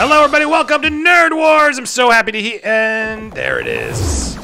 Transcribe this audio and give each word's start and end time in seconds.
Hello, 0.00 0.22
everybody. 0.22 0.46
Welcome 0.46 0.82
to 0.82 0.90
Nerd 0.90 1.34
Wars. 1.34 1.76
I'm 1.76 1.84
so 1.84 2.08
happy 2.08 2.30
to 2.30 2.40
hear. 2.40 2.60
And 2.62 3.32
there 3.32 3.58
it 3.58 3.66
is. 3.66 4.36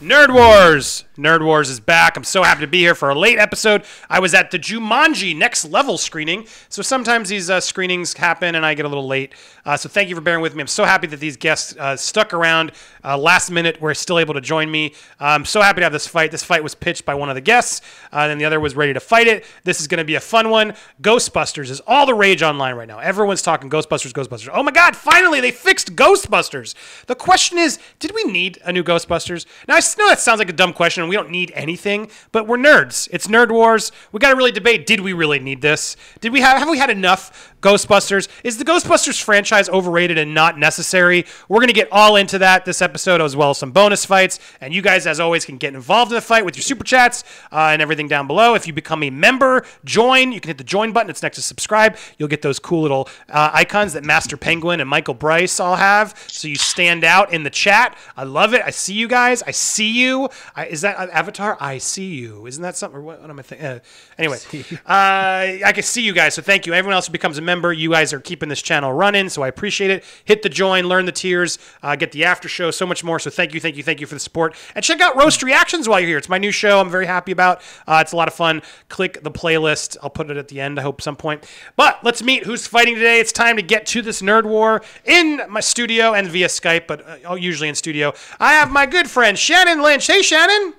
Nerd 0.00 0.32
Wars. 0.32 1.06
Nerd 1.20 1.44
Wars 1.44 1.68
is 1.68 1.80
back. 1.80 2.16
I'm 2.16 2.24
so 2.24 2.42
happy 2.42 2.62
to 2.62 2.66
be 2.66 2.78
here 2.78 2.94
for 2.94 3.10
a 3.10 3.14
late 3.14 3.38
episode. 3.38 3.84
I 4.08 4.20
was 4.20 4.32
at 4.32 4.50
the 4.50 4.58
Jumanji 4.58 5.36
Next 5.36 5.66
Level 5.66 5.98
screening, 5.98 6.46
so 6.70 6.80
sometimes 6.80 7.28
these 7.28 7.50
uh, 7.50 7.60
screenings 7.60 8.14
happen 8.14 8.54
and 8.54 8.64
I 8.64 8.72
get 8.72 8.86
a 8.86 8.88
little 8.88 9.06
late. 9.06 9.34
Uh, 9.66 9.76
so 9.76 9.90
thank 9.90 10.08
you 10.08 10.14
for 10.14 10.22
bearing 10.22 10.40
with 10.40 10.54
me. 10.54 10.62
I'm 10.62 10.66
so 10.66 10.84
happy 10.84 11.06
that 11.08 11.20
these 11.20 11.36
guests 11.36 11.76
uh, 11.76 11.94
stuck 11.94 12.32
around 12.32 12.72
uh, 13.04 13.18
last 13.18 13.50
minute. 13.50 13.80
Were 13.82 13.92
still 13.92 14.18
able 14.18 14.32
to 14.32 14.40
join 14.40 14.70
me. 14.70 14.94
I'm 15.18 15.44
so 15.44 15.60
happy 15.60 15.80
to 15.80 15.84
have 15.84 15.92
this 15.92 16.06
fight. 16.06 16.30
This 16.30 16.42
fight 16.42 16.62
was 16.62 16.74
pitched 16.74 17.04
by 17.04 17.14
one 17.14 17.28
of 17.28 17.34
the 17.34 17.40
guests, 17.42 17.82
uh, 18.12 18.28
and 18.30 18.40
the 18.40 18.46
other 18.46 18.58
was 18.58 18.74
ready 18.74 18.94
to 18.94 19.00
fight 19.00 19.26
it. 19.26 19.44
This 19.64 19.80
is 19.80 19.88
going 19.88 19.98
to 19.98 20.04
be 20.04 20.14
a 20.14 20.20
fun 20.20 20.48
one. 20.48 20.74
Ghostbusters 21.02 21.68
is 21.68 21.80
all 21.86 22.06
the 22.06 22.14
rage 22.14 22.42
online 22.42 22.76
right 22.76 22.88
now. 22.88 22.98
Everyone's 22.98 23.42
talking 23.42 23.68
Ghostbusters, 23.68 24.12
Ghostbusters. 24.12 24.50
Oh 24.52 24.62
my 24.62 24.70
God! 24.70 24.96
Finally, 24.96 25.40
they 25.40 25.50
fixed 25.50 25.94
Ghostbusters. 25.94 26.74
The 27.06 27.14
question 27.14 27.58
is, 27.58 27.78
did 27.98 28.12
we 28.14 28.24
need 28.24 28.58
a 28.64 28.72
new 28.72 28.82
Ghostbusters? 28.82 29.44
Now 29.68 29.74
I 29.76 29.80
know 29.98 30.08
that 30.08 30.20
sounds 30.20 30.38
like 30.38 30.48
a 30.48 30.54
dumb 30.54 30.72
question, 30.72 31.09
we 31.10 31.16
don't 31.16 31.30
need 31.30 31.50
anything, 31.56 32.08
but 32.30 32.46
we're 32.46 32.56
nerds. 32.56 33.08
It's 33.12 33.26
Nerd 33.26 33.50
Wars. 33.50 33.90
We 34.12 34.20
got 34.20 34.30
to 34.30 34.36
really 34.36 34.52
debate: 34.52 34.86
Did 34.86 35.00
we 35.00 35.12
really 35.12 35.40
need 35.40 35.60
this? 35.60 35.96
Did 36.20 36.32
we 36.32 36.40
have 36.40 36.56
have 36.56 36.68
we 36.68 36.78
had 36.78 36.88
enough 36.88 37.52
Ghostbusters? 37.62 38.28
Is 38.44 38.58
the 38.58 38.64
Ghostbusters 38.64 39.20
franchise 39.20 39.68
overrated 39.68 40.18
and 40.18 40.34
not 40.34 40.56
necessary? 40.56 41.26
We're 41.48 41.58
gonna 41.58 41.72
get 41.72 41.88
all 41.90 42.14
into 42.14 42.38
that 42.38 42.64
this 42.64 42.80
episode, 42.80 43.20
as 43.20 43.34
well 43.34 43.50
as 43.50 43.58
some 43.58 43.72
bonus 43.72 44.04
fights. 44.04 44.38
And 44.60 44.72
you 44.72 44.82
guys, 44.82 45.04
as 45.04 45.18
always, 45.18 45.44
can 45.44 45.56
get 45.56 45.74
involved 45.74 46.12
in 46.12 46.14
the 46.14 46.20
fight 46.20 46.44
with 46.44 46.54
your 46.54 46.62
super 46.62 46.84
chats 46.84 47.24
uh, 47.50 47.70
and 47.72 47.82
everything 47.82 48.06
down 48.06 48.28
below. 48.28 48.54
If 48.54 48.68
you 48.68 48.72
become 48.72 49.02
a 49.02 49.10
member, 49.10 49.64
join. 49.84 50.30
You 50.30 50.40
can 50.40 50.50
hit 50.50 50.58
the 50.58 50.64
join 50.64 50.92
button. 50.92 51.10
It's 51.10 51.24
next 51.24 51.36
to 51.38 51.42
subscribe. 51.42 51.96
You'll 52.18 52.28
get 52.28 52.42
those 52.42 52.60
cool 52.60 52.82
little 52.82 53.08
uh, 53.28 53.50
icons 53.52 53.94
that 53.94 54.04
Master 54.04 54.36
Penguin 54.36 54.80
and 54.80 54.88
Michael 54.88 55.14
Bryce 55.14 55.58
all 55.58 55.74
have, 55.74 56.14
so 56.28 56.46
you 56.46 56.54
stand 56.54 57.02
out 57.02 57.32
in 57.32 57.42
the 57.42 57.50
chat. 57.50 57.98
I 58.16 58.22
love 58.22 58.54
it. 58.54 58.62
I 58.64 58.70
see 58.70 58.94
you 58.94 59.08
guys. 59.08 59.42
I 59.42 59.50
see 59.50 59.90
you. 59.90 60.28
I, 60.54 60.66
is 60.66 60.82
that 60.82 60.89
an 60.90 61.10
avatar? 61.10 61.56
I 61.60 61.78
see 61.78 62.14
you. 62.14 62.46
Isn't 62.46 62.62
that 62.62 62.76
something? 62.76 62.98
Or 62.98 63.02
what, 63.02 63.20
what 63.20 63.30
am 63.30 63.38
I 63.38 63.42
thinking? 63.42 63.66
Uh, 63.66 63.80
anyway, 64.18 64.38
uh, 64.86 65.64
I 65.66 65.72
can 65.74 65.82
see 65.82 66.02
you 66.02 66.12
guys. 66.12 66.34
So 66.34 66.42
thank 66.42 66.66
you. 66.66 66.74
Everyone 66.74 66.94
else 66.94 67.06
who 67.06 67.12
becomes 67.12 67.38
a 67.38 67.42
member, 67.42 67.72
you 67.72 67.90
guys 67.90 68.12
are 68.12 68.20
keeping 68.20 68.48
this 68.48 68.62
channel 68.62 68.92
running. 68.92 69.28
So 69.28 69.42
I 69.42 69.48
appreciate 69.48 69.90
it. 69.90 70.04
Hit 70.24 70.42
the 70.42 70.48
join, 70.48 70.86
learn 70.86 71.06
the 71.06 71.12
tiers, 71.12 71.58
uh, 71.82 71.96
get 71.96 72.12
the 72.12 72.24
after 72.24 72.48
show, 72.48 72.70
so 72.70 72.86
much 72.86 73.04
more. 73.04 73.18
So 73.18 73.30
thank 73.30 73.54
you, 73.54 73.60
thank 73.60 73.76
you, 73.76 73.82
thank 73.82 74.00
you 74.00 74.06
for 74.06 74.14
the 74.14 74.20
support. 74.20 74.54
And 74.74 74.84
check 74.84 75.00
out 75.00 75.16
Roast 75.16 75.42
Reactions 75.42 75.88
while 75.88 76.00
you're 76.00 76.08
here. 76.08 76.18
It's 76.18 76.28
my 76.28 76.38
new 76.38 76.52
show. 76.52 76.80
I'm 76.80 76.90
very 76.90 77.06
happy 77.06 77.32
about. 77.32 77.62
Uh, 77.86 77.98
it's 78.00 78.12
a 78.12 78.16
lot 78.16 78.28
of 78.28 78.34
fun. 78.34 78.62
Click 78.88 79.22
the 79.22 79.30
playlist. 79.30 79.96
I'll 80.02 80.10
put 80.10 80.30
it 80.30 80.36
at 80.36 80.48
the 80.48 80.60
end. 80.60 80.78
I 80.78 80.82
hope 80.82 81.00
some 81.02 81.16
point. 81.16 81.48
But 81.76 82.02
let's 82.02 82.22
meet 82.22 82.44
who's 82.44 82.66
fighting 82.66 82.94
today. 82.94 83.20
It's 83.20 83.32
time 83.32 83.56
to 83.56 83.62
get 83.62 83.86
to 83.86 84.02
this 84.02 84.22
nerd 84.22 84.44
war 84.44 84.82
in 85.04 85.40
my 85.48 85.60
studio 85.60 86.14
and 86.14 86.28
via 86.28 86.48
Skype, 86.48 86.86
but 86.86 87.26
uh, 87.26 87.34
usually 87.34 87.68
in 87.68 87.74
studio. 87.74 88.12
I 88.38 88.54
have 88.54 88.70
my 88.70 88.86
good 88.86 89.08
friend 89.08 89.38
Shannon 89.38 89.82
Lynch. 89.82 90.06
Hey, 90.06 90.22
Shannon. 90.22 90.74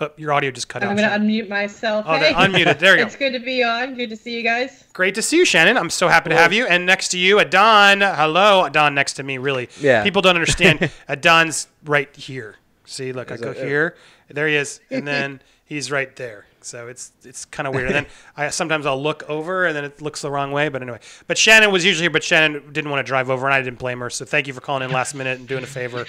Oh, 0.00 0.10
your 0.16 0.32
audio 0.32 0.50
just 0.50 0.68
cut 0.68 0.82
out. 0.82 0.90
I'm 0.90 0.96
gonna 0.96 1.24
unmute 1.24 1.48
myself. 1.48 2.04
Oh, 2.08 2.14
hey. 2.14 2.20
they're 2.20 2.34
unmuted. 2.34 2.78
There 2.78 2.94
you 2.94 3.02
go. 3.02 3.06
it's 3.06 3.16
good 3.16 3.32
to 3.32 3.38
be 3.38 3.62
on. 3.62 3.94
Good 3.94 4.10
to 4.10 4.16
see 4.16 4.36
you 4.36 4.42
guys. 4.42 4.84
Great 4.92 5.14
to 5.14 5.22
see 5.22 5.36
you, 5.36 5.44
Shannon. 5.44 5.76
I'm 5.76 5.90
so 5.90 6.08
happy 6.08 6.30
to 6.30 6.36
have 6.36 6.52
you. 6.52 6.66
And 6.66 6.86
next 6.86 7.08
to 7.10 7.18
you, 7.18 7.38
Adon. 7.38 8.00
Hello, 8.00 8.64
Adon. 8.64 8.94
Next 8.94 9.14
to 9.14 9.22
me, 9.22 9.38
really. 9.38 9.68
Yeah. 9.80 10.02
People 10.02 10.22
don't 10.22 10.34
understand. 10.34 10.90
Adon's 11.08 11.68
right 11.84 12.14
here. 12.16 12.56
See, 12.84 13.12
look, 13.12 13.30
I 13.30 13.36
go 13.36 13.50
it- 13.50 13.58
yeah. 13.58 13.64
here. 13.64 13.96
There 14.28 14.48
he 14.48 14.56
is, 14.56 14.80
and 14.90 15.06
then 15.06 15.42
he's 15.72 15.90
right 15.90 16.14
there. 16.16 16.46
So 16.60 16.86
it's 16.86 17.10
it's 17.24 17.44
kind 17.44 17.66
of 17.66 17.74
weird. 17.74 17.86
And 17.88 17.94
then 17.94 18.06
I 18.36 18.50
sometimes 18.50 18.86
I'll 18.86 19.02
look 19.02 19.28
over, 19.28 19.66
and 19.66 19.74
then 19.74 19.84
it 19.84 20.00
looks 20.00 20.22
the 20.22 20.30
wrong 20.30 20.52
way. 20.52 20.68
But 20.68 20.82
anyway, 20.82 21.00
but 21.26 21.36
Shannon 21.36 21.72
was 21.72 21.84
usually 21.84 22.04
here, 22.04 22.10
but 22.10 22.22
Shannon 22.22 22.72
didn't 22.72 22.90
want 22.90 23.04
to 23.04 23.08
drive 23.08 23.30
over, 23.30 23.46
and 23.46 23.54
I 23.54 23.62
didn't 23.62 23.78
blame 23.78 24.00
her. 24.00 24.10
So 24.10 24.24
thank 24.24 24.46
you 24.46 24.52
for 24.52 24.60
calling 24.60 24.82
in 24.82 24.92
last 24.92 25.14
minute 25.20 25.38
and 25.38 25.48
doing 25.48 25.64
a 25.64 25.66
favor. 25.66 26.06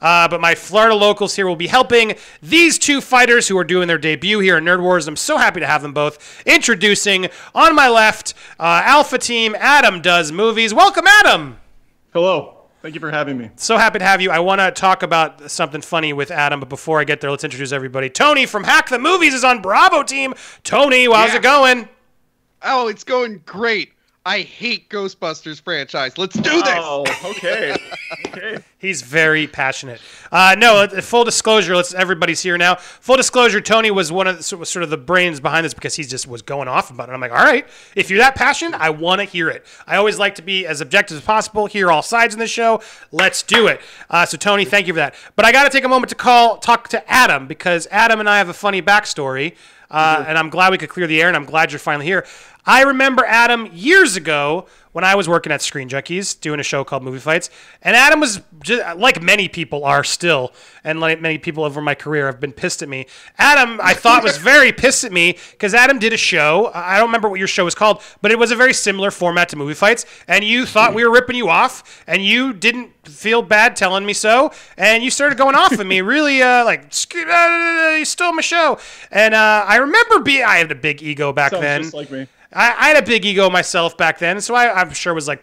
Uh, 0.00 0.26
but 0.26 0.40
my 0.40 0.54
Florida 0.56 0.96
locals 0.96 1.36
here 1.36 1.46
will 1.46 1.54
be 1.54 1.68
helping 1.68 2.14
these 2.42 2.78
two 2.78 3.00
fighters 3.00 3.46
who 3.46 3.56
are 3.56 3.64
doing 3.64 3.86
their 3.86 3.98
debut 3.98 4.40
here 4.40 4.58
in 4.58 4.64
Nerd 4.64 4.82
Wars. 4.82 5.06
I'm 5.06 5.16
so 5.16 5.36
happy 5.36 5.60
to 5.60 5.66
have 5.66 5.82
them 5.82 5.92
both. 5.92 6.42
Introducing 6.44 7.28
on 7.54 7.76
my 7.76 7.88
left, 7.88 8.34
uh, 8.58 8.82
Alpha 8.84 9.18
Team 9.18 9.54
Adam 9.58 10.02
does 10.02 10.32
movies. 10.32 10.74
Welcome, 10.74 11.06
Adam. 11.06 11.58
Hello. 12.12 12.61
Thank 12.82 12.94
you 12.96 13.00
for 13.00 13.12
having 13.12 13.38
me. 13.38 13.50
So 13.56 13.76
happy 13.78 14.00
to 14.00 14.04
have 14.04 14.20
you. 14.20 14.30
I 14.32 14.40
want 14.40 14.60
to 14.60 14.72
talk 14.72 15.04
about 15.04 15.50
something 15.50 15.80
funny 15.80 16.12
with 16.12 16.32
Adam, 16.32 16.58
but 16.58 16.68
before 16.68 16.98
I 17.00 17.04
get 17.04 17.20
there, 17.20 17.30
let's 17.30 17.44
introduce 17.44 17.70
everybody. 17.70 18.10
Tony 18.10 18.44
from 18.44 18.64
Hack 18.64 18.88
the 18.88 18.98
Movies 18.98 19.34
is 19.34 19.44
on 19.44 19.62
Bravo 19.62 20.02
Team. 20.02 20.34
Tony, 20.64 21.04
how's 21.04 21.30
Yeah. 21.30 21.36
it 21.36 21.42
going? 21.42 21.88
Oh, 22.60 22.88
it's 22.88 23.04
going 23.04 23.42
great. 23.46 23.92
I 24.24 24.42
hate 24.42 24.88
Ghostbusters 24.88 25.60
franchise. 25.60 26.16
Let's 26.16 26.36
do 26.36 26.42
this. 26.42 26.74
Oh, 26.76 27.04
okay. 27.24 27.76
okay. 28.28 28.58
He's 28.78 29.02
very 29.02 29.48
passionate. 29.48 30.00
Uh, 30.30 30.54
no, 30.56 30.76
uh, 30.76 31.00
full 31.00 31.24
disclosure. 31.24 31.74
Let's 31.74 31.92
everybody's 31.92 32.40
here 32.40 32.56
now. 32.56 32.76
Full 32.76 33.16
disclosure. 33.16 33.60
Tony 33.60 33.90
was 33.90 34.12
one 34.12 34.28
of 34.28 34.36
the, 34.36 34.42
sort 34.44 34.76
of 34.84 34.90
the 34.90 34.96
brains 34.96 35.40
behind 35.40 35.64
this 35.64 35.74
because 35.74 35.96
he 35.96 36.04
just 36.04 36.28
was 36.28 36.40
going 36.40 36.68
off 36.68 36.90
about 36.90 37.08
it. 37.08 37.12
I'm 37.12 37.20
like, 37.20 37.32
all 37.32 37.44
right, 37.44 37.66
if 37.96 38.10
you're 38.10 38.20
that 38.20 38.36
passionate, 38.36 38.80
I 38.80 38.90
want 38.90 39.20
to 39.20 39.24
hear 39.24 39.48
it. 39.48 39.66
I 39.88 39.96
always 39.96 40.20
like 40.20 40.36
to 40.36 40.42
be 40.42 40.66
as 40.66 40.80
objective 40.80 41.16
as 41.16 41.24
possible. 41.24 41.66
Hear 41.66 41.90
all 41.90 42.02
sides 42.02 42.32
in 42.32 42.38
the 42.38 42.46
show. 42.46 42.80
Let's 43.10 43.42
do 43.42 43.66
it. 43.66 43.80
Uh, 44.08 44.24
so 44.24 44.36
Tony, 44.36 44.64
thank 44.64 44.86
you 44.86 44.92
for 44.92 44.98
that. 44.98 45.16
But 45.34 45.46
I 45.46 45.52
got 45.52 45.64
to 45.64 45.70
take 45.70 45.84
a 45.84 45.88
moment 45.88 46.10
to 46.10 46.16
call 46.16 46.58
talk 46.58 46.86
to 46.88 47.10
Adam 47.10 47.48
because 47.48 47.88
Adam 47.90 48.20
and 48.20 48.28
I 48.28 48.38
have 48.38 48.48
a 48.48 48.54
funny 48.54 48.82
backstory. 48.82 49.54
Uh, 49.92 50.24
and 50.26 50.38
I'm 50.38 50.50
glad 50.50 50.72
we 50.72 50.78
could 50.78 50.88
clear 50.88 51.06
the 51.06 51.20
air, 51.20 51.28
and 51.28 51.36
I'm 51.36 51.44
glad 51.44 51.70
you're 51.70 51.78
finally 51.78 52.06
here. 52.06 52.26
I 52.64 52.82
remember 52.82 53.24
Adam 53.24 53.68
years 53.72 54.16
ago 54.16 54.66
when 54.92 55.04
I 55.04 55.14
was 55.14 55.28
working 55.28 55.52
at 55.52 55.62
Screen 55.62 55.88
Junkies 55.88 56.38
doing 56.38 56.60
a 56.60 56.62
show 56.62 56.84
called 56.84 57.02
Movie 57.02 57.18
Fights, 57.18 57.50
and 57.82 57.96
Adam 57.96 58.20
was 58.20 58.40
just, 58.62 58.98
like 58.98 59.22
many 59.22 59.48
people 59.48 59.84
are 59.84 60.04
still, 60.04 60.52
and 60.84 61.00
like 61.00 61.20
many 61.20 61.38
people 61.38 61.64
over 61.64 61.80
my 61.80 61.94
career 61.94 62.26
have 62.26 62.40
been 62.40 62.52
pissed 62.52 62.82
at 62.82 62.88
me. 62.88 63.06
Adam, 63.38 63.80
I 63.82 63.94
thought 63.94 64.22
was 64.22 64.36
very 64.52 64.72
pissed 64.72 65.04
at 65.04 65.12
me 65.12 65.36
because 65.52 65.74
Adam 65.74 65.98
did 65.98 66.12
a 66.12 66.16
show. 66.16 66.70
I 66.74 66.98
don't 66.98 67.08
remember 67.08 67.28
what 67.28 67.38
your 67.38 67.48
show 67.48 67.64
was 67.64 67.74
called, 67.74 68.02
but 68.20 68.30
it 68.30 68.38
was 68.38 68.50
a 68.50 68.56
very 68.56 68.74
similar 68.74 69.10
format 69.10 69.48
to 69.50 69.56
Movie 69.56 69.74
Fights, 69.74 70.04
and 70.28 70.44
you 70.44 70.66
thought 70.66 70.94
we 70.94 71.04
were 71.04 71.12
ripping 71.12 71.36
you 71.36 71.48
off, 71.48 72.02
and 72.06 72.22
you 72.22 72.52
didn't 72.52 72.90
feel 73.08 73.42
bad 73.42 73.76
telling 73.76 74.06
me 74.06 74.12
so, 74.12 74.52
and 74.76 75.02
you 75.02 75.10
started 75.10 75.38
going 75.38 75.54
off 75.54 75.72
at 75.72 75.86
me, 75.86 76.00
really 76.12 76.42
uh, 76.42 76.64
like 76.64 76.84
you 77.14 78.04
stole 78.04 78.32
my 78.32 78.42
show, 78.42 78.78
and 79.10 79.34
uh, 79.34 79.64
I 79.66 79.76
remember 79.76 80.20
being 80.20 80.44
I 80.44 80.58
had 80.58 80.70
a 80.70 80.74
big 80.74 81.02
ego 81.02 81.32
back 81.32 81.52
Sounds 81.52 81.62
then. 81.62 81.82
just 81.82 81.94
like 81.94 82.10
me. 82.10 82.26
I, 82.54 82.70
I 82.70 82.88
had 82.88 83.02
a 83.02 83.06
big 83.06 83.24
ego 83.24 83.48
myself 83.50 83.96
back 83.96 84.18
then, 84.18 84.40
so 84.40 84.54
I, 84.54 84.80
I'm 84.80 84.92
sure 84.92 85.14
was 85.14 85.28
like, 85.28 85.42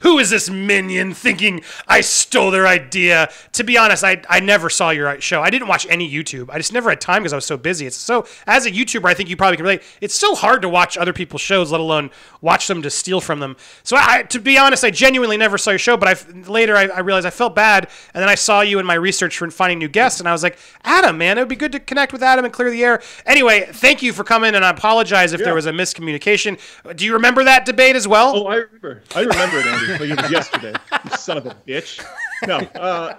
who 0.00 0.18
is 0.18 0.30
this 0.30 0.50
minion 0.50 1.14
thinking 1.14 1.62
I 1.88 2.00
stole 2.00 2.50
their 2.50 2.66
idea? 2.66 3.30
To 3.52 3.64
be 3.64 3.78
honest, 3.78 4.04
I, 4.04 4.22
I 4.28 4.40
never 4.40 4.70
saw 4.70 4.90
your 4.90 5.20
show. 5.20 5.42
I 5.42 5.50
didn't 5.50 5.68
watch 5.68 5.86
any 5.88 6.10
YouTube. 6.10 6.50
I 6.50 6.58
just 6.58 6.72
never 6.72 6.90
had 6.90 7.00
time 7.00 7.22
because 7.22 7.32
I 7.32 7.36
was 7.36 7.46
so 7.46 7.56
busy. 7.56 7.86
It's 7.86 7.96
so 7.96 8.26
as 8.46 8.66
a 8.66 8.70
YouTuber, 8.70 9.08
I 9.08 9.14
think 9.14 9.28
you 9.28 9.36
probably 9.36 9.56
can 9.56 9.64
relate. 9.64 9.82
It's 10.00 10.14
so 10.14 10.34
hard 10.34 10.62
to 10.62 10.68
watch 10.68 10.96
other 10.98 11.12
people's 11.12 11.42
shows, 11.42 11.72
let 11.72 11.80
alone 11.80 12.10
watch 12.40 12.68
them 12.68 12.82
to 12.82 12.90
steal 12.90 13.20
from 13.20 13.40
them. 13.40 13.56
So 13.82 13.96
I, 13.98 14.24
to 14.24 14.38
be 14.38 14.58
honest, 14.58 14.84
I 14.84 14.90
genuinely 14.90 15.36
never 15.36 15.58
saw 15.58 15.70
your 15.70 15.78
show. 15.78 15.96
But 15.96 16.08
I 16.08 16.48
later 16.48 16.76
I, 16.76 16.84
I 16.86 17.00
realized 17.00 17.26
I 17.26 17.30
felt 17.30 17.54
bad, 17.54 17.88
and 18.12 18.22
then 18.22 18.28
I 18.28 18.34
saw 18.34 18.60
you 18.60 18.78
in 18.78 18.86
my 18.86 18.94
research 18.94 19.38
for 19.38 19.50
finding 19.50 19.78
new 19.78 19.88
guests, 19.88 20.20
and 20.20 20.28
I 20.28 20.32
was 20.32 20.42
like, 20.42 20.58
Adam, 20.84 21.18
man, 21.18 21.38
it 21.38 21.42
would 21.42 21.48
be 21.48 21.56
good 21.56 21.72
to 21.72 21.80
connect 21.80 22.12
with 22.12 22.22
Adam 22.22 22.44
and 22.44 22.52
clear 22.52 22.70
the 22.70 22.84
air. 22.84 23.02
Anyway, 23.26 23.68
thank 23.72 24.02
you 24.02 24.12
for 24.12 24.22
coming, 24.22 24.54
and 24.54 24.64
I 24.64 24.70
apologize 24.70 25.32
if 25.32 25.40
there 25.40 25.54
was 25.54 25.66
a 25.66 25.72
miscommunication. 25.72 26.43
Do 26.52 27.04
you 27.04 27.14
remember 27.14 27.44
that 27.44 27.64
debate 27.64 27.96
as 27.96 28.06
well? 28.06 28.36
Oh, 28.36 28.46
I 28.46 28.56
remember. 28.56 29.02
I 29.14 29.20
remember 29.20 29.58
it, 29.58 29.66
Andy. 29.66 29.92
Like 29.92 30.18
it 30.18 30.22
was 30.22 30.30
yesterday. 30.30 30.74
You 31.04 31.10
son 31.16 31.38
of 31.38 31.46
a 31.46 31.56
bitch. 31.66 32.04
No, 32.46 32.58
uh, 32.58 33.18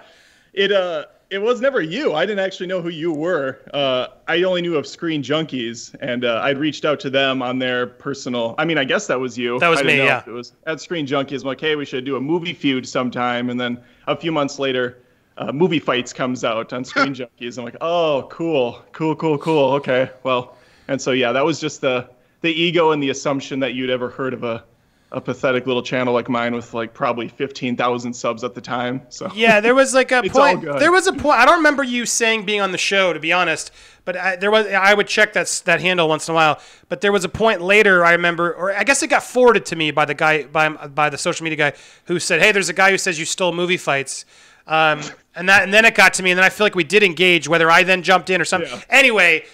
it 0.52 0.72
uh, 0.72 1.06
it 1.30 1.38
was 1.38 1.60
never 1.60 1.80
you. 1.82 2.14
I 2.14 2.24
didn't 2.24 2.44
actually 2.44 2.68
know 2.68 2.80
who 2.80 2.88
you 2.88 3.12
were. 3.12 3.58
Uh, 3.74 4.08
I 4.28 4.42
only 4.44 4.62
knew 4.62 4.76
of 4.76 4.86
Screen 4.86 5.22
Junkies, 5.22 5.94
and 6.00 6.24
uh, 6.24 6.40
I'd 6.42 6.58
reached 6.58 6.84
out 6.84 7.00
to 7.00 7.10
them 7.10 7.42
on 7.42 7.58
their 7.58 7.86
personal. 7.86 8.54
I 8.58 8.64
mean, 8.64 8.78
I 8.78 8.84
guess 8.84 9.06
that 9.08 9.18
was 9.18 9.36
you. 9.36 9.58
That 9.58 9.68
was 9.68 9.82
me, 9.82 9.96
know 9.96 10.04
yeah. 10.04 10.18
if 10.18 10.28
It 10.28 10.32
was 10.32 10.52
at 10.66 10.80
Screen 10.80 11.06
Junkies. 11.06 11.40
I'm 11.40 11.48
like, 11.48 11.60
hey, 11.60 11.74
we 11.74 11.84
should 11.84 12.04
do 12.04 12.16
a 12.16 12.20
movie 12.20 12.54
feud 12.54 12.86
sometime, 12.86 13.50
and 13.50 13.58
then 13.60 13.80
a 14.06 14.16
few 14.16 14.32
months 14.32 14.58
later. 14.58 14.98
Uh, 15.38 15.52
movie 15.52 15.78
fights 15.78 16.14
comes 16.14 16.44
out 16.44 16.72
on 16.72 16.82
Screen 16.82 17.14
Junkies. 17.40 17.58
I'm 17.58 17.64
like, 17.64 17.76
oh, 17.82 18.26
cool, 18.30 18.82
cool, 18.92 19.14
cool, 19.14 19.36
cool. 19.36 19.72
Okay, 19.74 20.10
well, 20.22 20.56
and 20.88 21.00
so 21.00 21.10
yeah, 21.10 21.32
that 21.32 21.44
was 21.44 21.60
just 21.60 21.82
the 21.82 22.08
the 22.40 22.52
ego 22.52 22.92
and 22.92 23.02
the 23.02 23.10
assumption 23.10 23.60
that 23.60 23.74
you'd 23.74 23.90
ever 23.90 24.10
heard 24.10 24.34
of 24.34 24.44
a 24.44 24.64
a 25.12 25.20
pathetic 25.20 25.66
little 25.66 25.82
channel 25.82 26.12
like 26.12 26.28
mine 26.28 26.54
with 26.54 26.74
like 26.74 26.92
probably 26.92 27.28
15,000 27.28 28.12
subs 28.12 28.42
at 28.42 28.54
the 28.54 28.60
time. 28.60 29.02
So 29.08 29.30
Yeah, 29.34 29.60
there 29.60 29.74
was 29.74 29.94
like 29.94 30.10
a 30.10 30.22
point. 30.28 30.62
There 30.62 30.90
was 30.90 31.06
a 31.06 31.12
point. 31.12 31.38
I 31.38 31.44
don't 31.44 31.58
remember 31.58 31.84
you 31.84 32.06
saying 32.06 32.44
being 32.44 32.60
on 32.60 32.72
the 32.72 32.78
show, 32.78 33.12
to 33.12 33.20
be 33.20 33.32
honest. 33.32 33.70
But 34.04 34.16
I, 34.16 34.36
there 34.36 34.50
was. 34.50 34.66
I 34.66 34.94
would 34.94 35.06
check 35.06 35.32
that 35.34 35.62
that 35.64 35.80
handle 35.80 36.08
once 36.08 36.28
in 36.28 36.32
a 36.32 36.34
while. 36.34 36.60
But 36.88 37.00
there 37.00 37.12
was 37.12 37.24
a 37.24 37.28
point 37.28 37.60
later. 37.60 38.04
I 38.04 38.12
remember, 38.12 38.52
or 38.52 38.72
I 38.72 38.84
guess 38.84 39.02
it 39.02 39.08
got 39.08 39.22
forwarded 39.22 39.64
to 39.66 39.76
me 39.76 39.90
by 39.90 40.04
the 40.04 40.14
guy 40.14 40.44
by 40.44 40.68
by 40.68 41.08
the 41.08 41.18
social 41.18 41.44
media 41.44 41.70
guy 41.70 41.78
who 42.04 42.18
said, 42.18 42.40
"Hey, 42.42 42.52
there's 42.52 42.68
a 42.68 42.74
guy 42.74 42.90
who 42.90 42.98
says 42.98 43.18
you 43.18 43.24
stole 43.24 43.52
movie 43.52 43.76
fights." 43.76 44.24
Um, 44.66 45.00
and 45.36 45.48
that 45.48 45.62
and 45.62 45.72
then 45.72 45.84
it 45.84 45.94
got 45.94 46.14
to 46.14 46.22
me, 46.22 46.30
and 46.32 46.38
then 46.38 46.44
I 46.44 46.50
feel 46.50 46.64
like 46.64 46.74
we 46.74 46.84
did 46.84 47.02
engage, 47.02 47.48
whether 47.48 47.70
I 47.70 47.84
then 47.84 48.02
jumped 48.02 48.30
in 48.30 48.40
or 48.40 48.44
something. 48.44 48.70
Yeah. 48.70 48.82
Anyway. 48.90 49.44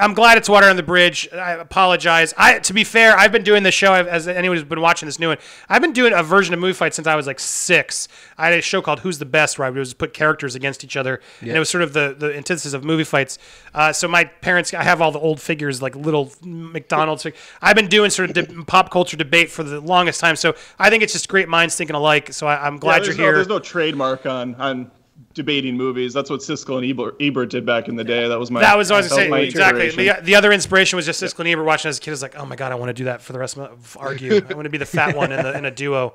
I'm 0.00 0.14
glad 0.14 0.38
it's 0.38 0.48
water 0.48 0.68
on 0.68 0.76
the 0.76 0.82
bridge. 0.82 1.28
I 1.32 1.52
apologize. 1.52 2.32
I, 2.36 2.58
to 2.60 2.72
be 2.72 2.84
fair, 2.84 3.16
I've 3.16 3.32
been 3.32 3.44
doing 3.44 3.62
this 3.62 3.74
show 3.74 3.92
as 3.92 4.26
anyone 4.26 4.56
who's 4.56 4.64
been 4.64 4.80
watching 4.80 5.06
this 5.06 5.18
new 5.18 5.28
one. 5.28 5.38
I've 5.68 5.82
been 5.82 5.92
doing 5.92 6.12
a 6.12 6.22
version 6.22 6.54
of 6.54 6.60
movie 6.60 6.72
fight 6.72 6.94
since 6.94 7.06
I 7.06 7.14
was 7.16 7.26
like 7.26 7.38
six. 7.38 8.08
I 8.38 8.46
had 8.46 8.58
a 8.58 8.62
show 8.62 8.80
called 8.82 9.00
Who's 9.00 9.18
the 9.18 9.24
Best 9.26 9.58
where 9.58 9.66
I 9.66 9.70
would 9.70 9.82
just 9.84 9.98
put 9.98 10.14
characters 10.14 10.54
against 10.54 10.82
each 10.84 10.96
other, 10.96 11.20
and 11.40 11.50
it 11.50 11.58
was 11.58 11.68
sort 11.68 11.82
of 11.82 11.92
the 11.92 12.16
the 12.18 12.34
antithesis 12.36 12.72
of 12.72 12.84
movie 12.84 13.04
fights. 13.04 13.38
Uh, 13.74 13.92
so 13.92 14.08
my 14.08 14.24
parents, 14.24 14.72
I 14.74 14.82
have 14.82 15.00
all 15.02 15.12
the 15.12 15.20
old 15.20 15.40
figures 15.40 15.80
like 15.82 15.94
little 15.94 16.32
McDonald's. 16.42 17.26
I've 17.60 17.76
been 17.76 17.88
doing 17.88 18.10
sort 18.10 18.30
of 18.30 18.34
de- 18.46 18.64
pop 18.64 18.90
culture 18.90 19.16
debate 19.16 19.50
for 19.50 19.62
the 19.62 19.80
longest 19.80 20.20
time. 20.20 20.36
So 20.36 20.54
I 20.78 20.90
think 20.90 21.02
it's 21.02 21.12
just 21.12 21.28
great 21.28 21.48
minds 21.48 21.76
thinking 21.76 21.96
alike. 21.96 22.32
So 22.32 22.46
I, 22.46 22.66
I'm 22.66 22.74
Yeah, 22.74 22.80
glad 22.80 23.04
you're 23.06 23.14
no, 23.16 23.22
here. 23.22 23.34
There's 23.34 23.48
no 23.48 23.58
trademark 23.58 24.26
on 24.26 24.54
on 24.56 24.90
debating 25.34 25.76
movies. 25.76 26.12
That's 26.12 26.28
what 26.28 26.40
Siskel 26.40 26.78
and 26.78 26.86
Ebert, 26.86 27.16
Ebert 27.20 27.50
did 27.50 27.64
back 27.64 27.88
in 27.88 27.96
the 27.96 28.04
day. 28.04 28.28
That 28.28 28.38
was 28.38 28.50
my. 28.50 28.60
That 28.60 28.76
was 28.76 28.90
always 28.90 29.10
I 29.12 29.14
was 29.14 29.16
that 29.16 29.16
going 29.16 29.24
to 29.26 29.30
my 29.30 29.40
say. 29.42 29.48
Exactly. 29.48 29.90
The, 29.90 30.20
the 30.22 30.34
other 30.34 30.52
inspiration 30.52 30.96
was 30.96 31.06
just 31.06 31.22
Siskel 31.22 31.40
and 31.40 31.48
Ebert 31.48 31.64
watching 31.64 31.88
as 31.88 31.98
a 31.98 32.00
kid. 32.00 32.10
I 32.10 32.12
was 32.12 32.22
like, 32.22 32.36
oh 32.36 32.46
my 32.46 32.56
God, 32.56 32.72
I 32.72 32.74
want 32.74 32.88
to 32.90 32.94
do 32.94 33.04
that 33.04 33.22
for 33.22 33.32
the 33.32 33.38
rest 33.38 33.56
of 33.56 33.94
my 33.96 34.00
argue. 34.00 34.40
I 34.48 34.54
want 34.54 34.64
to 34.64 34.70
be 34.70 34.78
the 34.78 34.86
fat 34.86 35.16
one 35.16 35.32
in, 35.32 35.42
the, 35.42 35.56
in 35.56 35.64
a 35.64 35.70
duo. 35.70 36.14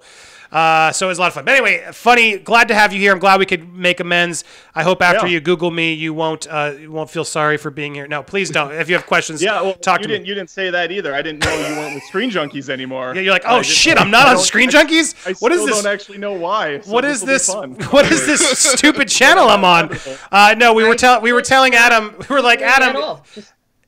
Uh, 0.52 0.92
so 0.92 1.08
it 1.08 1.10
was 1.10 1.18
a 1.18 1.22
lot 1.22 1.28
of 1.28 1.34
fun. 1.34 1.46
But 1.46 1.56
anyway, 1.56 1.86
funny. 1.92 2.38
Glad 2.38 2.68
to 2.70 2.76
have 2.76 2.94
you 2.94 3.00
here. 3.00 3.12
I'm 3.12 3.20
glad 3.20 3.40
we 3.40 3.46
could 3.46 3.74
make 3.74 4.00
amends. 4.00 4.44
I 4.74 4.84
hope 4.84 5.02
after 5.02 5.26
Yeah. 5.28 5.34
you 5.34 5.40
Google 5.42 5.72
me, 5.72 5.94
you 5.94 6.14
won't 6.14 6.48
uh, 6.50 6.74
you 6.80 6.92
won't 6.92 7.10
feel 7.10 7.24
sorry 7.26 7.58
for 7.58 7.72
being 7.72 7.94
here. 7.96 8.08
No, 8.08 8.24
please 8.24 8.50
don't. 8.50 8.72
If 8.74 8.90
you 8.90 8.96
have 8.96 9.06
questions, 9.06 9.42
Yeah, 9.42 9.62
well, 9.62 9.74
talk 9.74 10.00
you 10.00 10.04
to 10.04 10.08
didn't. 10.10 10.24
me. 10.24 10.30
You 10.30 10.36
didn't 10.36 10.50
say 10.50 10.70
that 10.70 10.92
either. 10.92 11.14
I 11.14 11.22
didn't 11.22 11.44
know 11.44 11.54
you 11.56 11.76
weren't 11.76 11.96
with 11.96 12.04
Screen 12.04 12.30
Junkies 12.32 12.70
anymore. 12.70 13.14
Yeah, 13.16 13.22
you're 13.22 13.34
like, 13.34 13.44
oh 13.46 13.62
shit, 13.62 13.98
I'm 13.98 14.12
not 14.12 14.28
on 14.28 14.38
Screen 14.40 14.70
Junkies. 14.70 15.16
I 15.28 15.34
what 15.40 15.52
is 15.52 15.62
still 15.62 15.76
this? 15.76 15.84
don't 15.84 15.92
actually 15.94 16.18
know 16.20 16.34
why. 16.34 16.80
so 16.82 16.92
what 16.92 17.02
this 17.04 17.18
is 17.18 17.22
will 17.22 17.28
be 17.28 17.34
this? 17.34 17.48
fun. 17.48 17.74
What 17.92 18.12
is 18.12 18.26
this 18.26 18.42
stupid 18.74 19.08
channel 19.10 19.48
I'm 19.50 19.64
on? 19.66 19.98
Uh, 20.32 20.54
no, 20.58 20.74
we 20.74 20.84
were 20.84 20.96
telling 20.96 21.22
we 21.24 21.32
were 21.34 21.42
telling 21.42 21.74
Adam. 21.76 22.14
We 22.30 22.36
were 22.36 22.42
like 22.42 22.62
At 22.62 22.82
Adam. 22.82 23.20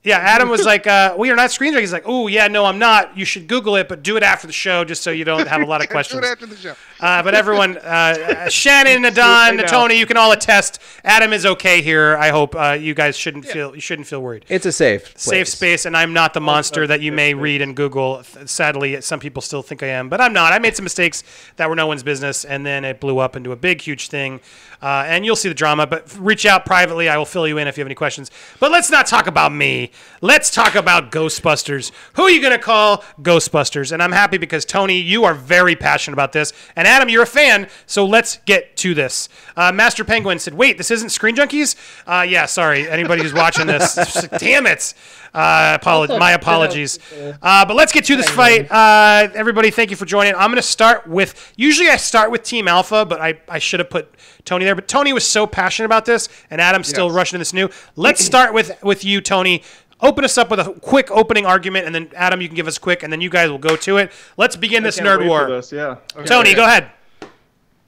All. 0.08 0.16
Just 0.16 0.20
Yeah, 0.20 0.20
Adam 0.20 0.50
was 0.50 0.66
like, 0.66 0.88
uh, 0.88 1.16
"Well, 1.18 1.26
you're 1.26 1.36
not 1.36 1.52
screen 1.52 1.74
junkie." 1.74 1.82
He's 1.82 1.94
like, 1.94 2.04
"Oh, 2.06 2.28
yeah, 2.28 2.48
no, 2.48 2.66
I'm 2.66 2.80
not. 2.80 3.18
You 3.18 3.26
should 3.26 3.48
Google 3.48 3.76
it, 3.76 3.88
but 3.90 4.04
do 4.04 4.18
it 4.18 4.24
after 4.24 4.48
the 4.48 4.54
show, 4.54 4.84
just 4.86 5.04
so 5.04 5.12
you 5.12 5.26
don't 5.26 5.48
have 5.48 5.62
a 5.62 5.66
lot 5.66 5.82
of 5.84 5.90
questions." 5.92 6.22
Do 6.22 6.28
questions." 6.28 6.52
it 6.52 6.56
after 6.62 6.70
the 6.70 6.76
show. 6.76 7.06
Uh, 7.06 7.22
but 7.22 7.36
everyone, 7.36 7.78
uh, 7.78 8.50
Shannon, 8.50 9.06
Adon, 9.06 9.58
now. 9.58 9.64
Tony, 9.64 10.00
you 10.00 10.06
can 10.06 10.18
all 10.18 10.32
attest. 10.32 10.80
Adam 11.04 11.34
is 11.34 11.46
okay 11.46 11.82
here. 11.82 12.18
I 12.18 12.30
hope 12.30 12.56
uh, 12.56 12.78
you 12.80 12.94
guys 12.94 13.18
shouldn't 13.18 13.46
feel 13.46 13.76
you 13.76 13.82
shouldn't 13.82 14.08
feel 14.08 14.22
worried. 14.22 14.46
It's 14.48 14.66
a 14.66 14.72
safe 14.72 15.14
Safe 15.18 15.48
space, 15.48 15.86
and 15.86 15.96
I'm 15.96 16.14
not 16.14 16.34
the 16.34 16.42
monster 16.42 16.88
that 16.88 17.02
you 17.02 17.12
may 17.12 17.34
read 17.34 17.62
and 17.62 17.76
Google. 17.76 18.24
Sadly, 18.24 19.02
some 19.02 19.20
people 19.20 19.42
still 19.42 19.62
think 19.62 19.84
I 19.84 19.88
am, 19.88 20.10
but 20.10 20.22
I'm 20.22 20.34
not. 20.34 20.54
I 20.54 20.60
made 20.60 20.76
some 20.76 20.84
mistakes 20.84 21.24
that 21.58 21.70
were 21.70 21.76
no 21.76 21.88
one's 21.88 22.04
business, 22.04 22.46
and 22.46 22.66
then 22.66 22.86
it 22.86 23.00
blew 23.00 23.20
up 23.20 23.36
into 23.36 23.52
a 23.52 23.56
big, 23.56 23.82
huge 23.82 24.08
thing. 24.08 24.40
Uh, 24.82 25.04
and 25.08 25.26
you'll 25.26 25.36
see 25.36 25.50
the 25.50 25.56
drama. 25.56 25.88
But 25.88 26.16
reach 26.20 26.46
out 26.46 26.66
privately. 26.66 27.10
I 27.10 27.18
will 27.18 27.26
fill 27.26 27.48
you 27.48 27.58
in 27.58 27.68
if 27.68 27.78
you 27.78 27.82
have 27.82 27.88
any 27.88 27.96
questions. 27.96 28.32
But 28.60 28.72
let's 28.72 28.92
not 28.92 29.08
talk 29.08 29.28
about 29.28 29.52
me. 29.52 29.92
Let's 30.20 30.50
talk 30.50 30.74
about 30.74 31.12
Ghostbusters. 31.12 31.92
Who 32.14 32.24
are 32.24 32.30
you 32.32 32.42
going 32.42 32.54
to 32.54 32.58
call 32.64 33.04
Ghostbusters? 33.22 33.92
And 33.92 34.02
I'm 34.02 34.12
happy 34.12 34.40
because 34.40 34.66
Tony, 34.66 34.98
you 35.00 35.26
are 35.26 35.36
very 35.36 35.76
passionate 35.76 36.14
about 36.16 36.34
this, 36.34 36.54
and 36.76 36.88
Adam, 36.88 37.08
you're 37.08 37.22
a 37.24 37.28
fan. 37.28 37.68
So 37.86 38.04
let's 38.04 38.38
get 38.46 38.76
to 38.78 38.96
this. 38.96 39.30
Uh, 39.56 39.72
Master 39.72 40.04
Penguin 40.04 40.40
said, 40.40 40.56
"Wait, 40.56 40.78
this 40.80 40.90
isn't 40.90 41.10
Screen 41.10 41.36
Junkies." 41.36 41.76
Uh, 42.08 42.24
yeah, 42.24 42.48
sorry. 42.48 42.90
Anybody 42.90 43.22
who's 43.22 43.34
watching 43.34 43.68
this, 43.68 43.94
damn 44.40 44.66
it. 44.66 44.96
Uh, 45.36 45.78
my 46.18 46.32
apologies. 46.32 46.98
Uh, 47.42 47.64
but 47.66 47.76
let's 47.76 47.92
get 47.92 48.06
to 48.06 48.16
this 48.16 48.28
fight. 48.30 48.72
Uh, 48.72 49.30
everybody, 49.36 49.70
thank 49.70 49.92
you 49.92 49.96
for 49.98 50.06
joining. 50.06 50.34
I'm 50.34 50.48
going 50.50 50.56
to 50.56 50.62
start 50.64 51.06
with. 51.06 51.54
Usually, 51.56 51.90
I 51.90 51.98
start 51.98 52.32
with 52.32 52.42
Team 52.42 52.68
Alpha, 52.68 53.06
but 53.06 53.22
I, 53.22 53.36
I 53.48 53.60
should 53.60 53.80
have 53.80 53.92
put 53.92 54.12
Tony 54.46 54.66
there. 54.66 54.74
But 54.74 54.88
Tony 54.88 55.14
was 55.14 55.26
so 55.26 55.46
passionate 55.46 55.86
about 55.86 56.06
this, 56.06 56.28
and 56.50 56.60
Adam's 56.60 56.88
still 56.88 57.08
Yes. 57.08 57.16
rushing 57.16 57.38
to 57.38 57.40
this 57.40 57.54
new. 57.54 57.70
Let's 57.96 58.24
start 58.26 58.52
with 58.54 58.82
with 58.82 59.06
you, 59.06 59.22
Tony. 59.22 59.62
Open 60.00 60.24
us 60.24 60.38
up 60.38 60.52
with 60.52 60.60
a 60.60 60.74
quick 60.74 61.10
opening 61.10 61.46
argument, 61.46 61.88
and 61.88 61.96
then 61.96 62.10
Adam, 62.16 62.40
you 62.40 62.48
can 62.48 62.56
give 62.56 62.68
us 62.68 62.78
quick, 62.78 63.02
and 63.02 63.12
then 63.12 63.20
you 63.20 63.30
guys 63.30 63.50
will 63.50 63.58
go 63.58 63.76
to 63.78 63.98
it. 63.98 64.12
Let's 64.38 64.56
begin 64.56 64.84
this 64.84 64.98
Can't 64.98 65.08
nerd 65.08 65.20
wait 65.20 65.26
for 65.26 65.30
war. 65.30 65.50
This, 65.50 65.72
yeah. 65.72 65.98
Tony, 66.26 66.54
go 66.54 66.66
ahead. 66.66 66.92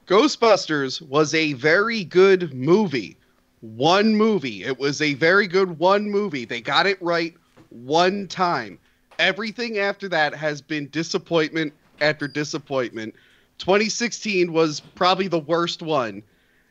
Ghostbusters 0.06 1.00
was 1.00 1.34
a 1.34 1.52
very 1.52 2.02
good 2.02 2.52
movie. 2.52 3.16
One 3.60 4.16
movie. 4.16 4.64
It 4.64 4.76
was 4.76 5.00
a 5.02 5.14
very 5.14 5.46
good 5.46 5.78
one 5.78 6.10
movie. 6.10 6.44
They 6.44 6.60
got 6.60 6.86
it 6.86 7.00
right 7.00 7.34
one 7.68 8.26
time. 8.26 8.80
Everything 9.20 9.78
after 9.78 10.08
that 10.08 10.34
has 10.34 10.60
been 10.60 10.88
disappointment 10.90 11.72
after 12.00 12.26
disappointment. 12.26 13.14
2016 13.58 14.52
was 14.52 14.80
probably 14.80 15.28
the 15.28 15.38
worst 15.38 15.80
one. 15.80 16.24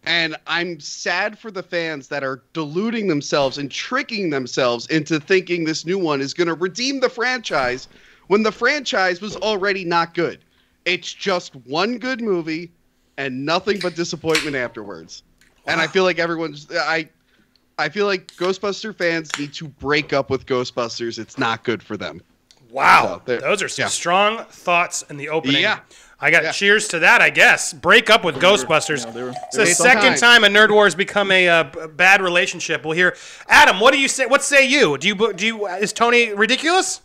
And 0.06 0.36
I'm 0.48 0.80
sad 0.80 1.38
for 1.38 1.52
the 1.52 1.64
fans 1.64 2.08
that 2.08 2.24
are 2.24 2.42
deluding 2.54 3.08
themselves 3.08 3.58
and 3.58 3.70
tricking 3.70 4.30
themselves 4.30 4.88
into 4.88 5.20
thinking 5.20 5.66
this 5.66 5.86
new 5.86 6.00
one 6.00 6.22
is 6.22 6.34
going 6.34 6.48
to 6.48 6.54
redeem 6.54 7.00
the 7.00 7.10
franchise 7.10 7.88
when 8.28 8.44
the 8.44 8.52
franchise 8.52 9.22
was 9.22 9.36
already 9.38 9.84
not 9.84 10.14
good. 10.14 10.40
It's 10.86 11.14
just 11.14 11.56
one 11.56 11.98
good 11.98 12.22
movie 12.22 12.72
and 13.18 13.46
nothing 13.46 13.80
but 13.80 13.96
disappointment 13.96 14.56
afterwards. 14.56 15.24
And 15.68 15.82
I 15.82 15.88
feel 15.88 16.04
like 16.04 16.20
everyone's 16.20 16.68
I 16.72 17.10
I 17.78 17.90
feel 17.90 18.06
like 18.06 18.28
Ghostbuster 18.36 18.96
fans 18.96 19.30
need 19.38 19.54
to 19.54 19.68
break 19.68 20.14
up 20.14 20.30
with 20.30 20.46
Ghostbusters. 20.46 21.20
It's 21.20 21.38
not 21.38 21.64
good 21.64 21.84
for 21.84 21.98
them. 21.98 22.22
Wow, 22.72 23.22
So, 23.26 23.38
those 23.38 23.64
are 23.64 23.68
some 23.68 23.84
yeah. 23.84 23.88
strong 23.90 24.46
thoughts 24.46 25.04
in 25.10 25.18
the 25.18 25.30
opening. 25.30 25.62
Yeah. 25.62 25.80
I 26.22 26.32
got 26.32 26.44
Yeah. 26.44 26.52
cheers 26.52 26.88
to 26.90 27.00
that, 27.00 27.22
I 27.22 27.30
guess. 27.30 27.72
Break 27.72 28.10
up 28.10 28.26
with 28.26 28.36
Ghostbusters. 28.36 29.06
yeah, 29.06 29.12
they 29.12 29.24
were- 29.24 29.30
it's 29.48 29.56
the 29.56 29.66
second 29.68 30.18
sometime. 30.18 30.42
time 30.42 30.44
a 30.44 30.48
nerd 30.48 30.70
war 30.72 30.84
has 30.86 30.96
become 30.96 31.32
a 31.32 31.48
uh, 31.48 31.64
bad 31.96 32.22
relationship. 32.22 32.84
We'll 32.84 32.96
hear 32.96 33.16
Adam. 33.48 33.80
What 33.80 33.94
do 33.94 34.00
you 34.00 34.08
say? 34.10 34.26
What 34.26 34.44
say 34.44 34.68
you? 34.68 34.98
Do 34.98 35.08
you 35.08 35.34
do 35.34 35.46
you 35.46 35.68
is 35.68 35.94
Tony 35.94 36.34
ridiculous? 36.34 37.02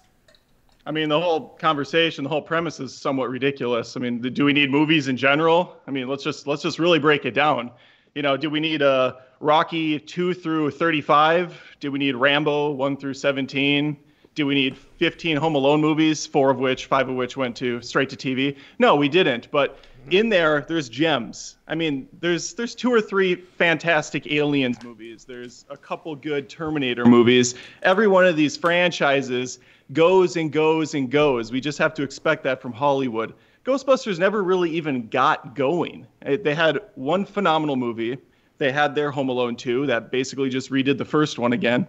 I 0.86 0.90
mean, 0.90 1.08
the 1.08 1.18
whole 1.20 1.50
conversation, 1.60 2.24
the 2.24 2.30
whole 2.30 2.42
premise 2.42 2.78
is 2.80 2.92
somewhat 2.94 3.30
ridiculous. 3.30 3.96
I 3.96 4.00
mean, 4.00 4.20
the- 4.20 4.30
do 4.30 4.44
we 4.44 4.52
need 4.52 4.70
movies 4.70 5.08
in 5.08 5.16
general? 5.16 5.76
I 5.86 5.90
mean, 5.92 6.08
let's 6.08 6.24
just 6.24 6.46
let's 6.46 6.62
just 6.62 6.78
really 6.80 6.98
break 6.98 7.24
it 7.24 7.34
down. 7.34 7.70
You 8.14 8.22
know, 8.22 8.36
do 8.36 8.50
we 8.50 8.58
need 8.60 8.82
a 8.82 9.16
Rocky 9.40 9.98
two 10.00 10.34
through 10.34 10.72
thirty-five? 10.72 11.54
Do 11.80 11.92
we 11.92 11.98
need 12.00 12.16
Rambo 12.16 12.72
one 12.72 12.96
through 12.96 13.14
seventeen? 13.14 13.96
Do 14.34 14.46
we 14.46 14.54
need 14.54 14.76
fifteen 14.76 15.36
Home 15.36 15.54
Alone 15.54 15.80
movies, 15.80 16.26
four 16.26 16.50
of 16.50 16.58
which, 16.58 16.86
five 16.86 17.08
of 17.08 17.14
which 17.14 17.36
went 17.36 17.56
to 17.56 17.80
straight 17.82 18.10
to 18.10 18.16
TV? 18.16 18.56
No, 18.78 18.96
we 18.96 19.08
didn't. 19.08 19.50
But 19.50 19.76
mm-hmm. 19.76 20.12
in 20.12 20.28
there, 20.28 20.64
there's 20.68 20.88
gems. 20.88 21.56
I 21.68 21.74
mean, 21.74 22.08
there's 22.20 22.54
there's 22.54 22.74
two 22.74 22.92
or 22.92 23.00
three 23.00 23.36
fantastic 23.36 24.26
Aliens 24.26 24.82
movies. 24.82 25.24
There's 25.24 25.64
a 25.70 25.76
couple 25.76 26.14
good 26.16 26.48
Terminator 26.48 27.04
movies. 27.04 27.54
Every 27.82 28.08
one 28.08 28.26
of 28.26 28.36
these 28.36 28.56
franchises 28.56 29.60
goes 29.92 30.36
and 30.36 30.50
goes 30.50 30.94
and 30.94 31.10
goes. 31.10 31.52
We 31.52 31.60
just 31.60 31.78
have 31.78 31.94
to 31.94 32.02
expect 32.02 32.42
that 32.44 32.60
from 32.60 32.72
Hollywood. 32.72 33.34
Ghostbusters 33.64 34.18
never 34.18 34.42
really 34.42 34.70
even 34.70 35.08
got 35.08 35.54
going. 35.54 36.06
They 36.22 36.54
had 36.54 36.80
one 36.96 37.24
phenomenal 37.24 37.76
movie. 37.76 38.18
They 38.58 38.72
had 38.72 38.94
their 38.94 39.10
Home 39.10 39.28
Alone 39.28 39.56
2 39.56 39.86
that 39.86 40.10
basically 40.10 40.48
just 40.48 40.70
redid 40.70 40.98
the 40.98 41.04
first 41.04 41.38
one 41.38 41.52
again. 41.52 41.86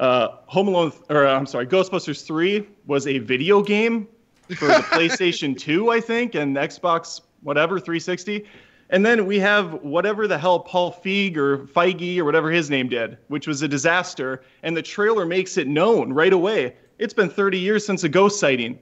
Uh, 0.00 0.38
Home 0.46 0.68
Alone, 0.68 0.92
or 1.10 1.26
I'm 1.26 1.44
sorry, 1.44 1.66
Ghostbusters 1.66 2.24
3 2.24 2.66
was 2.86 3.06
a 3.06 3.18
video 3.18 3.62
game 3.62 4.08
for 4.56 4.66
the 4.66 4.72
PlayStation 4.90 5.56
2, 5.56 5.90
I 5.90 6.00
think, 6.00 6.34
and 6.34 6.56
Xbox, 6.56 7.20
whatever, 7.42 7.78
360. 7.78 8.46
And 8.88 9.04
then 9.04 9.26
we 9.26 9.38
have 9.40 9.74
whatever 9.82 10.26
the 10.26 10.38
hell 10.38 10.60
Paul 10.60 10.90
Feig 11.04 11.36
or 11.36 11.58
Feige 11.58 12.16
or 12.16 12.24
whatever 12.24 12.50
his 12.50 12.70
name 12.70 12.88
did, 12.88 13.18
which 13.28 13.46
was 13.46 13.60
a 13.60 13.68
disaster. 13.68 14.42
And 14.62 14.74
the 14.74 14.82
trailer 14.82 15.26
makes 15.26 15.58
it 15.58 15.68
known 15.68 16.14
right 16.14 16.32
away. 16.32 16.76
It's 16.98 17.14
been 17.14 17.28
30 17.28 17.58
years 17.58 17.84
since 17.84 18.02
a 18.02 18.08
ghost 18.08 18.40
sighting. 18.40 18.78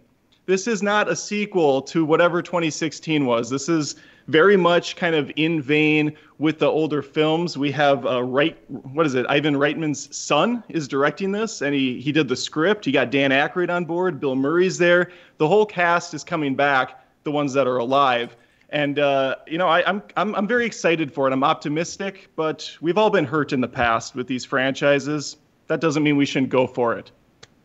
This 0.49 0.67
is 0.67 0.83
not 0.83 1.11
a 1.11 1.14
sequel 1.14 1.83
to 1.83 2.07
whatever 2.07 2.40
2016 2.40 3.26
was. 3.26 3.50
This 3.50 3.69
is 3.69 3.97
very 4.28 4.57
much 4.57 4.97
kind 4.97 5.14
of 5.14 5.31
in 5.37 5.61
vein 5.61 6.17
with 6.38 6.59
the 6.59 6.67
older 6.67 7.02
films. 7.02 7.59
We 7.59 7.71
have 7.73 8.07
uh, 8.07 8.23
right, 8.23 8.57
what 8.69 9.05
is 9.05 9.14
it? 9.14 9.26
Ivan 9.28 9.57
Reitman's 9.57 10.17
son 10.17 10.64
is 10.71 10.88
directing 10.88 11.33
this, 11.33 11.61
and 11.61 11.75
he 11.75 12.00
he 12.00 12.12
did 12.12 12.28
the 12.28 12.37
script. 12.37 12.87
He 12.87 12.93
got 12.93 13.11
Dan 13.11 13.31
Aykroyd 13.31 13.69
on 13.69 13.85
board. 13.85 14.19
Bill 14.21 14.37
Murray's 14.37 14.78
there. 14.78 15.11
The 15.37 15.47
whole 15.47 15.67
cast 15.67 16.14
is 16.14 16.25
coming 16.25 16.55
back. 16.55 16.99
The 17.25 17.31
ones 17.31 17.52
that 17.52 17.67
are 17.67 17.76
alive. 17.76 18.35
And 18.71 18.99
uh, 18.99 19.37
you 19.47 19.59
know, 19.59 19.69
I, 19.69 19.87
I'm 19.87 20.02
I'm 20.17 20.35
I'm 20.35 20.49
very 20.49 20.64
excited 20.64 21.12
for 21.12 21.28
it. 21.28 21.35
I'm 21.35 21.45
optimistic, 21.45 22.31
but 22.37 22.75
we've 22.81 22.97
all 22.97 23.11
been 23.11 23.26
hurt 23.26 23.52
in 23.52 23.61
the 23.61 23.69
past 23.69 24.14
with 24.14 24.26
these 24.26 24.47
franchises. 24.47 25.37
That 25.67 25.83
doesn't 25.83 26.02
mean 26.02 26.17
we 26.17 26.25
shouldn't 26.25 26.50
go 26.50 26.67
for 26.67 26.97
it. 26.97 27.11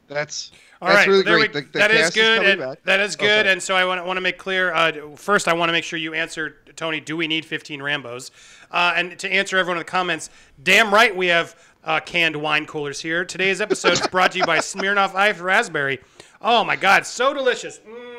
That's 0.07 0.51
All 0.81 0.87
that's 0.89 0.99
right, 0.99 1.07
really 1.07 1.23
there 1.23 1.37
great. 1.37 1.53
we- 1.53 1.61
The- 1.61 1.67
the 1.71 1.79
that 1.79 1.91
is 1.91 2.09
good. 2.11 2.37
coming 2.41 2.61
and- 2.61 2.77
that 2.83 2.99
is 2.99 3.15
Oh, 3.15 3.19
good. 3.23 3.47
and 3.47 3.61
so 3.63 3.75
I 3.75 3.85
want, 3.85 4.05
want 4.05 4.17
to 4.17 4.21
make 4.21 4.37
clear. 4.37 4.73
Uh, 4.73 5.15
first, 5.15 5.47
I 5.47 5.53
want 5.53 5.69
to 5.69 5.73
make 5.73 5.83
sure 5.83 5.97
you 5.97 6.13
answer 6.13 6.57
Tony. 6.75 6.99
Do 6.99 7.15
we 7.17 7.27
need 7.27 7.45
15 7.45 7.81
Rambo's? 7.81 8.31
Uh, 8.71 8.93
and 8.95 9.17
to 9.19 9.31
answer 9.31 9.57
everyone 9.57 9.77
in 9.77 9.81
the 9.81 9.85
comments, 9.91 10.29
damn 10.61 10.93
right 10.93 11.15
we 11.15 11.27
have 11.27 11.55
uh, 11.85 11.99
canned 11.99 12.35
wine 12.35 12.65
coolers 12.65 13.01
here. 13.01 13.23
Today's 13.25 13.59
episode 13.61 13.93
is 13.93 14.07
brought 14.07 14.31
to 14.33 14.39
you 14.39 14.45
by 14.45 14.57
Smirnoff 14.59 15.15
Ice 15.15 15.39
Raspberry. 15.39 15.99
Oh 16.41 16.63
my 16.63 16.75
God, 16.75 17.05
so 17.05 17.33
delicious. 17.33 17.79
Mm. 17.79 18.12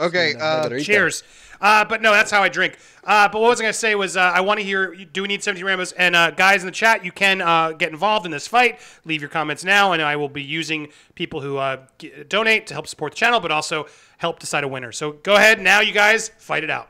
Okay, 0.00 0.34
uh, 0.40 0.78
Cheers. 0.80 1.22
Uh, 1.60 1.84
but 1.84 2.02
no, 2.02 2.10
that's 2.12 2.30
how 2.30 2.42
I 2.42 2.48
drink. 2.48 2.76
Uh, 3.04 3.28
but 3.28 3.40
what 3.40 3.48
was 3.48 3.60
I 3.60 3.64
going 3.64 3.72
to 3.72 3.78
say 3.78 3.94
was 3.94 4.16
uh, 4.16 4.20
I 4.20 4.40
want 4.40 4.58
to 4.60 4.64
hear. 4.66 4.94
Do 4.94 5.22
we 5.22 5.28
need 5.28 5.42
17 5.42 5.64
Rambos? 5.64 5.92
And 5.96 6.14
uh, 6.16 6.30
guys 6.32 6.62
in 6.62 6.66
the 6.66 6.72
chat, 6.72 7.04
you 7.04 7.12
can 7.12 7.40
uh, 7.40 7.72
get 7.72 7.90
involved 7.90 8.26
in 8.26 8.32
this 8.32 8.46
fight. 8.46 8.80
Leave 9.04 9.20
your 9.22 9.30
comments 9.30 9.64
now, 9.64 9.92
and 9.92 10.02
I 10.02 10.16
will 10.16 10.28
be 10.28 10.42
using 10.42 10.88
people 11.14 11.40
who 11.40 11.56
uh, 11.56 11.78
g- 11.98 12.12
donate 12.28 12.66
to 12.66 12.74
help 12.74 12.86
support 12.86 13.12
the 13.12 13.16
channel, 13.16 13.40
but 13.40 13.50
also 13.50 13.86
help 14.18 14.40
decide 14.40 14.64
a 14.64 14.68
winner. 14.68 14.92
So 14.92 15.12
go 15.12 15.36
ahead 15.36 15.60
now, 15.60 15.80
you 15.80 15.92
guys, 15.92 16.30
fight 16.38 16.64
it 16.64 16.70
out. 16.70 16.88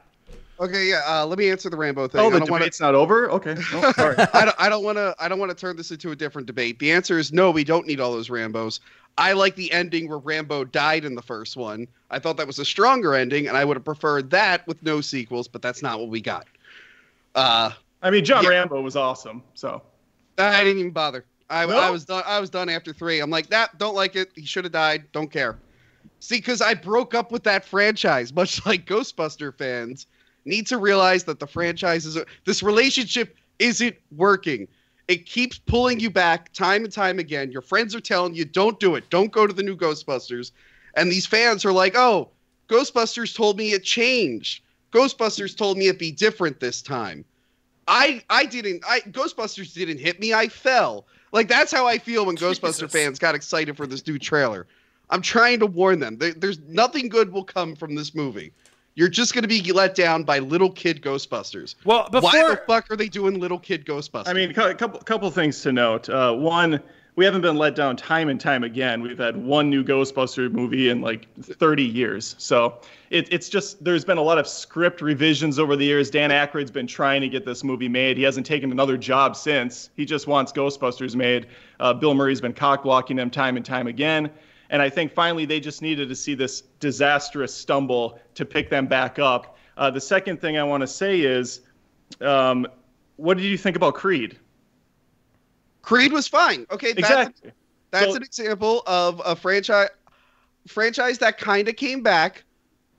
Okay, 0.60 0.88
yeah. 0.88 1.02
Uh, 1.06 1.26
let 1.26 1.36
me 1.38 1.50
answer 1.50 1.68
the 1.68 1.76
Rambo 1.76 2.06
thing. 2.08 2.20
Oh, 2.20 2.28
I 2.28 2.30
the 2.30 2.38
don't 2.40 2.50
wanna- 2.50 2.64
debate's 2.64 2.80
not 2.80 2.94
over. 2.94 3.30
Okay. 3.32 3.56
Oh, 3.74 3.92
sorry. 3.96 4.16
I 4.32 4.68
don't 4.68 4.84
want 4.84 4.98
to. 4.98 5.14
I 5.18 5.28
don't 5.28 5.38
want 5.38 5.50
to 5.50 5.56
turn 5.56 5.76
this 5.76 5.90
into 5.90 6.10
a 6.12 6.16
different 6.16 6.46
debate. 6.46 6.78
The 6.78 6.90
answer 6.92 7.18
is 7.18 7.32
no. 7.32 7.50
We 7.50 7.64
don't 7.64 7.86
need 7.86 8.00
all 8.00 8.12
those 8.12 8.30
Rambo's. 8.30 8.80
I 9.16 9.32
like 9.32 9.54
the 9.54 9.70
ending 9.72 10.08
where 10.08 10.18
Rambo 10.18 10.64
died 10.64 11.04
in 11.04 11.14
the 11.14 11.22
first 11.22 11.56
one. 11.56 11.86
I 12.10 12.18
thought 12.18 12.36
that 12.36 12.46
was 12.46 12.58
a 12.58 12.64
stronger 12.64 13.14
ending, 13.14 13.46
and 13.46 13.56
I 13.56 13.64
would 13.64 13.76
have 13.76 13.84
preferred 13.84 14.30
that 14.30 14.66
with 14.66 14.82
no 14.82 15.00
sequels. 15.00 15.46
But 15.48 15.62
that's 15.62 15.82
not 15.82 16.00
what 16.00 16.08
we 16.08 16.20
got. 16.20 16.46
Uh, 17.34 17.70
I 18.02 18.10
mean, 18.10 18.24
John 18.24 18.44
Yeah. 18.44 18.50
Rambo 18.50 18.80
was 18.80 18.96
awesome. 18.96 19.42
So 19.54 19.82
I 20.38 20.64
didn't 20.64 20.80
even 20.80 20.92
bother. 20.92 21.24
I, 21.50 21.66
No? 21.66 21.78
I 21.78 21.90
was 21.90 22.04
done. 22.04 22.22
I 22.26 22.40
was 22.40 22.50
done 22.50 22.68
after 22.68 22.92
three. 22.92 23.20
I'm 23.20 23.30
like 23.30 23.48
that. 23.48 23.78
Don't 23.78 23.94
like 23.94 24.16
it. 24.16 24.30
He 24.34 24.46
should 24.46 24.64
have 24.64 24.72
died. 24.72 25.04
Don't 25.12 25.30
care. 25.30 25.58
See, 26.20 26.36
because 26.36 26.60
I 26.60 26.74
broke 26.74 27.14
up 27.14 27.30
with 27.30 27.44
that 27.44 27.64
franchise, 27.64 28.32
much 28.34 28.64
like 28.66 28.86
Ghostbuster 28.86 29.56
fans 29.56 30.06
need 30.44 30.66
to 30.66 30.78
realize 30.78 31.24
that 31.24 31.38
the 31.40 31.46
franchise 31.46 32.04
is 32.04 32.18
this 32.44 32.62
relationship 32.62 33.36
isn't 33.58 33.96
working. 34.16 34.68
It 35.08 35.26
keeps 35.26 35.58
pulling 35.58 36.00
you 36.00 36.10
back 36.10 36.52
time 36.52 36.84
and 36.84 36.92
time 36.92 37.18
again. 37.18 37.52
Your 37.52 37.62
friends 37.62 37.94
are 37.94 38.00
telling 38.00 38.34
you, 38.34 38.44
"Don't 38.44 38.80
do 38.80 38.94
it. 38.94 39.10
Don't 39.10 39.32
go 39.32 39.46
to 39.46 39.52
the 39.52 39.62
new 39.62 39.76
Ghostbusters," 39.76 40.52
and 40.94 41.10
these 41.10 41.26
fans 41.26 41.64
are 41.64 41.72
like, 41.72 41.94
"Oh, 41.94 42.30
Ghostbusters 42.68 43.34
told 43.34 43.58
me 43.58 43.72
it 43.72 43.84
changed. 43.84 44.62
Ghostbusters 44.92 45.56
told 45.56 45.76
me 45.76 45.88
it'd 45.88 45.98
be 45.98 46.10
different 46.10 46.60
this 46.60 46.80
time." 46.80 47.24
I 47.86 48.22
I 48.30 48.46
didn't. 48.46 48.82
I 48.88 49.00
Ghostbusters 49.00 49.74
didn't 49.74 49.98
hit 49.98 50.20
me. 50.20 50.32
I 50.32 50.48
fell. 50.48 51.06
Like 51.32 51.48
that's 51.48 51.72
how 51.72 51.86
I 51.86 51.98
feel 51.98 52.24
when 52.24 52.36
Ghostbuster 52.36 52.90
fans 52.90 53.18
got 53.18 53.34
excited 53.34 53.76
for 53.76 53.86
this 53.86 54.06
new 54.06 54.18
trailer. 54.18 54.66
I'm 55.10 55.20
trying 55.20 55.58
to 55.60 55.66
warn 55.66 55.98
them. 55.98 56.16
There, 56.16 56.32
there's 56.32 56.60
nothing 56.60 57.08
good 57.08 57.32
will 57.32 57.44
come 57.44 57.76
from 57.76 57.94
this 57.94 58.14
movie. 58.14 58.52
You're 58.96 59.08
just 59.08 59.34
going 59.34 59.42
to 59.42 59.48
be 59.48 59.60
let 59.72 59.94
down 59.94 60.22
by 60.22 60.38
little 60.38 60.70
kid 60.70 61.02
Ghostbusters. 61.02 61.74
Well, 61.84 62.08
before 62.10 62.30
Why 62.30 62.50
the 62.50 62.60
fuck 62.66 62.90
are 62.90 62.96
they 62.96 63.08
doing 63.08 63.40
little 63.40 63.58
kid 63.58 63.84
Ghostbusters? 63.84 64.28
I 64.28 64.32
mean, 64.32 64.50
a 64.50 64.74
couple 64.74 65.00
couple 65.00 65.30
things 65.30 65.60
to 65.62 65.72
note. 65.72 66.08
Uh, 66.08 66.32
one, 66.32 66.80
we 67.16 67.24
haven't 67.24 67.42
been 67.42 67.56
let 67.56 67.74
down 67.74 67.96
time 67.96 68.28
and 68.28 68.40
time 68.40 68.62
again. 68.62 69.02
We've 69.02 69.18
had 69.18 69.36
one 69.36 69.68
new 69.68 69.82
Ghostbuster 69.82 70.50
movie 70.50 70.90
in 70.90 71.00
like 71.00 71.26
30 71.40 71.82
years. 71.82 72.36
So 72.38 72.80
it, 73.10 73.32
it's 73.32 73.48
just 73.48 73.82
there's 73.82 74.04
been 74.04 74.18
a 74.18 74.22
lot 74.22 74.38
of 74.38 74.46
script 74.46 75.00
revisions 75.00 75.58
over 75.58 75.74
the 75.74 75.84
years. 75.84 76.08
Dan 76.08 76.30
Aykroyd's 76.30 76.70
been 76.70 76.86
trying 76.86 77.20
to 77.20 77.28
get 77.28 77.44
this 77.44 77.64
movie 77.64 77.88
made. 77.88 78.16
He 78.16 78.22
hasn't 78.22 78.46
taken 78.46 78.70
another 78.70 78.96
job 78.96 79.34
since. 79.34 79.90
He 79.96 80.04
just 80.04 80.28
wants 80.28 80.52
Ghostbusters 80.52 81.16
made. 81.16 81.46
Uh, 81.80 81.94
Bill 81.94 82.14
Murray's 82.14 82.40
been 82.40 82.52
cock 82.52 82.84
blocking 82.84 83.18
him 83.18 83.30
time 83.30 83.56
and 83.56 83.66
time 83.66 83.88
again. 83.88 84.30
And 84.74 84.82
I 84.82 84.90
think 84.90 85.12
finally 85.12 85.44
they 85.44 85.60
just 85.60 85.82
needed 85.82 86.08
to 86.08 86.16
see 86.16 86.34
this 86.34 86.62
disastrous 86.80 87.54
stumble 87.54 88.18
to 88.34 88.44
pick 88.44 88.70
them 88.70 88.88
back 88.88 89.20
up. 89.20 89.56
Uh, 89.76 89.88
the 89.88 90.00
second 90.00 90.40
thing 90.40 90.58
I 90.58 90.64
want 90.64 90.80
to 90.80 90.88
say 90.88 91.20
is, 91.20 91.60
um, 92.20 92.66
what 93.14 93.36
did 93.36 93.44
you 93.44 93.56
think 93.56 93.76
about 93.76 93.94
Creed? 93.94 94.36
Creed 95.82 96.12
was 96.12 96.26
fine. 96.26 96.66
Okay, 96.72 96.92
that's, 96.92 97.08
Exactly. 97.08 97.52
that's 97.92 98.06
So- 98.10 98.16
an 98.16 98.24
example 98.24 98.82
of 98.88 99.22
a 99.24 99.36
franchise 99.36 99.90
franchise 100.66 101.18
that 101.18 101.38
kind 101.38 101.68
of 101.68 101.76
came 101.76 102.02
back. 102.02 102.42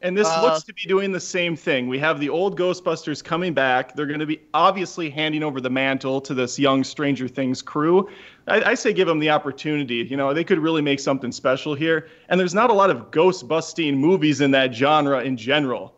And 0.01 0.15
this 0.15 0.27
Uh, 0.29 0.43
looks 0.43 0.63
to 0.65 0.73
be 0.73 0.83
doing 0.87 1.11
the 1.11 1.19
same 1.19 1.57
thing. 1.57 1.87
We 1.89 1.99
have 1.99 2.21
the 2.21 2.29
old 2.29 2.57
Ghostbusters 2.57 3.21
coming 3.21 3.53
back. 3.53 3.95
They're 3.95 4.05
going 4.05 4.19
to 4.21 4.25
be 4.25 4.39
obviously 4.53 5.09
handing 5.09 5.43
over 5.43 5.59
the 5.59 5.69
mantle 5.69 6.21
to 6.21 6.33
this 6.33 6.57
young 6.57 6.85
Stranger 6.85 7.27
Things 7.27 7.61
crew. 7.61 8.07
I, 8.47 8.61
I 8.71 8.73
say 8.75 8.93
give 8.93 9.07
them 9.07 9.19
the 9.19 9.29
opportunity. 9.29 9.95
You 9.95 10.17
know, 10.17 10.33
they 10.33 10.43
could 10.43 10.59
really 10.59 10.81
make 10.81 10.99
something 10.99 11.31
special 11.31 11.73
here. 11.75 12.07
And 12.29 12.39
there's 12.39 12.53
not 12.53 12.69
a 12.69 12.73
lot 12.73 12.89
of 12.89 13.11
ghost 13.11 13.47
busting 13.47 13.97
movies 13.97 14.41
in 14.41 14.51
that 14.51 14.73
genre 14.73 15.21
in 15.23 15.37
general. 15.37 15.95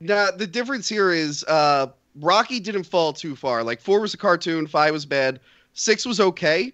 Now 0.00 0.30
the 0.30 0.46
difference 0.46 0.88
here 0.88 1.10
is 1.10 1.44
uh, 1.44 1.88
Rocky 2.16 2.60
didn't 2.60 2.84
fall 2.84 3.12
too 3.12 3.36
far. 3.36 3.62
Like 3.62 3.80
four 3.80 4.00
was 4.00 4.14
a 4.14 4.18
cartoon, 4.18 4.66
five 4.66 4.92
was 4.92 5.06
bad, 5.06 5.40
six 5.74 6.06
was 6.06 6.20
okay, 6.20 6.72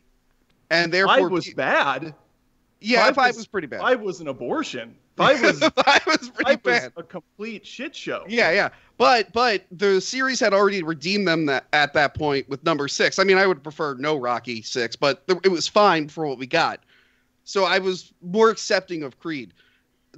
and 0.71 0.93
therefore 0.93 1.17
Five 1.17 1.31
was 1.31 1.55
bad. 1.55 2.15
yeah, 2.81 3.05
five 3.05 3.15
five, 3.15 3.27
was- 3.31 3.37
was, 3.39 3.47
pretty 3.47 3.67
bad. 3.67 3.81
Five 3.81 4.01
was 4.01 4.21
an 4.21 4.29
abortion. 4.29 4.95
Five 5.17 5.41
was, 5.43 5.61
five 5.61 6.07
was 6.07 6.31
pretty 6.31 6.57
five 6.57 6.65
was 6.65 6.91
a 6.97 7.03
complete 7.03 7.67
shit 7.67 7.95
show. 7.95 8.25
Yeah, 8.29 8.51
yeah. 8.53 8.69
But 8.99 9.33
but 9.33 9.65
the 9.71 10.01
series 10.01 10.41
had 10.41 10.53
already 10.53 10.83
redeemed 10.83 11.27
them 11.27 11.47
that, 11.47 11.67
at 11.73 11.93
that 11.95 12.15
point 12.15 12.49
with 12.49 12.63
number 12.65 12.89
six. 12.89 13.19
I 13.19 13.25
mean, 13.25 13.39
I 13.39 13.47
would 13.47 13.63
prefer 13.63 13.95
no 13.95 14.17
Rocky 14.17 14.63
six, 14.63 14.97
but 14.97 15.27
th- 15.27 15.41
it 15.45 15.49
was 15.49 15.67
fine 15.67 16.09
for 16.09 16.27
what 16.27 16.39
we 16.39 16.47
got. 16.47 16.81
So 17.45 17.65
I 17.65 17.79
was 17.79 18.13
more 18.23 18.51
accepting 18.51 19.03
of 19.03 19.19
Creed. 19.19 19.53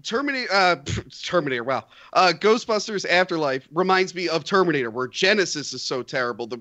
Terminator, 0.02 0.52
uh, 0.52 0.76
Terminator. 1.22 1.64
Wow. 1.64 1.84
Uh, 2.12 2.32
Ghostbusters 2.34 3.08
Afterlife 3.08 3.68
reminds 3.72 4.14
me 4.14 4.28
of 4.28 4.44
Terminator, 4.44 4.90
where 4.90 5.08
Genisys 5.08 5.74
is 5.74 5.82
so 5.82 6.02
terrible, 6.02 6.46
the, 6.46 6.60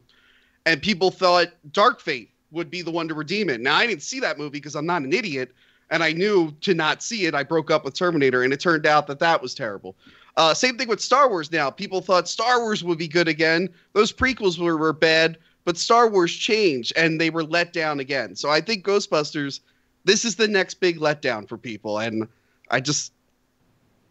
and 0.66 0.82
people 0.82 1.12
thought 1.12 1.48
Dark 1.72 2.02
Fate 2.02 2.32
would 2.52 2.70
be 2.70 2.82
the 2.82 2.92
one 2.92 3.08
to 3.08 3.14
redeem 3.14 3.50
it. 3.50 3.62
Now 3.62 3.76
I 3.76 3.88
didn't 3.88 4.04
see 4.04 4.20
that 4.22 4.38
movie 4.38 4.52
because 4.52 4.76
I'm 4.76 4.86
not 4.86 5.04
an 5.04 5.14
idiot, 5.14 5.54
and 5.90 6.04
I 6.04 6.12
knew 6.12 6.52
to 6.62 6.74
not 6.74 7.02
see 7.02 7.26
it. 7.26 7.36
I 7.36 7.44
broke 7.44 7.72
up 7.72 7.86
with 7.86 7.94
Terminator, 7.94 8.44
and 8.44 8.54
it 8.54 8.60
turned 8.60 8.86
out 8.86 9.08
that 9.08 9.20
that 9.20 9.42
was 9.42 9.54
terrible. 9.56 9.96
Uh, 10.36 10.54
same 10.54 10.78
thing 10.78 10.88
with 10.88 11.02
Star 11.02 11.30
Wars 11.30 11.52
now. 11.52 11.70
People 11.70 12.00
thought 12.00 12.28
Star 12.28 12.60
Wars 12.60 12.84
would 12.84 13.00
be 13.00 13.08
good 13.08 13.28
again. 13.28 13.70
Those 13.94 14.14
prequels 14.14 14.60
were, 14.60 14.78
were 14.78 14.94
bad, 14.94 15.38
but 15.66 15.78
Star 15.78 16.08
Wars 16.08 16.34
changed 16.34 16.94
and 16.96 17.20
they 17.20 17.32
were 17.32 17.44
let 17.44 17.74
down 17.74 18.00
again. 18.00 18.36
So 18.36 18.50
I 18.50 18.62
think 18.62 18.86
Ghostbusters, 18.86 19.62
this 20.04 20.24
is 20.24 20.36
the 20.36 20.48
next 20.48 20.76
big 20.76 21.00
letdown 21.00 21.50
for 21.50 21.58
people. 21.58 21.98
And 21.98 22.28
I 22.70 22.80
just 22.80 23.14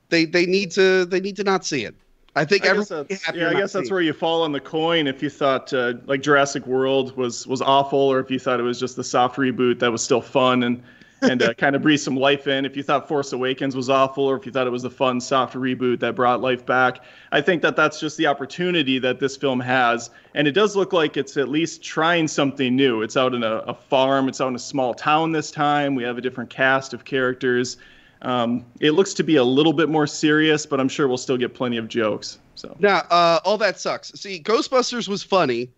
they 0.09 0.25
they 0.25 0.47
need 0.47 0.73
to 0.73 1.05
they 1.05 1.21
need 1.21 1.37
to 1.37 1.45
not 1.45 1.65
see 1.65 1.85
it. 1.85 1.95
I 2.35 2.45
think 2.45 2.69
I 2.69 2.75
guess 2.75 2.89
that's, 2.89 3.35
yeah, 3.35 3.49
I 3.49 3.55
guess 3.55 3.73
that's 3.73 3.91
where 3.91 4.03
you 4.03 4.13
fall 4.13 4.43
on 4.43 4.53
the 4.53 4.61
coin 4.61 5.07
if 5.07 5.23
you 5.23 5.31
thought 5.31 5.73
uh, 5.73 5.95
like 6.05 6.21
Jurassic 6.21 6.67
World 6.67 7.17
was 7.17 7.47
was 7.47 7.63
awful, 7.63 8.01
or 8.01 8.21
if 8.21 8.31
you 8.31 8.39
thought 8.39 8.61
it 8.61 8.65
was 8.65 8.79
just 8.79 8.97
the 8.97 9.05
soft 9.05 9.37
reboot 9.37 9.79
that 9.79 9.91
was 9.91 10.03
still 10.03 10.21
fun 10.21 10.65
and 10.65 10.83
and 11.23 11.43
uh, 11.43 11.55
kind 11.55 11.75
of 11.75 11.83
breathe 11.83 12.01
some 12.01 12.17
life 12.17 12.47
in. 12.47 12.65
If 12.65 12.77
you 12.77 12.83
thought 12.83 13.09
Force 13.09 13.33
Awakens 13.33 13.75
was 13.75 13.89
awful, 13.89 14.25
or 14.25 14.37
if 14.37 14.47
you 14.47 14.53
thought 14.53 14.67
it 14.67 14.71
was 14.71 14.85
a 14.85 14.91
fun 14.91 15.21
soft 15.21 15.55
reboot 15.55 16.01
that 16.01 16.15
brought 16.15 16.41
life 16.41 16.65
back, 16.67 16.99
I 17.33 17.41
think 17.41 17.63
that 17.63 17.77
that's 17.77 18.01
just 18.01 18.17
the 18.17 18.27
opportunity 18.27 18.99
that 18.99 19.21
this 19.21 19.37
film 19.37 19.61
has, 19.61 20.11
and 20.35 20.47
it 20.47 20.53
does 20.53 20.77
look 20.77 20.93
like 20.93 21.17
it's 21.17 21.37
at 21.37 21.49
least 21.49 21.83
trying 21.83 22.29
something 22.29 22.75
new. 22.77 23.03
It's 23.03 23.17
out 23.17 23.35
in 23.35 23.43
a, 23.43 23.57
a 23.59 23.75
farm, 23.75 24.29
it's 24.29 24.41
out 24.41 24.49
in 24.49 24.55
a 24.55 24.61
small 24.61 24.95
town 24.95 25.33
this 25.33 25.51
time. 25.51 25.95
We 25.95 26.05
have 26.05 26.19
a 26.19 26.21
different 26.21 26.51
cast 26.51 26.95
of 26.95 27.05
characters. 27.05 27.77
Um, 28.23 28.65
it 28.81 28.93
looks 28.93 29.15
to 29.15 29.23
be 29.23 29.37
a 29.37 29.45
little 29.45 29.73
bit 29.73 29.89
more 29.89 30.07
serious, 30.07 30.67
but 30.67 30.81
I'm 30.81 30.89
sure 30.89 31.07
we'll 31.07 31.19
still 31.19 31.37
get 31.37 31.55
plenty 31.55 31.77
of 31.77 31.89
jokes. 31.89 32.39
So. 32.55 32.75
Now, 32.81 32.99
uh, 33.11 33.41
all 33.45 33.59
that 33.59 33.79
sucks. 33.79 34.13
See, 34.15 34.43
Ghostbusters 34.43 35.09
was 35.09 35.23
funny 35.23 35.69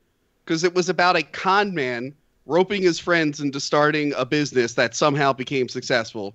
because 0.44 0.62
it 0.62 0.74
was 0.74 0.88
about 0.88 1.16
a 1.16 1.22
con 1.22 1.74
man 1.74 2.14
roping 2.48 2.82
his 2.82 2.98
friends 2.98 3.40
into 3.40 3.60
starting 3.60 4.12
a 4.16 4.24
business 4.26 4.74
that 4.74 4.96
somehow 4.96 5.32
became 5.32 5.68
successful, 5.68 6.34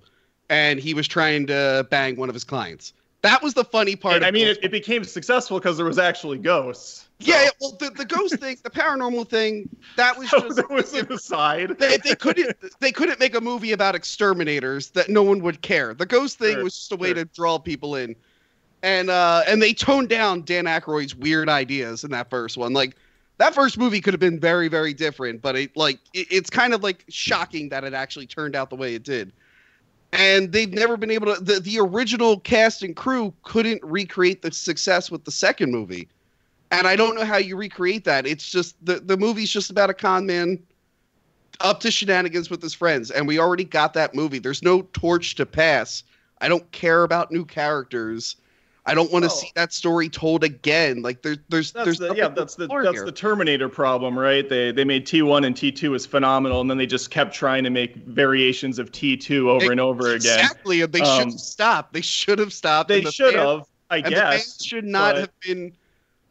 and 0.49 0.79
he 0.79 0.93
was 0.93 1.07
trying 1.07 1.47
to 1.47 1.85
bang 1.89 2.15
one 2.15 2.29
of 2.29 2.35
his 2.35 2.45
clients. 2.45 2.93
That 3.23 3.41
was 3.41 3.53
the 3.53 3.63
funny 3.65 3.95
part. 3.95 4.23
I 4.23 4.31
mean, 4.31 4.47
it, 4.47 4.59
it 4.63 4.71
became 4.71 5.03
successful 5.05 5.57
because 5.59 5.77
there 5.77 5.85
was 5.85 5.97
actually 5.97 6.37
ghosts. 6.39 7.07
yeah, 7.19 7.43
yeah, 7.43 7.49
well, 7.61 7.71
the, 7.79 7.89
the 7.91 8.03
ghost 8.05 8.37
thing, 8.39 8.57
the 8.63 8.69
paranormal 8.69 9.29
thing, 9.29 9.69
that 9.95 10.17
was 10.17 10.29
So 10.37 10.41
just 10.41 10.57
that 10.57 10.69
was 10.69 10.93
an 10.93 11.11
aside. 11.11 11.77
they, 11.79 11.97
they 11.97 12.15
couldn't 12.15 12.55
they 12.81 12.91
couldn't 12.91 13.19
make 13.21 13.33
a 13.35 13.41
movie 13.41 13.71
about 13.71 13.95
exterminators 13.95 14.89
that 14.91 15.09
no 15.09 15.23
one 15.23 15.41
would 15.41 15.61
care. 15.61 15.93
The 15.93 16.05
ghost 16.05 16.37
thing 16.37 16.55
Sure, 16.55 16.63
was 16.63 16.75
just 16.75 16.91
a 16.91 16.97
way 16.97 17.13
sure. 17.13 17.15
to 17.15 17.25
draw 17.25 17.59
people 17.59 17.95
in, 17.95 18.15
and 18.83 19.09
uh, 19.09 19.43
and 19.47 19.61
they 19.61 19.73
toned 19.73 20.09
down 20.09 20.43
Dan 20.43 20.65
Aykroyd's 20.65 21.15
weird 21.15 21.47
ideas 21.49 22.03
in 22.03 22.11
that 22.11 22.29
first 22.29 22.57
one. 22.57 22.73
Like 22.73 22.97
that 23.37 23.55
first 23.55 23.77
movie 23.77 24.01
could 24.01 24.13
have 24.13 24.19
been 24.19 24.39
very 24.39 24.67
very 24.67 24.93
different, 24.93 25.41
but 25.41 25.55
it 25.55 25.75
like 25.75 25.99
it, 26.13 26.27
it's 26.29 26.49
kind 26.49 26.73
of 26.73 26.83
like 26.83 27.05
shocking 27.09 27.69
that 27.69 27.83
it 27.83 27.93
actually 27.93 28.27
turned 28.27 28.55
out 28.55 28.69
the 28.69 28.75
way 28.75 28.95
it 28.95 29.03
did. 29.03 29.31
And 30.11 30.51
they've 30.51 30.71
never 30.71 30.95
been 30.95 31.09
able 31.09 31.33
to. 31.33 31.43
The, 31.43 31.59
the 31.59 31.79
original 31.79 32.39
cast 32.39 32.83
and 32.83 32.95
crew 32.95 33.33
couldn't 33.41 33.83
recreate 33.83 34.43
the 34.43 34.51
success 34.51 35.09
with 35.09 35.25
the 35.25 35.31
second 35.31 35.71
movie, 35.71 36.07
and 36.69 36.87
I 36.87 36.95
don't 36.95 37.15
know 37.15 37.25
how 37.25 37.37
you 37.37 37.55
recreate 37.55 38.03
that. 38.05 38.27
It's 38.27 38.49
just 38.49 38.75
the 38.85 38.99
the 38.99 39.17
movie's 39.17 39.49
just 39.49 39.71
about 39.71 39.89
a 39.89 39.93
con 39.93 40.27
man 40.27 40.59
up 41.61 41.79
to 41.79 41.89
shenanigans 41.91 42.49
with 42.49 42.61
his 42.61 42.73
friends, 42.73 43.09
and 43.09 43.27
we 43.27 43.39
already 43.39 43.63
got 43.63 43.93
that 43.95 44.13
movie. 44.13 44.39
There's 44.39 44.61
no 44.61 44.83
torch 44.93 45.35
to 45.35 45.45
pass. 45.45 46.03
I 46.41 46.47
don't 46.47 46.69
care 46.71 47.03
about 47.03 47.31
new 47.31 47.45
characters. 47.45 48.35
I 48.85 48.93
don't 48.95 49.11
want 49.11 49.23
to 49.23 49.31
Oh. 49.31 49.33
see 49.33 49.49
that 49.55 49.71
story 49.71 50.09
told 50.09 50.43
again. 50.43 51.01
Like 51.01 51.21
there's 51.21 51.37
there's 51.49 51.71
That's 51.71 51.85
there's 51.85 51.97
the, 51.99 52.13
yeah, 52.15 52.27
that's 52.27 52.55
the 52.55 52.67
that's 52.67 52.91
here. 52.97 53.05
the 53.05 53.11
Terminator 53.13 53.69
problem, 53.69 54.19
right? 54.19 54.47
They 54.47 54.71
they 54.73 54.83
made 54.83 55.05
T1 55.07 55.45
and 55.45 55.55
T2 55.55 55.95
is 55.95 56.05
phenomenal, 56.05 56.59
and 56.61 56.69
then 56.69 56.77
they 56.77 56.85
just 56.85 57.09
kept 57.09 57.33
trying 57.33 57.63
to 57.63 57.69
make 57.69 57.95
variations 57.95 58.79
of 58.79 58.91
T2 58.91 59.47
over 59.47 59.71
and 59.71 59.79
over 59.79 60.07
again. 60.07 60.15
Exactly, 60.39 60.81
and 60.81 60.91
they 60.91 60.99
Um, 60.99 61.17
should 61.19 61.31
have 61.31 61.39
stopped. 61.39 61.93
They 61.93 62.01
should 62.01 62.39
have 62.39 62.51
stopped. 62.51 62.89
They 62.89 63.01
the 63.01 63.11
should 63.11 63.35
have. 63.35 63.63
I 63.89 63.97
and 63.97 64.05
the 64.07 64.09
guess, 64.09 64.31
fans 64.57 64.65
should 64.65 64.85
not 64.85 65.13
but- 65.15 65.19
have 65.21 65.39
been 65.41 65.71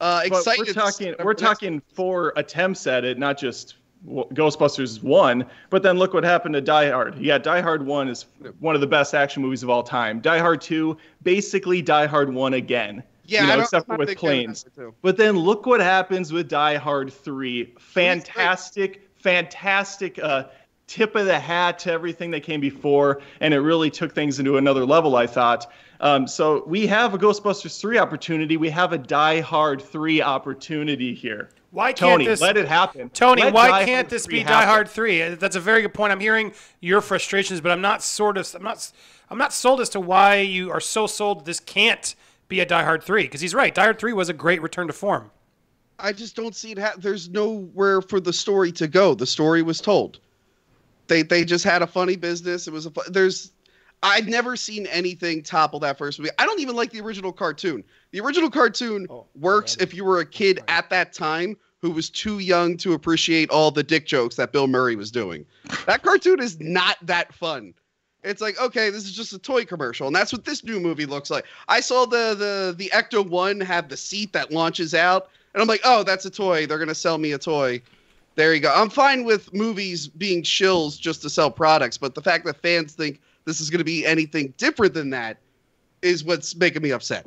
uh, 0.00 0.22
excited. 0.24 0.66
we're 0.66 0.72
talking 0.74 1.14
we're 1.24 1.34
talking 1.34 1.80
four 1.94 2.32
attempts 2.36 2.86
at 2.86 3.04
it, 3.04 3.18
not 3.18 3.38
just 3.38 3.76
Ghostbusters 4.06 5.02
one. 5.02 5.46
But 5.70 5.82
then 5.82 5.98
look 5.98 6.14
what 6.14 6.24
happened 6.24 6.54
to 6.54 6.60
Die 6.60 6.90
Hard. 6.90 7.18
Yeah, 7.18 7.38
Die 7.38 7.60
Hard 7.60 7.86
one 7.86 8.08
is 8.08 8.26
one 8.60 8.74
of 8.74 8.80
the 8.80 8.86
best 8.86 9.14
action 9.14 9.42
movies 9.42 9.62
of 9.62 9.70
all 9.70 9.82
time. 9.82 10.20
Die 10.20 10.38
Hard 10.38 10.60
two, 10.60 10.96
basically 11.22 11.82
Die 11.82 12.06
Hard 12.06 12.32
one 12.32 12.54
again. 12.54 13.02
Yeah, 13.24 13.42
you 13.42 13.46
know, 13.48 13.60
except 13.60 13.84
I'm 13.84 13.86
for 13.86 13.92
not 13.92 13.98
with 14.00 14.08
a 14.08 14.12
big 14.12 14.20
fan 14.20 14.30
of 14.30 14.44
planes. 14.44 14.64
But 15.00 15.16
then 15.16 15.36
look 15.36 15.66
what 15.66 15.80
happens 15.80 16.32
with 16.32 16.48
Die 16.48 16.76
Hard 16.76 17.12
3. 17.12 17.74
Fantastic, 17.78 19.08
fantastic 19.14 20.18
uh, 20.18 20.44
tip 20.86 21.14
of 21.14 21.26
the 21.26 21.38
hat 21.38 21.78
to 21.80 21.92
everything 21.92 22.32
that 22.32 22.42
came 22.42 22.60
before, 22.60 23.22
and 23.40 23.54
it 23.54 23.60
really 23.60 23.90
took 23.90 24.14
things 24.14 24.38
into 24.38 24.56
another 24.56 24.84
level, 24.84 25.16
I 25.16 25.26
thought. 25.26 25.70
Um, 26.02 26.26
so 26.26 26.64
we 26.66 26.86
have 26.88 27.14
a 27.14 27.18
Ghostbusters 27.18 27.80
3 27.80 27.96
opportunity. 27.96 28.56
We 28.56 28.70
have 28.70 28.92
a 28.92 28.98
Die 28.98 29.40
Hard 29.40 29.80
3 29.80 30.20
opportunity 30.20 31.14
here. 31.14 31.48
Why 31.70 31.92
can't 31.92 32.14
Tony, 32.14 32.26
this 32.26 32.40
let 32.40 32.56
it 32.58 32.68
happen. 32.68 33.08
Tony, 33.10 33.44
Let 33.44 33.54
why 33.54 33.68
Die 33.68 33.84
can't 33.86 34.06
Hard 34.06 34.10
this 34.10 34.26
3 34.26 34.40
be 34.40 34.44
Die. 34.44 34.64
Hard 34.66 34.88
Three? 34.88 35.22
Uh, 35.22 35.36
That's 35.36 35.56
a 35.56 35.60
very 35.60 35.80
good 35.80 35.94
point. 35.94 36.12
I'm 36.12 36.20
hearing 36.20 36.52
your 36.80 37.00
frustrations, 37.00 37.62
but 37.62 37.72
I'm 37.72 37.80
not 37.80 38.02
sort 38.02 38.36
of. 38.36 38.52
I'm 38.54 38.62
not. 38.62 38.92
I'm 39.30 39.38
not 39.38 39.54
sold 39.54 39.80
as 39.80 39.88
to 39.90 40.00
why 40.00 40.36
you 40.36 40.70
are 40.70 40.80
so 40.80 41.06
sold 41.06 41.46
this 41.46 41.60
can't 41.60 42.14
be 42.48 42.60
a 42.60 42.66
Die 42.66 42.82
Hard 42.82 43.02
Three. 43.02 43.22
Because 43.22 43.40
he's 43.40 43.54
right. 43.54 43.74
Die 43.74 43.82
Hard 43.82 43.98
Three 43.98 44.12
was 44.12 44.28
a 44.28 44.34
great 44.34 44.60
return 44.60 44.88
to 44.88 44.92
form. 44.92 45.30
I 45.98 46.12
just 46.12 46.36
don't 46.36 46.54
see 46.54 46.72
it. 46.72 46.78
Ha- 46.78 46.94
There's 46.98 47.30
nowhere 47.30 48.02
for 48.02 48.20
the 48.20 48.32
story 48.34 48.70
to 48.72 48.86
go. 48.86 49.14
The 49.14 49.24
story 49.26 49.62
was 49.62 49.80
told. 49.80 50.18
They 51.06 51.22
they 51.22 51.42
just 51.44 51.64
had 51.64 51.80
a 51.80 51.86
funny 51.86 52.16
business. 52.16 52.66
It 52.66 52.72
was 52.72 52.86
a 52.86 52.90
fu- 52.90 53.10
there's. 53.10 53.52
I've 54.02 54.26
never 54.26 54.56
seen 54.56 54.86
anything 54.86 55.42
topple 55.42 55.78
that 55.80 55.96
first 55.96 56.18
movie. 56.18 56.30
I 56.38 56.44
don't 56.44 56.60
even 56.60 56.74
like 56.74 56.90
the 56.90 57.00
original 57.00 57.32
cartoon. 57.32 57.84
The 58.10 58.20
original 58.20 58.50
cartoon 58.50 59.06
oh, 59.08 59.26
works 59.34 59.76
if 59.76 59.94
you 59.94 60.04
were 60.04 60.18
a 60.18 60.26
kid 60.26 60.60
at 60.68 60.90
that 60.90 61.12
time 61.12 61.56
who 61.80 61.90
was 61.90 62.10
too 62.10 62.38
young 62.38 62.76
to 62.78 62.94
appreciate 62.94 63.50
all 63.50 63.70
the 63.70 63.82
dick 63.82 64.06
jokes 64.06 64.36
that 64.36 64.52
Bill 64.52 64.66
Murray 64.66 64.96
was 64.96 65.10
doing. 65.10 65.44
That 65.86 66.02
cartoon 66.02 66.40
is 66.40 66.60
not 66.60 66.96
that 67.02 67.32
fun. 67.32 67.74
It's 68.24 68.40
like, 68.40 68.60
okay, 68.60 68.90
this 68.90 69.04
is 69.04 69.12
just 69.12 69.32
a 69.32 69.38
toy 69.38 69.64
commercial, 69.64 70.06
and 70.06 70.14
that's 70.14 70.32
what 70.32 70.44
this 70.44 70.62
new 70.62 70.78
movie 70.78 71.06
looks 71.06 71.28
like. 71.28 71.44
I 71.66 71.80
saw 71.80 72.06
the 72.06 72.34
the 72.34 72.74
the 72.76 72.88
Ecto 72.90 73.28
One 73.28 73.60
have 73.60 73.88
the 73.88 73.96
seat 73.96 74.32
that 74.32 74.52
launches 74.52 74.94
out, 74.94 75.28
and 75.54 75.60
I'm 75.60 75.66
like, 75.66 75.80
oh, 75.84 76.04
that's 76.04 76.24
a 76.24 76.30
toy. 76.30 76.66
They're 76.66 76.78
gonna 76.78 76.94
sell 76.94 77.18
me 77.18 77.32
a 77.32 77.38
toy. 77.38 77.82
There 78.36 78.54
you 78.54 78.60
go. 78.60 78.72
I'm 78.72 78.90
fine 78.90 79.24
with 79.24 79.52
movies 79.52 80.06
being 80.06 80.42
shills 80.42 80.98
just 80.98 81.20
to 81.22 81.30
sell 81.30 81.50
products, 81.50 81.98
but 81.98 82.14
the 82.14 82.22
fact 82.22 82.44
that 82.46 82.62
fans 82.62 82.92
think 82.94 83.20
this 83.44 83.60
is 83.60 83.70
gonna 83.70 83.84
be 83.84 84.06
anything 84.06 84.54
different 84.56 84.94
than 84.94 85.10
that 85.10 85.38
is 86.02 86.24
what's 86.24 86.54
making 86.56 86.82
me 86.82 86.90
upset. 86.90 87.26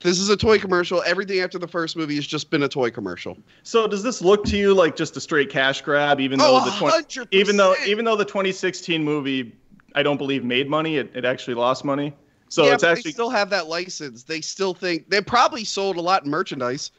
This 0.00 0.20
is 0.20 0.28
a 0.28 0.36
toy 0.36 0.58
commercial. 0.58 1.02
Everything 1.04 1.40
after 1.40 1.58
the 1.58 1.66
first 1.66 1.96
movie 1.96 2.14
has 2.14 2.26
just 2.26 2.50
been 2.50 2.62
a 2.62 2.68
toy 2.68 2.90
commercial. 2.90 3.36
So 3.64 3.88
does 3.88 4.02
this 4.02 4.22
look 4.22 4.44
to 4.44 4.56
you 4.56 4.72
like 4.72 4.94
just 4.94 5.16
a 5.16 5.20
straight 5.20 5.50
cash 5.50 5.82
grab, 5.82 6.20
even 6.20 6.40
Oh, 6.40 6.60
though 6.60 6.70
the 6.70 6.76
20, 7.10 7.26
even 7.32 7.56
though 7.56 7.74
even 7.84 8.04
though 8.04 8.16
the 8.16 8.24
2016 8.24 9.02
movie, 9.02 9.56
I 9.94 10.02
don't 10.04 10.16
believe 10.16 10.44
made 10.44 10.70
money, 10.70 10.98
it, 10.98 11.10
it 11.14 11.24
actually 11.24 11.54
lost 11.54 11.84
money. 11.84 12.14
So 12.48 12.64
yeah, 12.64 12.74
it's 12.74 12.84
actually 12.84 13.02
they 13.02 13.10
still 13.10 13.30
have 13.30 13.50
that 13.50 13.66
license. 13.66 14.22
They 14.22 14.40
still 14.40 14.72
think 14.72 15.10
they 15.10 15.20
probably 15.20 15.64
sold 15.64 15.96
a 15.96 16.00
lot 16.00 16.24
in 16.24 16.30
merchandise. 16.30 16.92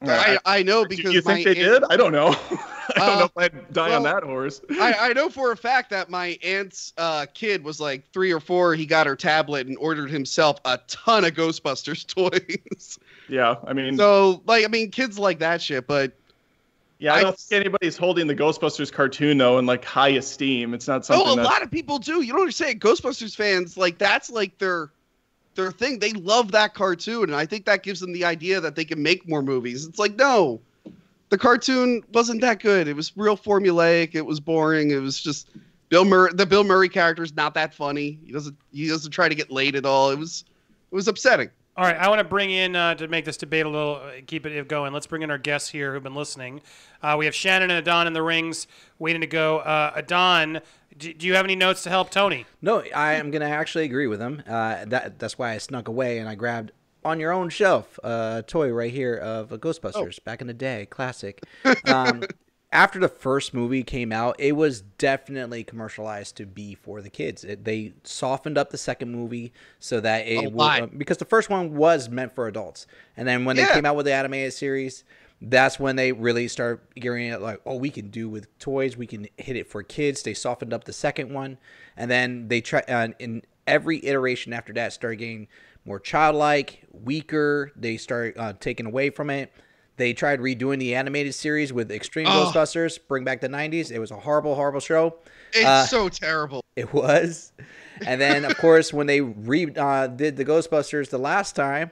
I, 0.00 0.38
I 0.44 0.62
know 0.62 0.84
Do 0.84 0.96
because 0.96 1.12
you 1.12 1.20
think 1.20 1.44
they 1.44 1.50
aunt- 1.60 1.82
did? 1.82 1.84
I 1.90 1.96
don't 1.96 2.12
know. 2.12 2.34
I 2.96 2.98
don't 3.00 3.08
Uh, 3.08 3.18
know 3.20 3.24
if 3.24 3.32
I'd 3.36 3.72
die 3.72 3.94
on 3.94 4.02
that 4.04 4.22
horse. 4.22 4.60
I, 4.70 4.94
I 4.98 5.12
know 5.12 5.28
for 5.28 5.52
a 5.52 5.56
fact 5.56 5.90
that 5.90 6.08
my 6.10 6.38
aunt's 6.42 6.92
uh, 6.96 7.26
kid 7.34 7.62
was 7.64 7.80
like 7.80 8.10
three 8.12 8.32
or 8.32 8.40
four. 8.40 8.74
He 8.74 8.86
got 8.86 9.06
her 9.06 9.16
tablet 9.16 9.66
and 9.66 9.76
ordered 9.78 10.10
himself 10.10 10.58
a 10.64 10.78
ton 10.88 11.24
of 11.24 11.32
Ghostbusters 11.34 12.06
toys. 12.52 12.98
Yeah, 13.28 13.56
I 13.66 13.72
mean, 13.72 13.96
so, 13.96 14.42
like, 14.46 14.64
I 14.64 14.68
mean, 14.68 14.90
kids 14.90 15.18
like 15.18 15.38
that 15.40 15.60
shit. 15.60 15.86
But 15.86 16.12
yeah, 16.98 17.12
I 17.14 17.18
I- 17.18 17.22
don't 17.22 17.38
think 17.38 17.60
anybody's 17.60 17.96
holding 17.96 18.26
the 18.26 18.34
Ghostbusters 18.34 18.90
cartoon 18.92 19.38
though 19.38 19.58
in 19.58 19.66
like 19.66 19.84
high 19.84 20.08
esteem. 20.10 20.72
It's 20.74 20.88
not 20.88 21.04
something 21.04 21.26
oh, 21.28 21.32
a 21.34 21.36
that 21.36 21.44
lot 21.44 21.62
of 21.62 21.70
people 21.70 21.98
do. 21.98 22.22
You 22.22 22.32
don't 22.32 22.40
understand. 22.40 22.80
Ghostbusters 22.80 23.36
fans 23.36 23.76
like 23.76 23.98
that's 23.98 24.30
like 24.30 24.56
their 24.58 24.90
their 25.54 25.70
thing. 25.72 25.98
They 25.98 26.12
love 26.12 26.52
that 26.52 26.72
cartoon, 26.74 27.24
and 27.24 27.36
I 27.36 27.44
think 27.44 27.66
that 27.66 27.82
gives 27.82 28.00
them 28.00 28.12
the 28.12 28.24
idea 28.24 28.60
that 28.60 28.74
they 28.76 28.84
can 28.84 29.02
make 29.02 29.28
more 29.28 29.42
movies. 29.42 29.84
It's 29.86 29.98
like 29.98 30.16
no, 30.16 30.60
the 31.30 31.38
cartoon 31.38 32.02
wasn't 32.12 32.40
that 32.40 32.60
good. 32.60 32.88
It 32.88 32.94
was 32.94 33.16
real 33.16 33.36
formulaic. 33.36 34.14
It 34.14 34.24
was 34.26 34.40
boring. 34.40 34.90
It 34.90 35.00
was 35.00 35.20
just 35.20 35.50
Bill 35.88 36.04
Murray. 36.04 36.32
The 36.34 36.46
Bill 36.46 36.64
Murray 36.64 36.88
character 36.88 37.22
is 37.22 37.34
not 37.34 37.54
that 37.54 37.74
funny. 37.74 38.18
He 38.24 38.32
doesn't 38.32 38.56
he 38.72 38.88
doesn't 38.88 39.10
try 39.10 39.28
to 39.28 39.34
get 39.34 39.50
laid 39.50 39.76
at 39.76 39.84
all. 39.84 40.10
It 40.10 40.18
was 40.18 40.44
it 40.90 40.94
was 40.94 41.08
upsetting. 41.08 41.50
All 41.76 41.84
right, 41.84 41.96
I 41.96 42.08
want 42.08 42.18
to 42.18 42.24
bring 42.24 42.50
in 42.50 42.74
uh, 42.74 42.96
to 42.96 43.06
make 43.06 43.24
this 43.24 43.36
debate 43.36 43.64
a 43.64 43.68
little, 43.68 44.00
uh, 44.04 44.20
keep 44.26 44.44
it 44.44 44.66
going. 44.66 44.92
Let's 44.92 45.06
bring 45.06 45.22
in 45.22 45.30
our 45.30 45.38
guests 45.38 45.68
here 45.68 45.94
who've 45.94 46.02
been 46.02 46.16
listening. 46.16 46.60
Uh, 47.04 47.14
we 47.16 47.24
have 47.24 47.36
Shannon 47.36 47.70
and 47.70 47.78
Adon 47.78 48.08
in 48.08 48.14
the 48.14 48.22
rings, 48.22 48.66
waiting 48.98 49.20
to 49.20 49.28
go. 49.28 49.58
Uh, 49.58 49.92
Adon, 49.94 50.60
do, 50.96 51.14
do 51.14 51.24
you 51.24 51.34
have 51.34 51.44
any 51.44 51.54
notes 51.54 51.84
to 51.84 51.90
help 51.90 52.10
Tony? 52.10 52.46
No, 52.60 52.82
I 52.92 53.12
am 53.14 53.30
going 53.30 53.42
to 53.42 53.48
actually 53.48 53.84
agree 53.84 54.08
with 54.08 54.20
him. 54.20 54.42
Uh, 54.44 54.86
that 54.86 55.20
that's 55.20 55.38
why 55.38 55.52
I 55.52 55.58
snuck 55.58 55.86
away 55.86 56.18
and 56.18 56.28
I 56.28 56.34
grabbed 56.34 56.72
on 57.08 57.18
your 57.18 57.32
own 57.32 57.48
shelf 57.48 57.98
a 58.04 58.44
toy 58.46 58.70
right 58.70 58.92
here 58.92 59.14
of 59.14 59.50
a 59.50 59.58
Ghostbusters 59.58 60.22
back 60.22 60.40
in 60.40 60.46
the 60.46 60.54
day, 60.54 60.86
classic. 60.90 61.42
Um, 61.86 62.22
after 62.72 62.98
the 62.98 63.08
first 63.08 63.54
movie 63.54 63.82
came 63.82 64.12
out, 64.12 64.36
it 64.38 64.52
was 64.52 64.82
definitely 64.82 65.64
commercialized 65.64 66.36
to 66.36 66.46
be 66.46 66.74
for 66.74 67.00
the 67.00 67.08
kids. 67.08 67.44
It, 67.44 67.64
they 67.64 67.94
softened 68.04 68.58
up 68.58 68.70
the 68.70 68.78
second 68.78 69.10
movie 69.10 69.52
so 69.78 70.00
that 70.00 70.26
it 70.26 70.44
A 70.44 70.50
would, 70.50 70.82
uh, 70.82 70.86
because 70.86 71.16
the 71.16 71.24
first 71.24 71.48
one 71.48 71.76
was 71.76 72.08
meant 72.08 72.34
for 72.34 72.46
adults, 72.46 72.86
and 73.16 73.26
then 73.26 73.44
when 73.44 73.56
they 73.56 73.66
came 73.66 73.86
out 73.86 73.96
with 73.96 74.06
the 74.06 74.14
animated 74.14 74.52
series. 74.52 75.04
That's 75.40 75.78
when 75.78 75.94
they 75.94 76.10
really 76.10 76.48
start 76.48 76.92
gearing 76.96 77.28
it 77.28 77.40
like, 77.40 77.60
oh, 77.64 77.76
we 77.76 77.90
can 77.90 78.10
do 78.10 78.28
with 78.28 78.58
toys. 78.58 78.96
We 78.96 79.06
can 79.06 79.28
hit 79.36 79.54
it 79.54 79.70
for 79.70 79.84
kids. 79.84 80.24
They 80.24 80.34
softened 80.34 80.72
up 80.72 80.82
the 80.82 80.92
second 80.92 81.32
one, 81.32 81.58
and 81.96 82.10
then 82.10 82.48
they 82.48 82.60
try. 82.60 82.80
Uh, 82.80 83.10
in 83.20 83.42
every 83.64 84.04
iteration 84.04 84.52
after 84.52 84.72
that, 84.72 84.92
started 84.92 85.18
getting 85.18 85.46
more 85.88 85.98
childlike, 85.98 86.84
weaker. 86.92 87.72
They 87.74 87.96
start 87.96 88.36
uh, 88.38 88.52
taking 88.60 88.86
away 88.86 89.10
from 89.10 89.30
it. 89.30 89.52
They 89.96 90.12
tried 90.12 90.38
redoing 90.38 90.78
the 90.78 90.94
animated 90.94 91.34
series 91.34 91.72
with 91.72 91.90
Extreme 91.90 92.28
Oh. 92.28 92.52
Ghostbusters, 92.54 92.98
bring 93.08 93.24
back 93.24 93.40
the 93.40 93.48
'90s. 93.48 93.90
It 93.90 93.98
was 93.98 94.12
a 94.12 94.16
horrible, 94.16 94.54
horrible 94.54 94.78
show. 94.80 95.16
It's 95.52 95.64
Uh, 95.66 95.86
so 95.86 96.08
terrible. 96.08 96.64
It 96.76 96.92
was. 96.94 97.50
And 98.06 98.20
then, 98.20 98.44
of 98.44 98.56
course, 98.58 98.92
when 98.92 99.08
they 99.08 99.20
re 99.20 99.72
uh, 99.76 100.06
did 100.06 100.36
the 100.36 100.44
Ghostbusters 100.44 101.10
the 101.10 101.18
last 101.18 101.56
time, 101.56 101.90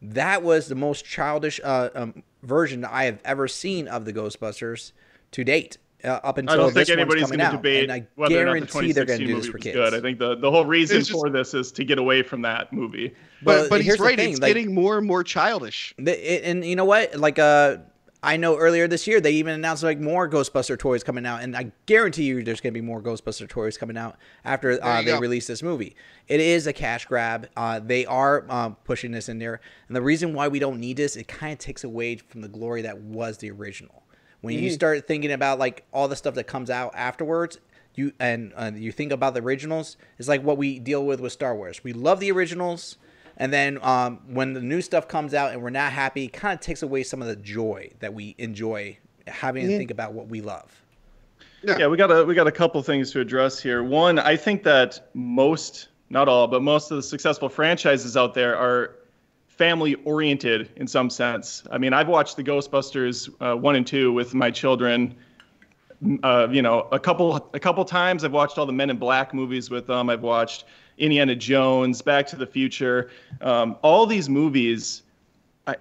that 0.00 0.44
was 0.44 0.68
the 0.68 0.76
most 0.76 1.04
childish 1.04 1.60
uh, 1.64 1.88
um, 1.96 2.22
version 2.44 2.84
I 2.84 3.06
have 3.06 3.18
ever 3.24 3.48
seen 3.48 3.88
of 3.88 4.04
the 4.04 4.12
Ghostbusters 4.12 4.92
to 5.32 5.42
date. 5.42 5.78
Uh, 6.04 6.20
up 6.24 6.38
until 6.38 6.54
I 6.54 6.56
don't 6.56 6.66
think 6.72 6.74
this 6.74 6.88
one's 6.88 6.98
anybody's 7.00 7.22
coming 7.24 7.38
going 7.38 7.50
to 7.50 7.56
out, 7.56 7.62
debate 7.62 7.82
and 7.84 7.92
I 7.92 8.06
whether 8.14 8.36
or 8.40 8.44
not 8.44 8.60
the 8.60 8.66
guarantee 8.72 8.92
they're 8.92 9.04
going 9.04 9.18
2016 9.18 9.18
to 9.20 9.26
do 9.26 9.34
movie 9.34 9.40
this 9.40 9.46
for 9.50 9.56
was 9.58 9.62
kids. 9.62 9.74
good. 9.76 9.94
I 9.94 10.00
think 10.00 10.18
the, 10.18 10.36
the 10.36 10.50
whole 10.50 10.64
reason 10.64 10.98
just- 10.98 11.10
for 11.10 11.28
this 11.30 11.54
is 11.54 11.72
to 11.72 11.84
get 11.84 11.98
away 11.98 12.22
from 12.22 12.42
that 12.42 12.72
movie. 12.72 13.14
But 13.42 13.46
Well, 13.60 13.68
but 13.70 13.80
here's 13.82 13.94
he's 13.94 13.98
the 13.98 14.04
right. 14.04 14.18
thing, 14.18 14.30
it's 14.32 14.40
like- 14.40 14.48
getting 14.54 14.74
more 14.74 14.98
and 14.98 15.06
more 15.06 15.22
childish. 15.24 15.94
The- 15.98 16.34
it- 16.34 16.44
and 16.44 16.64
you 16.64 16.76
know 16.76 16.84
what? 16.84 17.16
Like, 17.16 17.38
uh, 17.38 17.78
I 18.22 18.36
know 18.36 18.58
earlier 18.58 18.86
this 18.86 19.06
year 19.06 19.18
they 19.18 19.30
even 19.32 19.54
announced 19.54 19.82
like 19.82 19.98
more 19.98 20.28
Ghostbuster 20.28 20.78
toys 20.78 21.02
coming 21.02 21.24
out, 21.24 21.42
and 21.42 21.56
I 21.56 21.72
guarantee 21.86 22.24
you 22.24 22.42
there's 22.42 22.60
going 22.60 22.74
to 22.74 22.78
be 22.78 22.84
more 22.84 23.00
Ghostbuster 23.00 23.48
toys 23.48 23.78
coming 23.78 23.96
out 23.96 24.16
after 24.44 24.78
uh, 24.82 24.98
they 25.00 25.06
go. 25.12 25.18
release 25.18 25.46
this 25.46 25.62
movie. 25.62 25.96
It 26.28 26.38
is 26.40 26.66
a 26.66 26.72
cash 26.74 27.06
grab. 27.06 27.48
Uh, 27.56 27.80
they 27.80 28.04
are 28.04 28.44
uh, 28.50 28.68
pushing 28.84 29.10
this 29.12 29.30
in 29.30 29.38
there, 29.38 29.62
and 29.88 29.96
the 29.96 30.02
reason 30.02 30.34
why 30.34 30.48
we 30.48 30.58
don't 30.58 30.78
need 30.80 30.98
this, 30.98 31.16
it 31.16 31.28
kind 31.28 31.54
of 31.54 31.58
takes 31.58 31.82
away 31.82 32.16
from 32.16 32.42
the 32.42 32.48
glory 32.48 32.82
that 32.82 32.98
was 33.00 33.38
the 33.38 33.50
original. 33.50 34.02
When 34.40 34.58
you 34.58 34.70
start 34.70 35.06
thinking 35.06 35.32
about 35.32 35.58
like 35.58 35.84
all 35.92 36.08
the 36.08 36.16
stuff 36.16 36.34
that 36.34 36.44
comes 36.44 36.70
out 36.70 36.92
afterwards, 36.94 37.58
you 37.94 38.12
and 38.18 38.52
uh, 38.56 38.70
you 38.74 38.92
think 38.92 39.12
about 39.12 39.34
the 39.34 39.42
originals, 39.42 39.96
it's 40.18 40.28
like 40.28 40.42
what 40.42 40.56
we 40.56 40.78
deal 40.78 41.04
with 41.04 41.20
with 41.20 41.32
Star 41.32 41.54
Wars. 41.54 41.84
We 41.84 41.92
love 41.92 42.20
the 42.20 42.32
originals. 42.32 42.96
And 43.36 43.52
then 43.52 43.78
um, 43.82 44.20
when 44.28 44.52
the 44.52 44.60
new 44.60 44.82
stuff 44.82 45.08
comes 45.08 45.32
out 45.32 45.52
and 45.52 45.62
we're 45.62 45.70
not 45.70 45.92
happy, 45.92 46.26
it 46.26 46.32
kind 46.34 46.52
of 46.52 46.60
takes 46.60 46.82
away 46.82 47.02
some 47.02 47.22
of 47.22 47.28
the 47.28 47.36
joy 47.36 47.90
that 48.00 48.12
we 48.12 48.34
enjoy 48.36 48.98
having 49.26 49.66
to 49.66 49.78
think 49.78 49.90
about 49.90 50.12
what 50.12 50.28
we 50.28 50.42
love. 50.42 50.82
Yeah, 51.62 51.86
we 51.88 51.96
got 51.96 52.10
a 52.10 52.24
we 52.24 52.34
got 52.34 52.46
a 52.46 52.52
couple 52.52 52.82
things 52.82 53.10
to 53.12 53.20
address 53.20 53.60
here. 53.60 53.82
One, 53.82 54.18
I 54.18 54.36
think 54.36 54.62
that 54.64 55.08
most, 55.14 55.88
not 56.08 56.28
all, 56.28 56.48
but 56.48 56.62
most 56.62 56.90
of 56.90 56.96
the 56.96 57.02
successful 57.02 57.48
franchises 57.48 58.16
out 58.16 58.34
there 58.34 58.56
are 58.56 58.96
family 59.60 59.94
oriented 60.06 60.70
in 60.76 60.86
some 60.86 61.10
sense. 61.10 61.64
I 61.70 61.76
mean, 61.76 61.92
I've 61.92 62.08
watched 62.08 62.36
the 62.36 62.42
Ghostbusters 62.42 63.28
uh, 63.42 63.54
one 63.54 63.76
and 63.76 63.86
two 63.86 64.10
with 64.10 64.32
my 64.32 64.50
children. 64.50 65.14
Uh, 66.22 66.48
you 66.50 66.62
know, 66.62 66.88
a 66.92 66.98
couple 66.98 67.36
a 67.52 67.60
couple 67.60 67.84
times. 67.84 68.24
I've 68.24 68.32
watched 68.32 68.56
all 68.56 68.64
the 68.64 68.72
Men 68.72 68.88
in 68.88 68.96
Black 68.96 69.34
movies 69.34 69.68
with 69.68 69.86
them. 69.86 70.08
I've 70.08 70.22
watched 70.22 70.64
Indiana 70.96 71.36
Jones, 71.36 72.00
Back 72.00 72.26
to 72.28 72.36
the 72.36 72.46
Future. 72.46 73.10
Um, 73.42 73.76
all 73.82 74.06
these 74.06 74.30
movies 74.30 75.02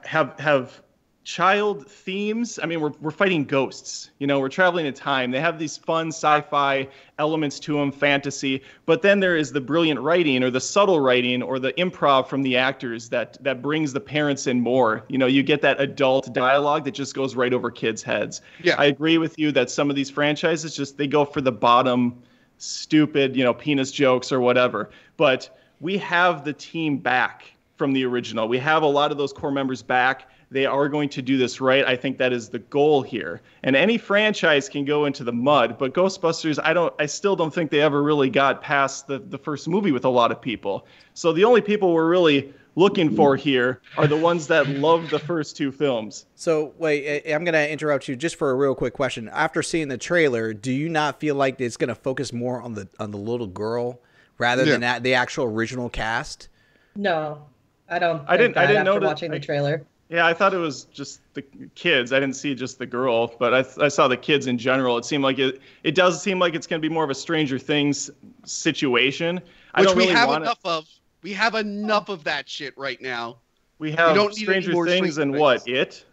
have 0.04 0.38
have 0.38 0.82
child 1.30 1.88
themes. 1.88 2.58
I 2.64 2.66
mean, 2.66 2.82
we're, 2.82 2.94
we're 3.02 3.12
fighting 3.12 3.46
ghosts. 3.46 4.10
You 4.18 4.26
know, 4.26 4.40
we're 4.40 4.50
traveling 4.50 4.88
in 4.88 4.96
time. 4.96 5.30
They 5.30 5.40
have 5.40 5.60
these 5.60 5.78
fun 5.78 6.08
sci-fi 6.08 6.88
elements 7.20 7.60
to 7.60 7.74
them, 7.74 7.92
fantasy. 7.92 8.64
But 8.88 9.04
then 9.04 9.20
there 9.20 9.38
is 9.38 9.52
the 9.52 9.62
brilliant 9.62 10.00
writing, 10.00 10.42
or 10.42 10.50
the 10.50 10.60
subtle 10.60 11.00
writing, 11.00 11.44
or 11.44 11.60
the 11.60 11.72
improv 11.74 12.28
from 12.28 12.42
the 12.42 12.58
actors 12.58 13.10
that 13.10 13.38
that 13.44 13.62
brings 13.62 13.94
the 13.94 14.00
parents 14.00 14.48
in 14.48 14.60
more. 14.60 15.04
You 15.08 15.20
know, 15.20 15.28
you 15.28 15.44
get 15.44 15.62
that 15.62 15.80
adult 15.80 16.34
dialogue 16.34 16.84
that 16.86 16.96
just 16.96 17.14
goes 17.14 17.36
right 17.36 17.54
over 17.54 17.70
kids' 17.70 18.02
heads. 18.02 18.42
Yeah. 18.64 18.74
I 18.80 18.86
agree 18.86 19.20
with 19.20 19.38
you 19.38 19.52
that 19.52 19.70
some 19.70 19.92
of 19.92 19.96
these 19.96 20.10
franchises 20.10 20.76
just 20.76 20.98
they 20.98 21.06
go 21.06 21.26
for 21.26 21.42
the 21.42 21.52
bottom, 21.52 22.24
stupid, 22.58 23.36
you 23.36 23.44
know, 23.44 23.54
penis 23.54 23.92
jokes 23.92 24.32
or 24.32 24.40
whatever. 24.40 24.90
But 25.16 25.56
we 25.80 26.00
have 26.00 26.44
the 26.44 26.54
team 26.54 26.98
back 26.98 27.54
from 27.78 27.94
the 27.94 28.04
original. 28.04 28.48
We 28.48 28.58
have 28.58 28.82
a 28.82 28.88
lot 28.88 29.12
of 29.12 29.20
those 29.20 29.32
core 29.32 29.52
members 29.52 29.84
back. 29.84 30.28
They 30.52 30.66
are 30.66 30.90
going 30.90 31.10
to 31.10 31.22
do 31.22 31.38
this 31.38 31.62
right. 31.62 31.86
I 31.86 31.96
think 31.96 32.18
that 32.18 32.34
is 32.34 32.50
the 32.50 32.58
goal 32.60 33.04
here. 33.04 33.42
And 33.62 33.76
any 33.76 33.98
franchise 34.00 34.68
can 34.68 34.84
go 34.84 35.06
into 35.06 35.24
the 35.24 35.32
mud, 35.32 35.78
but 35.78 35.94
Ghostbusters, 35.94 36.58
I 36.64 36.74
don't 36.74 36.94
I 37.00 37.06
still 37.06 37.36
don't 37.36 37.54
think 37.54 37.70
they 37.70 37.82
ever 37.82 38.02
really 38.02 38.30
got 38.32 38.62
past 38.64 39.06
the, 39.08 39.20
the 39.20 39.38
first 39.38 39.68
movie 39.68 39.92
with 39.92 40.06
a 40.06 40.10
lot 40.10 40.32
of 40.32 40.42
people. 40.42 40.88
So 41.14 41.34
the 41.34 41.44
only 41.44 41.62
people 41.62 41.94
we're 41.94 42.10
really 42.10 42.52
looking 42.76 43.16
for 43.16 43.36
here 43.36 43.82
are 43.98 44.08
the 44.08 44.18
ones 44.18 44.48
that 44.48 44.68
love 44.68 45.10
the 45.12 45.20
first 45.20 45.56
two 45.56 45.72
films. 45.72 46.26
So 46.36 46.74
wait, 46.80 47.24
I- 47.28 47.34
I'm 47.36 47.44
gonna 47.44 47.66
interrupt 47.68 48.08
you 48.08 48.16
just 48.16 48.36
for 48.38 48.50
a 48.50 48.56
real 48.56 48.74
quick 48.74 48.94
question. 48.94 49.30
After 49.30 49.62
seeing 49.62 49.88
the 49.90 49.98
trailer, 50.00 50.54
do 50.54 50.72
you 50.72 50.90
not 50.90 51.20
feel 51.20 51.36
like 51.36 51.62
it's 51.62 51.78
gonna 51.78 51.94
focus 51.94 52.34
more 52.34 52.60
on 52.60 52.74
the 52.74 52.88
on 53.00 53.12
the 53.12 53.18
little 53.20 53.48
girl 53.48 54.00
rather 54.40 54.64
than 54.66 54.82
Yeah. 54.82 54.94
that, 54.94 55.04
the 55.04 55.14
actual 55.14 55.46
original 55.46 55.90
cast? 55.90 56.48
No, 56.96 57.44
I 57.88 58.00
don't. 58.00 58.24
I 58.28 58.36
didn't- 58.36 58.54
think 58.56 58.58
I 58.58 58.66
didn't 58.66 58.78
after 58.88 58.92
notice- 58.94 59.08
watching 59.08 59.32
I- 59.32 59.38
the 59.38 59.46
trailer. 59.46 59.86
Yeah, 60.10 60.26
I 60.26 60.34
thought 60.34 60.56
it 60.56 60.58
was 60.58 60.86
just 60.86 61.22
the 61.36 61.44
kids. 61.76 62.12
I 62.12 62.20
didn't 62.20 62.36
see 62.36 62.56
just 62.56 62.80
the 62.80 62.88
girl, 62.88 63.28
but 63.38 63.54
I, 63.54 63.86
I 63.86 63.88
saw 63.90 64.08
the 64.08 64.18
kids 64.18 64.48
in 64.48 64.58
general. 64.58 64.98
It 64.98 65.06
seemed 65.06 65.24
like 65.24 65.38
it. 65.38 65.62
It 65.84 65.94
does 65.94 66.22
seem 66.22 66.40
like 66.40 66.56
it's 66.56 66.66
going 66.66 66.82
to 66.82 66.88
be 66.88 66.92
more 66.92 67.04
of 67.04 67.12
a 67.12 67.16
Stranger 67.16 67.60
Things 67.60 68.10
situation. 68.44 69.40
I 69.76 69.82
Which 69.82 69.90
don't 69.90 69.98
we 69.98 70.04
really 70.04 70.16
have 70.16 70.28
want 70.30 70.44
enough 70.44 70.60
of. 70.66 70.88
We 71.22 71.34
have 71.34 71.54
enough 71.54 72.10
of 72.10 72.24
that 72.24 72.50
shit 72.50 72.76
right 72.76 73.00
now. 73.00 73.38
We 73.78 73.92
have 73.92 74.16
don't 74.16 74.36
need 74.36 74.50
any 74.50 74.62
Stranger 74.62 74.72
more 74.72 74.88
Things 74.88 75.14
Stranger 75.14 75.22
and 75.22 75.40
what? 75.40 75.68
It? 75.68 76.04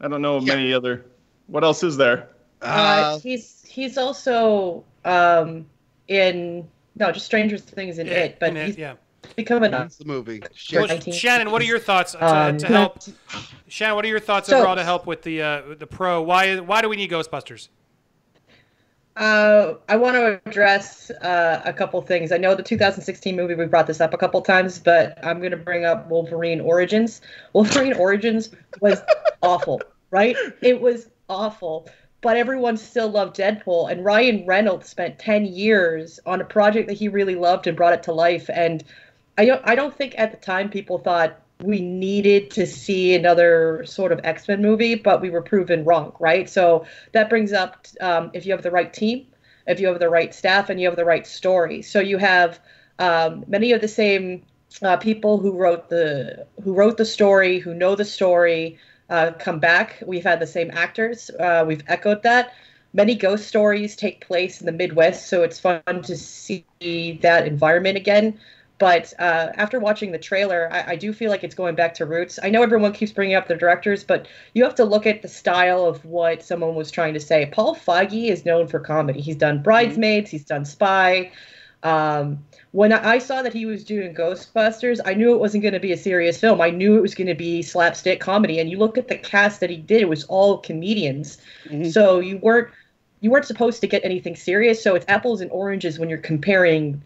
I 0.00 0.08
don't 0.08 0.20
know 0.20 0.36
of 0.36 0.46
Yeah. 0.46 0.56
many 0.56 0.74
other. 0.74 1.06
What 1.46 1.64
else 1.64 1.82
is 1.82 1.96
there? 1.96 2.28
Uh, 2.60 2.64
Uh, 2.66 3.18
he's 3.20 3.64
he's 3.66 3.96
also 3.96 4.84
um, 5.06 5.66
in 6.08 6.68
no, 6.94 7.10
just 7.10 7.24
Stranger 7.24 7.56
Things 7.56 7.98
in 7.98 8.06
it, 8.06 8.38
but 8.38 8.50
in 8.50 8.56
it, 8.58 8.66
he's 8.66 8.76
yeah. 8.78 8.94
Become 9.34 9.62
a 9.64 9.68
that's 9.68 9.96
the 9.96 10.04
movie. 10.04 10.42
Well, 10.72 10.86
Shannon, 11.12 11.50
what 11.50 11.60
are 11.62 11.66
your 11.66 11.78
thoughts 11.78 12.12
to, 12.12 12.24
Um, 12.24 12.58
to 12.58 12.66
help? 12.66 12.98
Shannon, 13.68 13.96
what 13.96 14.04
are 14.04 14.08
your 14.08 14.20
thoughts 14.20 14.48
So- 14.48 14.58
overall 14.58 14.76
to 14.76 14.84
help 14.84 15.06
with 15.06 15.22
the 15.22 15.42
uh, 15.42 15.62
the 15.78 15.86
pro? 15.86 16.22
Why 16.22 16.58
why 16.58 16.82
do 16.82 16.88
we 16.88 16.96
need 16.96 17.10
Ghostbusters? 17.10 17.68
Uh, 19.16 19.74
I 19.88 19.96
want 19.96 20.14
to 20.16 20.40
address 20.44 21.10
uh, 21.22 21.62
a 21.64 21.72
couple 21.72 22.00
things. 22.02 22.32
I 22.32 22.36
know 22.36 22.54
the 22.54 22.62
2016 22.62 23.34
movie, 23.34 23.54
we 23.54 23.64
brought 23.64 23.86
this 23.86 23.98
up 24.02 24.12
a 24.12 24.18
couple 24.18 24.42
times, 24.42 24.78
but 24.78 25.18
I'm 25.24 25.38
going 25.38 25.52
to 25.52 25.56
bring 25.56 25.86
up 25.86 26.06
Wolverine 26.10 26.60
Origins. 26.60 27.22
Wolverine 27.54 27.94
Origins 27.94 28.50
was 28.82 29.00
awful, 29.42 29.80
right? 30.10 30.36
It 30.60 30.82
was 30.82 31.08
awful, 31.30 31.88
but 32.20 32.36
everyone 32.36 32.76
still 32.76 33.08
loved 33.08 33.36
Deadpool. 33.36 33.90
And 33.90 34.04
Ryan 34.04 34.44
Reynolds 34.46 34.86
spent 34.90 35.18
10 35.18 35.46
years 35.46 36.20
on 36.26 36.42
a 36.42 36.44
project 36.44 36.86
that 36.88 36.94
he 36.98 37.08
really 37.08 37.36
loved 37.36 37.66
and 37.66 37.74
brought 37.74 37.94
it 37.94 38.02
to 38.02 38.12
life. 38.12 38.50
And 38.52 38.84
I 39.38 39.44
don't, 39.44 39.62
I 39.64 39.74
don't 39.74 39.94
think 39.96 40.14
at 40.18 40.30
the 40.30 40.38
time 40.38 40.70
people 40.70 40.98
thought 40.98 41.40
we 41.60 41.80
needed 41.80 42.50
to 42.52 42.66
see 42.66 43.14
another 43.14 43.84
sort 43.86 44.12
of 44.12 44.20
X 44.24 44.48
Men 44.48 44.60
movie, 44.60 44.94
but 44.94 45.20
we 45.20 45.30
were 45.30 45.42
proven 45.42 45.84
wrong, 45.84 46.12
right? 46.20 46.48
So 46.48 46.86
that 47.12 47.28
brings 47.28 47.52
up 47.52 47.86
um, 48.00 48.30
if 48.34 48.44
you 48.46 48.52
have 48.52 48.62
the 48.62 48.70
right 48.70 48.92
team, 48.92 49.26
if 49.66 49.80
you 49.80 49.86
have 49.88 49.98
the 49.98 50.10
right 50.10 50.34
staff, 50.34 50.68
and 50.68 50.80
you 50.80 50.86
have 50.86 50.96
the 50.96 51.04
right 51.04 51.26
story. 51.26 51.82
So 51.82 52.00
you 52.00 52.18
have 52.18 52.60
um, 52.98 53.44
many 53.46 53.72
of 53.72 53.80
the 53.80 53.88
same 53.88 54.42
uh, 54.82 54.96
people 54.96 55.38
who 55.38 55.52
wrote 55.52 55.88
the 55.88 56.46
who 56.62 56.74
wrote 56.74 56.96
the 56.96 57.04
story, 57.04 57.58
who 57.58 57.74
know 57.74 57.94
the 57.94 58.04
story, 58.04 58.78
uh, 59.08 59.32
come 59.38 59.58
back. 59.58 60.02
We've 60.06 60.24
had 60.24 60.40
the 60.40 60.46
same 60.46 60.70
actors. 60.72 61.30
Uh, 61.30 61.64
we've 61.66 61.82
echoed 61.86 62.22
that. 62.22 62.52
Many 62.92 63.14
ghost 63.14 63.46
stories 63.46 63.96
take 63.96 64.26
place 64.26 64.60
in 64.60 64.66
the 64.66 64.72
Midwest, 64.72 65.28
so 65.28 65.42
it's 65.42 65.60
fun 65.60 65.82
to 65.86 66.16
see 66.16 66.64
that 67.22 67.46
environment 67.46 67.96
again. 67.96 68.38
But 68.78 69.14
uh, 69.18 69.52
after 69.54 69.80
watching 69.80 70.12
the 70.12 70.18
trailer, 70.18 70.68
I, 70.70 70.92
I 70.92 70.96
do 70.96 71.12
feel 71.12 71.30
like 71.30 71.42
it's 71.42 71.54
going 71.54 71.74
back 71.74 71.94
to 71.94 72.04
roots. 72.04 72.38
I 72.42 72.50
know 72.50 72.62
everyone 72.62 72.92
keeps 72.92 73.12
bringing 73.12 73.34
up 73.34 73.48
the 73.48 73.54
directors, 73.54 74.04
but 74.04 74.28
you 74.52 74.64
have 74.64 74.74
to 74.74 74.84
look 74.84 75.06
at 75.06 75.22
the 75.22 75.28
style 75.28 75.86
of 75.86 76.04
what 76.04 76.42
someone 76.42 76.74
was 76.74 76.90
trying 76.90 77.14
to 77.14 77.20
say. 77.20 77.46
Paul 77.46 77.74
Feige 77.74 78.28
is 78.28 78.44
known 78.44 78.66
for 78.66 78.78
comedy. 78.78 79.20
He's 79.20 79.36
done 79.36 79.62
Bridesmaids, 79.62 80.30
he's 80.30 80.44
done 80.44 80.64
Spy. 80.66 81.32
Um, 81.82 82.44
when 82.72 82.92
I 82.92 83.18
saw 83.18 83.42
that 83.42 83.54
he 83.54 83.64
was 83.64 83.84
doing 83.84 84.14
Ghostbusters, 84.14 85.00
I 85.06 85.14
knew 85.14 85.32
it 85.32 85.38
wasn't 85.38 85.62
going 85.62 85.74
to 85.74 85.80
be 85.80 85.92
a 85.92 85.96
serious 85.96 86.38
film. 86.38 86.60
I 86.60 86.70
knew 86.70 86.96
it 86.96 87.02
was 87.02 87.14
going 87.14 87.28
to 87.28 87.34
be 87.34 87.62
slapstick 87.62 88.20
comedy. 88.20 88.58
And 88.58 88.68
you 88.68 88.76
look 88.76 88.98
at 88.98 89.08
the 89.08 89.16
cast 89.16 89.60
that 89.60 89.70
he 89.70 89.76
did; 89.76 90.02
it 90.02 90.08
was 90.08 90.24
all 90.24 90.58
comedians. 90.58 91.38
Mhm. 91.66 91.90
So 91.90 92.18
you 92.18 92.38
weren't 92.38 92.68
you 93.20 93.30
weren't 93.30 93.46
supposed 93.46 93.80
to 93.80 93.86
get 93.86 94.04
anything 94.04 94.36
serious. 94.36 94.82
So 94.82 94.94
it's 94.94 95.06
apples 95.08 95.40
and 95.40 95.50
oranges 95.50 95.98
when 95.98 96.08
you're 96.08 96.18
comparing 96.18 97.00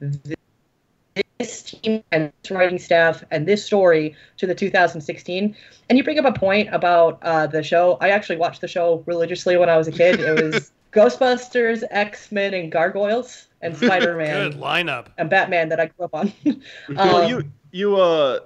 this 1.41 1.63
team 1.63 2.03
and 2.13 2.31
this 2.43 2.51
writing 2.51 2.79
staff 2.79 3.25
and 3.31 3.49
this 3.49 3.65
story 3.65 4.15
to 4.37 4.47
the 4.47 4.55
2016. 4.55 5.57
And 5.89 5.99
you 5.99 6.05
bring 6.05 6.19
up 6.19 6.27
a 6.27 6.39
point 6.39 6.69
about 6.73 7.19
uh, 7.23 7.47
the 7.47 7.63
show. 7.63 7.97
I 8.01 8.11
actually 8.11 8.37
watched 8.37 8.61
the 8.61 8.69
show 8.69 9.03
religiously 9.07 9.57
when 9.57 9.69
I 9.71 9.77
was 9.79 9.89
a 9.89 9.93
kid. 9.93 10.21
It 10.21 10.53
was 10.53 10.71
Ghostbusters, 10.93 11.83
X 11.91 12.31
Men, 12.31 12.53
and 12.53 12.71
Gargoyles, 12.71 13.47
and 13.63 13.75
Spider 13.77 14.13
Good 14.19 14.19
Man 14.19 14.53
lineup. 14.55 15.07
and 15.17 15.31
Batman 15.31 15.71
that 15.71 15.81
I 15.81 15.87
grew 15.87 16.05
up 16.05 16.15
on. 16.15 16.33
well, 16.91 17.23
Um, 17.23 17.31
you 17.31 17.45
you 17.73 17.97
uh, 17.97 18.41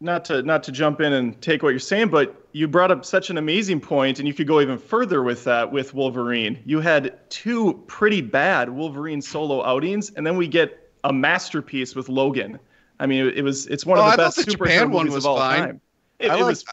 not 0.00 0.26
to 0.26 0.42
not 0.42 0.62
to 0.64 0.72
jump 0.72 1.00
in 1.00 1.12
and 1.14 1.40
take 1.40 1.62
what 1.62 1.70
you're 1.70 1.78
saying, 1.78 2.08
but 2.08 2.46
you 2.52 2.68
brought 2.68 2.90
up 2.90 3.04
such 3.04 3.30
an 3.30 3.38
amazing 3.38 3.80
point, 3.80 4.18
and 4.18 4.28
you 4.28 4.34
could 4.34 4.46
go 4.46 4.60
even 4.60 4.76
further 4.76 5.22
with 5.22 5.44
that 5.44 5.72
with 5.72 5.94
Wolverine. 5.94 6.58
You 6.66 6.80
had 6.80 7.18
two 7.30 7.82
pretty 7.86 8.20
bad 8.20 8.68
Wolverine 8.68 9.22
solo 9.22 9.64
outings, 9.64 10.10
and 10.10 10.26
then 10.26 10.36
we 10.36 10.46
get 10.46 10.87
a 11.04 11.12
masterpiece 11.12 11.94
with 11.94 12.08
Logan. 12.08 12.58
I 13.00 13.06
mean, 13.06 13.26
it, 13.26 13.38
it 13.38 13.42
was 13.42 13.66
it's 13.68 13.86
one 13.86 13.98
Oh, 13.98 14.02
of 14.02 14.06
I 14.08 14.10
the 14.10 14.16
thought 14.16 14.36
best 14.36 14.46
the 14.46 14.52
superhero 14.52 14.66
Japan 14.66 14.90
one 14.90 15.04
movies 15.06 15.14
was 15.16 15.24
of 15.24 15.30
all 15.30 15.36
fine. 15.38 15.58
time. 15.60 15.80
It, 16.18 16.30
I 16.30 16.38
it 16.40 16.44
was 16.44 16.64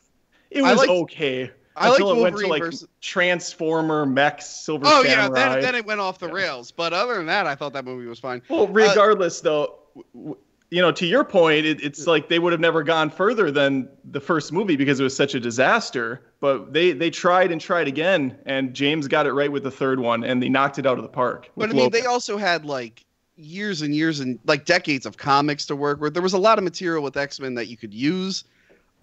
it 0.52 0.64
I 0.64 0.72
was 0.72 0.80
liked- 0.80 0.90
okay. 0.92 1.52
I 1.78 1.90
until 1.90 2.12
it 2.18 2.22
went 2.22 2.38
to 2.38 2.48
like 2.48 2.64
versus- 2.64 2.88
Transformer, 3.02 4.06
Mech, 4.06 4.42
Silver 4.42 4.86
Oh 4.88 5.04
yeah, 5.04 5.28
then, 5.28 5.60
then 5.62 5.76
it 5.76 5.86
went 5.86 6.00
off 6.00 6.20
the 6.20 6.30
rails. 6.30 6.72
But 6.72 6.94
other 6.94 7.16
than 7.16 7.26
that, 7.26 7.48
I 7.48 7.56
thought 7.56 7.74
that 7.74 7.84
movie 7.86 8.08
was 8.08 8.20
fine. 8.20 8.42
Well, 8.50 8.64
uh, 8.64 8.68
regardless, 8.68 9.42
though, 9.42 9.80
w- 9.94 10.06
w- 10.14 10.38
you 10.72 10.82
know, 10.82 10.92
to 10.94 11.06
your 11.06 11.24
point, 11.24 11.66
it, 11.66 11.84
it's 11.84 12.08
like 12.08 12.28
they 12.30 12.40
would 12.40 12.54
have 12.54 12.60
never 12.62 12.82
gone 12.82 13.10
further 13.10 13.52
than 13.52 13.88
the 14.12 14.20
first 14.22 14.52
movie 14.52 14.76
because 14.78 15.00
it 15.00 15.04
was 15.04 15.16
such 15.16 15.36
a 15.36 15.40
disaster. 15.40 16.22
But 16.40 16.74
they 16.74 16.92
they 16.94 17.10
tried 17.12 17.52
and 17.52 17.60
tried 17.62 17.88
again, 17.88 18.38
and 18.46 18.74
James 18.74 19.08
got 19.08 19.26
it 19.28 19.34
right 19.34 19.52
with 19.52 19.64
the 19.64 19.72
third 19.72 20.00
one, 20.00 20.24
and 20.24 20.42
they 20.42 20.50
knocked 20.50 20.80
it 20.80 20.86
out 20.86 20.98
of 20.98 21.04
the 21.04 21.10
park. 21.10 21.52
But 21.58 21.70
I 21.70 21.74
mean, 21.74 21.84
Logan. 21.84 22.02
they 22.02 22.06
also 22.08 22.38
had 22.38 22.66
like 22.66 23.05
years 23.38 23.82
and 23.82 23.94
years 23.94 24.20
and 24.20 24.40
like 24.46 24.66
decades 24.66 25.06
of 25.06 25.18
comics 25.18 25.66
to 25.68 25.76
work 25.76 26.00
with. 26.00 26.14
There 26.14 26.24
was 26.24 26.34
a 26.34 26.38
lot 26.40 26.58
of 26.58 26.64
material 26.64 27.04
with 27.04 27.18
X 27.18 27.40
Men 27.40 27.54
that 27.56 27.68
you 27.68 27.78
could 27.78 27.94
use. 27.94 28.44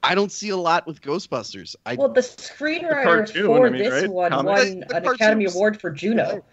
I 0.03 0.15
don't 0.17 0.33
see 0.33 0.49
a 0.49 0.57
lot 0.57 0.87
with 0.87 1.01
Ghostbusters. 1.01 1.77
I 1.87 1.95
well, 1.95 2.09
the 2.09 2.23
screenwriter 2.23 3.05
cartoon, 3.05 3.47
for 3.47 3.67
I 3.67 3.71
mean, 3.71 3.83
this 3.83 4.03
right? 4.03 4.11
one 4.11 4.31
Comic? 4.33 4.47
won 4.57 4.81
The- 4.81 4.87
the 4.87 4.97
an 4.97 5.07
Academy. 5.07 5.45
Award 5.45 5.81
for 5.81 5.91
Juno. 5.91 6.45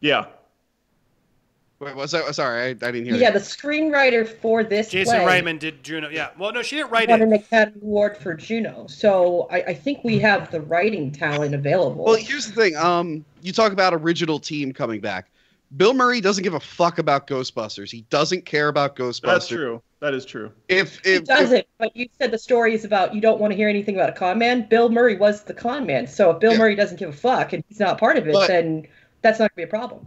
yeah, 0.00 0.26
wait, 1.80 1.96
was 1.96 2.12
that? 2.12 2.32
Sorry, 2.34 2.62
I, 2.62 2.66
I 2.68 2.72
didn't 2.74 3.06
hear. 3.06 3.16
Yeah, 3.16 3.30
that. 3.32 3.40
the 3.40 3.44
screenwriter 3.44 4.28
for 4.28 4.62
this 4.62 4.90
Jason 4.90 5.22
play 5.22 5.40
Reitman 5.40 5.58
did 5.58 5.82
Juno. 5.82 6.08
Yeah. 6.08 6.28
Well, 6.38 6.52
no, 6.52 6.62
she 6.62 6.76
didn't 6.76 6.92
write 6.92 7.08
won 7.08 7.20
it. 7.20 7.24
an 7.24 7.32
Academy 7.32 7.80
Award 7.82 8.16
for 8.16 8.34
Juno. 8.34 8.86
So 8.86 9.48
I, 9.50 9.62
I 9.62 9.74
think 9.74 10.04
we 10.04 10.20
have 10.20 10.50
the 10.52 10.60
writing 10.60 11.10
talent 11.10 11.54
available. 11.56 12.04
Well, 12.04 12.14
here's 12.14 12.46
the 12.46 12.52
thing. 12.52 12.76
Um, 12.76 13.24
you 13.42 13.52
talk 13.52 13.72
about 13.72 13.92
original 13.92 14.38
team 14.38 14.72
coming 14.72 15.00
back. 15.00 15.30
Bill 15.76 15.94
Murray 15.94 16.20
doesn't 16.20 16.44
give 16.44 16.54
a 16.54 16.60
fuck 16.60 16.98
about 16.98 17.26
Ghostbusters. 17.26 17.90
He 17.90 18.02
doesn't 18.10 18.44
care 18.44 18.68
about 18.68 18.96
Ghostbusters. 18.96 19.22
that's 19.22 19.48
true. 19.48 19.82
That 20.00 20.14
is 20.14 20.24
true. 20.24 20.50
If 20.68 20.98
he 21.04 21.12
if, 21.12 21.20
if 21.20 21.24
doesn't, 21.24 21.66
but 21.78 21.96
you 21.96 22.08
said 22.18 22.30
the 22.30 22.38
story 22.38 22.74
is 22.74 22.84
about 22.84 23.14
you 23.14 23.20
don't 23.20 23.40
want 23.40 23.52
to 23.52 23.56
hear 23.56 23.68
anything 23.68 23.94
about 23.94 24.08
a 24.10 24.12
con 24.12 24.38
man. 24.38 24.66
Bill 24.68 24.88
Murray 24.88 25.16
was 25.16 25.44
the 25.44 25.54
con 25.54 25.86
man. 25.86 26.06
So 26.06 26.30
if 26.32 26.40
Bill 26.40 26.52
Yeah. 26.52 26.58
Murray 26.58 26.74
doesn't 26.74 26.98
give 26.98 27.08
a 27.08 27.12
fuck 27.12 27.52
and 27.52 27.62
he's 27.68 27.78
not 27.80 27.98
part 27.98 28.16
of 28.18 28.26
it, 28.26 28.32
But- 28.32 28.48
then 28.48 28.86
that's 29.22 29.38
not 29.38 29.54
going 29.54 29.66
to 29.66 29.72
be 29.72 29.76
a 29.76 29.78
problem. 29.80 30.06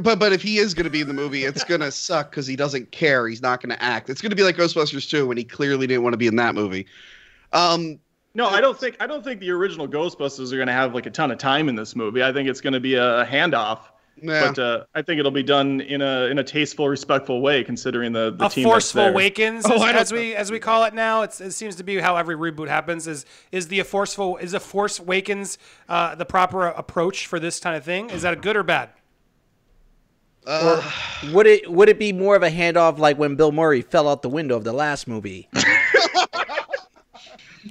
But 0.00 0.18
but 0.18 0.32
if 0.32 0.42
he 0.42 0.58
is 0.58 0.74
going 0.74 0.84
to 0.84 0.90
be 0.90 1.00
in 1.00 1.08
the 1.08 1.14
movie, 1.14 1.44
it's 1.44 1.64
going 1.64 1.80
to 1.82 1.90
suck 1.90 2.30
because 2.30 2.46
he 2.46 2.56
doesn't 2.56 2.90
care. 2.92 3.26
He's 3.28 3.42
not 3.42 3.60
going 3.62 3.76
to 3.76 3.82
act. 3.82 4.08
It's 4.10 4.20
going 4.20 4.30
to 4.30 4.36
be 4.36 4.42
like 4.42 4.56
Ghostbusters 4.56 5.08
2 5.08 5.26
when 5.26 5.36
he 5.36 5.44
clearly 5.44 5.86
didn't 5.86 6.02
want 6.02 6.14
to 6.14 6.18
be 6.18 6.26
in 6.26 6.36
that 6.36 6.54
movie. 6.54 6.86
Um, 7.52 7.98
No, 8.34 8.48
I 8.48 8.60
don't 8.60 8.78
think 8.78 8.96
I 9.00 9.06
don't 9.06 9.22
think 9.24 9.40
the 9.40 9.50
original 9.50 9.86
Ghostbusters 9.88 10.52
are 10.52 10.56
going 10.56 10.68
to 10.68 10.72
have 10.72 10.94
like 10.94 11.06
a 11.06 11.10
ton 11.10 11.30
of 11.30 11.38
time 11.38 11.68
in 11.68 11.74
this 11.74 11.94
movie. 11.96 12.22
I 12.22 12.32
think 12.32 12.48
it's 12.48 12.60
going 12.60 12.72
to 12.74 12.80
be 12.80 12.94
a 12.94 13.26
handoff. 13.26 13.80
Yeah. 14.20 14.48
But 14.52 14.58
uh, 14.58 14.84
I 14.94 15.02
think 15.02 15.18
it'll 15.18 15.30
be 15.32 15.42
done 15.42 15.80
in 15.80 16.00
a 16.02 16.26
in 16.26 16.38
a 16.38 16.44
tasteful, 16.44 16.88
respectful 16.88 17.40
way, 17.40 17.64
considering 17.64 18.12
the 18.12 18.30
the 18.30 18.46
a 18.46 18.48
team 18.48 18.64
forceful 18.64 18.98
that's 19.02 19.06
there. 19.06 19.10
awakens, 19.10 19.64
Oh, 19.66 19.82
as, 19.84 19.96
as 19.96 20.12
we 20.12 20.34
as 20.34 20.50
we 20.50 20.58
call 20.60 20.84
it 20.84 20.94
now. 20.94 21.22
It's, 21.22 21.40
it 21.40 21.52
seems 21.52 21.76
to 21.76 21.82
be 21.84 21.98
how 21.98 22.16
every 22.16 22.36
reboot 22.36 22.68
happens. 22.68 23.06
Is 23.08 23.24
is 23.50 23.68
the 23.68 23.80
a 23.80 23.84
forceful 23.84 24.36
is 24.36 24.54
a 24.54 24.60
force 24.60 24.98
awakens 24.98 25.58
uh, 25.88 26.14
the 26.14 26.24
proper 26.26 26.66
approach 26.66 27.26
for 27.26 27.40
this 27.40 27.58
kind 27.58 27.74
of 27.76 27.84
thing? 27.84 28.10
Is 28.10 28.22
that 28.22 28.32
a 28.32 28.36
good 28.36 28.54
or 28.56 28.62
bad? 28.62 28.90
Uh, 30.46 30.82
Would 31.32 31.46
it 31.46 31.70
would 31.70 31.88
it 31.88 31.98
be 32.00 32.12
more 32.12 32.34
of 32.34 32.42
a 32.42 32.50
handoff 32.50 32.98
like 32.98 33.16
when 33.16 33.36
Bill 33.36 33.52
Murray 33.52 33.80
fell 33.80 34.08
out 34.08 34.22
the 34.22 34.28
window 34.28 34.56
of 34.56 34.64
the 34.64 34.72
last 34.72 35.06
movie? 35.06 35.48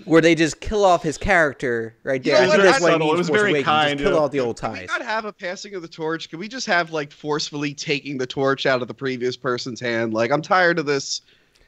Where 0.06 0.22
they 0.22 0.36
just 0.36 0.62
kill 0.62 0.86
off 0.86 1.04
his 1.04 1.18
character 1.18 1.96
right 2.04 2.24
there. 2.24 2.36
know 2.36 2.40
I 2.44 2.48
what? 2.48 2.52
think 2.52 2.64
that's 2.64 2.78
I- 2.78 2.82
what 2.82 2.88
he 2.90 2.94
subtle. 2.94 3.14
It 3.14 3.18
was 3.18 3.28
Force 3.28 3.40
very 3.40 3.52
Awakens, 3.52 3.66
kind, 3.66 4.00
Just 4.00 4.04
kill 4.10 4.18
yeah. 4.18 4.24
out 4.24 4.32
the 4.32 4.40
old 4.40 4.58
ties. 4.58 4.72
Can 4.72 4.82
we 4.82 4.88
ties. 4.88 5.00
not 5.00 5.06
have 5.08 5.26
a 5.26 5.34
passing 5.34 5.76
of 5.76 5.82
the 5.82 5.88
torch? 5.88 6.30
Can 6.30 6.40
we 6.40 6.48
just 6.48 6.66
have 6.68 6.92
like 6.92 7.12
forcefully 7.12 7.74
taking 7.74 8.18
the 8.18 8.26
torch 8.28 8.66
out 8.66 8.82
of 8.82 8.88
the 8.88 8.94
previous 8.94 9.36
person's 9.36 9.80
hand? 9.80 10.14
Like 10.14 10.32
I'm 10.32 10.42
tired 10.42 10.80
of 10.80 10.86
this. 10.86 11.22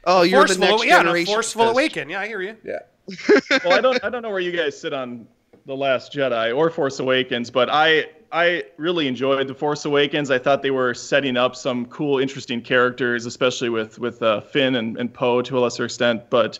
Oh, 0.04 0.22
you're 0.22 0.42
the 0.42 0.54
forceful, 0.54 0.66
next 0.78 0.84
yeah, 0.86 0.96
a 1.00 1.02
generation. 1.02 1.32
forceful 1.34 1.64
This- 1.66 1.72
awaken. 1.72 2.08
Yeah, 2.08 2.20
I 2.20 2.26
hear 2.26 2.40
you. 2.42 2.56
Yeah. 2.64 2.78
well, 3.64 3.74
I 3.74 3.80
don't 3.80 4.02
I 4.02 4.08
don't 4.08 4.22
know 4.22 4.30
where 4.30 4.40
you 4.40 4.52
guys 4.52 4.78
sit 4.80 4.92
on 4.94 5.26
the 5.66 5.74
Last 5.76 6.12
Jedi 6.12 6.56
or 6.56 6.70
Force 6.70 6.98
Awakens, 7.00 7.50
but 7.50 7.68
I 7.70 8.06
I 8.32 8.64
really 8.78 9.06
enjoyed 9.06 9.46
the 9.46 9.54
Force 9.54 9.84
Awakens. 9.84 10.30
I 10.30 10.38
thought 10.38 10.62
they 10.62 10.70
were 10.70 10.92
setting 10.94 11.36
up 11.36 11.54
some 11.54 11.86
cool, 11.86 12.18
interesting 12.18 12.60
characters, 12.62 13.26
especially 13.26 13.68
with 13.68 13.98
with 13.98 14.22
uh, 14.22 14.40
Finn 14.40 14.76
and, 14.76 14.96
and 14.96 15.12
Poe 15.12 15.42
to 15.42 15.58
a 15.58 15.60
lesser 15.60 15.84
extent. 15.84 16.30
But 16.30 16.58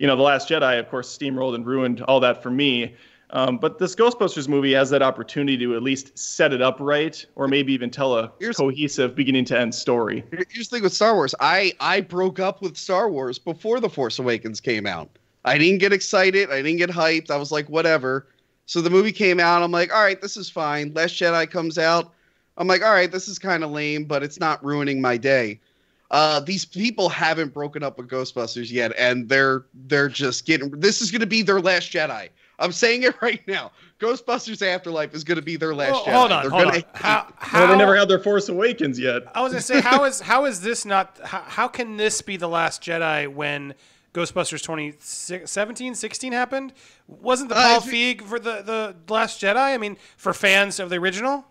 you 0.00 0.06
know, 0.06 0.16
the 0.16 0.22
Last 0.22 0.48
Jedi, 0.48 0.80
of 0.80 0.88
course, 0.88 1.16
steamrolled 1.16 1.54
and 1.54 1.64
ruined 1.66 2.00
all 2.02 2.18
that 2.20 2.42
for 2.42 2.50
me. 2.50 2.94
Um, 3.32 3.58
but 3.58 3.78
this 3.78 3.94
Ghostbusters 3.94 4.48
movie 4.48 4.72
has 4.72 4.90
that 4.90 5.02
opportunity 5.02 5.56
to 5.58 5.76
at 5.76 5.82
least 5.84 6.18
set 6.18 6.52
it 6.52 6.60
up 6.60 6.78
right, 6.80 7.24
or 7.36 7.46
maybe 7.46 7.72
even 7.72 7.90
tell 7.90 8.16
a 8.18 8.32
Here's- 8.40 8.56
cohesive 8.56 9.14
beginning 9.14 9.44
to 9.44 9.58
end 9.60 9.72
story. 9.74 10.24
Here's 10.32 10.68
the 10.68 10.76
thing 10.76 10.82
with 10.82 10.92
Star 10.94 11.14
Wars. 11.14 11.34
I 11.38 11.72
I 11.78 12.00
broke 12.00 12.40
up 12.40 12.60
with 12.60 12.76
Star 12.76 13.08
Wars 13.08 13.38
before 13.38 13.78
the 13.78 13.88
Force 13.88 14.18
Awakens 14.18 14.60
came 14.60 14.84
out. 14.86 15.10
I 15.44 15.58
didn't 15.58 15.78
get 15.78 15.92
excited. 15.92 16.50
I 16.50 16.56
didn't 16.62 16.78
get 16.78 16.90
hyped. 16.90 17.30
I 17.30 17.36
was 17.36 17.52
like, 17.52 17.68
whatever. 17.68 18.26
So 18.66 18.80
the 18.80 18.90
movie 18.90 19.12
came 19.12 19.38
out. 19.38 19.62
I'm 19.62 19.70
like, 19.70 19.94
all 19.94 20.02
right, 20.02 20.20
this 20.20 20.36
is 20.36 20.50
fine. 20.50 20.92
Last 20.94 21.14
Jedi 21.14 21.48
comes 21.48 21.78
out. 21.78 22.12
I'm 22.56 22.66
like, 22.66 22.82
all 22.82 22.92
right, 22.92 23.10
this 23.10 23.28
is 23.28 23.38
kind 23.38 23.62
of 23.64 23.70
lame, 23.70 24.04
but 24.04 24.22
it's 24.22 24.40
not 24.40 24.62
ruining 24.64 25.00
my 25.00 25.16
day. 25.16 25.60
Uh, 26.10 26.40
these 26.40 26.64
people 26.64 27.08
haven't 27.08 27.54
broken 27.54 27.82
up 27.84 27.96
with 27.96 28.08
Ghostbusters 28.08 28.70
yet, 28.70 28.92
and 28.98 29.28
they're 29.28 29.64
they're 29.86 30.08
just 30.08 30.44
getting. 30.46 30.70
This 30.72 31.00
is 31.00 31.10
going 31.10 31.20
to 31.20 31.26
be 31.26 31.42
their 31.42 31.60
last 31.60 31.92
Jedi. 31.92 32.28
I'm 32.58 32.72
saying 32.72 33.04
it 33.04 33.14
right 33.22 33.40
now. 33.46 33.70
Ghostbusters 34.00 34.60
Afterlife 34.66 35.14
is 35.14 35.24
going 35.24 35.36
to 35.36 35.42
be 35.42 35.56
their 35.56 35.74
last 35.74 35.92
Well, 35.92 36.04
Jedi. 36.04 36.12
hold 36.12 36.32
on, 36.32 36.42
They're 36.42 36.50
hold 36.50 36.64
gonna 36.64 36.76
on. 36.78 36.82
How, 36.94 37.32
how, 37.38 37.58
Well, 37.60 37.68
they 37.68 37.76
never 37.78 37.94
had 37.96 38.08
their 38.08 38.18
Force 38.18 38.48
Awakens 38.48 38.98
yet. 38.98 39.22
I 39.34 39.40
was 39.42 39.52
gonna 39.52 39.62
say, 39.62 39.80
how 39.80 40.04
is 40.10 40.20
how 40.20 40.46
is 40.46 40.60
this 40.62 40.84
not? 40.84 41.18
How, 41.22 41.42
how 41.42 41.68
can 41.68 41.96
this 41.96 42.22
be 42.22 42.36
the 42.36 42.48
last 42.48 42.82
Jedi 42.82 43.28
when 43.32 43.74
Ghostbusters 44.12 44.62
2017, 44.62 45.94
16 45.94 46.32
happened? 46.32 46.72
Wasn't 47.06 47.48
the 47.50 47.56
Uh, 47.56 47.62
Paul 47.62 47.76
if 47.78 47.86
it- 47.92 48.18
Feig 48.18 48.22
for 48.26 48.38
the 48.40 48.62
the 48.62 48.96
Last 49.12 49.40
Jedi? 49.40 49.56
I 49.56 49.78
mean, 49.78 49.96
for 50.16 50.32
fans 50.34 50.80
of 50.80 50.90
the 50.90 50.96
original. 50.96 51.44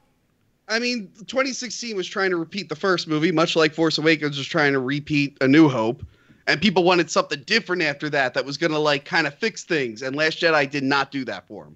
I 0.69 0.79
mean, 0.79 1.11
2016 1.25 1.95
was 1.95 2.07
trying 2.07 2.29
to 2.29 2.37
repeat 2.37 2.69
the 2.69 2.75
first 2.75 3.07
movie, 3.07 3.31
much 3.31 3.55
like 3.55 3.73
Force 3.73 3.97
Awakens 3.97 4.37
was 4.37 4.47
trying 4.47 4.73
to 4.73 4.79
repeat 4.79 5.37
A 5.41 5.47
New 5.47 5.67
Hope. 5.67 6.05
And 6.47 6.61
people 6.61 6.83
wanted 6.83 7.11
something 7.11 7.41
different 7.45 7.83
after 7.83 8.09
that 8.09 8.33
that 8.33 8.45
was 8.45 8.57
going 8.57 8.71
to, 8.71 8.79
like, 8.79 9.05
kind 9.05 9.27
of 9.27 9.35
fix 9.35 9.63
things. 9.63 10.01
And 10.01 10.15
Last 10.15 10.39
Jedi 10.39 10.69
did 10.69 10.83
not 10.83 11.11
do 11.11 11.25
that 11.25 11.47
for 11.47 11.65
him. 11.65 11.75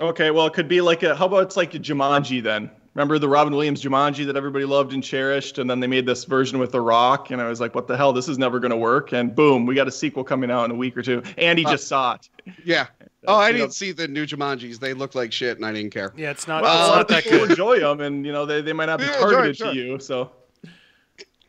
Okay, 0.00 0.30
well, 0.30 0.46
it 0.46 0.52
could 0.52 0.68
be 0.68 0.80
like 0.80 1.02
a. 1.02 1.14
How 1.14 1.26
about 1.26 1.44
it's 1.44 1.56
like 1.56 1.74
a 1.74 1.78
Jumanji 1.78 2.42
then? 2.42 2.70
Remember 2.96 3.18
the 3.18 3.28
Robin 3.28 3.52
Williams 3.54 3.82
Jumanji 3.82 4.24
that 4.24 4.36
everybody 4.38 4.64
loved 4.64 4.94
and 4.94 5.04
cherished, 5.04 5.58
and 5.58 5.68
then 5.68 5.80
they 5.80 5.86
made 5.86 6.06
this 6.06 6.24
version 6.24 6.58
with 6.58 6.72
The 6.72 6.80
Rock, 6.80 7.30
and 7.30 7.42
I 7.42 7.46
was 7.46 7.60
like, 7.60 7.74
"What 7.74 7.86
the 7.86 7.94
hell? 7.94 8.14
This 8.14 8.26
is 8.26 8.38
never 8.38 8.58
going 8.58 8.70
to 8.70 8.76
work!" 8.78 9.12
And 9.12 9.34
boom, 9.34 9.66
we 9.66 9.74
got 9.74 9.86
a 9.86 9.92
sequel 9.92 10.24
coming 10.24 10.50
out 10.50 10.64
in 10.64 10.70
a 10.70 10.74
week 10.74 10.96
or 10.96 11.02
two. 11.02 11.22
Andy 11.36 11.66
Uh, 11.66 11.72
just 11.72 11.88
saw 11.88 12.14
it. 12.14 12.30
Yeah. 12.64 12.86
Oh, 13.28 13.34
I 13.34 13.48
you 13.48 13.52
didn't 13.52 13.66
know- 13.68 13.72
see 13.72 13.92
the 13.92 14.08
new 14.08 14.24
Jumanjis. 14.24 14.78
They 14.80 14.94
look 14.94 15.14
like 15.14 15.30
shit, 15.30 15.58
and 15.58 15.66
I 15.66 15.72
didn't 15.74 15.90
care. 15.92 16.14
Yeah, 16.16 16.30
it's 16.30 16.48
not. 16.48 16.62
Well, 16.62 16.72
it's 16.74 16.86
a 16.88 16.90
lot 16.90 16.96
not 16.96 17.00
of 17.02 17.08
that 17.08 17.24
people 17.24 17.38
good. 17.40 17.50
enjoy 17.50 17.80
them, 17.80 18.00
and 18.00 18.24
you 18.24 18.32
know 18.32 18.46
they, 18.46 18.62
they 18.62 18.72
might 18.72 18.86
not 18.86 19.00
be 19.00 19.04
Yeah, 19.04 19.16
enjoy 19.16 19.26
it, 19.28 19.32
targeted 19.32 19.56
sure. 19.58 19.72
to 19.72 19.78
you. 19.78 19.98
So 19.98 20.30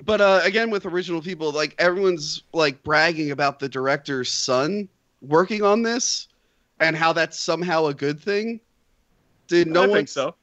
But 0.03 0.19
uh, 0.19 0.41
again, 0.43 0.69
with 0.69 0.85
original 0.85 1.21
people, 1.21 1.53
like, 1.53 1.75
everyone's, 1.79 2.43
like, 2.51 2.83
bragging 2.83 3.31
about 3.31 3.59
the 3.59 3.69
director's 3.69 4.29
son 4.29 4.89
working 5.21 5.63
on 5.63 5.81
this 5.81 6.27
and 6.81 6.93
how 6.95 7.13
that's 7.13 7.39
somehow 7.39 7.85
a 7.85 7.93
good 7.93 8.19
thing. 8.19 8.59
Did 9.47 9.67
no 9.67 9.83
I 9.83 9.87
one 9.87 9.97
think 9.99 10.09
so. 10.09 10.35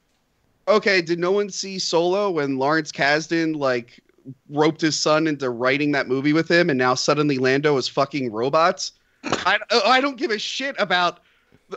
Okay, 0.68 1.00
did 1.02 1.18
no 1.18 1.32
one 1.32 1.50
see 1.50 1.78
Solo 1.78 2.30
when 2.30 2.58
Lawrence 2.58 2.92
Kasdan 2.92 3.56
like 3.56 4.00
roped 4.48 4.80
his 4.80 4.98
son 4.98 5.26
into 5.26 5.50
writing 5.50 5.92
that 5.92 6.08
movie 6.08 6.32
with 6.32 6.50
him, 6.50 6.70
and 6.70 6.78
now 6.78 6.94
suddenly 6.94 7.38
Lando 7.38 7.76
is 7.76 7.88
fucking 7.88 8.32
robots? 8.32 8.92
I 9.24 9.58
oh, 9.70 9.82
I 9.84 10.00
don't 10.00 10.16
give 10.16 10.30
a 10.30 10.38
shit 10.38 10.76
about. 10.78 11.20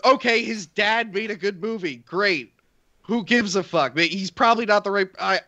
Okay, 0.04 0.44
his 0.44 0.66
dad 0.66 1.14
made 1.14 1.32
a 1.32 1.36
good 1.36 1.62
movie. 1.62 1.98
Great. 1.98 2.54
Who 3.04 3.24
gives 3.24 3.56
a 3.56 3.64
fuck? 3.64 3.98
He's 3.98 4.30
probably 4.30 4.66
not 4.66 4.84
the 4.84 4.92
right. 4.92 5.08
I 5.20 5.40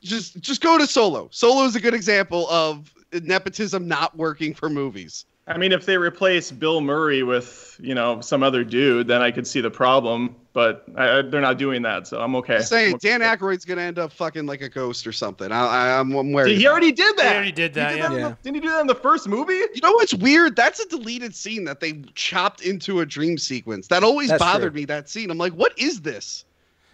just 0.00 0.40
just 0.40 0.62
go 0.62 0.78
to 0.78 0.86
Solo. 0.86 1.28
Solo 1.30 1.64
is 1.64 1.76
a 1.76 1.80
good 1.80 1.94
example 1.94 2.48
of 2.48 2.92
nepotism 3.12 3.86
not 3.86 4.16
working 4.16 4.54
for 4.54 4.70
movies. 4.70 5.26
I 5.46 5.56
mean, 5.58 5.72
if 5.72 5.84
they 5.84 5.96
replace 5.96 6.52
Bill 6.52 6.80
Murray 6.80 7.22
with 7.24 7.76
you 7.82 7.94
know 7.94 8.20
some 8.20 8.42
other 8.42 8.62
dude, 8.62 9.08
then 9.08 9.20
I 9.22 9.30
could 9.30 9.46
see 9.46 9.60
the 9.60 9.70
problem. 9.70 10.36
But 10.52 10.84
I, 10.96 11.18
I- 11.18 11.22
they're 11.22 11.40
not 11.40 11.58
doing 11.58 11.82
that, 11.82 12.06
so 12.06 12.20
I'm 12.20 12.34
okay. 12.36 12.56
I'm 12.56 12.62
saying 12.62 12.88
I'm 12.90 12.94
okay. 12.96 13.08
Dan 13.08 13.20
Aykroyd's 13.20 13.64
gonna 13.64 13.82
end 13.82 13.98
up 13.98 14.12
fucking 14.12 14.46
like 14.46 14.60
a 14.60 14.68
ghost 14.68 15.06
or 15.06 15.12
something. 15.12 15.50
I, 15.50 15.66
I, 15.66 15.98
I'm, 15.98 16.12
I'm 16.14 16.32
worried. 16.32 16.56
He 16.58 16.66
already 16.68 16.92
did 16.92 17.16
that. 17.16 17.28
He 17.30 17.34
already 17.34 17.52
did 17.52 17.74
that, 17.74 17.92
He 17.92 17.98
yeah. 17.98 18.06
in 18.06 18.12
the- 18.12 18.18
Yeah. 18.18 18.34
didn't 18.42 18.54
he 18.56 18.60
do 18.60 18.68
that 18.68 18.80
in 18.80 18.86
the 18.86 18.94
first 18.94 19.28
movie? 19.28 19.54
You 19.54 19.80
know 19.82 19.92
what's 19.92 20.14
weird? 20.14 20.56
That's 20.56 20.78
a 20.80 20.88
deleted 20.88 21.34
scene 21.34 21.64
that 21.64 21.80
they 21.80 22.02
chopped 22.14 22.60
into 22.62 23.00
a 23.00 23.06
dream 23.06 23.38
sequence. 23.38 23.86
That 23.88 24.04
always 24.04 24.28
That's 24.28 24.40
bothered 24.42 24.72
true. 24.72 24.80
me. 24.82 24.84
That 24.86 25.08
scene. 25.08 25.30
I'm 25.30 25.38
like, 25.38 25.52
what 25.54 25.72
is 25.78 26.00
this? 26.00 26.44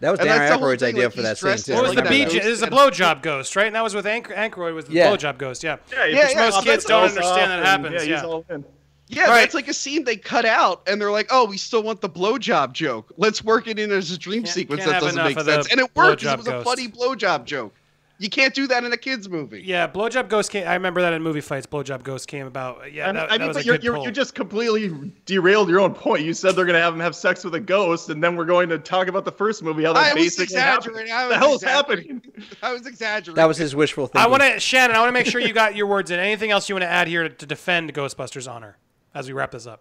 That 0.00 0.10
was 0.10 0.20
And 0.20 0.28
Dan 0.28 0.38
that's 0.38 0.60
Aykroyd's 0.60 0.82
idea 0.82 1.04
like, 1.04 1.14
for 1.14 1.22
that 1.22 1.38
scene 1.38 1.46
dressed 1.48 1.66
too. 1.66 1.72
as 1.72 1.76
What 1.76 1.82
was 1.88 1.94
like 1.96 2.04
the 2.04 2.10
that 2.10 2.10
beach? 2.10 2.24
ghost 2.32 2.44
This 2.44 2.46
is 2.46 2.62
a 2.62 2.66
blowjob 2.68 3.22
ghost, 3.22 3.56
right? 3.56 3.66
And 3.66 3.74
that 3.76 3.82
was 3.82 3.94
with 3.94 4.06
Anch- 4.06 4.26
Aykroyd 4.28 4.74
was 4.74 4.84
the 4.84 4.92
Yeah. 4.92 5.10
blowjob 5.10 5.38
ghost. 5.38 5.64
Yeah. 5.64 5.76
Yeah, 5.90 6.04
Yeah, 6.04 6.22
push 6.26 6.34
yeah, 6.34 6.40
most 6.50 6.64
kids 6.64 6.84
don't 6.84 7.04
understand 7.04 7.50
that 7.50 7.58
and, 7.60 7.66
happens, 7.66 8.06
Yeah, 8.06 8.10
yeah. 8.16 8.20
he's. 8.20 8.64
Yeah, 9.08 9.22
All 9.22 9.28
right. 9.30 9.40
that's 9.42 9.54
like 9.54 9.68
a 9.68 9.72
scene 9.72 10.02
they 10.04 10.16
cut 10.16 10.44
out, 10.44 10.82
and 10.88 11.00
they're 11.00 11.12
like, 11.12 11.28
"Oh, 11.30 11.44
we 11.44 11.56
still 11.58 11.82
want 11.84 12.00
the 12.00 12.08
blowjob 12.10 12.72
joke. 12.72 13.12
Let's 13.16 13.42
work 13.44 13.68
it 13.68 13.78
in 13.78 13.92
as 13.92 14.10
a 14.10 14.18
dream 14.18 14.42
Can't- 14.42 14.52
sequence 14.54 14.80
can't 14.80 14.90
that 14.94 15.00
doesn't 15.00 15.22
make 15.24 15.38
sense." 15.38 15.68
And 15.70 15.78
it 15.80 15.94
worked 15.94 16.24
it 16.24 16.36
was 16.36 16.46
a 16.48 16.50
ghost. 16.50 16.64
funny 16.66 16.88
blowjob 16.88 17.44
joke. 17.44 17.72
You 18.18 18.30
can't 18.30 18.54
do 18.54 18.66
that 18.68 18.82
in 18.82 18.90
a 18.92 18.96
kids 18.96 19.28
movie. 19.28 19.62
Yeah, 19.62 19.86
blowjob 19.86 20.30
ghost 20.30 20.50
came. 20.50 20.66
I 20.66 20.72
remember 20.72 21.02
that 21.02 21.12
in 21.12 21.22
movie 21.22 21.42
fights. 21.42 21.66
Blowjob 21.66 22.02
ghost 22.02 22.28
came 22.28 22.46
about. 22.46 22.90
Yeah, 22.90 23.12
that, 23.12 23.30
I 23.30 23.36
that 23.36 23.38
mean, 23.40 23.48
was 23.48 23.56
a 23.56 23.60
but 23.60 23.66
you're, 23.66 23.94
you're, 23.96 24.04
you 24.04 24.10
just 24.10 24.34
completely 24.34 25.12
derailed 25.26 25.68
your 25.68 25.80
own 25.80 25.92
point. 25.92 26.24
You 26.24 26.32
said 26.32 26.56
they're 26.56 26.64
going 26.64 26.78
to 26.78 26.80
have 26.80 26.94
him 26.94 27.00
have 27.00 27.14
sex 27.14 27.44
with 27.44 27.54
a 27.56 27.60
ghost, 27.60 28.08
and 28.08 28.24
then 28.24 28.34
we're 28.34 28.46
going 28.46 28.70
to 28.70 28.78
talk 28.78 29.08
about 29.08 29.26
the 29.26 29.32
first 29.32 29.62
movie. 29.62 29.84
How 29.84 29.92
that 29.92 30.12
I 30.12 30.14
was 30.14 30.22
basically 30.24 30.56
happened. 30.58 30.96
exaggerating. 30.96 31.12
I 31.12 31.26
What 31.26 31.28
was 31.28 31.34
the 31.34 31.38
hell 31.38 31.54
is 31.54 31.62
happening? 31.62 32.22
I 32.62 32.72
was 32.72 32.86
exaggerating. 32.86 33.34
That 33.34 33.48
was 33.48 33.58
his 33.58 33.76
wishful 33.76 34.06
thinking. 34.06 34.22
I 34.22 34.26
want 34.28 34.42
to, 34.42 34.60
Shannon. 34.60 34.96
I 34.96 35.00
want 35.00 35.10
to 35.10 35.12
make 35.12 35.26
sure 35.26 35.40
you 35.40 35.52
got 35.52 35.76
your 35.76 35.86
words 35.86 36.10
in. 36.10 36.18
Anything 36.18 36.50
else 36.50 36.70
you 36.70 36.74
want 36.74 36.84
to 36.84 36.88
add 36.90 37.08
here 37.08 37.24
to, 37.24 37.28
to 37.28 37.44
defend 37.46 37.92
Ghostbusters' 37.92 38.50
honor 38.50 38.78
as 39.14 39.26
we 39.26 39.34
wrap 39.34 39.50
this 39.50 39.66
up? 39.66 39.80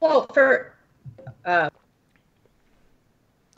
Well, 0.00 0.26
for 0.34 0.74
uh, 1.46 1.70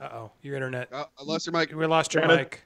Uh 0.01 0.09
oh, 0.13 0.31
your 0.43 0.55
internet. 0.55 0.89
Oh, 0.93 1.07
I 1.19 1.23
lost 1.25 1.47
your 1.47 1.53
mic. 1.53 1.73
We 1.75 1.87
lost 1.87 2.15
your 2.15 2.23
Shannon? 2.23 2.37
mic. 2.37 2.64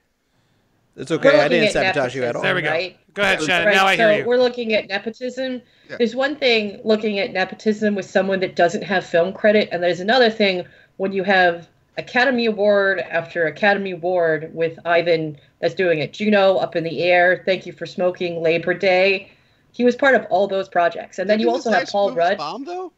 It's 0.98 1.12
okay. 1.12 1.40
I 1.40 1.48
didn't 1.48 1.68
at 1.68 1.72
sabotage 1.72 2.14
you 2.16 2.24
at 2.24 2.34
all. 2.34 2.42
There 2.42 2.56
we 2.56 2.62
go. 2.62 2.70
Right? 2.70 2.98
Go 3.14 3.22
ahead, 3.22 3.42
Shannon. 3.42 3.68
Right, 3.68 3.74
Now 3.76 3.86
I 3.86 3.96
so 3.96 4.08
hear 4.08 4.18
you. 4.20 4.26
We're 4.26 4.38
looking 4.38 4.72
at 4.74 4.88
nepotism. 4.88 5.62
Yeah. 5.88 5.96
There's 5.96 6.16
one 6.16 6.34
thing 6.36 6.80
looking 6.84 7.20
at 7.20 7.32
nepotism 7.32 7.94
with 7.94 8.04
someone 8.04 8.40
that 8.40 8.56
doesn't 8.56 8.82
have 8.82 9.06
film 9.06 9.32
credit, 9.32 9.68
and 9.70 9.82
there's 9.82 10.00
another 10.00 10.28
thing 10.28 10.64
when 10.96 11.12
you 11.12 11.22
have 11.22 11.68
Academy 11.98 12.46
Award 12.46 12.98
after 12.98 13.46
Academy 13.46 13.92
Award 13.92 14.50
with 14.52 14.78
Ivan 14.84 15.38
that's 15.60 15.74
doing 15.74 16.00
it. 16.00 16.12
Juno 16.12 16.56
up 16.56 16.74
in 16.74 16.82
the 16.82 17.02
air. 17.02 17.42
Thank 17.46 17.64
you 17.64 17.72
for 17.72 17.86
smoking. 17.86 18.42
Labor 18.42 18.74
Day. 18.74 19.30
He 19.70 19.84
was 19.84 19.94
part 19.94 20.16
of 20.16 20.26
all 20.30 20.48
those 20.48 20.68
projects, 20.68 21.20
and 21.20 21.30
then 21.30 21.38
you 21.38 21.46
Didn't 21.46 21.56
also 21.56 21.70
have 21.70 21.88
Paul 21.88 22.12
Rudd. 22.12 22.38
Bombed 22.38 22.66
though. 22.66 22.92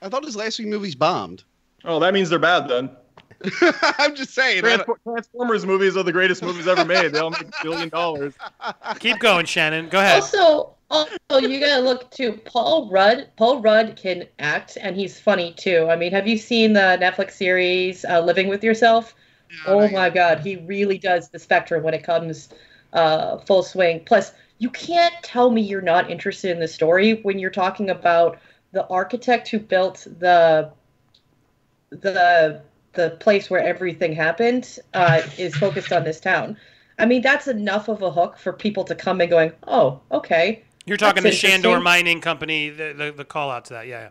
I 0.00 0.08
thought 0.08 0.24
his 0.24 0.36
last 0.36 0.56
few 0.56 0.66
movies 0.66 0.94
bombed. 0.94 1.42
Oh, 1.84 1.98
that 1.98 2.14
means 2.14 2.30
they're 2.30 2.38
bad 2.38 2.68
then. 2.68 2.90
I'm 3.98 4.14
just 4.14 4.34
saying. 4.34 4.64
I 4.64 4.84
Transformers 5.04 5.64
movies 5.64 5.96
are 5.96 6.02
the 6.02 6.12
greatest 6.12 6.42
movies 6.42 6.66
ever 6.66 6.84
made. 6.84 7.12
They 7.12 7.18
all 7.18 7.30
make 7.30 7.42
a 7.42 7.52
billion 7.62 7.88
dollars. 7.88 8.34
Keep 8.98 9.18
going, 9.18 9.46
Shannon. 9.46 9.88
Go 9.88 10.00
ahead. 10.00 10.22
Also, 10.22 10.74
also, 10.90 11.46
you 11.46 11.60
gotta 11.60 11.80
look 11.80 12.10
to 12.12 12.32
Paul 12.32 12.90
Rudd. 12.90 13.28
Paul 13.36 13.62
Rudd 13.62 13.96
can 13.96 14.26
act, 14.38 14.76
and 14.80 14.96
he's 14.96 15.18
funny 15.18 15.54
too. 15.54 15.86
I 15.88 15.96
mean, 15.96 16.12
have 16.12 16.26
you 16.26 16.36
seen 16.36 16.74
the 16.74 16.98
Netflix 17.00 17.32
series 17.32 18.04
uh, 18.04 18.20
"Living 18.20 18.48
with 18.48 18.62
Yourself"? 18.62 19.14
Oh 19.66 19.88
my 19.88 20.10
God, 20.10 20.40
he 20.40 20.56
really 20.56 20.98
does 20.98 21.28
the 21.28 21.38
spectrum 21.38 21.82
when 21.82 21.94
it 21.94 22.04
comes 22.04 22.50
uh, 22.92 23.38
full 23.38 23.62
swing. 23.62 24.02
Plus, 24.04 24.32
you 24.58 24.70
can't 24.70 25.14
tell 25.22 25.50
me 25.50 25.62
you're 25.62 25.80
not 25.80 26.10
interested 26.10 26.50
in 26.50 26.60
the 26.60 26.68
story 26.68 27.14
when 27.22 27.38
you're 27.38 27.50
talking 27.50 27.90
about 27.90 28.38
the 28.72 28.86
architect 28.88 29.48
who 29.48 29.58
built 29.58 30.06
the 30.18 30.70
the 31.90 32.62
the 32.92 33.10
place 33.20 33.50
where 33.50 33.62
everything 33.62 34.12
happened 34.12 34.78
uh, 34.94 35.22
is 35.38 35.54
focused 35.56 35.92
on 35.92 36.04
this 36.04 36.20
town. 36.20 36.56
I 36.98 37.06
mean, 37.06 37.22
that's 37.22 37.48
enough 37.48 37.88
of 37.88 38.02
a 38.02 38.10
hook 38.10 38.36
for 38.36 38.52
people 38.52 38.84
to 38.84 38.94
come 38.94 39.20
and 39.20 39.30
going, 39.30 39.52
oh, 39.66 40.00
okay. 40.12 40.64
You're 40.86 40.96
talking 40.96 41.22
the 41.22 41.32
Shandor. 41.32 41.80
Mining 41.80 42.20
Company, 42.20 42.68
the, 42.68 42.92
the, 42.96 43.12
the 43.12 43.24
call 43.24 43.50
out 43.50 43.66
to 43.66 43.74
that. 43.74 43.86
Yeah. 43.86 44.02
yeah. 44.02 44.08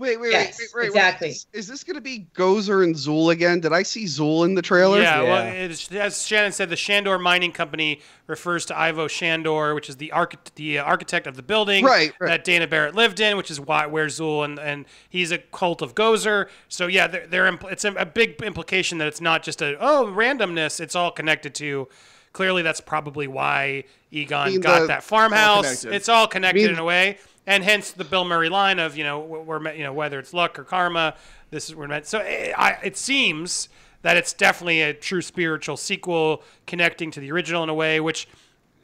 Wait, 0.00 0.18
wait, 0.18 0.32
Yes, 0.32 0.58
wait, 0.58 0.68
wait, 0.74 0.80
wait. 0.82 0.86
exactly. 0.88 1.28
Is, 1.28 1.46
is 1.52 1.68
this 1.68 1.84
going 1.84 1.94
to 1.96 2.00
be 2.00 2.26
Gozer 2.34 2.82
and 2.82 2.94
Zuul 2.94 3.30
again? 3.32 3.60
Did 3.60 3.72
I 3.74 3.82
see 3.82 4.04
Zuul 4.06 4.46
in 4.46 4.54
the 4.54 4.62
trailer? 4.62 5.00
Yeah, 5.00 5.22
well, 5.22 5.44
Yeah. 5.44 5.50
it's, 5.52 5.92
as 5.92 6.26
Shannon 6.26 6.52
said, 6.52 6.70
the 6.70 6.76
Shandor 6.76 7.18
Mining 7.20 7.52
Company 7.52 8.00
refers 8.26 8.64
to 8.66 8.78
Ivo 8.78 9.06
Shandor, 9.08 9.74
which 9.74 9.90
is 9.90 9.96
the 9.96 10.10
archi- 10.12 10.38
the 10.54 10.78
uh, 10.78 10.84
architect 10.84 11.26
of 11.26 11.36
the 11.36 11.42
building 11.42 11.84
Right, 11.84 12.12
right. 12.18 12.28
that 12.28 12.44
Dana 12.44 12.66
Barrett 12.66 12.94
lived 12.94 13.20
in, 13.20 13.36
which 13.36 13.50
is 13.50 13.60
why 13.60 13.84
where 13.86 14.06
Zuul 14.06 14.44
and, 14.44 14.58
and 14.58 14.86
he's 15.10 15.30
a 15.32 15.38
cult 15.38 15.82
of 15.82 15.94
Gozer. 15.94 16.48
So 16.68 16.86
yeah, 16.86 17.06
they're, 17.06 17.26
they're 17.26 17.52
impl- 17.52 17.70
it's 17.70 17.84
a, 17.84 17.92
a 17.92 18.06
big 18.06 18.40
implication 18.42 18.96
that 18.98 19.06
it's 19.08 19.20
not 19.20 19.42
just 19.42 19.60
a 19.60 19.76
oh 19.80 20.06
randomness; 20.16 20.80
it's 20.80 20.96
all 20.96 21.10
connected 21.10 21.54
to. 21.56 21.88
Clearly, 22.32 22.62
that's 22.62 22.80
probably 22.80 23.26
why 23.26 23.82
Egon 24.12 24.50
mean, 24.52 24.60
got 24.60 24.82
the- 24.82 24.86
that 24.86 25.02
farmhouse. 25.02 25.80
connected. 25.80 25.92
It's 25.96 26.08
all 26.08 26.28
connected 26.28 26.62
mean- 26.62 26.70
in 26.74 26.78
a 26.78 26.84
way, 26.84 27.18
and 27.50 27.64
hence 27.64 27.90
the 27.90 28.04
Bill 28.04 28.24
Murray 28.24 28.48
line 28.48 28.78
of 28.78 28.96
you 28.96 29.02
know 29.02 29.18
we're 29.18 29.74
you 29.74 29.82
know 29.82 29.92
whether 29.92 30.20
it's 30.20 30.32
luck 30.32 30.56
or 30.56 30.62
karma, 30.62 31.16
this 31.50 31.68
is 31.68 31.74
we're 31.74 31.88
meant. 31.88 32.06
So 32.06 32.20
it, 32.20 32.54
I, 32.56 32.78
it 32.84 32.96
seems 32.96 33.68
that 34.02 34.16
it's 34.16 34.32
definitely 34.32 34.82
a 34.82 34.94
true 34.94 35.20
spiritual 35.20 35.76
sequel 35.76 36.44
connecting 36.68 37.10
to 37.10 37.20
the 37.20 37.32
original 37.32 37.64
in 37.64 37.68
a 37.68 37.74
way, 37.74 37.98
which 37.98 38.28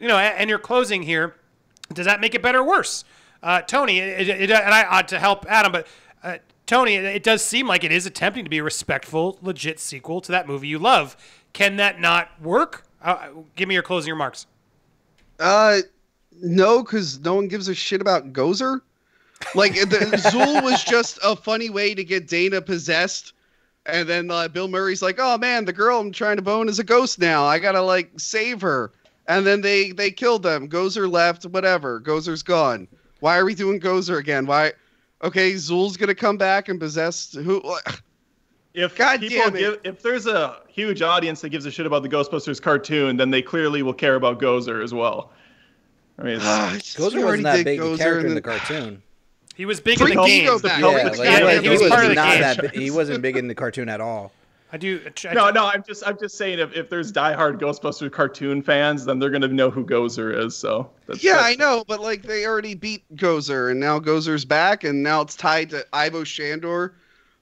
you 0.00 0.08
know, 0.08 0.18
and, 0.18 0.50
you're 0.50 0.58
closing 0.58 1.04
here. 1.04 1.36
Does 1.94 2.06
that 2.06 2.20
make 2.20 2.34
it 2.34 2.42
better 2.42 2.58
or 2.58 2.66
worse, 2.66 3.04
uh, 3.40 3.62
Tony? 3.62 4.00
It, 4.00 4.28
it, 4.28 4.50
and 4.50 4.74
I 4.74 4.82
ought 4.82 5.08
to 5.08 5.18
help 5.18 5.46
Adam, 5.48 5.72
but. 5.72 5.86
Uh, 6.22 6.38
Tony, 6.64 6.96
it, 6.96 7.04
it 7.04 7.22
does 7.22 7.44
seem 7.44 7.68
like 7.68 7.84
it 7.84 7.92
is 7.92 8.06
attempting 8.06 8.42
to 8.42 8.50
be 8.50 8.58
a 8.58 8.64
respectful, 8.64 9.38
legit 9.40 9.78
sequel 9.78 10.20
to 10.20 10.32
that 10.32 10.48
movie 10.48 10.66
you 10.66 10.80
love. 10.80 11.16
Can 11.52 11.76
that 11.76 12.00
not 12.00 12.42
work? 12.42 12.88
Uh, 13.00 13.28
give 13.54 13.68
me 13.68 13.74
your 13.74 13.84
closing 13.84 14.12
remarks. 14.12 14.48
Uh, 15.38 15.82
no, 16.42 16.82
because 16.82 17.20
no 17.20 17.34
one 17.34 17.48
gives 17.48 17.68
a 17.68 17.74
shit 17.74 18.00
about 18.00 18.32
Gozer. 18.32 18.80
Like 19.54 19.74
the, 19.74 19.86
Zuul 20.30 20.62
was 20.62 20.82
just 20.84 21.18
a 21.22 21.36
funny 21.36 21.70
way 21.70 21.94
to 21.94 22.04
get 22.04 22.28
Dana 22.28 22.62
possessed, 22.62 23.32
and 23.84 24.08
then 24.08 24.30
uh, 24.30 24.48
Bill 24.48 24.68
Murray's 24.68 25.02
like, 25.02 25.16
"Oh 25.18 25.38
man, 25.38 25.64
the 25.64 25.72
girl 25.72 26.00
I'm 26.00 26.12
trying 26.12 26.36
to 26.36 26.42
bone 26.42 26.68
is 26.68 26.78
a 26.78 26.84
ghost 26.84 27.18
now. 27.18 27.44
I 27.44 27.58
gotta 27.58 27.82
like 27.82 28.10
save 28.16 28.60
her." 28.62 28.92
And 29.28 29.46
then 29.46 29.60
they 29.60 29.92
they 29.92 30.10
killed 30.10 30.42
them. 30.42 30.68
Gozer 30.68 31.10
left. 31.10 31.44
Whatever. 31.44 32.00
Gozer's 32.00 32.42
gone. 32.42 32.88
Why 33.20 33.38
are 33.38 33.44
we 33.44 33.54
doing 33.54 33.80
Gozer 33.80 34.18
again? 34.18 34.46
Why? 34.46 34.72
Okay, 35.22 35.52
Zuul's 35.52 35.96
gonna 35.96 36.14
come 36.14 36.36
back 36.36 36.68
and 36.68 36.78
possess 36.78 37.32
who? 37.32 37.62
If 38.74 38.94
God 38.94 39.20
people 39.20 39.38
damn 39.38 39.56
it. 39.56 39.58
give, 39.58 39.80
if 39.84 40.02
there's 40.02 40.26
a 40.26 40.60
huge 40.68 41.00
audience 41.00 41.40
that 41.40 41.48
gives 41.48 41.64
a 41.64 41.70
shit 41.70 41.86
about 41.86 42.02
the 42.02 42.10
Ghostbusters 42.10 42.60
cartoon, 42.60 43.16
then 43.16 43.30
they 43.30 43.40
clearly 43.40 43.82
will 43.82 43.94
care 43.94 44.16
about 44.16 44.38
Gozer 44.38 44.84
as 44.84 44.92
well. 44.92 45.32
I 46.18 46.22
mean, 46.22 46.36
it's, 46.36 46.44
ah, 46.46 46.72
Gozer 46.74 47.22
wasn't 47.24 47.42
that 47.44 47.56
did 47.56 47.64
big 47.64 47.80
a 47.80 47.82
Gozer 47.82 47.98
character 47.98 48.18
and 48.20 48.28
in 48.28 48.34
the 48.34 48.40
cartoon. 48.42 49.02
He 49.56 49.64
was 49.64 49.80
big 49.80 49.98
Bring 49.98 50.12
in 50.12 50.18
the 50.18 50.24
Ego 50.26 50.58
games. 50.58 50.64
Yeah, 50.64 50.78
Yeah, 50.80 51.02
like, 51.08 51.18
like, 51.18 51.28
he, 51.28 51.42
was, 51.44 51.54
he 51.56 51.62
he 51.62 51.68
was 51.70 51.80
was 51.80 51.90
part 51.90 52.02
of 52.04 52.08
the 52.10 52.14
not 52.14 52.28
game. 52.32 52.40
that. 52.42 52.60
bi- 52.62 52.68
He 52.78 52.90
wasn't 52.90 53.22
big 53.22 53.38
in 53.38 53.48
the 53.48 53.54
cartoon 53.54 53.88
at 53.88 54.02
all. 54.02 54.30
I 54.72 54.76
do. 54.76 55.00
I, 55.24 55.32
no, 55.32 55.48
no, 55.48 55.64
I'm 55.64 55.82
just 55.82 56.06
I'm 56.06 56.18
just 56.18 56.36
saying 56.36 56.58
if, 56.58 56.74
if 56.74 56.90
there's 56.90 57.10
diehard 57.10 57.58
Ghostbusters 57.58 58.12
cartoon 58.12 58.60
fans, 58.60 59.06
then 59.06 59.18
they're 59.18 59.30
gonna 59.30 59.48
know 59.48 59.70
who 59.70 59.82
Gozer 59.82 60.36
is. 60.44 60.54
So 60.54 60.90
that's, 61.06 61.24
Yeah, 61.24 61.34
that's- 61.36 61.52
I 61.52 61.54
know, 61.54 61.84
but 61.88 62.00
like 62.02 62.20
they 62.24 62.44
already 62.44 62.74
beat 62.74 63.02
Gozer, 63.16 63.70
and 63.70 63.80
now 63.80 63.98
Gozer's 63.98 64.44
back, 64.44 64.84
and 64.84 65.02
now 65.02 65.22
it's 65.22 65.36
tied 65.36 65.70
to 65.70 65.86
Ivo 65.94 66.22
Shandor, 66.22 66.92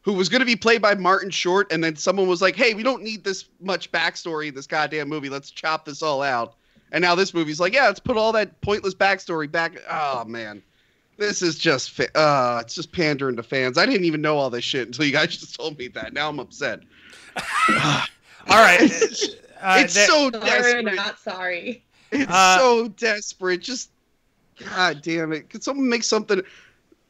who 0.03 0.13
was 0.13 0.29
going 0.29 0.39
to 0.41 0.47
be 0.47 0.55
played 0.55 0.83
by 0.83 0.95
Martin 0.95 1.31
Short, 1.31 1.73
and 1.73 1.83
then 1.83 1.97
someone 1.97 2.29
was 2.29 2.41
like, 2.41 2.55
"Hey, 2.55 2.75
we 2.75 2.85
don't 2.85 3.03
need 3.03 3.25
this 3.25 3.47
much 3.61 3.91
backstory 3.91 4.49
in 4.49 4.55
this 4.55 4.69
goddamn 4.69 5.09
movie. 5.09 5.31
Let's 5.31 5.51
chop 5.51 5.85
this 5.85 6.01
all 6.01 6.23
out." 6.23 6.55
And 6.95 7.03
now 7.03 7.15
this 7.17 7.35
movie's 7.35 7.59
like, 7.59 7.75
"Yeah, 7.75 7.87
let's 7.89 7.99
put 7.99 8.17
all 8.17 8.31
that 8.33 8.61
pointless 8.61 8.95
backstory 8.95 9.51
back." 9.51 9.83
Oh 9.91 10.25
man, 10.25 10.63
this 11.19 11.43
is 11.43 11.59
just 11.59 11.91
fa- 11.91 12.17
uh, 12.17 12.61
it's 12.63 12.75
just 12.77 12.93
pandering 12.93 13.35
to 13.37 13.43
fans. 13.43 13.77
I 13.77 13.85
didn't 13.85 14.05
even 14.05 14.23
know 14.23 14.39
all 14.39 14.49
this 14.49 14.63
shit 14.65 14.87
until 14.87 15.05
you 15.05 15.11
guys 15.13 15.37
just 15.37 15.57
told 15.57 15.77
me 15.77 15.89
that. 15.89 16.13
Now 16.13 16.29
I'm 16.29 16.39
upset. 16.39 16.81
All 17.69 18.63
right. 18.63 18.79
it's 18.81 19.25
Uh, 19.61 19.79
it's 19.81 19.95
that- 19.95 20.09
so 20.09 20.31
Sorry, 20.31 20.41
desperate. 20.45 20.95
not 20.95 21.19
sorry. 21.19 21.85
It's 22.13 22.31
Uh, 22.31 22.59
so 22.59 22.89
desperate. 22.89 23.61
Just 23.61 23.91
God 24.73 25.03
damn 25.03 25.33
it! 25.33 25.51
Could 25.51 25.65
someone 25.65 25.89
make 25.89 26.05
something? 26.05 26.43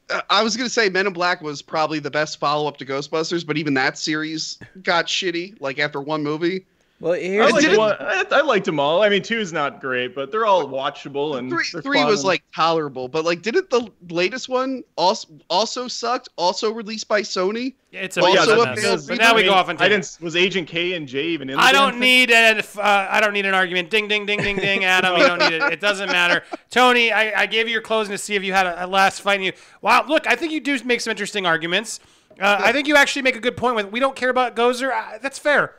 Uh, 0.09 0.23
I 0.31 0.43
was 0.43 0.57
gonna 0.57 0.71
say 0.71 0.89
Men 0.89 1.07
in 1.07 1.13
Black 1.13 1.43
was 1.43 1.61
probably 1.61 1.99
the 1.99 2.11
best 2.11 2.39
follow 2.41 2.67
up 2.67 2.79
to 2.79 2.87
Ghostbusters, 2.87 3.47
but 3.47 3.59
even 3.59 3.75
that 3.75 3.99
series 3.99 4.59
got 4.83 5.09
shitty. 5.09 5.61
Like 5.61 5.79
after 5.79 6.01
one 6.01 6.23
movie, 6.23 6.65
Well, 7.05 7.13
I, 7.13 7.51
liked 7.51 7.77
one, 7.77 7.97
I, 8.01 8.25
I 8.33 8.41
liked 8.41 8.65
them 8.65 8.81
all. 8.81 9.03
I 9.03 9.11
mean, 9.11 9.23
two 9.23 9.39
is 9.39 9.53
not 9.53 9.79
great, 9.79 10.15
but 10.15 10.33
they're 10.33 10.47
all 10.47 10.67
watchable 10.67 11.37
and 11.39 11.51
three 11.51 11.83
three 11.83 11.99
fun 11.99 12.07
was 12.07 12.21
and- 12.21 12.29
like 12.29 12.43
tolerable. 12.57 13.09
But 13.09 13.27
like, 13.27 13.43
didn't 13.43 13.69
the 13.69 13.91
latest 14.09 14.49
one 14.49 14.83
also 14.97 15.29
also 15.51 15.87
sucked? 15.87 16.31
Also 16.37 16.73
released 16.73 17.07
by 17.07 17.21
Sony. 17.21 17.75
it's 17.93 18.17
a, 18.17 18.23
Also 18.23 18.63
it's 18.63 18.83
a 18.83 18.95
a 18.95 18.97
But 19.07 19.19
now 19.19 19.35
we 19.35 19.43
go 19.43 19.53
off 19.53 19.69
and 19.69 19.79
I 19.83 19.89
didn't. 19.91 20.17
Was 20.23 20.35
Agent 20.35 20.67
K 20.67 20.95
and 20.95 21.07
J 21.07 21.25
even 21.25 21.51
in? 21.51 21.59
the 21.59 21.63
I 21.63 21.73
don't 21.73 21.91
thing? 21.93 22.01
need 22.01 22.31
an 22.31 22.61
uh, 22.61 22.81
I 22.81 23.21
don't 23.21 23.35
need 23.35 23.45
an 23.45 23.53
argument. 23.53 23.91
Ding 23.91 24.09
ding 24.09 24.25
ding 24.25 24.41
ding 24.41 24.57
ding. 24.57 24.85
Adam, 24.87 25.19
you 25.19 25.27
don't 25.27 25.41
need 25.41 25.53
it. 25.53 25.63
It 25.75 25.81
doesn't 25.81 26.11
matter. 26.11 26.43
Tony, 26.71 27.13
I, 27.13 27.43
I 27.43 27.45
gave 27.45 27.67
you 27.67 27.73
your 27.75 27.83
closing 27.83 28.13
to 28.13 28.19
see 28.19 28.35
if 28.35 28.43
you 28.43 28.55
had 28.55 28.65
a, 28.65 28.87
a 28.87 28.89
last 28.89 29.21
fight. 29.21 29.35
And 29.35 29.45
you 29.45 29.53
wow, 29.83 30.07
look, 30.09 30.27
I 30.27 30.37
think 30.37 30.53
you 30.53 30.61
do 30.61 30.83
make 30.85 31.03
some 31.03 31.11
interesting 31.11 31.45
arguments. 31.45 32.01
Uh, 32.41 32.63
I 32.65 32.73
think 32.73 32.89
you 32.89 32.97
actually 32.97 33.23
make 33.23 33.37
a 33.37 33.41
good 33.41 33.59
point 33.59 33.77
with 33.77 33.93
we 33.93 34.01
don't 34.01 34.17
care 34.17 34.31
about 34.31 34.57
Gozer. 34.57 34.91
Uh, 34.91 35.19
that's 35.21 35.39
fair. 35.39 35.75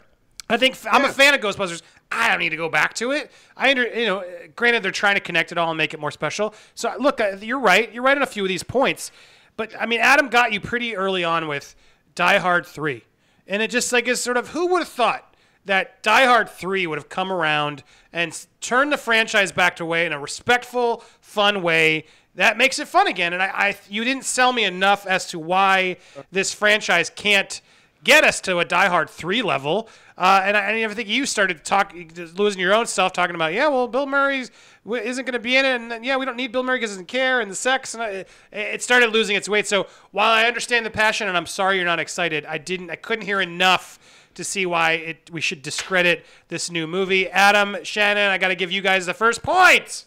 I 0.49 0.57
think 0.57 0.77
I'm 0.89 1.05
a 1.05 1.11
fan 1.11 1.33
of 1.33 1.41
Ghostbusters. 1.41 1.81
I 2.11 2.29
don't 2.29 2.39
need 2.39 2.49
to 2.49 2.57
go 2.57 2.69
back 2.69 2.93
to 2.95 3.11
it. 3.11 3.31
I 3.57 3.71
under 3.71 3.87
you 3.87 4.05
know, 4.05 4.23
granted 4.55 4.83
they're 4.83 4.91
trying 4.91 5.15
to 5.15 5.21
connect 5.21 5.51
it 5.51 5.57
all 5.57 5.69
and 5.69 5.77
make 5.77 5.93
it 5.93 5.99
more 5.99 6.11
special. 6.11 6.53
So 6.75 6.93
look, 6.99 7.19
uh, 7.19 7.37
you're 7.41 7.59
right. 7.59 7.91
You're 7.91 8.03
right 8.03 8.15
on 8.15 8.23
a 8.23 8.27
few 8.27 8.43
of 8.43 8.49
these 8.49 8.63
points. 8.63 9.11
But 9.57 9.73
I 9.79 9.85
mean, 9.85 9.99
Adam 9.99 10.29
got 10.29 10.53
you 10.53 10.59
pretty 10.59 10.95
early 10.95 11.23
on 11.23 11.47
with 11.47 11.75
Die 12.13 12.37
Hard 12.37 12.65
Three, 12.65 13.03
and 13.47 13.61
it 13.61 13.71
just 13.71 13.91
like 13.91 14.07
is 14.07 14.21
sort 14.21 14.37
of 14.37 14.49
who 14.49 14.67
would 14.67 14.79
have 14.79 14.89
thought 14.89 15.35
that 15.65 16.03
Die 16.03 16.25
Hard 16.25 16.47
3 16.47 16.85
would 16.85 16.99
have 16.99 17.09
come 17.09 17.31
around 17.31 17.81
and 18.13 18.45
turned 18.61 18.91
the 18.91 18.97
franchise 18.97 19.51
back 19.51 19.75
to 19.77 19.83
way 19.83 20.05
in 20.05 20.13
a 20.13 20.19
respectful, 20.19 21.03
fun 21.21 21.63
way 21.63 22.05
that 22.35 22.57
makes 22.57 22.79
it 22.79 22.87
fun 22.87 23.07
again. 23.07 23.33
And 23.33 23.41
I, 23.41 23.47
I 23.47 23.77
you 23.89 24.03
didn't 24.03 24.25
sell 24.25 24.53
me 24.53 24.65
enough 24.65 25.07
as 25.07 25.25
to 25.27 25.39
why 25.39 25.97
this 26.31 26.53
franchise 26.53 27.09
can't 27.09 27.61
get 28.05 28.23
us 28.23 28.39
to 28.41 28.59
a 28.59 28.65
Die 28.65 28.87
Hard 28.87 29.09
3 29.09 29.41
level. 29.41 29.89
Uh, 30.17 30.41
and, 30.45 30.55
I, 30.55 30.71
and 30.71 30.89
I 30.89 30.93
think 30.93 31.09
you 31.09 31.25
started 31.25 31.65
talking, 31.65 32.09
losing 32.35 32.61
your 32.61 32.73
own 32.73 32.85
self, 32.85 33.11
talking 33.11 33.35
about, 33.35 33.51
yeah, 33.51 33.67
well, 33.67 33.89
Bill 33.89 34.05
Murray's 34.05 34.49
isn't 34.89 35.25
going 35.25 35.33
to 35.33 35.39
be 35.39 35.57
in 35.57 35.65
it, 35.65 35.75
and 35.81 35.91
then, 35.91 36.03
yeah, 36.05 36.15
we 36.15 36.23
don't 36.25 36.37
need 36.37 36.53
Bill 36.53 36.63
Murray 36.63 36.77
because 36.77 36.91
he 36.91 36.93
doesn't 36.93 37.07
care, 37.07 37.41
and 37.41 37.51
the 37.51 37.55
sex, 37.55 37.93
and 37.93 38.01
I, 38.01 38.07
it- 38.09 38.29
it 38.53 38.81
started 38.83 39.09
losing 39.09 39.35
its 39.35 39.49
weight. 39.49 39.67
So 39.67 39.87
while 40.11 40.31
I 40.31 40.45
understand 40.45 40.85
the 40.85 40.89
passion, 40.91 41.27
and 41.27 41.35
I'm 41.35 41.45
sorry 41.47 41.75
you're 41.75 41.85
not 41.85 41.99
excited, 41.99 42.45
I 42.45 42.57
didn't, 42.57 42.89
I 42.91 42.95
couldn't 42.95 43.25
hear 43.25 43.41
enough 43.41 43.99
to 44.35 44.43
see 44.45 44.65
why 44.65 44.91
it 44.93 45.29
we 45.31 45.41
should 45.41 45.61
discredit 45.61 46.25
this 46.49 46.69
new 46.71 46.87
movie. 46.87 47.27
Adam, 47.29 47.77
Shannon, 47.83 48.29
I 48.29 48.37
got 48.37 48.49
to 48.49 48.55
give 48.55 48.71
you 48.71 48.81
guys 48.81 49.05
the 49.05 49.13
first 49.13 49.41
point. 49.43 50.05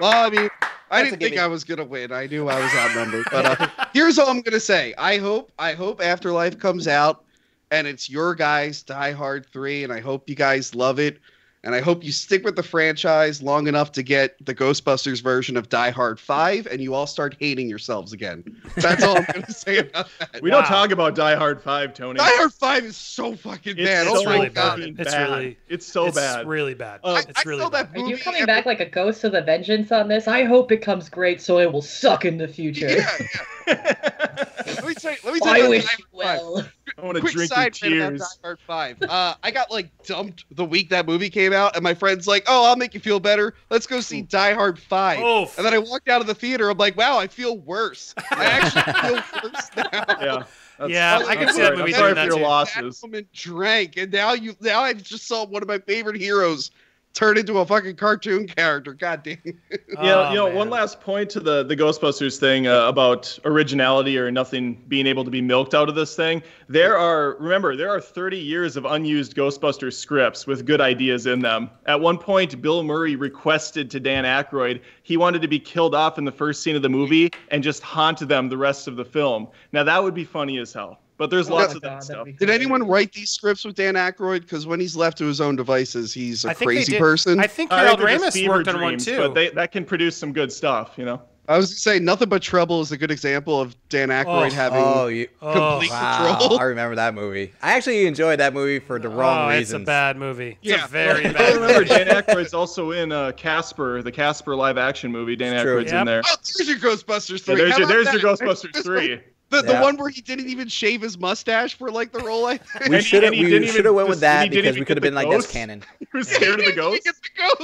Well, 0.00 0.26
I 0.26 0.30
mean, 0.30 0.48
I 0.90 1.02
didn't 1.02 1.20
think. 1.20 1.38
I 1.38 1.46
was 1.46 1.64
gonna 1.64 1.84
win. 1.84 2.12
I 2.12 2.26
knew 2.26 2.48
I 2.48 2.60
was 2.60 2.74
outnumbered. 2.74 3.26
But 3.30 3.60
uh, 3.60 3.86
here's 3.92 4.18
all 4.18 4.28
I'm 4.28 4.40
gonna 4.40 4.60
say. 4.60 4.94
I 4.96 5.18
hope 5.18 5.52
I 5.58 5.74
hope 5.74 6.00
Afterlife 6.00 6.58
comes 6.58 6.88
out 6.88 7.24
and 7.70 7.86
it's 7.86 8.08
your 8.08 8.34
guys 8.34 8.82
Die 8.82 9.12
Hard 9.12 9.46
3 9.46 9.84
and 9.84 9.92
I 9.92 10.00
hope 10.00 10.28
you 10.28 10.34
guys 10.34 10.74
love 10.74 10.98
it. 10.98 11.18
And 11.64 11.74
I 11.74 11.80
hope 11.80 12.04
you 12.04 12.12
stick 12.12 12.44
with 12.44 12.54
the 12.54 12.62
franchise 12.62 13.42
long 13.42 13.66
enough 13.66 13.90
to 13.92 14.02
get 14.04 14.36
the 14.46 14.54
Ghostbusters 14.54 15.20
version 15.20 15.56
of 15.56 15.68
Die 15.68 15.90
Hard 15.90 16.20
5 16.20 16.68
and 16.68 16.80
you 16.80 16.94
all 16.94 17.06
start 17.06 17.36
hating 17.40 17.68
yourselves 17.68 18.12
again. 18.12 18.44
That's 18.76 19.02
all 19.02 19.16
I'm 19.18 19.24
going 19.24 19.42
to 19.46 19.52
say 19.52 19.78
about 19.78 20.08
that. 20.20 20.40
We 20.40 20.50
don't 20.50 20.64
talk 20.66 20.92
about 20.92 21.16
Die 21.16 21.34
Hard 21.34 21.60
Five, 21.60 21.94
Tony. 21.94 22.18
Die 22.18 22.24
Hard 22.36 22.52
5 22.54 22.84
is 22.84 22.96
so 22.96 23.34
fucking 23.34 23.76
It's 23.76 23.88
bad. 23.88 24.06
It's, 24.06 24.16
so 24.22 24.28
oh 24.28 24.30
really 24.32 24.48
god. 24.50 24.54
bad. 24.54 24.70
fucking 24.78 24.96
It's 25.00 25.10
bad. 25.12 25.30
really- 25.30 25.58
it's 25.68 25.86
so 25.86 26.06
it's 26.06 26.16
bad. 26.16 26.46
really 26.46 26.74
bad. 26.74 27.00
Uh, 27.02 27.22
it's 27.28 27.40
I 27.40 27.42
really 27.48 27.62
saw 27.62 27.70
bad. 27.70 27.92
that 27.92 28.00
Are 28.02 28.08
you 28.08 28.16
coming 28.18 28.42
every- 28.42 28.46
back 28.46 28.64
like 28.64 28.78
a 28.80 28.86
ghost 28.88 29.24
of 29.24 29.32
the 29.32 29.42
vengeance 29.42 29.90
on 29.90 30.06
this? 30.06 30.28
I 30.28 30.44
hope 30.44 30.70
it 30.70 30.78
comes 30.78 31.08
great 31.08 31.40
so 31.42 31.58
it 31.58 31.72
will 31.72 31.82
suck 31.82 32.24
in 32.24 32.38
the 32.38 32.46
future. 32.48 32.88
Yeah, 32.88 33.18
yeah. 33.66 33.94
let 34.66 34.86
me 34.86 34.94
tell 34.94 35.12
you, 35.12 35.18
let 35.24 35.34
me 35.34 35.40
tell 35.40 35.58
you 35.58 35.64
I 35.64 35.68
wish 35.68 35.98
you 35.98 36.04
well. 36.12 36.68
I 37.00 37.04
want 37.04 37.14
to 37.16 37.20
drink 37.20 37.36
your 37.36 37.46
side 37.46 37.64
note 37.82 37.90
tears. 37.90 38.20
Die 38.20 38.26
Hard 38.42 38.58
Five. 38.66 38.96
Uh, 39.08 39.34
I 39.42 39.50
got 39.50 39.70
like 39.70 39.90
dumped 40.04 40.44
the 40.50 40.64
week 40.64 40.90
that 40.90 41.06
movie 41.06 41.30
came 41.30 41.52
out, 41.52 41.74
and 41.76 41.82
my 41.82 41.94
friend's 41.94 42.26
like, 42.26 42.44
"Oh, 42.46 42.66
I'll 42.66 42.76
make 42.76 42.92
you 42.94 43.00
feel 43.00 43.20
better. 43.20 43.54
Let's 43.70 43.86
go 43.86 44.00
see 44.00 44.22
Die 44.22 44.52
Hard 44.52 44.78
5. 44.78 45.20
Oof. 45.20 45.56
And 45.56 45.66
then 45.66 45.72
I 45.74 45.78
walked 45.78 46.08
out 46.08 46.20
of 46.20 46.26
the 46.26 46.34
theater. 46.34 46.68
I'm 46.70 46.76
like, 46.78 46.96
"Wow, 46.96 47.18
I 47.18 47.26
feel 47.28 47.58
worse. 47.58 48.14
I 48.32 48.44
actually 48.44 48.92
feel 49.40 49.50
worse 49.50 49.70
now." 49.76 49.84
Yeah. 50.20 50.42
That's- 50.78 50.90
Yeah, 50.90 51.18
I 51.26 51.32
I'm 51.32 51.38
can 51.38 51.48
see 51.48 51.54
sorry. 51.54 51.64
that 51.70 51.78
movie 51.78 51.94
I'm 51.94 51.98
sorry 51.98 52.10
for 52.10 52.14
that 52.16 52.26
your 52.26 52.36
too. 52.36 52.42
losses. 52.42 53.00
That 53.00 53.06
woman 53.06 53.26
drank, 53.32 53.96
and 53.96 54.12
now 54.12 54.32
you 54.34 54.54
now 54.60 54.80
I 54.80 54.92
just 54.92 55.26
saw 55.26 55.44
one 55.46 55.62
of 55.62 55.68
my 55.68 55.78
favorite 55.78 56.16
heroes 56.16 56.70
turn 57.14 57.36
into 57.36 57.58
a 57.58 57.66
fucking 57.66 57.96
cartoon 57.96 58.46
character. 58.46 58.94
God 58.94 59.22
damn. 59.24 59.38
Yeah, 59.44 59.54
Oh, 59.98 60.30
you 60.30 60.36
know, 60.36 60.46
man. 60.48 60.54
one 60.56 60.70
last 60.70 61.00
point 61.00 61.30
to 61.30 61.40
the 61.40 61.64
the 61.64 61.74
Ghostbusters 61.76 62.38
thing 62.38 62.66
uh, 62.68 62.86
about 62.88 63.36
originality 63.44 64.16
or 64.18 64.30
nothing 64.30 64.84
being 64.88 65.06
able 65.06 65.24
to 65.24 65.30
be 65.30 65.40
milked 65.42 65.74
out 65.74 65.88
of 65.88 65.94
this 65.94 66.14
thing. 66.14 66.42
There 66.68 66.96
are 66.96 67.36
remember 67.40 67.74
there 67.76 67.90
are 67.90 68.00
30 68.00 68.38
years 68.38 68.76
of 68.76 68.84
unused 68.84 69.34
Ghostbusters 69.34 69.94
scripts 69.94 70.46
with 70.46 70.64
good 70.66 70.80
ideas 70.80 71.26
in 71.26 71.40
them. 71.40 71.70
At 71.86 72.00
one 72.00 72.18
point, 72.18 72.60
Bill 72.62 72.82
Murray 72.84 73.16
requested 73.16 73.90
to 73.90 74.00
Dan 74.00 74.24
Aykroyd 74.24 74.80
he 75.02 75.16
wanted 75.16 75.42
to 75.42 75.48
be 75.48 75.58
killed 75.58 75.94
off 75.94 76.18
in 76.18 76.24
the 76.24 76.32
first 76.32 76.62
scene 76.62 76.76
of 76.76 76.82
the 76.82 76.88
movie 76.88 77.30
and 77.50 77.62
just 77.62 77.82
haunt 77.82 78.26
them 78.28 78.48
the 78.48 78.56
rest 78.58 78.86
of 78.86 78.96
the 78.96 79.04
film. 79.04 79.48
Now 79.72 79.82
that 79.84 80.02
would 80.02 80.14
be 80.14 80.24
funny 80.24 80.58
as 80.58 80.72
hell. 80.72 81.00
But 81.18 81.30
there's 81.30 81.50
Oh 81.50 81.54
lots 81.56 81.72
my 81.72 81.76
of 81.76 81.82
that 81.82 81.88
God, 81.94 82.04
stuff. 82.04 82.18
that'd 82.26 82.38
Did 82.38 82.48
anyone 82.48 82.86
write 82.86 83.12
these 83.12 83.30
scripts 83.30 83.64
with 83.64 83.74
Dan 83.74 83.94
Aykroyd? 83.94 84.42
Because 84.42 84.66
when 84.66 84.78
he's 84.80 84.96
left 84.96 85.18
to 85.18 85.24
his 85.26 85.40
own 85.40 85.56
devices, 85.56 86.14
he's 86.14 86.44
a 86.44 86.54
crazy 86.54 86.96
person. 86.96 87.40
I 87.40 87.42
I, 87.42 87.46
think 87.48 87.72
I 87.72 87.80
Harold 87.80 87.98
think 88.00 88.22
Ramis 88.22 88.32
fever 88.34 88.54
worked 88.54 88.68
on 88.68 88.80
one 88.80 88.98
too. 88.98 89.16
But 89.18 89.34
they, 89.34 89.50
that 89.50 89.72
can 89.72 89.84
produce 89.84 90.16
some 90.16 90.32
good 90.32 90.52
stuff, 90.52 90.92
you 90.96 91.04
know. 91.04 91.20
I 91.48 91.56
was 91.56 91.70
gonna 91.70 91.76
say 91.78 91.98
nothing 91.98 92.28
but 92.28 92.42
trouble 92.42 92.82
is 92.82 92.92
a 92.92 92.96
good 92.98 93.10
example 93.10 93.58
of 93.58 93.74
Dan 93.88 94.10
Aykroyd 94.10 94.48
Oh. 94.48 94.50
having. 94.50 94.82
Oh, 94.84 95.06
you, 95.06 95.26
Complete 95.40 95.90
wow! 95.90 96.36
control. 96.38 96.60
I 96.60 96.64
remember 96.64 96.94
that 96.96 97.14
movie. 97.14 97.52
I 97.62 97.72
actually 97.74 98.06
enjoyed 98.06 98.38
that 98.38 98.52
movie 98.52 98.78
for 98.80 98.98
the 99.00 99.08
wrong 99.08 99.46
oh, 99.46 99.56
reasons. 99.56 99.80
it's 99.80 99.82
a 99.82 99.86
bad 99.86 100.18
movie. 100.18 100.58
It's 100.62 100.70
Yeah. 100.70 100.84
a 100.84 100.88
very 100.88 101.24
I 101.26 101.50
remember. 101.52 101.84
Dan 101.84 102.06
Aykroyd's 102.08 102.52
also 102.52 102.90
in 102.90 103.10
uh, 103.12 103.32
Casper, 103.32 104.02
the 104.02 104.12
Casper 104.12 104.54
live 104.54 104.76
action 104.76 105.10
movie. 105.10 105.36
Dan 105.36 105.54
It's 105.54 105.62
true. 105.62 105.82
Aykroyd's 105.82 105.90
Yep. 105.92 106.00
in 106.02 106.06
there. 106.06 106.22
Oh, 106.28 106.36
there's 106.58 106.68
your 106.68 106.78
Ghostbusters 106.78 107.38
Yeah, 107.48 107.54
three. 107.54 107.64
there's 107.64 107.78
your, 107.78 107.88
there's 107.88 108.12
your? 108.12 108.22
Ghostbusters 108.22 108.84
three. 108.84 109.20
The, 109.50 109.62
the 109.62 109.80
one 109.80 109.96
where 109.96 110.10
he 110.10 110.20
didn't 110.20 110.48
even 110.48 110.68
shave 110.68 111.00
his 111.00 111.18
mustache 111.18 111.74
for 111.74 111.90
like 111.90 112.12
the 112.12 112.20
role. 112.20 112.46
I 112.46 112.56
think. 112.78 112.90
We 112.90 113.00
should 113.00 113.22
have 113.22 113.32
we 113.32 113.44
didn't 113.44 113.68
should 113.68 113.84
have 113.86 113.94
went 113.94 114.08
with 114.08 114.20
that 114.20 114.50
because 114.50 114.78
we 114.78 114.84
could 114.84 114.96
have 114.96 115.02
been 115.02 115.14
the 115.14 115.22
like 115.22 115.30
that's 115.30 115.44
ghost. 115.44 115.52
canon. 115.52 115.82
He 115.98 116.06
was 116.12 116.28
scared 116.28 116.60
of 116.60 116.66
the 116.66 116.72
ghost. 116.76 117.04
gets 117.04 117.20
the 117.20 117.58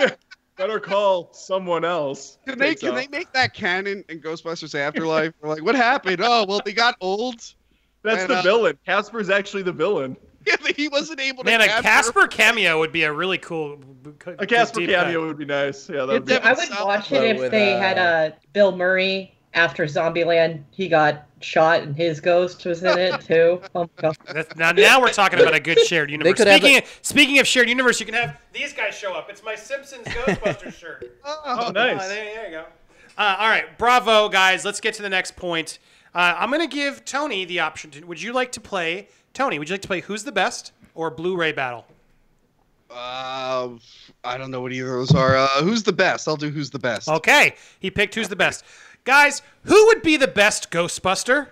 ghost. 0.00 0.18
Better 0.56 0.78
call 0.78 1.32
someone 1.32 1.84
else. 1.84 2.38
Can 2.46 2.58
they 2.58 2.74
can 2.74 2.90
off. 2.90 2.94
they 2.96 3.08
make 3.08 3.32
that 3.32 3.54
canon 3.54 4.04
in 4.08 4.20
Ghostbusters 4.20 4.78
Afterlife? 4.78 5.32
We're 5.40 5.48
like, 5.48 5.64
what 5.64 5.74
happened? 5.74 6.20
Oh, 6.22 6.44
well, 6.46 6.60
they 6.64 6.72
got 6.72 6.94
old. 7.00 7.54
That's 8.02 8.22
and, 8.22 8.30
the 8.30 8.38
uh, 8.38 8.42
villain. 8.42 8.78
Casper's 8.84 9.30
actually 9.30 9.62
the 9.62 9.72
villain. 9.72 10.16
Yeah, 10.46 10.56
he 10.76 10.88
wasn't 10.88 11.20
able 11.20 11.44
to. 11.44 11.50
Man, 11.50 11.60
a 11.60 11.68
Casper 11.82 12.26
cameo 12.26 12.78
would 12.78 12.92
be 12.92 13.04
a 13.04 13.12
really 13.12 13.38
cool. 13.38 13.78
A 14.26 14.46
Casper 14.46 14.80
deep 14.80 14.90
cut. 14.90 15.04
cameo 15.04 15.26
would 15.26 15.38
be 15.38 15.44
nice. 15.44 15.88
Yeah, 15.88 16.04
that 16.04 16.08
would 16.08 16.24
be. 16.26 16.36
I 16.36 16.52
would 16.52 16.68
Solid 16.68 16.84
watch 16.84 17.10
But 17.10 17.24
it 17.24 17.36
if 17.36 17.40
with, 17.40 17.50
they 17.52 17.74
uh, 17.74 17.80
had 17.80 17.98
uh, 17.98 18.34
Bill 18.52 18.76
Murray 18.76 19.34
after 19.54 19.84
Zombieland. 19.86 20.62
He 20.70 20.88
got 20.88 21.26
shot 21.40 21.82
and 21.82 21.94
his 21.96 22.20
ghost 22.20 22.64
was 22.64 22.82
in 22.82 22.98
it 22.98 23.20
too. 23.26 23.60
Oh 23.74 23.82
my 23.82 23.88
god. 23.96 24.16
That's, 24.32 24.56
now, 24.56 24.72
now 24.72 25.00
we're 25.00 25.12
talking 25.12 25.40
about 25.40 25.54
a 25.54 25.60
good 25.60 25.78
shared 25.80 26.10
universe. 26.10 26.38
Speaking, 26.40 26.76
a- 26.76 26.78
of, 26.78 26.98
speaking 27.02 27.38
of 27.38 27.46
shared 27.46 27.68
universe, 27.68 28.00
you 28.00 28.06
can 28.06 28.14
have 28.14 28.40
these 28.52 28.72
guys 28.72 28.94
show 28.94 29.12
up. 29.14 29.28
It's 29.30 29.42
my 29.42 29.54
Simpsons 29.54 30.06
Ghostbusters 30.06 30.74
shirt. 30.78 31.18
Oh, 31.24 31.40
Oh, 31.44 31.70
nice. 31.70 32.08
there, 32.08 32.24
there 32.24 32.44
you 32.46 32.50
go. 32.52 32.64
Uh, 33.18 33.36
all 33.40 33.48
right, 33.48 33.76
bravo, 33.78 34.28
guys. 34.28 34.64
Let's 34.64 34.80
get 34.80 34.94
to 34.94 35.02
the 35.02 35.10
next 35.10 35.36
point. 35.36 35.78
Uh, 36.14 36.34
I'm 36.38 36.50
going 36.50 36.60
to 36.66 36.74
give 36.74 37.04
Tony 37.04 37.44
the 37.44 37.60
option. 37.60 37.90
To, 37.90 38.06
would 38.06 38.20
you 38.22 38.32
like 38.32 38.52
to 38.52 38.60
play 38.60 39.08
Tony? 39.34 39.58
Would 39.58 39.68
you 39.68 39.74
like 39.74 39.82
to 39.82 39.88
play 39.88 40.00
Who's 40.00 40.24
the 40.24 40.32
Best 40.32 40.72
or 40.94 41.10
Blu-ray 41.10 41.52
Battle? 41.52 41.86
Uh, 42.90 43.70
I 44.24 44.36
don't 44.36 44.50
know 44.50 44.60
what 44.60 44.72
either 44.72 44.94
of 44.98 45.08
those 45.08 45.14
are. 45.14 45.36
Uh, 45.36 45.48
who's 45.62 45.82
the 45.82 45.92
best? 45.92 46.28
I'll 46.28 46.36
do 46.36 46.50
who's 46.50 46.70
the 46.70 46.78
best. 46.78 47.08
Okay, 47.08 47.54
he 47.80 47.90
picked 47.90 48.14
Who's 48.14 48.28
the 48.28 48.36
Best. 48.36 48.64
Guys, 49.04 49.42
who 49.64 49.86
would 49.86 50.02
be 50.02 50.16
the 50.16 50.28
best 50.28 50.70
Ghostbuster? 50.70 51.48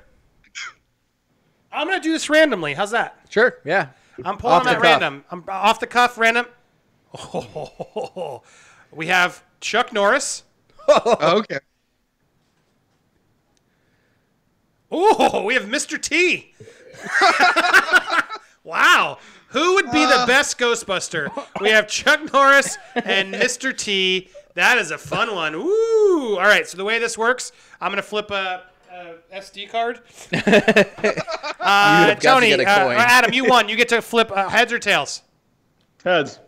I'm 1.73 1.87
going 1.87 2.01
to 2.01 2.03
do 2.03 2.13
this 2.13 2.29
randomly. 2.29 2.75
How's 2.75 2.91
that? 2.91 3.19
Sure, 3.29 3.59
yeah. 3.65 3.89
I'm 4.25 4.37
pulling 4.37 4.57
Off 4.57 4.65
them 4.65 4.75
at 4.75 4.81
random. 4.81 5.25
I'm 5.31 5.45
off 5.49 5.81
the 5.81 5.87
cuff, 5.87 6.19
random. 6.19 6.47
Oh, 7.15 8.43
we 8.93 9.07
have 9.07 9.43
Chuck 9.61 9.93
Norris. 9.93 10.45
Oh, 10.93 11.39
okay. 11.39 11.61
Oh, 14.91 15.45
we 15.45 15.55
have 15.55 15.65
Mr. 15.65 16.03
T. 16.03 16.53
wow. 18.65 19.19
Who 19.49 19.75
would 19.75 19.93
be 19.93 20.05
the 20.05 20.21
uh. 20.21 20.27
best 20.27 20.59
Ghostbuster? 20.59 21.31
We 21.61 21.69
have 21.69 21.87
Chuck 21.87 22.33
Norris 22.33 22.77
and 22.97 23.33
Mr. 23.33 23.77
T. 23.77 24.31
That 24.61 24.77
is 24.77 24.91
a 24.91 24.99
fun 24.99 25.35
one. 25.35 25.55
Ooh. 25.55 26.37
All 26.39 26.45
right. 26.45 26.67
So 26.67 26.77
the 26.77 26.85
way 26.85 26.99
this 26.99 27.17
works, 27.17 27.51
I'm 27.81 27.91
gonna 27.91 28.03
flip 28.03 28.31
a, 28.31 28.65
a 28.93 29.15
SD 29.35 29.71
card. 29.71 30.01
Uh, 31.63 32.07
have 32.07 32.21
got 32.21 32.41
to 32.41 32.41
Tony, 32.41 32.49
get 32.49 32.61
a 32.61 32.67
uh, 32.67 32.85
coin. 32.85 32.97
Adam, 32.97 33.35
you 33.35 33.45
won. 33.45 33.69
You 33.69 33.77
get 33.77 33.91
to 33.91 34.01
flip 34.13 34.33
uh, 34.33 34.49
heads 34.49 34.73
or 34.73 34.79
tails. 34.79 35.23
Heads. 36.03 36.39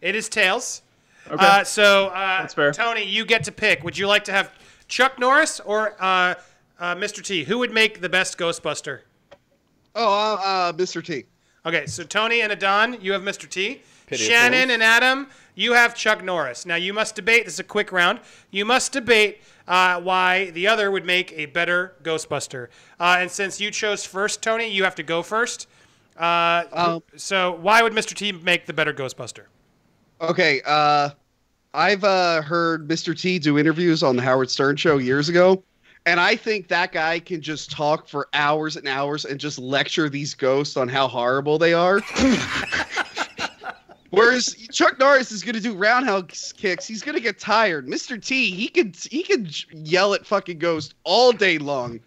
It 0.00 0.14
is 0.14 0.28
tails. 0.28 0.82
Okay. 1.28 1.44
Uh, 1.44 1.64
so, 1.64 2.06
uh, 2.06 2.42
That's 2.42 2.54
fair. 2.54 2.70
Tony, 2.70 3.04
you 3.04 3.24
get 3.24 3.42
to 3.44 3.52
pick. 3.52 3.82
Would 3.82 3.98
you 3.98 4.06
like 4.06 4.22
to 4.24 4.32
have 4.32 4.52
Chuck 4.86 5.18
Norris 5.18 5.58
or 5.58 6.00
uh, 6.00 6.36
uh, 6.78 6.94
Mr. 6.94 7.20
T? 7.20 7.42
Who 7.42 7.58
would 7.58 7.72
make 7.72 8.00
the 8.00 8.08
best 8.08 8.38
Ghostbuster? 8.38 9.00
Oh, 9.96 10.36
uh, 10.36 10.40
uh, 10.40 10.72
Mr. 10.74 11.04
T. 11.04 11.24
Okay, 11.66 11.86
so 11.86 12.04
Tony 12.04 12.42
and 12.42 12.52
Adon, 12.52 12.98
you 13.00 13.12
have 13.12 13.22
Mr. 13.22 13.48
T. 13.48 13.82
Pity 14.10 14.24
Shannon 14.24 14.70
and 14.70 14.82
Adam, 14.82 15.28
you 15.54 15.72
have 15.74 15.94
Chuck 15.94 16.24
Norris. 16.24 16.66
Now 16.66 16.74
you 16.74 16.92
must 16.92 17.14
debate. 17.14 17.44
This 17.44 17.54
is 17.54 17.60
a 17.60 17.64
quick 17.64 17.92
round. 17.92 18.18
You 18.50 18.64
must 18.64 18.90
debate 18.90 19.40
uh, 19.68 20.00
why 20.00 20.50
the 20.50 20.66
other 20.66 20.90
would 20.90 21.04
make 21.04 21.32
a 21.32 21.46
better 21.46 21.94
Ghostbuster. 22.02 22.68
Uh, 22.98 23.18
and 23.20 23.30
since 23.30 23.60
you 23.60 23.70
chose 23.70 24.04
first, 24.04 24.42
Tony, 24.42 24.68
you 24.68 24.82
have 24.82 24.96
to 24.96 25.04
go 25.04 25.22
first. 25.22 25.68
Uh, 26.18 26.64
Um, 26.72 27.02
so 27.14 27.52
why 27.52 27.84
would 27.84 27.92
Mr. 27.92 28.14
T 28.14 28.32
make 28.32 28.66
the 28.66 28.72
better 28.72 28.92
Ghostbuster? 28.92 29.44
Okay. 30.20 30.60
Uh, 30.66 31.10
I've 31.72 32.02
uh, 32.02 32.42
heard 32.42 32.88
Mr. 32.88 33.16
T 33.16 33.38
do 33.38 33.58
interviews 33.60 34.02
on 34.02 34.16
the 34.16 34.22
Howard 34.22 34.50
Stern 34.50 34.76
show 34.76 34.98
years 34.98 35.28
ago, 35.28 35.62
and 36.04 36.18
I 36.18 36.34
think 36.34 36.66
that 36.66 36.90
guy 36.90 37.20
can 37.20 37.40
just 37.40 37.70
talk 37.70 38.08
for 38.08 38.26
hours 38.34 38.74
and 38.74 38.88
hours 38.88 39.24
and 39.24 39.38
just 39.38 39.56
lecture 39.60 40.08
these 40.08 40.34
ghosts 40.34 40.76
on 40.76 40.88
how 40.88 41.06
horrible 41.06 41.58
they 41.58 41.74
are. 41.74 42.00
Whereas 44.10 44.54
Chuck 44.72 44.98
Norris 44.98 45.30
is 45.30 45.42
going 45.42 45.54
to 45.54 45.60
do 45.60 45.74
roundhouse 45.74 46.52
kicks. 46.52 46.86
He's 46.86 47.02
going 47.02 47.14
to 47.14 47.20
get 47.20 47.38
tired. 47.38 47.86
Mr. 47.86 48.22
T, 48.22 48.50
he 48.50 48.68
could 48.68 48.96
he 48.96 49.22
could 49.22 49.54
yell 49.72 50.14
at 50.14 50.26
fucking 50.26 50.58
ghosts 50.58 50.94
all 51.04 51.32
day 51.32 51.58
long. 51.58 52.00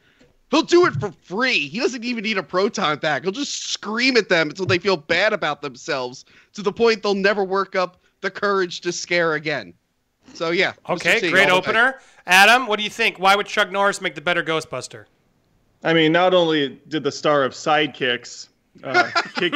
He'll 0.51 0.61
do 0.61 0.85
it 0.85 0.93
for 0.95 1.11
free. 1.23 1.67
He 1.67 1.79
doesn't 1.79 2.03
even 2.03 2.23
need 2.23 2.37
a 2.37 2.43
proton 2.43 2.99
pack. 2.99 3.23
He'll 3.23 3.31
just 3.31 3.69
scream 3.69 4.17
at 4.17 4.29
them 4.29 4.49
until 4.49 4.65
they 4.65 4.77
feel 4.77 4.97
bad 4.97 5.33
about 5.33 5.61
themselves 5.61 6.25
to 6.53 6.61
the 6.61 6.71
point 6.71 7.01
they'll 7.01 7.15
never 7.15 7.43
work 7.43 7.75
up 7.75 7.97
the 8.21 8.29
courage 8.29 8.81
to 8.81 8.91
scare 8.91 9.33
again. 9.33 9.73
So 10.33 10.51
yeah. 10.51 10.73
Okay, 10.89 11.19
T 11.19 11.31
great 11.31 11.49
all 11.49 11.61
the 11.61 11.71
way. 11.71 11.77
opener. 11.77 11.99
Adam, 12.27 12.67
what 12.67 12.77
do 12.77 12.83
you 12.83 12.89
think? 12.89 13.17
Why 13.17 13.35
would 13.35 13.47
Chuck 13.47 13.71
Norris 13.71 14.01
make 14.01 14.15
the 14.15 14.21
better 14.21 14.43
Ghostbuster? 14.43 15.05
I 15.83 15.93
mean, 15.93 16.11
not 16.11 16.33
only 16.33 16.79
did 16.87 17.03
the 17.03 17.11
star 17.11 17.43
of 17.43 17.53
Sidekicks 17.53 18.47
uh, 18.83 19.09
kick, 19.35 19.53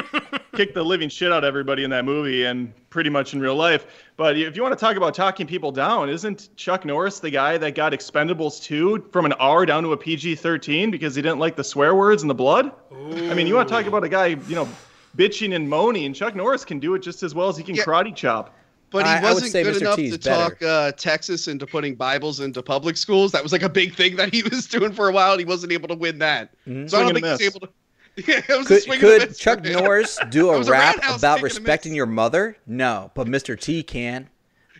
kick 0.53 0.73
the 0.73 0.83
living 0.83 1.09
shit 1.09 1.31
out 1.31 1.43
of 1.43 1.47
everybody 1.47 1.83
in 1.83 1.89
that 1.89 2.05
movie 2.05 2.45
and 2.45 2.71
pretty 2.89 3.09
much 3.09 3.33
in 3.33 3.39
real 3.39 3.55
life, 3.55 3.85
but 4.15 4.37
if 4.37 4.55
you 4.55 4.61
want 4.61 4.77
to 4.77 4.79
talk 4.79 4.95
about 4.95 5.13
talking 5.15 5.47
people 5.47 5.71
down, 5.71 6.09
isn't 6.09 6.49
Chuck 6.55 6.85
Norris 6.85 7.19
the 7.19 7.29
guy 7.29 7.57
that 7.57 7.75
got 7.75 7.93
Expendables 7.93 8.61
2 8.63 9.09
from 9.11 9.25
an 9.25 9.33
R 9.33 9.65
down 9.65 9.83
to 9.83 9.91
a 9.93 9.97
PG 9.97 10.35
13 10.35 10.91
because 10.91 11.15
he 11.15 11.21
didn't 11.21 11.39
like 11.39 11.55
the 11.55 11.63
swear 11.63 11.95
words 11.95 12.21
and 12.23 12.29
the 12.29 12.35
blood? 12.35 12.71
I 12.91 13.33
mean, 13.33 13.47
you 13.47 13.55
want 13.55 13.67
to 13.67 13.73
talk 13.73 13.85
about 13.85 14.03
a 14.03 14.09
guy, 14.09 14.27
you 14.27 14.55
know, 14.55 14.67
bitching 15.15 15.55
and 15.55 15.67
moaning. 15.69 16.05
And 16.05 16.15
Chuck 16.15 16.35
Norris 16.35 16.63
can 16.65 16.79
do 16.79 16.93
it 16.95 16.99
just 16.99 17.23
as 17.23 17.33
well 17.35 17.49
as 17.49 17.57
he 17.57 17.63
can 17.63 17.75
Yeah. 17.75 17.83
karate 17.83 18.15
chop. 18.15 18.53
But 18.89 19.05
he 19.05 19.11
I- 19.11 19.17
I 19.19 19.33
wasn't 19.33 19.51
say 19.51 19.63
good 19.63 19.75
Mr. 19.75 19.81
enough 19.81 19.95
T 19.97 20.05
is 20.05 20.17
to 20.17 20.29
better. 20.29 20.55
talk 20.55 20.63
uh, 20.63 20.91
Texas 20.93 21.47
into 21.49 21.67
putting 21.67 21.95
Bibles 21.95 22.39
into 22.39 22.63
public 22.63 22.95
schools. 22.97 23.31
That 23.33 23.43
was 23.43 23.51
like 23.51 23.63
a 23.63 23.69
big 23.69 23.93
thing 23.95 24.15
that 24.15 24.33
he 24.33 24.43
was 24.49 24.65
doing 24.67 24.93
for 24.93 25.09
a 25.09 25.11
while. 25.11 25.31
And 25.31 25.39
he 25.39 25.45
wasn't 25.45 25.73
able 25.73 25.89
to 25.89 25.95
win 25.95 26.19
that. 26.19 26.51
Mm-hmm. 26.67 26.87
So 26.87 26.97
I 26.99 27.01
don't 27.03 27.13
think 27.13 27.25
he's 27.25 27.41
able 27.41 27.59
to. 27.61 27.69
Yeah, 28.27 28.41
was 28.57 28.67
Could, 28.67 28.87
a 28.89 28.97
could 28.97 29.27
miss 29.29 29.37
Chuck 29.37 29.63
for. 29.63 29.69
Norris 29.71 30.17
do 30.29 30.49
a 30.49 30.57
was 30.57 30.67
a 30.67 30.71
rap 30.71 30.95
about 30.97 31.11
kick 31.11 31.23
and 31.23 31.39
a 31.39 31.43
respecting 31.43 31.93
your 31.93 32.05
mother? 32.07 32.57
No, 32.65 33.11
but 33.13 33.27
Mr. 33.27 33.59
T 33.59 33.83
can. 33.83 34.29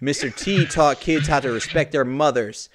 Mr. 0.02 0.36
T 0.36 0.66
taught 0.70 1.00
kids 1.00 1.28
how 1.28 1.40
to 1.40 1.52
respect 1.52 1.92
their 1.92 2.06
mothers. 2.06 2.70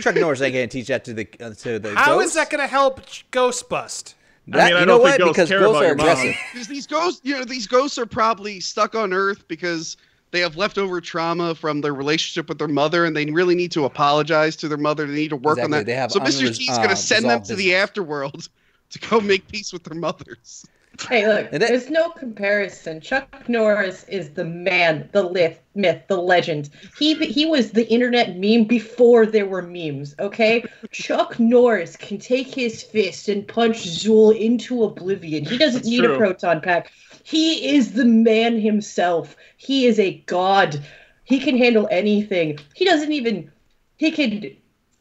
Chuck 0.00 0.14
Norris 0.16 0.40
ain't 0.40 0.54
gonna 0.54 0.66
teach 0.66 0.88
that 0.88 1.04
to 1.04 1.12
the 1.14 1.28
uh, 1.40 1.50
to 1.54 1.78
the 1.78 1.94
How 1.94 2.18
is 2.20 2.24
ghosts. 2.26 2.34
that 2.36 2.50
going 2.50 2.60
to 2.62 2.66
help 2.66 3.04
Ch- 3.06 3.26
Ghostbust? 3.30 4.14
That- 4.48 4.56
mean, 4.56 4.60
I 4.60 4.68
you 4.68 4.74
don't 4.74 4.86
know 4.86 4.98
what? 4.98 5.18
ghosts 5.18 5.36
Because 5.36 5.50
ghosts 5.50 5.82
are 5.82 5.92
aggressive. 5.92 6.34
Because 6.52 6.68
these 6.68 6.86
ghosts, 6.86 7.20
you 7.24 7.34
know, 7.38 7.44
these 7.44 7.66
ghosts 7.66 7.98
are 7.98 8.06
probably 8.06 8.60
stuck 8.60 8.94
on 8.94 9.12
Earth 9.12 9.46
because 9.48 9.96
they 10.32 10.40
have 10.40 10.56
leftover 10.56 11.00
trauma 11.00 11.54
from 11.54 11.80
their 11.82 11.94
relationship 11.94 12.48
with 12.48 12.58
their 12.58 12.68
mother, 12.68 13.04
and 13.04 13.16
they 13.16 13.26
really 13.26 13.54
need 13.54 13.70
to 13.72 13.84
apologize 13.84 14.56
to 14.56 14.68
their 14.68 14.78
mother. 14.78 15.06
They 15.06 15.14
need 15.14 15.30
to 15.30 15.36
work 15.36 15.58
on 15.58 15.70
that. 15.70 15.86
They 15.86 15.94
have 15.94 16.10
so 16.10 16.20
Mr. 16.20 16.48
unres- 16.48 16.56
T's 16.56 16.68
going 16.76 16.88
to 16.88 16.92
uh, 16.92 16.96
send 16.96 17.24
them 17.26 17.40
resolved 17.40 17.46
to 17.50 17.56
the 17.56 17.70
afterworld 17.70 18.48
to 18.94 19.08
go 19.10 19.20
make 19.20 19.46
peace 19.48 19.72
with 19.72 19.84
their 19.84 19.98
mothers. 19.98 20.66
Hey, 21.08 21.26
look, 21.26 21.48
And 21.52 21.60
it- 21.60 21.68
there's 21.68 21.90
no 21.90 22.10
comparison. 22.10 23.00
Chuck 23.00 23.48
Norris 23.48 24.04
is 24.04 24.30
the 24.30 24.44
man, 24.44 25.08
the 25.10 25.28
myth, 25.28 25.58
myth, 25.74 26.02
the 26.06 26.16
legend. 26.16 26.70
He 26.98 27.14
he 27.14 27.46
was 27.46 27.72
the 27.72 27.86
internet 27.88 28.38
meme 28.38 28.64
before 28.64 29.26
there 29.26 29.46
were 29.46 29.60
memes. 29.62 30.14
Okay, 30.20 30.64
Chuck 30.92 31.40
Norris 31.40 31.96
can 31.96 32.18
take 32.18 32.46
his 32.54 32.82
fist 32.84 33.28
and 33.28 33.46
punch 33.48 33.78
Zuul 33.78 34.38
into 34.38 34.84
oblivion. 34.84 35.44
He 35.44 35.58
doesn't 35.58 35.80
That's 35.80 35.88
need 35.88 36.04
true. 36.04 36.14
a 36.14 36.16
proton 36.18 36.60
pack. 36.60 36.92
He 37.24 37.74
is 37.74 37.94
the 37.94 38.04
man 38.04 38.60
himself. 38.60 39.34
He 39.56 39.86
is 39.86 39.98
a 39.98 40.22
god. 40.26 40.80
He 41.24 41.40
can 41.40 41.56
handle 41.58 41.88
anything. 41.90 42.60
He 42.74 42.84
doesn't 42.84 43.10
even. 43.10 43.50
He 43.96 44.12
could. 44.12 44.56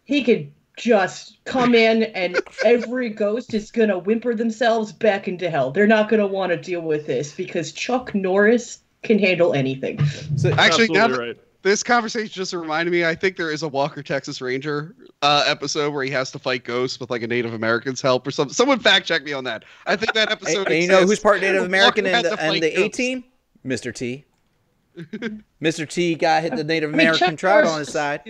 He 0.05 0.23
could 0.23 0.51
just 0.78 1.38
come 1.45 1.76
in 1.76 2.03
and 2.03 2.39
every 2.65 3.09
ghost 3.09 3.53
is 3.53 3.71
gonna 3.71 3.97
whimper 3.99 4.34
themselves 4.36 4.91
back 4.91 5.28
into 5.28 5.49
hell. 5.49 5.71
They're 5.71 5.88
not 5.88 6.09
gonna 6.09 6.28
want 6.28 6.51
to 6.51 6.57
deal 6.57 6.82
with 6.82 7.05
this 7.05 7.34
because 7.34 7.71
Chuck 7.71 8.13
Norris 8.15 8.80
can 9.03 9.19
handle 9.19 9.53
anything. 9.53 10.03
So, 10.38 10.51
Actually, 10.53 10.88
now 10.88 11.09
right. 11.09 11.38
this 11.61 11.84
conversation 11.84 12.30
just 12.32 12.53
reminded 12.53 12.91
me. 12.91 13.05
I 13.05 13.13
think 13.15 13.36
there 13.38 13.51
is 13.51 13.61
a 13.61 13.67
Walker 13.67 14.01
Texas 14.01 14.41
Ranger 14.41 14.95
uh, 15.21 15.43
episode 15.45 15.93
where 15.93 16.03
he 16.03 16.11
has 16.11 16.32
to 16.32 16.39
fight 16.39 16.63
ghosts 16.63 16.99
with 16.99 17.09
like 17.11 17.21
a 17.21 17.28
Native 17.28 17.53
American's 17.53 18.01
help 18.01 18.26
or 18.26 18.32
something. 18.32 18.53
Someone 18.53 18.80
fact 18.80 19.05
check 19.05 19.24
me 19.24 19.34
on 19.34 19.43
that. 19.43 19.65
I 19.86 19.95
think 19.95 20.13
that 20.13 20.32
episode. 20.32 20.67
and 20.67 20.82
you 20.82 20.88
know 20.88 21.01
who's 21.05 21.19
part 21.19 21.41
Native 21.41 21.63
American 21.63 22.05
Walker 22.05 22.17
in 22.17 22.24
the, 22.24 22.30
to 22.30 22.45
in 22.45 22.49
fight 22.51 22.61
the 22.61 22.74
A 22.74 22.76
ghosts. 22.84 22.97
team? 22.97 23.24
Mr. 23.65 23.93
T. 23.93 24.26
Mr. 25.61 25.88
T 25.89 26.15
got 26.15 26.43
hit 26.43 26.55
the 26.55 26.63
Native 26.63 26.89
I 26.93 26.97
mean, 26.97 27.07
American 27.07 27.36
tribe 27.36 27.65
on 27.65 27.80
his 27.80 27.91
side. 27.91 28.21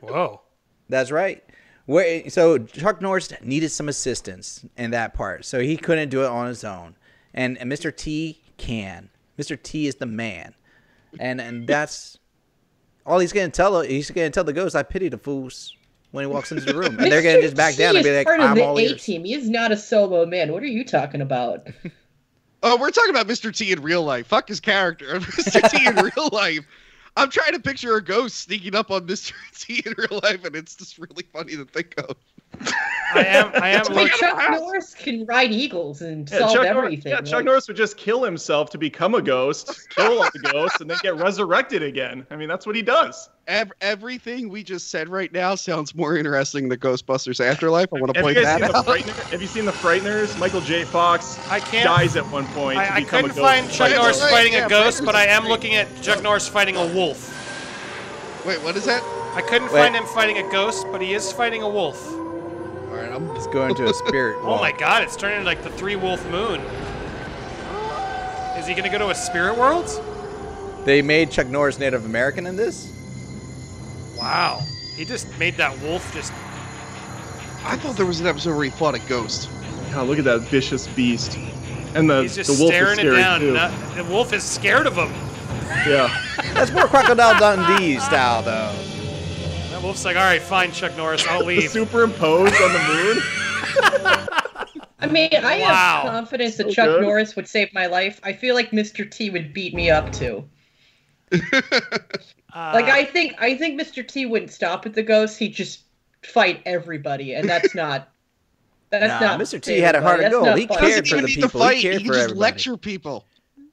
Whoa. 0.00 0.40
That's 0.88 1.10
right. 1.10 1.42
Where 1.86 2.28
so 2.28 2.58
Chuck 2.58 3.00
Norris 3.00 3.32
needed 3.42 3.70
some 3.70 3.88
assistance 3.88 4.64
in 4.76 4.90
that 4.90 5.14
part, 5.14 5.44
so 5.44 5.60
he 5.60 5.76
couldn't 5.76 6.10
do 6.10 6.22
it 6.22 6.28
on 6.28 6.46
his 6.46 6.62
own, 6.64 6.96
and, 7.32 7.56
and 7.58 7.70
Mr. 7.72 7.94
T 7.94 8.40
can. 8.58 9.08
Mr. 9.38 9.60
T 9.60 9.86
is 9.86 9.94
the 9.96 10.06
man, 10.06 10.54
and 11.18 11.40
and 11.40 11.66
that's 11.66 12.18
all 13.06 13.18
he's 13.18 13.32
gonna 13.32 13.48
tell. 13.48 13.80
He's 13.80 14.10
gonna 14.10 14.30
tell 14.30 14.44
the 14.44 14.52
ghost, 14.52 14.76
"I 14.76 14.82
pity 14.82 15.08
the 15.08 15.18
fools." 15.18 15.74
When 16.10 16.24
he 16.24 16.30
walks 16.30 16.50
into 16.52 16.64
the 16.64 16.74
room, 16.74 16.98
and 16.98 17.12
they're 17.12 17.20
gonna 17.20 17.36
Mr. 17.36 17.42
just 17.42 17.56
back 17.56 17.74
T 17.76 17.78
down 17.78 17.94
and 17.94 18.02
be 18.02 18.08
is 18.08 18.16
like, 18.16 18.26
part 18.26 18.40
of 18.40 18.50
"I'm 18.50 18.56
the 18.56 18.64
all 18.64 18.78
A 18.78 18.82
ears." 18.82 19.04
team. 19.04 19.24
He 19.24 19.34
is 19.34 19.48
not 19.48 19.72
a 19.72 19.76
solo 19.76 20.24
man. 20.24 20.52
What 20.52 20.62
are 20.62 20.66
you 20.66 20.84
talking 20.84 21.20
about? 21.20 21.68
Oh, 22.60 22.76
we're 22.76 22.90
talking 22.90 23.10
about 23.10 23.28
Mr. 23.28 23.56
T 23.56 23.70
in 23.70 23.80
real 23.82 24.02
life. 24.02 24.26
Fuck 24.26 24.48
his 24.48 24.58
character. 24.58 25.06
Mr. 25.20 25.70
T 25.70 25.86
in 25.86 25.94
real 25.94 26.28
life. 26.32 26.66
I'm 27.18 27.30
trying 27.30 27.52
to 27.52 27.60
picture 27.60 27.96
a 27.96 28.02
ghost 28.02 28.36
sneaking 28.38 28.74
up 28.74 28.90
on 28.90 29.06
Mr. 29.06 29.32
T 29.58 29.82
in 29.84 29.94
real 29.98 30.20
life, 30.22 30.44
and 30.44 30.54
it's 30.56 30.76
just 30.76 30.98
really 30.98 31.24
funny 31.32 31.56
to 31.56 31.64
think 31.64 31.94
of. 31.98 32.16
I 33.14 33.24
am. 33.24 33.50
I 33.54 33.70
am. 33.70 33.82
But 33.86 33.96
Look, 33.96 34.10
Chuck 34.12 34.50
Norris 34.52 34.94
can 34.94 35.26
ride 35.26 35.50
eagles 35.52 36.00
and 36.02 36.28
Yeah, 36.30 36.38
solve 36.40 36.52
Chuck, 36.54 36.62
Nor- 36.74 36.84
everything. 36.84 37.10
yeah, 37.10 37.18
Chuck 37.20 37.32
Like, 37.32 37.44
Norris 37.44 37.68
would 37.68 37.76
just 37.76 37.96
kill 37.96 38.22
himself 38.22 38.70
to 38.70 38.78
become 38.78 39.14
a 39.14 39.22
ghost, 39.22 39.88
kill 39.90 40.22
all 40.22 40.30
the 40.32 40.38
ghosts, 40.52 40.80
and 40.80 40.88
then 40.90 40.98
get 41.02 41.16
resurrected 41.16 41.82
again. 41.82 42.26
I 42.30 42.36
mean, 42.36 42.48
that's 42.48 42.66
what 42.66 42.76
he 42.76 42.82
does. 42.82 43.28
Ev- 43.48 43.72
everything 43.80 44.50
we 44.50 44.62
just 44.62 44.90
said 44.90 45.08
right 45.08 45.32
now 45.32 45.54
sounds 45.54 45.94
more 45.94 46.18
interesting 46.18 46.68
than 46.68 46.78
Ghostbusters 46.78 47.42
Afterlife. 47.42 47.88
I 47.94 47.98
want 47.98 48.12
to 48.12 48.20
Have 48.20 48.28
you 48.28 48.34
point 48.34 48.44
that 48.44 48.74
out. 48.74 49.00
Have 49.30 49.40
you 49.40 49.48
seen 49.48 49.64
the 49.64 49.72
Frighteners? 49.72 50.38
Michael 50.38 50.60
J. 50.60 50.84
Fox 50.84 51.38
I 51.48 51.58
can't. 51.58 51.86
dies 51.86 52.14
at 52.16 52.26
one 52.30 52.44
point. 52.48 52.78
to 52.78 52.84
I, 52.84 52.96
I 52.96 53.00
become 53.00 53.20
a 53.20 53.28
couldn't 53.28 53.36
ghost 53.36 53.40
find 53.40 53.64
and 53.64 53.74
Chuck 53.74 53.94
Norris 53.94 54.20
right, 54.20 54.30
fighting 54.30 54.52
yeah, 54.52 54.66
a 54.66 54.68
ghost, 54.68 55.00
Frighteners 55.00 55.06
but 55.06 55.14
I 55.14 55.24
am 55.24 55.46
looking 55.48 55.74
at 55.76 55.88
Chuck 56.02 56.22
Norris 56.22 56.46
fighting 56.46 56.76
a 56.76 56.86
wolf. 56.94 57.34
Wait, 58.46 58.62
what 58.62 58.76
is 58.76 58.84
that? 58.84 59.02
I 59.34 59.40
couldn't 59.40 59.72
Wait. 59.72 59.80
find 59.80 59.96
him 59.96 60.04
fighting 60.04 60.36
a 60.36 60.52
ghost, 60.52 60.86
but 60.92 61.00
he 61.00 61.14
is 61.14 61.32
fighting 61.32 61.62
a 61.62 61.68
wolf. 61.68 62.06
All 62.12 62.96
right, 62.96 63.10
I'm 63.10 63.34
He's 63.34 63.46
going 63.46 63.74
to 63.76 63.86
a 63.86 63.94
spirit. 63.94 64.36
Oh 64.42 64.58
my 64.58 64.72
god, 64.72 65.02
it's 65.02 65.16
turning 65.16 65.38
into 65.38 65.46
like 65.46 65.62
the 65.62 65.70
three 65.70 65.96
wolf 65.96 66.22
moon. 66.30 66.60
Is 68.58 68.66
he 68.66 68.74
gonna 68.74 68.90
go 68.90 68.98
to 68.98 69.08
a 69.08 69.14
spirit 69.14 69.56
world? 69.56 69.88
They 70.84 71.00
made 71.00 71.30
Chuck 71.30 71.46
Norris 71.46 71.78
Native 71.78 72.04
American 72.04 72.46
in 72.46 72.54
this. 72.54 72.92
Wow. 74.18 74.60
He 74.96 75.04
just 75.04 75.26
made 75.38 75.56
that 75.56 75.78
wolf 75.80 76.12
just. 76.12 76.32
I 77.64 77.76
thought 77.76 77.96
there 77.96 78.06
was 78.06 78.20
an 78.20 78.26
episode 78.26 78.54
where 78.56 78.64
he 78.64 78.70
fought 78.70 78.94
a 78.94 78.98
ghost. 79.00 79.48
God, 79.92 80.06
look 80.08 80.18
at 80.18 80.24
that 80.24 80.40
vicious 80.40 80.86
beast. 80.88 81.36
And 81.94 82.08
the, 82.08 82.22
He's 82.22 82.34
just 82.36 82.56
the 82.56 82.62
wolf 82.62 82.72
is 82.74 82.92
staring 82.94 82.98
it 83.14 83.16
down. 83.16 83.40
too. 83.40 83.52
Not- 83.54 83.72
the 83.96 84.04
wolf 84.04 84.32
is 84.32 84.42
scared 84.44 84.86
of 84.86 84.94
him. 84.96 85.08
Yeah. 85.86 86.08
That's 86.54 86.70
more 86.72 86.86
Crocodile 86.86 87.38
Dundee 87.38 87.98
style, 87.98 88.42
though. 88.42 88.72
That 89.70 89.82
wolf's 89.82 90.04
like, 90.04 90.16
all 90.16 90.22
right, 90.22 90.42
fine, 90.42 90.72
Chuck 90.72 90.96
Norris, 90.96 91.26
I'll 91.28 91.44
leave. 91.46 91.70
superimposed 91.70 92.54
on 92.60 92.72
the 92.72 92.78
moon. 92.78 93.22
I 95.00 95.06
mean, 95.06 95.30
I 95.32 95.60
Wow. 95.60 96.00
have 96.02 96.10
confidence 96.12 96.56
that 96.56 96.66
So 96.68 96.72
Chuck 96.72 96.86
good. 96.88 97.02
Norris 97.02 97.36
would 97.36 97.46
save 97.48 97.72
my 97.72 97.86
life. 97.86 98.20
I 98.24 98.32
feel 98.32 98.54
like 98.54 98.70
Mr. 98.72 99.08
T 99.10 99.30
would 99.30 99.52
beat 99.54 99.72
me 99.74 99.90
up 99.90 100.10
too. 100.12 100.44
Uh, 101.32 102.70
Like 102.74 102.86
I 102.86 103.04
think 103.04 103.34
I 103.38 103.54
think 103.56 103.80
Mr. 103.80 104.06
T 104.06 104.26
wouldn't 104.26 104.50
stop 104.52 104.86
at 104.86 104.94
the 104.94 105.02
ghosts. 105.02 105.36
He'd 105.36 105.54
just 105.54 105.82
fight 106.22 106.62
everybody, 106.66 107.34
and 107.34 107.48
that's 107.48 107.74
not. 107.74 108.08
That's 108.90 109.20
Nah, 109.20 109.36
not. 109.36 109.40
Mr. 109.40 109.60
T 109.60 109.80
had 109.80 109.94
a 109.96 110.00
heart 110.00 110.24
of 110.24 110.32
gold. 110.32 110.56
He 110.58 110.66
fun. 110.66 110.78
cared 110.78 111.04
Doesn't 111.04 111.08
for 111.08 111.16
even 111.16 111.22
the 111.24 111.28
need 111.28 111.34
people. 111.34 111.50
to 111.50 111.58
He 111.58 111.74
fight. 111.74 111.82
cared 111.82 111.94
he 111.96 111.98
can 112.04 112.06
for 112.06 112.12
just 112.14 112.24
everybody. 112.24 112.40
lecture 112.40 112.76
people. 112.78 113.26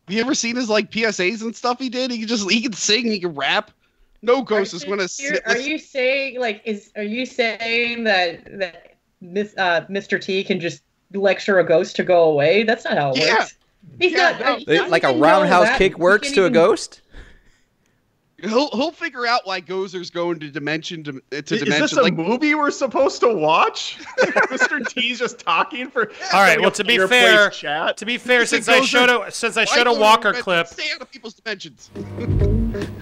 Have 0.08 0.14
you 0.16 0.20
ever 0.22 0.36
seen 0.36 0.58
his 0.58 0.70
like 0.70 0.91
PSAs 0.91 1.41
and 1.41 1.56
stuff 1.56 1.80
he 1.80 1.88
did? 1.88 2.12
He 2.12 2.20
can 2.20 2.28
just 2.28 2.51
he 2.51 2.62
can 2.62 2.74
sing, 2.74 3.06
he 3.06 3.20
can 3.22 3.34
rap. 3.34 3.72
No 4.22 4.39
Are 4.39 4.43
ghost 4.43 4.74
is 4.74 4.82
you 4.84 4.88
going 4.88 4.99
to 4.99 5.08
ser- 5.08 5.36
sit. 5.36 5.47
Are 5.47 5.58
you 5.58 5.78
saying 5.78 6.41
like 6.41 6.62
is 6.66 6.91
are 6.97 7.01
you 7.03 7.26
saying 7.26 8.03
that 8.03 8.43
that 8.60 8.97
Miss, 9.22 9.56
uh, 9.58 9.86
Mr. 9.89 10.20
T 10.22 10.43
can 10.43 10.60
just 10.60 10.84
lecture 11.14 11.60
a 11.60 11.64
ghost 11.66 11.95
to 11.95 12.03
go 12.03 12.24
away? 12.24 12.64
That's 12.64 12.84
not 12.84 12.97
how 12.97 13.12
it 13.14 13.20
Yeah. 13.20 13.36
works. 13.39 13.56
He's 13.99 14.12
Yeah, 14.12 14.32
not 14.32 14.39
no. 14.41 14.56
he 14.58 14.66
They- 14.66 14.76
doesn't 14.76 14.91
like 14.91 15.06
a 15.06 15.14
roundhouse 15.14 15.78
kick 15.78 15.97
works 15.97 16.28
can't 16.28 16.36
to 16.36 16.45
a 16.45 16.49
ghost. 16.49 16.99
He'll 18.48 18.70
he'll 18.72 18.91
figure 18.91 19.26
out 19.26 19.41
why 19.46 19.62
Gozer's 19.62 20.10
going 20.10 20.39
to 20.39 20.50
dimension 20.50 21.04
to, 21.06 21.12
uh, 21.12 21.20
to 21.30 21.38
Is 21.38 21.50
this 21.50 21.60
dimension. 21.64 22.00
a 22.00 22.02
Like 22.04 22.14
movie 22.16 22.56
we're 22.56 22.72
supposed 22.72 23.20
to 23.22 23.34
watch? 23.34 23.98
Mr. 24.20 24.86
T's 24.88 25.20
just 25.20 25.39
talking 25.39 25.89
for. 25.89 26.12
All 26.34 26.41
right. 26.41 26.60
Well, 26.60 26.72
to 26.72 26.84
be 26.84 26.98
fair, 27.00 27.50
chat. 27.50 27.98
to 27.98 28.06
be 28.06 28.18
fair, 28.18 28.46
since 28.48 28.68
I 28.70 28.82
showed 28.82 29.10
a 29.10 29.32
since 29.32 29.58
I 29.58 29.66
showed 29.66 29.88
a 29.88 29.93
Walker 29.93 30.34
clip, 30.34 30.68
Stay 30.68 30.91
out 30.93 31.02
of 31.02 31.12
people's 31.12 31.34
dimensions. 31.34 31.89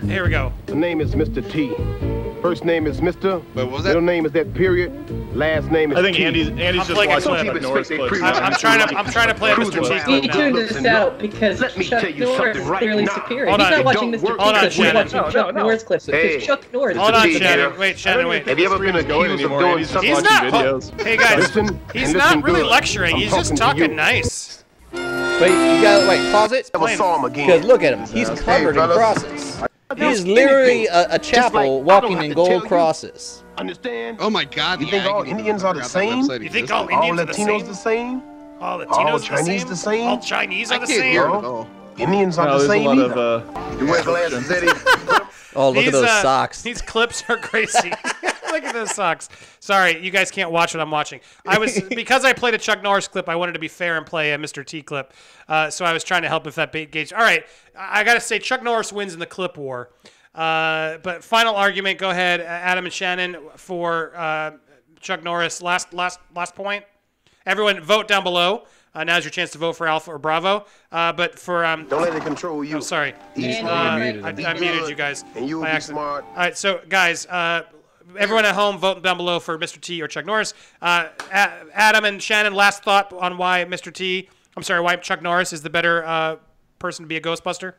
here 0.05 0.23
we 0.23 0.29
go. 0.29 0.51
The 0.67 0.75
name 0.75 1.01
is 1.01 1.13
Mr. 1.15 1.41
T. 1.51 2.22
First 2.43 2.65
name 2.65 2.87
is 2.87 2.99
Mr. 2.99 3.39
Wait, 3.55 3.63
what 3.63 3.71
was 3.71 3.85
Middle 3.85 4.01
name 4.01 4.25
is 4.25 4.33
that 4.33 4.53
period. 4.53 4.91
Last 5.33 5.71
name 5.71 5.93
is 5.93 5.97
I 5.97 6.01
think 6.01 6.17
T. 6.17 6.25
Andy's 6.25 6.49
Andy's 6.49 6.65
I'm 6.67 6.75
just 6.75 6.91
playing 6.91 7.09
a 7.11 7.13
watching 7.15 7.49
clip. 7.51 7.61
Norris 7.63 7.87
clips. 7.87 8.21
I'm, 8.21 8.43
I'm 8.43 8.53
trying 8.55 8.85
to 8.85 8.97
I'm 8.97 9.05
trying 9.05 9.29
to 9.29 9.33
play 9.33 9.51
a 9.53 9.55
Mr. 9.55 9.71
T 9.71 9.77
Cruising 9.77 9.99
clip 10.01 10.23
You 10.25 10.29
around. 10.29 10.53
tuned 10.53 10.55
this 10.57 10.85
out 10.85 11.19
because 11.19 11.61
Let 11.61 11.77
me 11.77 11.85
Chuck 11.85 12.01
tell 12.01 12.11
you 12.11 12.25
Norris 12.25 12.57
is 12.57 12.65
right 12.65 12.79
clearly 12.79 13.05
now. 13.05 13.15
superior. 13.15 13.45
Hold 13.47 13.61
He's 13.61 13.65
on. 13.69 13.71
not 13.77 13.85
watching 13.85 14.11
Mr. 14.11 14.21
work. 14.23 14.37
T 14.37 14.43
Hold 14.43 14.55
on, 14.55 14.59
clips. 14.59 14.75
He's 14.75 14.93
watching 14.93 15.17
No, 15.17 15.23
Chuck 15.23 15.33
no, 15.33 15.51
no. 15.51 15.61
Norris 15.61 15.83
clips. 15.83 16.05
Hey. 16.05 16.27
Because 16.33 16.45
Chuck 16.45 16.73
Norris. 16.73 16.97
Hold 16.97 17.09
is 17.11 17.15
on, 17.15 17.23
T, 17.27 17.39
Shannon. 17.39 17.79
Wait, 17.79 17.93
I 17.93 17.97
Shannon, 17.97 18.27
wait. 18.27 18.45
Have 18.49 18.59
you 18.59 18.65
ever 18.65 18.77
been 18.79 18.95
is 18.97 19.05
going 19.05 19.31
accused 19.31 19.45
of 19.45 19.51
anymore. 19.51 19.71
doing 19.75 19.85
something- 19.85 20.09
He's 20.13 20.21
watching 20.21 20.49
not. 20.51 20.65
videos. 20.65 21.01
Hey 21.01 21.15
guys, 21.15 21.37
Listen, 21.55 21.79
he's 21.93 22.13
not 22.13 22.43
really 22.43 22.63
lecturing. 22.63 23.15
He's 23.15 23.31
just 23.31 23.55
talking 23.55 23.83
to 23.83 23.87
talking 23.87 23.89
you. 23.91 23.95
nice. 23.95 24.65
Wait, 24.91 24.97
you 24.97 25.81
gotta 25.81 26.09
wait. 26.09 26.29
Pause 26.33 26.51
it. 26.51 26.69
Never 26.73 26.89
saw 26.89 27.17
him 27.19 27.23
again. 27.23 27.47
Because 27.47 27.65
look 27.65 27.83
at 27.83 27.93
him. 27.93 28.05
He's 28.07 28.27
Hey, 28.27 28.35
covered 28.35 28.69
in 28.71 28.75
fellas. 28.75 28.97
crosses. 28.97 29.63
He's 29.97 30.25
literally 30.25 30.87
a, 30.87 31.07
a 31.15 31.19
chapel 31.19 31.77
like 31.79 31.85
walking 31.87 32.21
in 32.23 32.33
gold 32.33 32.47
tell 32.49 32.61
you. 32.61 32.67
crosses. 32.67 33.43
Understand? 33.57 34.17
Oh 34.19 34.29
my 34.29 34.45
God! 34.45 34.79
You 34.79 34.85
the 34.87 34.91
think 34.91 35.05
all. 35.05 35.23
Indians 35.23 35.63
are 35.63 35.73
the 35.73 35.81
I 35.81 35.83
forgot 35.83 35.83
that 35.83 35.89
same? 35.89 36.27
website 36.27 36.43
You 36.43 36.49
think 36.49 36.71
all 36.71 36.83
All 36.83 36.89
Indians 36.89 37.19
are 37.19 37.25
the 37.25 37.33
Latinos 37.33 37.59
same? 37.59 37.67
the 37.67 37.73
same? 37.75 38.23
All 38.59 38.79
Latinos 38.79 38.89
All 38.89 39.17
the 39.19 39.25
Chinese 39.25 39.61
same? 39.61 39.69
the 39.69 39.75
same? 39.75 40.07
All 40.07 40.19
Chinese 40.19 40.71
are 40.71 40.79
the 40.79 40.87
can't 40.87 40.99
same? 40.99 41.11
hear 41.11 41.25
it 41.27 41.35
at 41.37 41.43
all. 41.45 41.67
Indians 41.97 42.37
are 42.39 42.47
No, 42.47 42.53
the 42.53 42.67
there's 42.67 42.69
a 42.69 42.73
same 42.73 42.85
lot 42.85 42.97
of 42.99 43.17
uh, 43.17 43.79
you 43.79 43.85
wear 43.87 44.03
glasses, 44.03 44.49
Eddie. 44.49 44.67
Oh, 45.55 45.69
look 45.69 45.77
These, 45.77 45.87
at 45.87 45.91
those 45.93 46.09
uh, 46.09 46.21
socks. 46.21 46.61
These 46.61 46.81
clips 46.81 47.23
are 47.29 47.37
crazy. 47.37 47.89
look 48.53 48.63
at 48.63 48.73
those 48.73 48.91
socks. 48.91 49.29
Sorry, 49.59 50.03
you 50.03 50.11
guys 50.11 50.31
can't 50.31 50.51
watch 50.51 50.73
what 50.73 50.81
I'm 50.81 50.91
watching. 50.91 51.19
I 51.45 51.57
was 51.57 51.79
because 51.89 52.23
I 52.23 52.33
played 52.33 52.53
a 52.53 52.57
Chuck 52.57 52.81
Norris 52.81 53.07
clip. 53.07 53.27
I 53.27 53.35
wanted 53.35 53.53
to 53.53 53.59
be 53.59 53.67
fair 53.67 53.97
and 53.97 54.05
play 54.05 54.33
a 54.33 54.37
Mr. 54.37 54.65
T 54.65 54.81
clip. 54.81 55.13
Uh, 55.47 55.69
so 55.69 55.85
I 55.85 55.93
was 55.93 56.03
trying 56.03 56.21
to 56.21 56.27
help 56.27 56.45
with 56.45 56.55
that 56.55 56.71
bait 56.71 56.91
gauge. 56.91 57.11
All 57.11 57.21
right, 57.21 57.45
I 57.75 58.03
gotta 58.03 58.21
say 58.21 58.39
Chuck 58.39 58.63
Norris 58.63 58.93
wins 58.93 59.13
in 59.13 59.19
the 59.19 59.25
clip 59.25 59.57
war. 59.57 59.91
Uh, 60.33 60.97
but 60.99 61.23
final 61.23 61.55
argument. 61.55 61.99
Go 61.99 62.09
ahead, 62.09 62.41
Adam 62.41 62.85
and 62.85 62.93
Shannon 62.93 63.37
for 63.55 64.15
uh, 64.15 64.51
Chuck 64.99 65.23
Norris. 65.23 65.61
Last 65.61 65.93
last 65.93 66.19
last 66.35 66.55
point. 66.55 66.85
Everyone 67.45 67.81
vote 67.81 68.07
down 68.07 68.23
below. 68.23 68.65
Uh, 68.95 69.03
now's 69.03 69.23
your 69.23 69.31
chance 69.31 69.49
to 69.51 69.57
vote 69.57 69.73
for 69.73 69.87
Alpha 69.87 70.11
or 70.11 70.19
Bravo. 70.19 70.65
Uh, 70.91 71.11
but 71.13 71.39
for 71.39 71.65
um, 71.65 71.87
Don't 71.87 72.01
let 72.03 72.15
it 72.15 72.23
control 72.23 72.63
you. 72.63 72.77
oh, 72.77 72.79
sorry. 72.79 73.13
He's 73.35 73.45
Yeah, 73.45 73.59
smart. 73.61 73.73
you 73.73 73.89
Uh, 73.89 73.97
muted 73.97 74.23
I, 74.25 74.29
him. 74.51 74.57
I 74.57 74.59
muted 74.59 74.89
you 74.89 74.95
guys. 74.95 75.23
And 75.35 75.49
you'll 75.49 75.63
be 75.63 75.67
accident. 75.69 75.97
smart. 75.97 76.25
All 76.29 76.35
right, 76.35 76.57
so 76.57 76.79
guys, 76.89 77.25
uh, 77.25 77.63
everyone 78.19 78.45
at 78.45 78.53
home, 78.53 78.77
vote 78.77 79.01
down 79.01 79.17
below 79.17 79.39
for 79.39 79.57
Mr. 79.57 79.81
T 79.81 79.99
or 80.01 80.07
Chuck 80.07 80.25
Norris. 80.25 80.53
Uh, 80.81 81.07
A- 81.31 81.51
Adam 81.73 82.05
and 82.05 82.21
Shannon, 82.21 82.53
last 82.53 82.83
thought 82.83 83.11
on 83.13 83.37
why 83.39 83.65
Mr. 83.67 83.91
T, 83.91 84.29
I'm 84.55 84.61
sorry, 84.63 84.81
why 84.81 84.95
Chuck 84.97 85.23
Norris 85.23 85.53
is 85.53 85.63
the 85.63 85.71
better 85.71 86.05
uh, 86.05 86.35
person 86.77 87.03
to 87.03 87.07
be 87.07 87.17
a 87.17 87.21
Ghostbuster. 87.21 87.73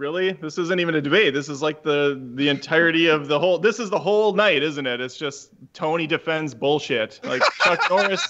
Really? 0.00 0.32
This 0.32 0.56
isn't 0.56 0.80
even 0.80 0.94
a 0.94 1.02
debate. 1.02 1.34
This 1.34 1.50
is 1.50 1.60
like 1.60 1.82
the 1.82 2.18
the 2.34 2.48
entirety 2.48 3.06
of 3.08 3.28
the 3.28 3.38
whole. 3.38 3.58
This 3.58 3.78
is 3.78 3.90
the 3.90 3.98
whole 3.98 4.32
night, 4.32 4.62
isn't 4.62 4.86
it? 4.86 4.98
It's 4.98 5.14
just 5.14 5.50
Tony 5.74 6.06
defends 6.06 6.54
bullshit. 6.54 7.20
Like 7.22 7.42
Chuck 7.62 7.78
Norris. 7.90 8.26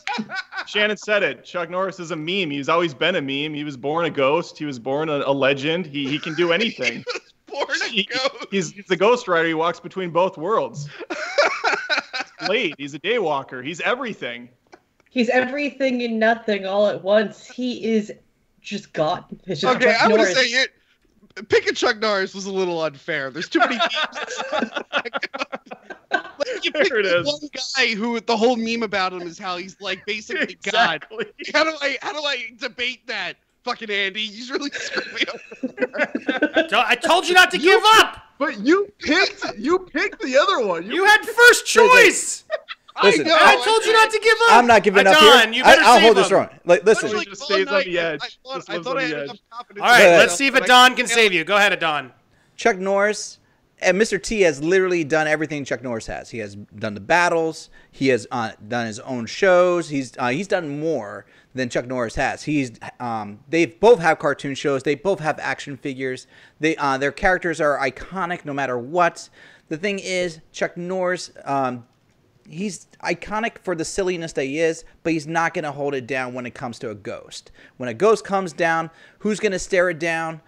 Shannon 0.66 0.96
said 0.96 1.22
it. 1.22 1.44
Chuck 1.44 1.70
Norris 1.70 2.00
is 2.00 2.10
a 2.10 2.16
meme. 2.16 2.50
He's 2.50 2.68
always 2.68 2.92
been 2.92 3.14
a 3.14 3.22
meme. 3.22 3.54
He 3.54 3.62
was 3.62 3.76
born 3.76 4.04
a 4.04 4.10
ghost. 4.10 4.58
He 4.58 4.64
was 4.64 4.80
born 4.80 5.08
a, 5.08 5.18
a 5.24 5.32
legend. 5.32 5.86
He 5.86 6.08
he 6.08 6.18
can 6.18 6.34
do 6.34 6.50
anything. 6.58 7.04
Born 7.46 7.68
a 7.70 7.88
He- 7.88 8.02
ghost. 8.02 8.46
he's 8.50 8.72
he's 8.72 8.86
the 8.86 8.96
Ghost 8.96 9.28
Rider. 9.28 9.46
He 9.46 9.54
walks 9.54 9.78
between 9.78 10.10
both 10.10 10.36
worlds. 10.36 10.88
Late. 12.48 12.74
He's 12.78 12.94
a 12.94 12.98
daywalker. 12.98 13.64
He's 13.64 13.80
everything. 13.82 14.48
He's 15.08 15.28
everything 15.28 16.02
and 16.02 16.18
nothing 16.18 16.66
all 16.66 16.88
at 16.88 17.04
once. 17.04 17.46
He 17.46 17.84
is 17.84 18.12
just 18.60 18.92
God. 18.92 19.24
It's 19.46 19.60
just 19.60 19.76
Okay, 19.76 19.92
Chuck 19.92 20.02
I'm 20.02 20.10
gonna 20.10 20.26
say 20.26 20.46
it. 20.46 20.70
Picking 21.48 21.74
Chuck 21.74 21.98
Norris 21.98 22.34
was 22.34 22.46
a 22.46 22.52
little 22.52 22.82
unfair. 22.82 23.30
There's 23.30 23.48
too 23.48 23.58
many 23.60 23.76
memes. 23.78 24.42
like 24.92 25.14
you 26.62 26.70
There 26.72 26.82
picked 26.82 26.94
it 26.94 27.06
is. 27.06 27.26
one 27.26 27.40
guy 27.76 27.94
who 27.94 28.20
the 28.20 28.36
whole 28.36 28.56
meme 28.56 28.82
about 28.82 29.12
him 29.12 29.22
is 29.22 29.38
how 29.38 29.56
he's 29.56 29.80
like 29.80 30.04
basically 30.06 30.58
God. 30.70 31.04
How 31.54 31.64
do 31.64 31.74
I 31.80 31.98
how 32.02 32.12
do 32.12 32.18
I 32.18 32.50
debate 32.58 33.06
that? 33.06 33.36
Fucking 33.64 33.90
Andy, 33.90 34.24
he's 34.26 34.50
really 34.50 34.70
screwing 34.70 35.14
me 35.14 35.20
up. 35.28 36.72
I 36.88 36.94
told 36.96 37.28
you 37.28 37.34
not 37.34 37.50
to 37.50 37.58
give 37.58 37.80
up. 37.96 38.22
But 38.38 38.60
you 38.60 38.90
picked 39.00 39.44
you 39.58 39.78
picked 39.80 40.22
the 40.22 40.36
other 40.38 40.66
one. 40.66 40.90
You 40.90 41.04
had 41.04 41.20
first 41.26 41.66
choice. 41.66 42.44
Listen, 43.02 43.26
know, 43.26 43.36
I 43.38 43.54
told 43.64 43.84
you 43.84 43.92
not 43.92 44.10
to 44.10 44.20
give 44.22 44.36
up. 44.48 44.52
I'm 44.52 44.66
not 44.66 44.82
giving 44.82 45.06
up 45.06 45.16
here. 45.16 45.32
Adon, 45.32 45.52
you 45.52 45.62
I, 45.64 45.66
better 45.74 45.82
I'll 45.84 45.94
save 45.96 46.02
hold 46.04 46.16
this 46.16 46.30
him. 46.30 46.36
wrong. 46.36 46.48
Like, 46.64 46.84
listen, 46.84 47.08
Literally 47.08 47.26
just 47.26 47.42
stays 47.42 47.66
on 47.68 47.84
the 47.84 47.98
edge. 47.98 48.20
I 48.22 48.28
thought, 48.60 48.70
I, 48.70 48.82
thought 48.82 48.98
I 48.98 49.02
had 49.02 49.12
enough 49.12 49.38
confidence. 49.50 49.82
All 49.82 49.88
right, 49.90 50.04
But- 50.04 50.18
let's 50.18 50.34
see 50.36 50.46
if 50.48 50.54
but 50.54 50.62
I- 50.62 50.64
Adon 50.66 50.96
can 50.96 51.06
save 51.06 51.32
you. 51.32 51.44
Go 51.44 51.56
ahead, 51.56 51.72
Adon. 51.72 52.12
Chuck 52.56 52.76
Norris 52.76 53.38
and 53.82 54.00
Mr. 54.00 54.22
T 54.22 54.42
has 54.42 54.62
literally 54.62 55.04
done 55.04 55.26
everything 55.26 55.64
Chuck 55.64 55.82
Norris 55.82 56.06
has. 56.06 56.30
He 56.30 56.38
has 56.38 56.56
done 56.56 56.94
the 56.94 57.00
battles. 57.00 57.70
He 57.90 58.08
has 58.08 58.26
uh, 58.30 58.52
done 58.68 58.86
his 58.86 59.00
own 59.00 59.26
shows. 59.26 59.88
He's 59.88 60.12
uh, 60.18 60.28
he's 60.28 60.48
done 60.48 60.80
more 60.80 61.26
than 61.54 61.68
Chuck 61.68 61.86
Norris 61.86 62.14
has. 62.16 62.42
He's 62.42 62.72
um, 62.98 63.40
they 63.48 63.66
both 63.66 64.00
have 64.00 64.18
cartoon 64.18 64.54
shows. 64.54 64.82
They 64.82 64.94
both 64.94 65.20
have 65.20 65.38
action 65.38 65.76
figures. 65.76 66.26
They 66.58 66.76
uh, 66.76 66.98
their 66.98 67.12
characters 67.12 67.60
are 67.60 67.78
iconic 67.78 68.44
no 68.44 68.52
matter 68.52 68.76
what. 68.78 69.28
The 69.68 69.76
thing 69.76 69.98
is, 70.00 70.40
Chuck 70.52 70.76
Norris. 70.76 71.30
Um, 71.44 71.86
he's 72.50 72.86
iconic 73.04 73.58
for 73.62 73.74
the 73.74 73.84
silliness 73.84 74.32
that 74.34 74.44
he 74.44 74.58
is, 74.60 74.84
but 75.02 75.12
he's 75.12 75.26
not 75.26 75.54
going 75.54 75.64
to 75.64 75.72
hold 75.72 75.94
it 75.94 76.06
down 76.06 76.34
when 76.34 76.46
it 76.46 76.54
comes 76.54 76.78
to 76.80 76.90
a 76.90 76.94
ghost. 76.94 77.52
When 77.76 77.88
a 77.88 77.94
ghost 77.94 78.24
comes 78.24 78.52
down, 78.52 78.90
who's 79.20 79.40
going 79.40 79.52
to 79.52 79.58
stare 79.58 79.88
it 79.90 79.98
down? 79.98 80.40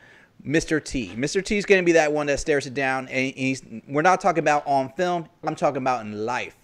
Mr. 0.44 0.82
T. 0.84 1.12
Mr. 1.16 1.44
T 1.44 1.56
is 1.56 1.64
going 1.64 1.80
to 1.80 1.86
be 1.86 1.92
that 1.92 2.12
one 2.12 2.26
that 2.26 2.40
stares 2.40 2.66
it 2.66 2.74
down, 2.74 3.06
and 3.08 3.32
he's. 3.34 3.62
We're 3.86 4.02
not 4.02 4.20
talking 4.20 4.40
about 4.40 4.66
on 4.66 4.92
film. 4.94 5.28
I'm 5.44 5.54
talking 5.54 5.76
about 5.76 6.04
in 6.04 6.26
life. 6.26 6.56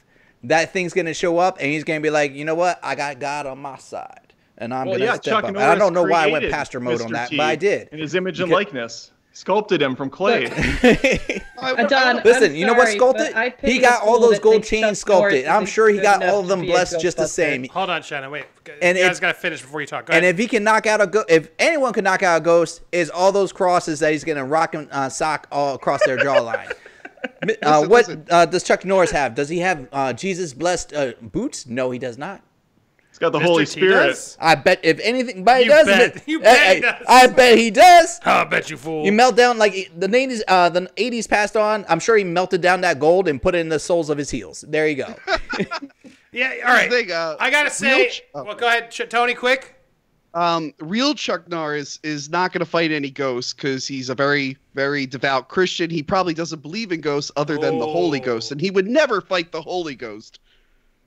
That 0.45 0.72
thing's 0.72 0.93
going 0.93 1.07
to 1.07 1.14
show 1.14 1.39
up, 1.39 1.59
and 1.61 1.70
he's 1.70 1.84
going 1.84 2.01
to 2.01 2.03
be 2.03 2.11
like, 2.11 2.32
you 2.34 2.45
know 2.45 2.57
what? 2.57 2.80
I 2.82 2.97
got 2.97 3.20
God 3.20 3.47
on 3.47 3.59
my 3.59 3.78
side, 3.78 4.32
and 4.57 4.74
I'm 4.74 4.86
Well, 4.86 4.99
going 4.99 5.01
to 5.01 5.05
yeah, 5.07 5.14
step 5.14 5.32
Chuck 5.32 5.45
up. 5.45 5.51
And 5.51 5.59
I 5.59 5.76
don't 5.76 5.95
know 5.95 6.03
why 6.03 6.24
I 6.24 6.26
went 6.26 6.51
pastor 6.51 6.80
mode 6.80 7.01
on 7.01 7.12
that, 7.12 7.30
T 7.30 7.36
but 7.36 7.47
I 7.47 7.55
did. 7.55 7.89
In 7.93 8.01
his 8.01 8.16
image 8.16 8.41
and 8.41 8.49
Because- 8.49 8.64
likeness, 8.66 9.12
sculpted 9.39 9.80
him 9.80 9.95
from 9.95 10.11
clay. 10.11 10.47
Adon, 10.47 12.16
Listen, 12.24 12.51
I'm 12.51 12.57
you 12.57 12.66
know 12.66 12.74
what 12.74 12.89
sculpted? 12.89 13.28
but 13.32 13.36
I 13.36 13.51
pity 13.51 13.74
He 13.74 13.78
got 13.78 14.03
all 14.03 14.18
those 14.20 14.39
gold 14.39 14.64
chains 14.64 14.99
sculpted. 15.01 15.47
I'm 15.47 15.64
sure 15.66 15.89
he 15.89 15.99
got 16.01 16.24
all 16.24 16.41
of 16.41 16.49
them 16.49 16.61
blessed 16.62 17.01
just 17.01 17.16
the 17.16 17.26
same. 17.28 17.68
Hold 17.68 17.91
on, 17.91 18.03
Shannon. 18.03 18.30
Wait. 18.30 18.47
And 18.82 18.99
you 18.99 19.05
if- 19.05 19.11
guys 19.11 19.20
got 19.20 19.28
to 19.28 19.34
finish 19.34 19.62
before 19.62 19.80
you 19.80 19.86
talk. 19.86 20.07
Go 20.07 20.12
And 20.12 20.24
ahead. 20.24 20.34
if 20.34 20.39
he 20.41 20.47
can 20.49 20.64
knock 20.64 20.86
out 20.86 21.01
a 21.01 21.07
go, 21.07 21.24
if 21.28 21.51
anyone 21.59 21.93
can 21.93 22.05
knock 22.05 22.22
out 22.22 22.41
a 22.41 22.45
ghost, 22.45 22.82
is 22.93 23.11
all 23.11 23.32
those 23.32 23.53
crosses 23.53 24.01
that 24.01 24.12
he's 24.12 24.24
gonna 24.24 24.45
rock 24.45 24.74
and 24.74 24.89
uh, 24.91 25.09
sock 25.09 25.47
all 25.53 25.74
across 25.74 26.05
their 26.05 26.18
jawline. 26.18 26.72
Uh, 27.43 27.80
Listen, 27.80 27.89
what 27.91 27.91
listen. 27.91 28.26
uh, 28.30 28.47
does 28.47 28.62
Chuck 28.62 28.84
Norris 28.84 29.11
have? 29.11 29.34
Does 29.34 29.49
he 29.49 29.59
have 29.59 29.89
uh, 29.93 30.12
Jesus 30.12 30.55
blessed 30.55 30.93
uh, 30.93 31.12
boots? 31.20 31.66
No, 31.66 31.91
he 31.91 31.99
does 31.99 32.16
not. 32.16 32.43
He's 33.19 33.27
got 33.27 33.33
the 33.33 33.41
Mr. 33.41 33.43
Holy 33.43 33.64
T 33.64 33.71
Spirit. 33.73 34.07
does? 34.07 34.37
I 34.41 34.55
bet 34.55 34.79
if 34.85 35.01
anything, 35.01 35.43
but 35.43 35.57
he 35.59 35.64
You 35.64 35.71
does. 35.71 35.87
bet. 35.89 36.16
it- 36.16 36.23
You 36.27 36.39
bet 36.41 36.57
he 36.57 36.75
Hey, 36.77 36.81
does. 36.81 37.05
I 37.09 37.27
bet 37.27 37.59
he 37.59 37.71
does. 37.73 38.21
I 38.25 38.45
bet 38.45 38.71
you 38.71 38.77
fool. 38.77 39.05
You 39.05 39.11
melt 39.11 39.35
down 39.37 39.59
like 39.59 39.91
the 39.97 40.14
eighties. 40.14 40.45
Uh, 40.47 40.69
the 40.69 40.89
eighties 40.97 41.27
passed 41.27 41.57
on. 41.57 41.85
I'm 41.89 41.99
sure 41.99 42.16
he 42.16 42.23
melted 42.23 42.61
down 42.61 42.81
that 42.83 43.01
gold 43.01 43.27
and 43.27 43.43
put 43.43 43.57
it 43.57 43.59
in 43.59 43.69
the 43.71 43.81
soles 43.81 44.09
of 44.09 44.19
his 44.19 44.31
heels. 44.31 44.64
There 44.69 44.87
you 44.87 44.95
go. 44.95 45.16
yeah. 46.33 46.55
All 46.64 46.73
right. 46.75 46.91
thing, 46.91 47.11
uh, 47.11 47.37
I 47.41 47.51
gotta 47.51 47.71
say. 47.71 48.09
ch- 48.09 48.23
oh. 48.35 48.45
well, 48.45 48.55
go 48.55 48.69
ahead, 48.69 48.91
Ch- 48.91 49.03
Tony. 49.09 49.35
Quick. 49.35 49.75
um, 50.35 50.73
real 50.79 51.14
Chuck 51.14 51.49
Norris 51.49 51.99
is 52.05 52.29
not 52.31 52.53
going 52.53 52.61
to 52.61 52.71
fight 52.71 52.93
any 52.93 53.11
ghosts 53.11 53.53
because 53.55 53.87
he's 53.89 54.11
a 54.11 54.14
very, 54.14 54.57
very 54.75 55.07
devout 55.07 55.49
Christian. 55.49 55.91
He 55.91 56.03
probably 56.03 56.35
doesn't 56.35 56.62
believe 56.62 56.93
in 56.93 57.01
ghosts 57.01 57.33
other 57.37 57.57
than 57.59 57.79
the 57.79 57.87
Holy 57.87 58.21
Oh. 58.21 58.25
Ghost, 58.25 58.53
and 58.53 58.61
he 58.61 58.71
would 58.71 58.87
never 58.87 59.21
fight 59.21 59.51
the 59.51 59.62
Holy 59.62 59.95
Ghost 59.97 60.39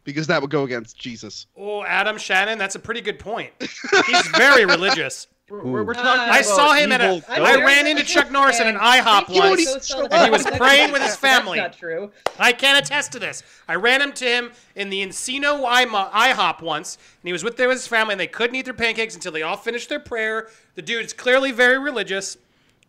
because 0.04 0.28
that 0.28 0.42
would 0.42 0.52
go 0.52 0.64
against 0.64 0.98
Jesus. 0.98 1.48
Oh, 1.58 1.84
Adam 1.84 2.18
Shannon. 2.18 2.58
That's 2.58 2.76
a 2.76 2.80
pretty 2.80 3.02
good 3.02 3.20
point. 3.20 3.52
He's 3.60 4.28
very 4.30 4.66
religious. 4.66 5.28
We're, 5.52 5.64
we're, 5.66 5.84
we're 5.84 5.92
Uh, 5.92 6.02
talking 6.02 6.34
I 6.34 6.42
saw 6.44 6.72
him 6.76 6.94
at 6.94 7.02
a. 7.02 7.16
evil 7.16 7.24
I 7.28 7.56
ran 7.62 7.86
into 7.86 8.04
Chuck 8.06 8.32
Norris 8.32 8.62
at 8.62 8.68
an 8.68 8.76
and 8.78 8.82
IHOP 8.82 9.06
I 9.30 9.50
once. 9.50 9.66
ghosts 9.66 9.94
and 9.94 10.24
he 10.24 10.30
was 10.30 10.46
praying 10.46 10.94
with 10.94 11.02
his 11.02 11.18
family. 11.18 11.60
That's 11.60 11.74
not 11.76 11.78
true. 11.78 12.12
I 12.40 12.54
can 12.54 12.78
attest 12.78 13.12
to 13.12 13.20
this. 13.20 13.44
I 13.68 13.76
ran 13.76 14.02
into 14.02 14.24
him 14.24 14.54
in 14.78 14.90
the 14.90 15.06
Encino 15.06 15.66
IMO 15.68 16.10
IHOP 16.10 16.62
once, 16.62 16.96
and 16.96 17.28
he 17.28 17.34
was 17.34 17.44
with 17.44 17.58
there 17.58 17.68
with 17.68 17.76
his 17.80 17.88
family, 17.88 18.14
and 18.14 18.20
they 18.22 18.28
couldn't 18.28 18.56
eat 18.56 18.64
their 18.64 18.74
pancakes 18.74 19.14
until 19.14 19.34
they 19.34 19.42
all 19.42 19.58
finished 19.58 19.90
their 19.90 20.00
prayer. 20.00 20.48
The 20.76 20.82
dude's 20.84 21.12
clearly 21.12 21.52
very 21.52 21.78
religious. 21.80 22.38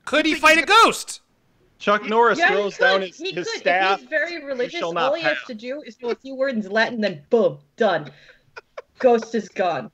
Could 0.04 0.24
he 0.24 0.36
fight 0.36 0.58
a 0.58 0.62
ghost? 0.62 1.20
Chuck 1.82 2.08
Norris 2.08 2.38
Yeah, 2.38 2.48
throws 2.48 2.78
down 2.78 3.02
his, 3.02 3.18
he 3.18 3.32
his 3.32 3.48
could. 3.50 3.58
staff. 3.60 3.94
If 3.94 4.00
he's 4.02 4.08
very 4.08 4.44
religious, 4.44 4.78
shall 4.78 4.92
not 4.92 5.10
all 5.10 5.14
he 5.16 5.22
has 5.22 5.38
to 5.48 5.54
do 5.54 5.82
is 5.82 6.00
know 6.00 6.10
a 6.10 6.14
few 6.14 6.36
words 6.36 6.64
in 6.64 6.70
Latin, 6.70 7.00
then 7.00 7.22
boom, 7.28 7.58
done. 7.76 8.08
Ghost 9.00 9.34
is 9.34 9.48
gone. 9.48 9.90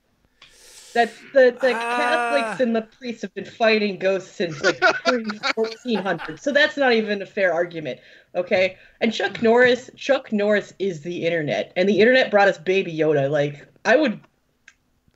That's 0.93 1.15
the 1.33 1.57
the 1.61 1.73
Ah. 1.75 1.97
Catholics 1.97 2.61
and 2.61 2.77
the 2.77 2.83
priests 2.83 3.23
have 3.23 3.33
been 3.35 3.45
fighting 3.47 3.99
ghosts 3.99 4.31
since 4.33 4.63
like 4.63 4.79
pre 4.81 5.25
fourteen 5.55 5.99
hundred. 5.99 6.41
So 6.41 6.53
that's 6.53 6.77
not 6.77 6.93
even 6.93 7.23
a 7.23 7.27
fair 7.27 7.53
argument. 7.55 8.01
Okay. 8.35 8.77
And 9.01 9.13
Chuck 9.13 9.41
Norris, 9.43 9.91
Chuck 9.97 10.31
Norris 10.33 10.73
is 10.79 11.01
the 11.03 11.25
internet, 11.25 11.73
and 11.77 11.89
the 11.89 12.01
internet 12.01 12.31
brought 12.31 12.49
us 12.49 12.59
Baby 12.59 12.95
Yoda. 12.95 13.31
Like 13.31 13.67
I 13.85 13.97
would, 13.97 14.21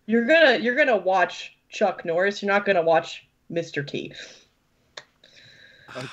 you're 0.06 0.26
gonna 0.26 0.58
you're 0.58 0.76
gonna 0.76 0.96
watch 0.96 1.54
Chuck 1.68 2.04
Norris. 2.04 2.42
You're 2.42 2.52
not 2.52 2.64
gonna 2.64 2.82
watch 2.82 3.26
Mr. 3.50 3.86
T. 3.86 4.12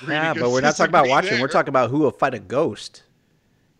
Yeah, 0.06 0.34
but 0.34 0.50
we're 0.50 0.60
not 0.60 0.76
talking 0.76 0.90
about 0.90 1.08
watching. 1.08 1.32
there. 1.32 1.40
We're 1.40 1.48
talking 1.48 1.68
about 1.70 1.90
who 1.90 1.98
will 1.98 2.10
fight 2.10 2.34
a 2.34 2.38
ghost. 2.38 3.02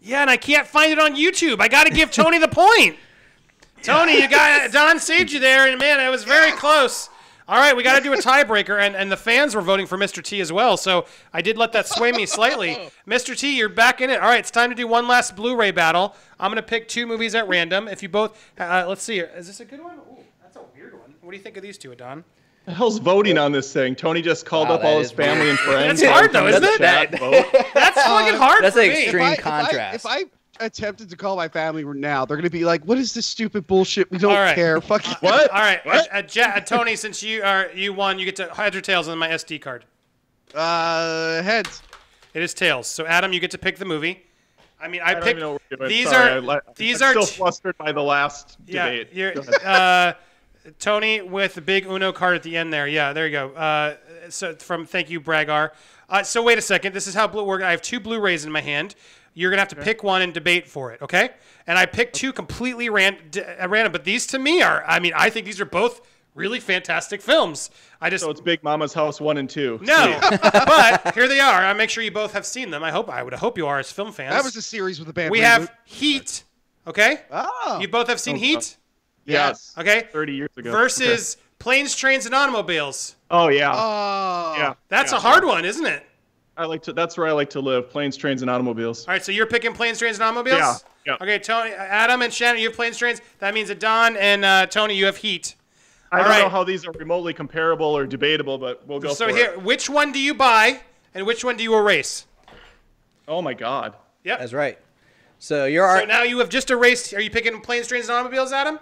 Yeah, 0.01 0.23
and 0.23 0.31
I 0.31 0.37
can't 0.37 0.67
find 0.67 0.93
it 0.93 0.99
on 0.99 1.15
YouTube. 1.15 1.61
I 1.61 1.69
got 1.69 1.87
to 1.87 1.93
give 1.93 2.11
Tony 2.11 2.39
the 2.39 2.49
point. 2.49 2.97
Tony, 3.83 4.21
you 4.21 4.29
got 4.29 4.73
Don 4.73 4.99
saved 4.99 5.33
you 5.33 5.41
there, 5.41 5.69
and 5.69 5.79
man, 5.79 6.01
it 6.01 6.11
was 6.11 6.25
very 6.25 6.53
close. 6.53 7.09
All 7.49 7.59
right, 7.59 7.75
we 7.77 7.83
got 7.83 7.97
to 7.97 8.03
do 8.03 8.13
a 8.13 8.17
tiebreaker, 8.17 8.79
and, 8.81 8.95
and 8.95 9.11
the 9.11 9.17
fans 9.17 9.57
were 9.57 9.61
voting 9.61 9.85
for 9.85 9.99
Mr. 9.99 10.23
T 10.23 10.41
as 10.41 10.53
well, 10.53 10.77
so 10.77 11.07
I 11.33 11.43
did 11.43 11.59
let 11.59 11.73
that 11.73 11.89
sway 11.89 12.13
me 12.13 12.25
slightly. 12.25 12.79
Mr. 13.09 13.37
T, 13.37 13.57
you're 13.57 13.69
back 13.69 14.01
in 14.01 14.09
it. 14.09 14.21
All 14.21 14.29
right, 14.29 14.39
it's 14.39 14.53
time 14.53 14.71
to 14.71 14.77
do 14.77 14.87
one 14.87 15.09
last 15.09 15.35
Blu-ray 15.35 15.73
battle. 15.73 16.15
I'm 16.39 16.51
gonna 16.51 16.63
pick 16.63 16.87
two 16.87 17.07
movies 17.07 17.35
at 17.35 17.49
random. 17.49 17.89
If 17.89 18.05
you 18.05 18.09
both, 18.09 18.53
uh, 18.57 18.85
let's 18.89 19.03
see, 19.03 19.19
is 19.19 19.49
this 19.49 19.59
a 19.59 19.65
good 19.65 19.83
one? 19.83 19.97
Ooh, 19.97 20.23
that's 20.41 20.57
a 20.57 20.63
weird 20.77 20.93
one. 20.93 21.15
What 21.23 21.33
do 21.33 21.37
you 21.37 21.43
think 21.43 21.57
of 21.57 21.65
these 21.65 21.77
two, 21.77 21.93
Don? 21.97 22.23
The 22.67 22.73
hell's 22.75 22.99
voting 22.99 23.39
on 23.39 23.53
this 23.53 23.73
thing? 23.73 23.95
Tony 23.95 24.23
just 24.23 24.45
called 24.47 24.69
Wow, 24.69 24.77
up 24.77 24.85
all 24.85 24.99
his 24.99 25.11
family 25.11 25.41
weird. 25.47 25.51
and 25.51 25.59
friends. 25.61 26.01
That's 26.01 26.13
hard, 26.13 26.33
though, 26.33 26.47
isn't 26.47 26.63
it? 26.63 26.73
the 26.73 26.79
chat, 26.79 27.19
vote. 27.19 27.47
That's 27.75 28.03
fucking 28.03 28.35
hard 28.39 28.65
That's 28.65 28.77
for 28.77 28.83
an 28.83 28.89
me. 28.89 29.03
extreme 29.05 29.23
if 29.33 29.39
I, 29.47 29.63
contrast. 29.65 29.95
If 29.97 30.07
I, 30.07 30.19
if 30.19 30.29
I 30.61 30.65
attempted 30.67 31.09
to 31.11 31.17
call 31.17 31.37
my 31.37 31.49
family 31.49 31.85
now, 31.85 32.25
they're 32.27 32.37
gonna 32.37 32.51
be 32.51 32.65
like, 32.67 32.85
"What 32.85 32.99
is 32.99 33.15
this 33.15 33.25
stupid 33.27 33.67
bullshit? 33.67 34.11
We 34.11 34.19
don't 34.19 34.33
All 34.33 34.39
right. 34.39 34.55
care." 34.55 34.81
Fuck 34.81 35.07
you. 35.09 35.15
What? 35.21 35.51
All 35.51 35.59
right, 35.61 35.81
uh, 35.87 36.03
uh, 36.13 36.23
Ja- 36.31 36.53
uh, 36.57 36.61
Tony, 36.61 36.97
since 36.97 37.23
you 37.23 37.43
are 37.43 37.71
you 37.75 37.93
won, 37.95 38.19
you 38.19 38.27
get 38.27 38.37
to 38.37 38.47
heads 38.55 38.77
or 38.77 38.81
tails 38.83 39.09
on 39.09 39.17
my 39.19 39.29
SD 39.29 39.61
card. 39.63 39.85
Uh, 40.55 41.43
heads. 41.43 41.83
It 42.35 42.43
is 42.43 42.53
tails. 42.55 42.87
So 42.87 43.07
Adam, 43.07 43.33
you 43.33 43.41
get 43.41 43.51
to 43.53 43.59
pick 43.59 43.79
the 43.79 43.85
movie. 43.85 44.23
I 44.83 44.89
mean, 44.89 45.01
I, 45.03 45.11
I 45.11 45.15
picked 45.15 45.27
even 45.29 45.41
know 45.41 45.53
what 45.53 45.63
we're 45.71 45.77
doing. 45.79 45.89
these 45.91 46.09
Sorry, 46.11 46.31
are 46.31 46.37
I 46.37 46.39
li- 46.39 46.61
these 46.77 47.03
I'm 47.03 47.09
are 47.09 47.13
still 47.13 47.27
t- 47.27 47.37
flustered 47.37 47.77
by 47.79 47.93
the 47.93 48.03
last 48.03 48.57
debate. 48.67 49.09
yeah. 49.13 49.33
debate. 49.33 50.17
You're, 50.65 50.73
Go 50.73 50.79
ahead. 50.79 50.79
Tony 50.81 51.21
with 51.23 51.55
the 51.55 51.61
big 51.61 51.87
Uno 51.87 52.13
card 52.13 52.37
at 52.37 52.43
the 52.43 52.57
end 52.57 52.73
there. 52.73 52.87
Yeah, 52.87 53.13
there 53.13 53.27
you 53.27 53.33
go. 53.33 53.51
Uh, 53.51 53.97
so 54.29 54.55
from 54.57 54.87
thank 54.87 55.11
you 55.11 55.21
Bragar. 55.21 55.71
Uh, 56.09 56.23
so 56.23 56.43
wait 56.43 56.59
a 56.59 56.63
second. 56.63 56.93
This 56.95 57.07
is 57.07 57.15
how 57.15 57.27
blue 57.27 57.45
work. 57.45 57.63
I 57.63 57.71
have 57.71 57.83
two 57.83 58.01
Blu-rays 58.01 58.45
in 58.45 58.53
my 58.53 58.61
hand. 58.61 58.95
You're 59.33 59.51
gonna 59.51 59.61
have 59.61 59.69
to 59.69 59.77
pick 59.77 60.03
one 60.03 60.23
and 60.23 60.35
debate 60.35 60.67
for 60.69 60.91
it. 60.93 61.01
Okay? 61.03 61.31
And 61.67 61.79
I 61.79 61.87
picked 61.87 62.17
two 62.17 62.33
completely 62.33 62.89
ran- 62.91 63.19
d- 63.31 63.43
uh, 63.43 63.69
random, 63.69 63.93
but 63.93 64.03
these 64.05 64.27
to 64.29 64.39
me 64.41 64.61
are. 64.61 64.83
I 64.87 64.99
mean, 64.99 65.13
I 65.17 65.31
think 65.31 65.47
these 65.47 65.61
are 65.61 65.65
both 65.65 66.01
really 66.35 66.59
fantastic 66.59 67.21
films. 67.23 67.71
I 68.01 68.11
just 68.11 68.25
So 68.25 68.31
it's 68.31 68.41
Big 68.41 68.63
Mama's 68.65 68.93
House 68.93 69.21
one 69.21 69.37
and 69.37 69.49
two. 69.49 69.79
no, 69.83 70.19
but 70.43 71.15
here 71.15 71.29
they 71.29 71.39
are. 71.39 71.65
I 71.65 71.73
make 71.75 71.91
sure 71.91 72.03
you 72.03 72.11
both 72.11 72.33
have 72.33 72.45
seen 72.45 72.71
them. 72.71 72.83
I 72.83 72.91
hope 72.91 73.09
I 73.09 73.23
would 73.23 73.33
hope 73.35 73.57
you 73.57 73.69
are 73.69 73.79
as 73.79 73.93
film 73.93 74.11
fans. 74.13 74.35
That 74.35 74.43
was 74.45 74.57
a 74.57 74.63
series 74.63 74.99
with 74.99 75.09
a 75.09 75.13
band. 75.13 75.31
we 75.31 75.39
reboot. 75.39 75.43
have 75.45 75.73
Heat. 75.85 76.45
Okay, 76.87 77.21
Oh. 77.31 77.79
you 77.81 77.87
both 77.89 78.09
have 78.09 78.19
seen 78.19 78.35
Heat. 78.37 78.77
Yes. 79.33 79.75
Okay, 79.79 80.07
30 80.13 80.35
years 80.35 80.51
ago. 80.57 80.71
versus 80.71 81.37
Planes, 81.59 81.95
Trains, 81.95 82.27
and 82.27 82.35
Automobiles. 82.35 83.17
Oh 83.31 83.49
yeah, 83.49 83.73
Oh. 83.75 84.55
yeah. 84.59 84.75
That's 84.89 85.13
yeah. 85.13 85.19
a 85.19 85.21
hard 85.21 85.45
one, 85.45 85.65
isn't 85.65 85.87
it? 85.87 86.05
I 86.57 86.65
like 86.67 86.83
to. 86.83 86.93
That's 86.93 87.17
where 87.17 87.27
I 87.27 87.33
like 87.33 87.51
to 87.51 87.61
live. 87.61 87.89
Planes, 87.89 88.17
trains, 88.19 88.43
and 88.43 88.51
automobiles. 88.51 89.07
All 89.07 89.13
right, 89.15 89.25
so 89.25 89.33
you're 89.33 89.47
picking 89.47 89.73
Planes, 89.73 89.99
Trains, 89.99 90.17
and 90.19 90.25
Automobiles? 90.25 90.59
Yeah, 91.07 91.13
yeah. 91.13 91.15
Okay, 91.23 91.39
Tony, 91.39 91.71
Adam, 91.71 92.21
and 92.21 92.31
Shannon, 92.33 92.61
you 92.61 92.69
have 92.69 92.77
Planes, 92.77 92.99
Trains. 92.99 93.23
That 93.39 93.55
means 93.55 93.69
that 93.69 93.81
Don 93.81 94.17
and 94.19 94.45
uh, 94.45 94.67
Tony, 94.67 94.95
you 94.95 95.07
have 95.07 95.17
Heat. 95.17 95.55
I 96.13 96.19
All 96.19 96.25
don't 96.29 96.39
know 96.41 96.49
how 96.51 96.65
these 96.65 96.87
are 96.87 96.93
remotely 96.93 97.33
comparable 97.33 97.87
or 97.87 98.05
debatable, 98.05 98.59
but 98.59 98.87
we'll 98.87 98.99
go 99.01 99.15
So 99.15 99.29
for 99.29 99.35
here, 99.35 99.53
it. 99.53 99.63
which 99.63 99.89
one 99.89 100.13
do 100.13 100.19
you 100.19 100.35
buy 100.35 100.81
and 101.15 101.25
which 101.25 101.45
one 101.45 101.57
do 101.57 101.63
you 101.63 101.75
erase? 101.77 102.27
Oh 103.29 103.41
my 103.41 103.55
God. 103.55 103.95
Yep. 104.25 104.41
That's 104.41 104.53
right. 104.53 104.77
So 105.39 105.65
you're 105.67 105.87
So 105.89 106.01
our, 106.01 106.07
now 106.07 106.25
you 106.25 106.39
have 106.41 106.49
just 106.49 106.71
erased. 106.71 107.15
Are 107.15 107.21
you 107.21 107.31
picking 107.31 107.59
Planes, 107.61 107.87
Trains, 107.87 108.09
and 108.09 108.17
Automobiles, 108.19 108.53
Adam? 108.53 108.81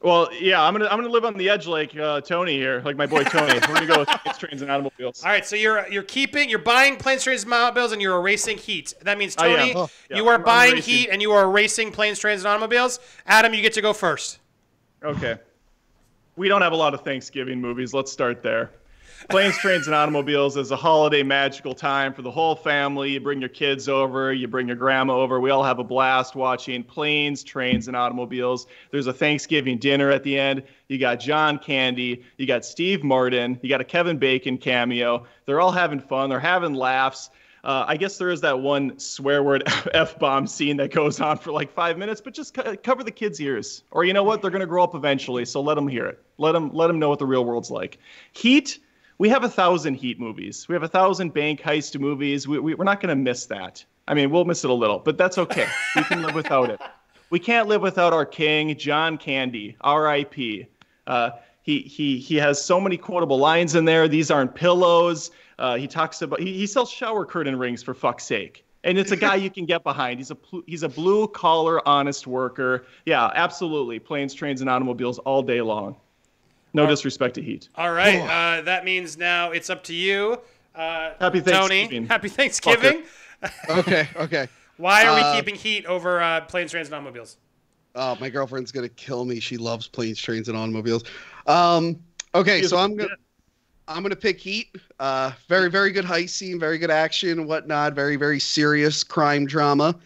Well, 0.00 0.28
yeah, 0.32 0.62
I'm 0.62 0.72
gonna 0.74 0.86
I'm 0.86 0.98
gonna 0.98 1.12
live 1.12 1.24
on 1.24 1.34
the 1.34 1.50
edge 1.50 1.66
like 1.66 1.96
uh, 1.96 2.20
Tony 2.20 2.52
here, 2.56 2.80
like 2.84 2.96
my 2.96 3.06
boy 3.06 3.24
Tony. 3.24 3.54
We're 3.54 3.74
gonna 3.74 3.86
go 3.86 3.98
with 4.00 4.08
planes, 4.08 4.38
trains, 4.38 4.62
and 4.62 4.70
automobiles. 4.70 5.24
All 5.24 5.30
right, 5.30 5.44
so 5.44 5.56
you're 5.56 5.88
you're 5.90 6.04
keeping, 6.04 6.48
you're 6.48 6.60
buying 6.60 6.96
Planes, 6.96 7.24
Trains, 7.24 7.42
and 7.42 7.52
Automobiles, 7.52 7.90
and 7.90 8.00
you're 8.00 8.16
erasing 8.16 8.58
Heat. 8.58 8.94
That 9.02 9.18
means 9.18 9.34
Tony, 9.34 9.74
Oh, 9.74 9.90
yeah, 10.08 10.16
you 10.16 10.28
are 10.28 10.34
I'm- 10.34 10.44
buying. 10.44 10.76
Heat, 10.76 11.08
and 11.10 11.20
you 11.20 11.32
are 11.32 11.44
erasing 11.44 11.90
Planes, 11.90 12.20
Trains, 12.20 12.42
and 12.42 12.48
Automobiles. 12.48 13.00
Adam, 13.26 13.52
you 13.54 13.60
get 13.60 13.72
to 13.72 13.80
go 13.82 13.92
first. 13.92 14.38
Okay. 15.02 15.36
We 16.36 16.46
don't 16.46 16.62
have 16.62 16.72
a 16.72 16.76
lot 16.76 16.94
of 16.94 17.00
Thanksgiving 17.00 17.60
movies. 17.60 17.92
Let's 17.92 18.12
start 18.12 18.40
there. 18.44 18.70
Planes, 19.26 19.58
Trains, 19.58 19.86
and 19.86 19.94
Automobiles 19.94 20.56
is 20.56 20.70
a 20.70 20.76
holiday 20.76 21.22
magical 21.22 21.74
time 21.74 22.14
for 22.14 22.22
the 22.22 22.30
whole 22.30 22.54
family. 22.54 23.10
You 23.10 23.20
bring 23.20 23.40
your 23.40 23.48
kids 23.48 23.88
over, 23.88 24.32
you 24.32 24.46
bring 24.46 24.68
your 24.68 24.76
grandma 24.76 25.16
over. 25.16 25.40
We 25.40 25.50
all 25.50 25.64
have 25.64 25.80
a 25.80 25.84
blast 25.84 26.36
watching 26.36 26.84
Planes, 26.84 27.42
Trains, 27.42 27.88
and 27.88 27.96
Automobiles. 27.96 28.68
There's 28.90 29.08
a 29.08 29.12
Thanksgiving 29.12 29.78
dinner 29.78 30.10
at 30.10 30.22
the 30.22 30.38
end. 30.38 30.62
You 30.86 30.98
got 30.98 31.16
John 31.16 31.58
Candy, 31.58 32.24
you 32.36 32.46
got 32.46 32.64
Steve 32.64 33.02
Martin, 33.02 33.58
you 33.60 33.68
got 33.68 33.80
a 33.80 33.84
Kevin 33.84 34.18
Bacon 34.18 34.56
cameo. 34.56 35.26
They're 35.46 35.60
all 35.60 35.72
having 35.72 36.00
fun, 36.00 36.30
they're 36.30 36.40
having 36.40 36.74
laughs. 36.74 37.28
Uh, 37.64 37.84
I 37.88 37.96
guess 37.96 38.18
there 38.18 38.30
is 38.30 38.40
that 38.42 38.60
one 38.60 38.98
swear 39.00 39.42
word 39.42 39.64
f 39.92 40.18
bomb 40.18 40.46
scene 40.46 40.76
that 40.76 40.92
goes 40.92 41.20
on 41.20 41.38
for 41.38 41.50
like 41.50 41.72
five 41.72 41.98
minutes, 41.98 42.20
but 42.20 42.32
just 42.32 42.54
co- 42.54 42.76
cover 42.76 43.02
the 43.02 43.10
kids' 43.10 43.40
ears. 43.40 43.82
Or 43.90 44.04
you 44.04 44.12
know 44.12 44.22
what? 44.22 44.40
They're 44.40 44.52
gonna 44.52 44.64
grow 44.64 44.84
up 44.84 44.94
eventually, 44.94 45.44
so 45.44 45.60
let 45.60 45.74
them 45.74 45.88
hear 45.88 46.06
it. 46.06 46.22
Let 46.38 46.52
them 46.52 46.70
let 46.72 46.86
them 46.86 47.00
know 47.00 47.08
what 47.08 47.18
the 47.18 47.26
real 47.26 47.44
world's 47.44 47.70
like. 47.70 47.98
Heat. 48.32 48.78
We 49.18 49.28
have 49.30 49.42
a 49.42 49.48
thousand 49.48 49.94
Heat 49.94 50.20
movies. 50.20 50.68
We 50.68 50.74
have 50.74 50.84
a 50.84 50.88
thousand 50.88 51.34
bank 51.34 51.60
heist 51.60 51.98
movies. 52.00 52.46
We, 52.46 52.60
we, 52.60 52.74
we're 52.74 52.84
not 52.84 53.00
gonna 53.00 53.16
miss 53.16 53.46
that. 53.46 53.84
I 54.06 54.14
mean, 54.14 54.30
we'll 54.30 54.44
miss 54.44 54.64
it 54.64 54.70
a 54.70 54.74
little, 54.74 55.00
but 55.00 55.18
that's 55.18 55.38
okay. 55.38 55.66
We 55.96 56.04
can 56.04 56.22
live 56.22 56.34
without 56.34 56.70
it. 56.70 56.80
We 57.30 57.38
can't 57.38 57.68
live 57.68 57.82
without 57.82 58.12
our 58.12 58.24
king, 58.24 58.74
John 58.78 59.18
Candy, 59.18 59.76
R.I.P. 59.82 60.66
Uh, 61.06 61.30
he, 61.62 61.80
he, 61.80 62.18
he 62.18 62.36
has 62.36 62.62
so 62.64 62.80
many 62.80 62.96
quotable 62.96 63.38
lines 63.38 63.74
in 63.74 63.84
there. 63.84 64.08
These 64.08 64.30
aren't 64.30 64.54
pillows. 64.54 65.30
Uh, 65.58 65.76
he 65.76 65.86
talks 65.86 66.22
about 66.22 66.40
he, 66.40 66.54
he 66.54 66.66
sells 66.66 66.90
shower 66.90 67.26
curtain 67.26 67.58
rings 67.58 67.82
for 67.82 67.92
fuck's 67.92 68.24
sake, 68.24 68.64
and 68.84 68.96
it's 68.96 69.10
a 69.10 69.16
guy 69.16 69.34
you 69.34 69.50
can 69.50 69.66
get 69.66 69.82
behind. 69.82 70.20
He's 70.20 70.30
a 70.30 70.36
he's 70.66 70.84
a 70.84 70.88
blue 70.88 71.26
collar, 71.26 71.86
honest 71.86 72.26
worker. 72.26 72.86
Yeah, 73.04 73.30
absolutely. 73.34 73.98
Planes, 73.98 74.32
trains, 74.32 74.60
and 74.60 74.70
automobiles 74.70 75.18
all 75.18 75.42
day 75.42 75.60
long. 75.60 75.96
No 76.78 76.86
disrespect 76.86 77.34
to 77.34 77.42
Heat. 77.42 77.68
All 77.74 77.92
right, 77.92 78.20
uh, 78.20 78.62
that 78.62 78.84
means 78.84 79.18
now 79.18 79.50
it's 79.50 79.68
up 79.68 79.82
to 79.84 79.94
you, 79.94 80.38
uh, 80.74 81.10
Happy 81.18 81.40
Tony. 81.40 82.06
Happy 82.06 82.28
Thanksgiving. 82.28 83.02
Okay. 83.68 84.08
Okay. 84.16 84.48
Why 84.76 85.04
are 85.04 85.18
Uh, 85.18 85.32
we 85.32 85.38
keeping 85.40 85.56
Heat 85.56 85.86
over 85.86 86.22
uh, 86.22 86.42
Planes, 86.42 86.70
Trains, 86.70 86.86
and 86.86 86.94
Automobiles? 86.94 87.36
Oh, 87.96 88.16
my 88.20 88.30
girlfriend's 88.30 88.70
gonna 88.70 88.88
kill 88.90 89.24
me. 89.24 89.40
She 89.40 89.56
loves 89.56 89.88
planes, 89.88 90.20
trains, 90.20 90.48
and 90.48 90.56
automobiles. 90.56 91.02
Um. 91.46 91.98
Okay, 92.34 92.62
so 92.62 92.76
I'm 92.76 92.94
gonna 92.94 93.16
I'm 93.88 94.02
gonna 94.02 94.14
pick 94.14 94.38
Heat. 94.38 94.76
Uh, 95.00 95.32
very 95.48 95.68
very 95.70 95.90
good 95.90 96.04
heist 96.04 96.30
scene, 96.30 96.60
very 96.60 96.78
good 96.78 96.90
action, 96.92 97.30
and 97.40 97.48
whatnot. 97.48 97.94
Very 97.94 98.14
very 98.14 98.38
serious 98.38 99.02
crime 99.02 99.46
drama. 99.46 99.96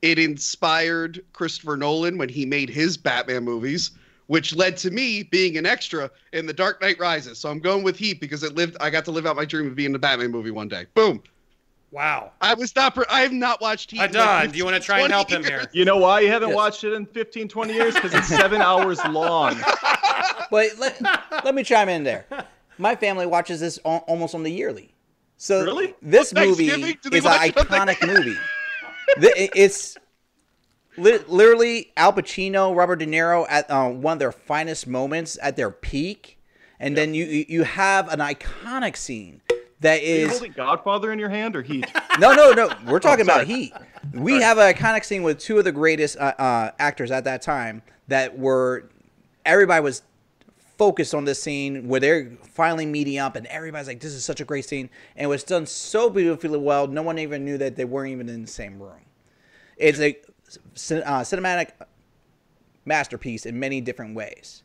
It 0.00 0.18
inspired 0.18 1.22
Christopher 1.34 1.76
Nolan 1.76 2.16
when 2.16 2.28
he 2.30 2.46
made 2.46 2.70
his 2.70 2.96
Batman 2.96 3.44
movies, 3.44 3.90
which 4.32 4.56
led 4.56 4.78
to 4.78 4.90
me 4.90 5.22
being 5.24 5.58
an 5.58 5.66
extra 5.66 6.10
in 6.32 6.46
The 6.46 6.54
Dark 6.54 6.80
Knight 6.80 6.98
Rises. 6.98 7.36
So 7.38 7.50
I'm 7.50 7.58
going 7.58 7.82
with 7.82 7.98
Heat 7.98 8.18
because 8.18 8.42
it 8.42 8.54
lived. 8.54 8.78
I 8.80 8.88
got 8.88 9.04
to 9.04 9.10
live 9.10 9.26
out 9.26 9.36
my 9.36 9.44
dream 9.44 9.66
of 9.66 9.74
being 9.74 9.90
in 9.90 9.94
a 9.94 9.98
Batman 9.98 10.30
movie 10.30 10.50
one 10.50 10.68
day. 10.68 10.86
Boom. 10.94 11.22
Wow. 11.90 12.32
I 12.40 12.54
was 12.54 12.74
not. 12.74 12.94
Per- 12.94 13.04
I 13.10 13.20
have 13.20 13.32
not 13.32 13.60
watched 13.60 13.90
Heat. 13.90 14.00
Uh, 14.00 14.04
in 14.04 14.12
like 14.14 14.24
Don, 14.44 14.50
do 14.52 14.56
you 14.56 14.64
want 14.64 14.74
to 14.76 14.80
try 14.82 15.00
and 15.00 15.10
20 15.10 15.12
help 15.12 15.28
him 15.30 15.44
here? 15.44 15.66
You 15.74 15.84
know 15.84 15.98
why 15.98 16.20
you 16.20 16.28
haven't 16.28 16.48
Yes. 16.48 16.56
watched 16.56 16.82
it 16.84 16.94
in 16.94 17.04
15, 17.04 17.46
20 17.46 17.74
years? 17.74 17.92
Because 17.94 18.14
it's 18.14 18.28
seven 18.28 18.62
hours 18.70 19.04
long. 19.10 19.54
but 20.50 20.68
let, 20.78 20.98
let 21.44 21.54
me 21.54 21.62
chime 21.62 21.90
in 21.90 22.02
there. 22.02 22.24
My 22.78 22.96
family 22.96 23.26
watches 23.26 23.60
this 23.60 23.78
al- 23.84 24.02
almost 24.08 24.34
on 24.34 24.44
the 24.44 24.50
yearly. 24.50 24.94
So 25.36 25.62
Really? 25.62 25.94
this 26.00 26.32
On 26.32 26.42
movie 26.48 26.68
Thanksgiving? 26.70 26.98
Do 27.02 27.10
they 27.10 27.18
is 27.18 27.24
an 27.26 27.30
watch 27.32 27.48
it 27.50 27.58
on 27.58 27.66
iconic 27.88 28.06
movie. 28.06 28.38
The- 29.18 29.42
it- 29.42 29.50
it's 29.54 29.96
li- 29.96 30.01
literally 30.96 31.92
Al 31.96 32.12
Pacino, 32.12 32.74
Robert 32.76 32.96
De 32.96 33.06
Niro 33.06 33.46
at 33.48 33.70
uh, 33.70 33.88
one 33.88 34.14
of 34.14 34.18
their 34.18 34.32
finest 34.32 34.86
moments 34.86 35.38
at 35.42 35.56
their 35.56 35.70
peak, 35.70 36.38
and 36.78 36.96
then 36.96 37.14
you 37.14 37.24
you 37.48 37.62
have 37.64 38.12
an 38.12 38.18
iconic 38.20 38.96
scene 38.96 39.40
that 39.80 40.02
is 40.02 40.18
Are 40.18 40.20
you 40.20 40.28
holding 40.30 40.52
Godfather 40.52 41.12
in 41.12 41.18
your 41.18 41.28
hand 41.28 41.54
or 41.56 41.62
Heat? 41.62 41.86
no, 42.18 42.32
no, 42.34 42.52
no. 42.52 42.70
We're 42.86 43.00
talking 43.00 43.24
sorry. 43.24 43.42
about 43.42 43.46
Heat. 43.46 43.72
We 44.12 44.40
have 44.40 44.58
an 44.58 44.72
iconic 44.72 45.04
scene 45.04 45.22
with 45.22 45.38
two 45.38 45.58
of 45.58 45.64
the 45.64 45.72
greatest 45.72 46.16
uh, 46.16 46.34
uh, 46.38 46.70
actors 46.78 47.10
at 47.10 47.24
that 47.24 47.42
time 47.42 47.82
that 48.08 48.38
were. 48.38 48.88
Everybody 49.44 49.82
was 49.82 50.02
focused 50.78 51.14
on 51.14 51.24
this 51.24 51.42
scene 51.42 51.88
where 51.88 52.00
they're 52.00 52.30
finally 52.52 52.86
meeting 52.86 53.18
up, 53.18 53.36
and 53.36 53.46
everybody's 53.46 53.88
like, 53.88 54.00
"This 54.00 54.12
is 54.12 54.24
such 54.24 54.40
a 54.40 54.44
great 54.44 54.64
scene," 54.64 54.88
and 55.16 55.24
it 55.24 55.28
was 55.28 55.42
done 55.42 55.66
so 55.66 56.08
beautifully 56.08 56.58
well. 56.58 56.86
No 56.86 57.02
one 57.02 57.18
even 57.18 57.44
knew 57.44 57.58
that 57.58 57.76
they 57.76 57.84
weren't 57.84 58.12
even 58.12 58.28
in 58.28 58.42
the 58.42 58.48
same 58.48 58.80
room. 58.80 59.00
It's 59.76 59.98
a 59.98 60.16
uh, 60.56 61.20
cinematic 61.20 61.70
masterpiece 62.84 63.46
in 63.46 63.58
many 63.58 63.80
different 63.80 64.14
ways. 64.14 64.62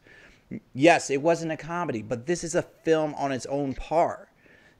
Yes, 0.73 1.09
it 1.09 1.21
wasn't 1.21 1.51
a 1.51 1.57
comedy, 1.57 2.01
but 2.01 2.25
this 2.25 2.43
is 2.43 2.55
a 2.55 2.61
film 2.61 3.13
on 3.15 3.31
its 3.31 3.45
own 3.47 3.73
par. 3.73 4.29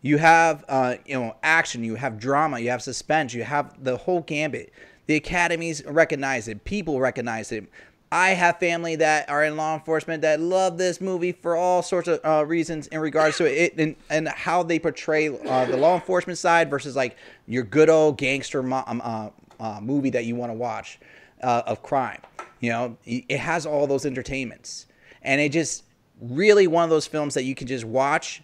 You 0.02 0.18
have, 0.18 0.64
uh, 0.70 0.96
you 1.06 1.20
know, 1.20 1.36
action. 1.44 1.84
You 1.84 1.96
have 1.96 2.20
drama. 2.20 2.60
You 2.60 2.70
have 2.70 2.82
suspense. 2.82 3.34
You 3.34 3.44
have 3.44 3.84
the 3.84 3.98
whole 3.98 4.22
gambit. 4.22 4.72
The 5.08 5.16
academies 5.16 5.84
recognize 5.86 6.48
it. 6.48 6.64
People 6.64 7.00
recognize 7.00 7.52
it. 7.52 7.66
I 8.12 8.30
have 8.30 8.58
family 8.60 8.96
that 8.98 9.30
are 9.30 9.44
in 9.44 9.58
law 9.58 9.74
enforcement 9.74 10.22
that 10.22 10.40
love 10.40 10.78
this 10.78 11.02
movie 11.02 11.34
for 11.34 11.58
all 11.58 11.82
sorts 11.82 12.08
of 12.08 12.22
uh, 12.24 12.46
reasons 12.46 12.88
in 12.88 13.00
regards 13.00 13.38
to 13.38 13.46
it 13.46 13.78
and, 13.78 13.98
and 14.10 14.30
how 14.30 14.64
they 14.64 14.80
portray 14.80 15.28
uh, 15.28 15.66
the 15.66 15.76
law 15.76 15.96
enforcement 15.96 16.40
side 16.40 16.70
versus 16.70 16.96
like 16.96 17.18
your 17.48 17.64
good 17.64 17.90
old 17.90 18.18
gangster 18.18 18.64
mo- 18.64 18.84
um, 18.88 19.02
uh, 19.04 19.30
uh, 19.60 19.80
movie 19.82 20.10
that 20.12 20.26
you 20.26 20.36
want 20.36 20.52
to 20.52 20.58
watch 20.58 21.00
uh, 21.42 21.64
of 21.66 21.84
crime. 21.84 22.22
You 22.60 22.72
know, 22.72 22.98
it 23.06 23.38
has 23.38 23.66
all 23.66 23.86
those 23.86 24.06
entertainments, 24.06 24.88
and 25.22 25.40
it 25.40 25.52
just 25.52 25.84
really 26.20 26.68
one 26.68 26.84
of 26.84 26.90
those 26.90 27.06
films 27.06 27.34
that 27.36 27.44
you 27.44 27.54
can 27.54 27.68
just 27.68 27.86
watch, 27.86 28.42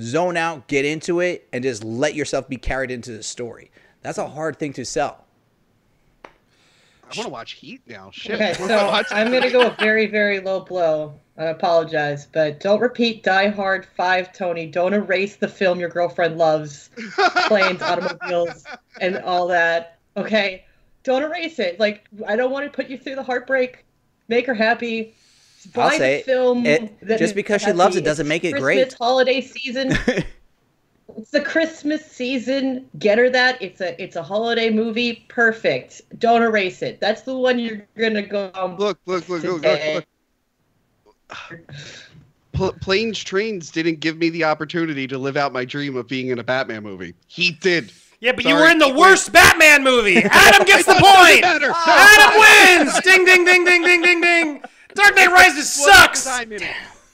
zone 0.00 0.36
out, 0.36 0.68
get 0.68 0.84
into 0.84 1.20
it, 1.20 1.48
and 1.52 1.64
just 1.64 1.82
let 1.82 2.14
yourself 2.14 2.48
be 2.48 2.56
carried 2.56 2.90
into 2.90 3.12
the 3.12 3.22
story. 3.22 3.70
That's 4.02 4.18
a 4.18 4.28
hard 4.28 4.58
thing 4.58 4.72
to 4.74 4.84
sell. 4.84 5.24
I 6.24 7.16
want 7.16 7.26
to 7.26 7.32
watch 7.32 7.52
Heat 7.52 7.80
now. 7.86 8.10
Shit. 8.12 8.34
Okay, 8.34 8.52
so 8.52 9.02
I'm 9.10 9.32
gonna 9.32 9.50
go 9.50 9.68
a 9.68 9.76
very, 9.80 10.06
very 10.06 10.40
low 10.40 10.60
blow. 10.60 11.18
I 11.38 11.46
apologize, 11.46 12.26
but 12.26 12.60
don't 12.60 12.80
repeat 12.80 13.22
Die 13.22 13.48
Hard 13.48 13.86
Five, 13.96 14.32
Tony. 14.32 14.66
Don't 14.66 14.92
erase 14.92 15.36
the 15.36 15.48
film 15.48 15.80
your 15.80 15.88
girlfriend 15.88 16.36
loves, 16.36 16.90
planes, 17.46 17.80
automobiles, 17.82 18.64
and 19.00 19.16
all 19.18 19.46
that. 19.48 19.97
Okay, 20.20 20.64
don't 21.04 21.22
erase 21.22 21.58
it. 21.58 21.78
Like 21.80 22.04
I 22.26 22.36
don't 22.36 22.50
want 22.50 22.64
to 22.66 22.70
put 22.74 22.88
you 22.88 22.98
through 22.98 23.16
the 23.16 23.22
heartbreak. 23.22 23.84
Make 24.28 24.46
her 24.46 24.54
happy. 24.54 25.14
Buy 25.74 25.84
I'll 25.84 25.98
say 25.98 26.16
it. 26.18 26.24
film. 26.24 26.66
It- 26.66 27.00
that 27.00 27.18
just 27.18 27.30
is 27.30 27.32
because 27.32 27.62
she 27.62 27.72
loves 27.72 27.96
it 27.96 28.04
doesn't 28.04 28.28
make 28.28 28.44
it 28.44 28.52
Christmas 28.52 28.64
great. 28.64 28.92
holiday 28.94 29.40
season. 29.40 29.92
It's 31.16 31.30
the 31.30 31.40
Christmas 31.40 32.04
season. 32.04 32.88
Get 32.98 33.18
her 33.18 33.30
that. 33.30 33.60
It's 33.62 33.80
a 33.80 34.00
it's 34.00 34.14
a 34.14 34.22
holiday 34.22 34.70
movie. 34.70 35.24
Perfect. 35.28 36.02
Don't 36.18 36.42
erase 36.42 36.82
it. 36.82 37.00
That's 37.00 37.22
the 37.22 37.36
one 37.36 37.58
you're 37.58 37.86
gonna 37.96 38.22
go. 38.22 38.50
on 38.54 38.76
Look, 38.76 38.98
look, 39.06 39.28
look, 39.28 39.42
look, 39.42 39.62
look, 39.62 40.04
look. 41.40 41.60
Pl- 42.52 42.72
Planes, 42.80 43.18
trains 43.22 43.70
didn't 43.70 44.00
give 44.00 44.18
me 44.18 44.30
the 44.30 44.44
opportunity 44.44 45.06
to 45.06 45.18
live 45.18 45.36
out 45.36 45.52
my 45.52 45.64
dream 45.64 45.96
of 45.96 46.06
being 46.08 46.28
in 46.28 46.38
a 46.38 46.44
Batman 46.44 46.82
movie. 46.82 47.14
He 47.26 47.52
did. 47.52 47.92
Yeah, 48.20 48.32
but 48.32 48.44
you 48.44 48.54
were 48.54 48.68
in 48.68 48.78
the 48.78 48.92
worst 48.92 49.32
Batman 49.32 49.84
movie. 49.84 50.16
Adam 50.24 50.66
gets 50.66 50.86
the 50.86 50.94
point. 50.94 51.44
Adam 51.44 52.34
wins. 52.40 53.00
Ding, 53.02 53.24
ding, 53.24 53.44
ding, 53.44 53.64
ding, 53.64 53.84
ding, 53.84 54.02
ding, 54.02 54.20
ding. 54.20 54.62
Dark 54.94 55.14
Knight 55.14 55.30
Rises 55.30 55.70
sucks. 55.70 56.26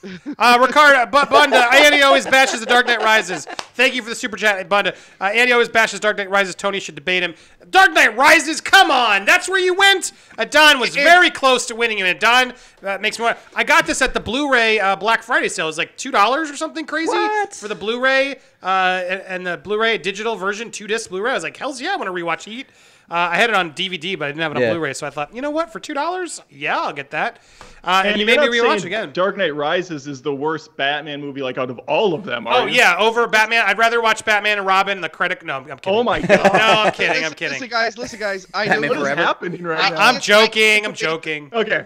I'm 0.05 0.11
in 0.25 0.31
it. 0.31 0.35
Uh, 0.37 0.57
Ricardo, 0.61 1.05
but 1.11 1.29
Bunda, 1.29 1.67
Annie 1.73 2.01
always 2.01 2.25
bashes 2.25 2.59
The 2.59 2.65
Dark 2.65 2.87
Knight 2.87 2.99
Rises. 3.01 3.45
Thank 3.73 3.93
you 3.95 4.01
for 4.01 4.09
the 4.09 4.15
super 4.15 4.37
chat, 4.37 4.67
Bunda. 4.69 4.95
Uh, 5.19 5.25
Andy 5.25 5.51
always 5.51 5.69
bashes 5.69 5.99
Dark 5.99 6.17
Knight 6.17 6.29
Rises. 6.29 6.55
Tony 6.55 6.79
should 6.79 6.95
debate 6.95 7.23
him. 7.23 7.33
Dark 7.69 7.93
Knight 7.93 8.15
Rises, 8.15 8.61
come 8.61 8.91
on, 8.91 9.25
that's 9.25 9.49
where 9.49 9.59
you 9.59 9.73
went. 9.73 10.11
Adon 10.37 10.79
was 10.79 10.93
very 10.93 11.29
close 11.31 11.65
to 11.67 11.75
winning 11.75 11.97
him. 11.97 12.05
Adon 12.05 12.53
uh, 12.83 12.97
makes 13.01 13.17
me 13.17 13.25
want. 13.25 13.37
I 13.55 13.63
got 13.63 13.87
this 13.87 14.01
at 14.01 14.13
the 14.13 14.19
Blu-ray 14.19 14.79
uh, 14.79 14.95
Black 14.95 15.23
Friday 15.23 15.49
sale. 15.49 15.65
It 15.65 15.69
was 15.69 15.77
like 15.77 15.97
two 15.97 16.11
dollars 16.11 16.49
or 16.51 16.55
something 16.55 16.85
crazy 16.85 17.09
What? 17.11 17.53
for 17.55 17.67
the 17.67 17.75
Blu-ray 17.75 18.35
uh, 18.61 18.65
and, 19.07 19.21
and 19.21 19.47
the 19.47 19.57
Blu-ray 19.57 19.97
digital 19.97 20.35
version, 20.35 20.69
two 20.71 20.85
disc 20.87 21.09
Blu-ray. 21.09 21.31
I 21.31 21.33
was 21.33 21.43
like, 21.43 21.57
hell's 21.57 21.81
yeah, 21.81 21.93
I 21.93 21.95
want 21.95 22.07
to 22.07 22.13
rewatch 22.13 22.43
Heat. 22.43 22.67
Uh, 23.09 23.13
I 23.33 23.35
had 23.37 23.49
it 23.51 23.55
on 23.55 23.73
DVD, 23.73 24.17
but 24.17 24.25
I 24.25 24.29
didn't 24.29 24.41
have 24.41 24.51
it 24.51 24.57
on 24.57 24.63
Yeah. 24.63 24.71
Blu-ray, 24.71 24.93
so 24.93 25.05
I 25.05 25.11
thought, 25.11 25.33
you 25.35 25.41
know 25.41 25.51
what, 25.51 25.71
for 25.71 25.79
two 25.79 25.93
dollars, 25.93 26.41
yeah, 26.49 26.77
I'll 26.79 26.93
get 26.93 27.11
that. 27.11 27.39
Uh, 27.85 28.01
and, 28.03 28.07
And 28.13 28.19
you 28.19 28.25
you're 28.25 28.41
made 28.41 28.49
me 28.49 28.57
not 28.61 28.67
rewatch 28.79 28.83
again. 28.85 29.11
Dark 29.13 29.37
Knight 29.37 29.53
Rises 29.55 30.07
is 30.07 30.21
the 30.21 30.33
worst 30.33 30.75
Batman 30.75 31.21
movie 31.21 31.41
like 31.43 31.57
out 31.59 31.69
of 31.69 31.77
all 31.87 32.13
of 32.15 32.23
them. 32.25 32.47
Are 32.47 32.61
Oh 32.61 32.65
you? 32.65 32.75
yeah, 32.77 32.95
over 32.97 33.27
Batman. 33.27 33.63
I'd 33.65 33.77
rather 33.77 34.01
watch 34.01 34.25
Batman 34.25 34.57
and 34.57 34.65
Robin. 34.65 34.99
The 35.01 35.09
credit. 35.09 35.45
No, 35.45 35.57
I'm 35.57 35.65
kidding. 35.65 35.79
Oh 35.85 36.03
my 36.03 36.19
god. 36.19 36.39
No, 36.53 36.59
I'm 36.59 36.91
kidding. 36.91 37.09
Listen, 37.13 37.25
I'm 37.25 37.33
kidding. 37.33 37.53
Listen, 37.53 37.69
guys. 37.69 37.97
Listen, 37.97 38.19
guys. 38.19 38.47
I 38.53 38.65
know 38.65 38.71
Batman 38.71 38.89
What 38.89 38.97
is 38.97 39.03
Forever. 39.03 39.21
happening 39.23 39.63
right 39.63 39.79
I- 39.79 39.89
now? 39.91 39.97
I'm 39.97 40.19
joking. 40.19 40.83
I 40.83 40.87
I'm 40.89 40.93
joking. 40.95 41.49
okay. 41.53 41.85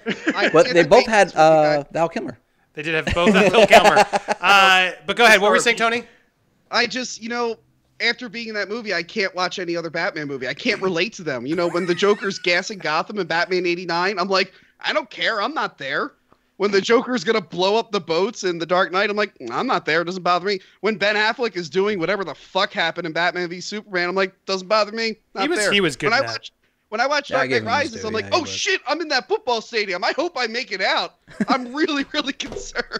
But 0.53 0.69
they 0.73 0.85
both 0.85 1.05
had 1.05 1.27
this 1.27 1.33
with 1.33 1.39
uh. 1.41 1.83
Val 1.91 2.07
Kilmer. 2.09 2.39
They 2.73 2.83
did 2.83 2.95
have 2.95 3.13
both 3.13 3.33
have 3.33 3.51
Bill 3.51 3.67
Kilmer. 3.67 4.05
Uh, 4.41 4.91
but 5.05 5.17
go 5.17 5.25
ahead. 5.25 5.41
What 5.41 5.49
were 5.49 5.57
you 5.57 5.61
saying, 5.61 5.75
Tony? 5.75 6.03
I 6.71 6.87
just, 6.87 7.21
you 7.21 7.27
know, 7.27 7.57
after 7.99 8.29
being 8.29 8.47
in 8.47 8.53
that 8.55 8.69
movie, 8.69 8.93
I 8.93 9.03
can't 9.03 9.35
watch 9.35 9.59
any 9.59 9.75
other 9.75 9.89
Batman 9.89 10.27
movie. 10.27 10.47
I 10.47 10.53
can't 10.53 10.81
relate 10.81 11.11
to 11.13 11.23
them. 11.23 11.45
You 11.45 11.55
know, 11.57 11.67
when 11.67 11.85
the 11.85 11.93
Joker's 11.93 12.39
gassing 12.39 12.77
Gotham 12.79 13.19
in 13.19 13.27
Batman 13.27 13.65
89, 13.65 14.17
I'm 14.17 14.29
like, 14.29 14.53
I 14.81 14.93
don't 14.93 15.09
care. 15.09 15.41
I'm 15.41 15.53
not 15.53 15.77
there. 15.77 16.13
When 16.57 16.71
the 16.71 16.81
Joker's 16.81 17.23
going 17.23 17.41
to 17.41 17.47
blow 17.47 17.77
up 17.77 17.93
the 17.93 18.01
boats 18.01 18.43
in 18.43 18.57
The 18.57 18.65
Dark 18.65 18.91
Knight, 18.91 19.09
I'm 19.09 19.15
like, 19.15 19.33
I'm 19.49 19.65
not 19.65 19.85
there. 19.85 20.01
It 20.01 20.05
doesn't 20.05 20.23
bother 20.23 20.45
me. 20.45 20.59
When 20.81 20.97
Ben 20.97 21.15
Affleck 21.15 21.55
is 21.55 21.69
doing 21.69 21.99
whatever 21.99 22.25
the 22.25 22.35
fuck 22.35 22.73
happened 22.73 23.07
in 23.07 23.13
Batman 23.13 23.47
v 23.47 23.61
Superman, 23.61 24.09
I'm 24.09 24.15
like, 24.15 24.33
doesn't 24.45 24.67
bother 24.67 24.91
me. 24.91 25.15
Not 25.33 25.47
was- 25.49 25.57
there. 25.57 25.71
he 25.71 25.79
was 25.79 25.95
good 25.95 26.11
When 26.11 26.21
I 26.21 26.25
watch, 26.25 26.51
when 26.89 26.99
I 26.99 27.07
watch 27.07 27.29
Yeah, 27.29 27.37
Dark 27.37 27.49
Knight 27.51 27.63
Rises, 27.63 28.03
I'm 28.03 28.11
like, 28.11 28.25
yeah, 28.25 28.31
oh 28.33 28.41
was. 28.41 28.49
shit, 28.49 28.81
I'm 28.85 28.99
in 28.99 29.07
that 29.07 29.29
football 29.29 29.61
stadium. 29.61 30.03
I 30.03 30.11
hope 30.11 30.33
I 30.37 30.47
make 30.47 30.73
it 30.73 30.81
out. 30.81 31.15
I'm 31.47 31.73
really, 31.73 32.05
really 32.11 32.33
concerned. 32.33 32.99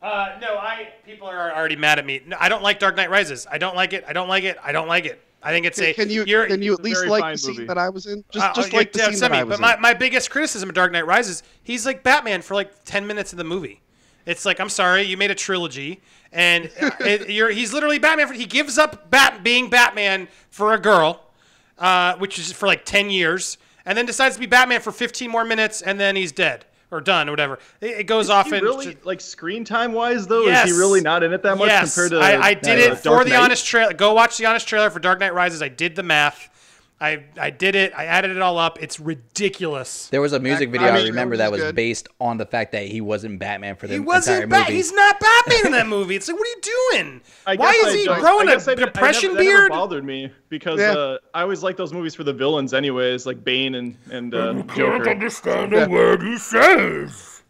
Uh, 0.00 0.38
no, 0.40 0.58
I 0.58 0.92
people 1.04 1.26
are 1.26 1.52
already 1.52 1.74
mad 1.74 1.98
at 1.98 2.06
me. 2.06 2.22
No, 2.26 2.36
I 2.38 2.48
don't 2.48 2.62
like 2.62 2.78
Dark 2.78 2.94
Knight 2.94 3.10
Rises. 3.10 3.46
I 3.50 3.58
don't 3.58 3.74
like 3.74 3.92
it. 3.92 4.04
I 4.06 4.12
don't 4.12 4.28
like 4.28 4.44
it. 4.44 4.56
I 4.62 4.70
don't 4.70 4.86
like 4.86 5.04
it. 5.04 5.20
I 5.46 5.50
think 5.50 5.64
it's 5.64 5.80
a. 5.80 5.94
Can 5.94 6.10
you 6.10 6.24
you're, 6.26 6.48
can 6.48 6.60
you 6.60 6.72
at 6.74 6.82
least 6.82 7.06
like 7.06 7.22
fine 7.22 7.34
the 7.34 7.38
scene 7.38 7.54
movie. 7.54 7.66
that 7.66 7.78
I 7.78 7.88
was 7.88 8.06
in? 8.06 8.24
Just 8.32 8.44
Uh, 8.44 8.52
just 8.52 8.74
uh, 8.74 8.76
like 8.76 8.92
the 8.92 8.98
scene 8.98 9.20
that 9.20 9.30
me. 9.30 9.38
I 9.38 9.44
was 9.44 9.58
But 9.58 9.60
my, 9.60 9.74
in. 9.74 9.80
my 9.80 9.94
biggest 9.94 10.28
criticism 10.28 10.68
of 10.68 10.74
Dark 10.74 10.90
Knight 10.90 11.06
Rises, 11.06 11.44
he's 11.62 11.86
like 11.86 12.02
Batman 12.02 12.42
for 12.42 12.54
like 12.54 12.84
ten 12.84 13.06
minutes 13.06 13.32
of 13.32 13.38
the 13.38 13.44
movie. 13.44 13.80
It's 14.26 14.44
like 14.44 14.58
I'm 14.58 14.68
sorry, 14.68 15.02
you 15.02 15.16
made 15.16 15.30
a 15.30 15.36
trilogy, 15.36 16.00
and 16.32 16.68
uh, 16.82 16.90
it, 17.00 17.30
you're 17.30 17.50
he's 17.50 17.72
literally 17.72 18.00
Batman. 18.00 18.26
For, 18.26 18.34
he 18.34 18.44
gives 18.44 18.76
up 18.76 19.08
Bat 19.08 19.44
being 19.44 19.70
Batman 19.70 20.26
for 20.50 20.74
a 20.74 20.80
girl, 20.80 21.30
uh, 21.78 22.16
which 22.16 22.40
is 22.40 22.50
for 22.50 22.66
like 22.66 22.84
ten 22.84 23.08
years, 23.08 23.56
and 23.84 23.96
then 23.96 24.04
decides 24.04 24.34
to 24.34 24.40
be 24.40 24.46
Batman 24.46 24.80
for 24.80 24.90
15 24.90 25.30
more 25.30 25.44
minutes, 25.44 25.80
and 25.80 26.00
then 26.00 26.16
he's 26.16 26.32
dead 26.32 26.64
or 26.90 27.00
done 27.00 27.28
or 27.28 27.32
whatever. 27.32 27.58
It, 27.80 28.00
it 28.00 28.04
goes 28.04 28.30
off 28.30 28.46
Is 28.46 28.52
he 28.52 28.58
and 28.58 28.64
really 28.64 28.96
like 29.04 29.20
screen 29.20 29.64
time 29.64 29.92
wise 29.92 30.26
though? 30.26 30.44
Yes. 30.46 30.68
Is 30.68 30.74
he 30.74 30.78
really 30.78 31.00
not 31.00 31.22
in 31.22 31.32
it 31.32 31.42
that 31.42 31.58
much 31.58 31.68
yes, 31.68 31.94
compared 31.94 32.12
to? 32.12 32.18
I, 32.18 32.48
I 32.48 32.54
did 32.54 32.78
uh, 32.78 32.92
it 32.92 32.98
for 32.98 33.04
Dark 33.04 33.24
the 33.24 33.30
Knight? 33.30 33.42
honest 33.42 33.66
trailer. 33.66 33.92
Go 33.92 34.12
watch 34.12 34.38
the 34.38 34.46
honest 34.46 34.68
trailer 34.68 34.90
for 34.90 35.00
Dark 35.00 35.20
Knight 35.20 35.34
Rises. 35.34 35.62
I 35.62 35.68
did 35.68 35.96
the 35.96 36.02
math. 36.02 36.50
I 36.98 37.24
I 37.38 37.50
did 37.50 37.74
it. 37.74 37.92
I 37.94 38.06
added 38.06 38.30
it 38.30 38.40
all 38.40 38.56
up. 38.56 38.82
It's 38.82 38.98
ridiculous. 38.98 40.08
There 40.08 40.22
was 40.22 40.32
a 40.32 40.40
music 40.40 40.70
video 40.70 40.88
I 40.88 40.98
I 41.00 41.02
remember 41.04 41.36
that 41.36 41.44
that 41.44 41.52
was 41.52 41.60
was 41.60 41.68
good. 41.68 41.74
based 41.76 42.08
on 42.20 42.38
the 42.38 42.46
fact 42.46 42.72
that 42.72 42.86
he 42.86 43.02
wasn't 43.02 43.38
Batman 43.38 43.76
for 43.76 43.86
the 43.86 43.92
He 43.94 43.96
entire 43.98 44.06
wasn't 44.06 44.48
Bat. 44.50 44.60
movie. 44.60 44.72
He's 44.76 44.92
not 44.92 45.20
Batman 45.20 45.66
in 45.66 45.72
that 45.72 45.86
movie. 45.96 46.16
It's 46.16 46.26
like, 46.26 46.38
what 46.38 46.46
are 46.46 46.50
you 46.50 46.60
doing? 47.02 47.20
I 47.46 47.56
Why 47.56 47.70
is 47.84 47.92
I 47.94 47.96
he 47.96 48.04
don't- 48.06 48.20
growing 48.20 48.48
I 48.48 48.52
a 48.52 48.54
guess 48.54 48.68
I 48.68 48.72
I 48.72 48.74
depression 48.76 49.34
never, 49.34 49.44
that 49.44 49.50
never 49.50 49.68
bothered 49.68 50.04
me 50.04 50.32
because 50.48 50.80
Yeah. 50.80 50.92
uh, 50.92 51.18
I 51.34 51.42
always 51.42 51.62
like 51.62 51.76
those 51.76 51.92
movies 51.92 52.14
for 52.14 52.24
the 52.24 52.32
villains, 52.32 52.72
anyways, 52.72 53.26
like 53.26 53.44
Bane 53.44 53.74
and 53.74 53.96
and 54.10 54.34
uh, 54.34 54.54
Joker. 54.74 55.04
Can't 55.04 55.08
understand 55.08 55.74
a 55.74 55.86
word 55.88 56.22
he 56.22 56.38
says. 56.38 57.42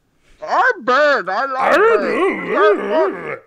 I'm 0.44 0.84
bird. 0.84 1.28
I 1.28 1.44
love 1.46 1.76
bird. 1.76 3.42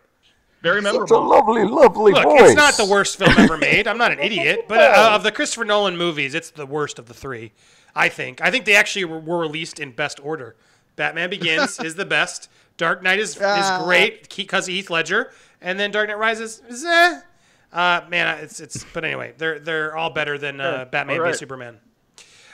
Very 0.62 0.82
memorable. 0.82 1.08
Such 1.08 1.16
a 1.16 1.20
lovely, 1.20 1.64
lovely 1.64 2.12
Look, 2.12 2.24
voice. 2.24 2.42
it's 2.42 2.56
not 2.56 2.76
the 2.76 2.86
worst 2.86 3.18
film 3.18 3.32
ever 3.38 3.58
made. 3.70 3.88
I'm 3.88 3.98
not 3.98 4.12
an 4.12 4.20
idiot, 4.20 4.66
but 4.68 4.80
uh, 4.80 5.12
of 5.14 5.24
the 5.24 5.32
Christopher 5.32 5.64
Nolan 5.66 5.96
movies, 5.98 6.34
it's 6.36 6.50
the 6.52 6.66
worst 6.66 7.00
of 7.00 7.06
the 7.08 7.14
three. 7.14 7.54
I 7.96 8.10
think. 8.10 8.42
I 8.42 8.52
think 8.52 8.66
they 8.66 8.76
actually 8.76 9.06
were, 9.06 9.20
were 9.20 9.40
released 9.40 9.80
in 9.80 9.92
best 9.92 10.20
order. 10.24 10.56
Batman 10.96 11.30
Begins 11.30 11.80
is 11.84 11.96
the 11.96 12.06
best. 12.06 12.50
Dark 12.78 13.02
Knight 13.02 13.20
is 13.20 13.36
is 13.36 13.42
Ah. 13.42 13.82
great 13.86 14.36
because 14.36 14.68
of 14.68 14.74
Heath 14.74 14.90
Ledger, 14.90 15.32
and 15.62 15.80
then 15.80 15.92
Dark 15.92 16.08
Knight 16.10 16.18
Rises 16.18 16.62
is 16.68 16.84
eh. 16.86 17.22
Uh, 17.72 18.02
man, 18.10 18.40
it's 18.44 18.60
it's. 18.60 18.86
But 18.94 19.06
anyway, 19.06 19.34
they're 19.38 19.60
they're 19.60 19.96
all 19.96 20.10
better 20.10 20.38
than 20.38 20.60
uh, 20.60 20.78
Sure. 20.80 20.86
Batman 20.88 21.24
v 21.24 21.34
Superman. 21.34 21.80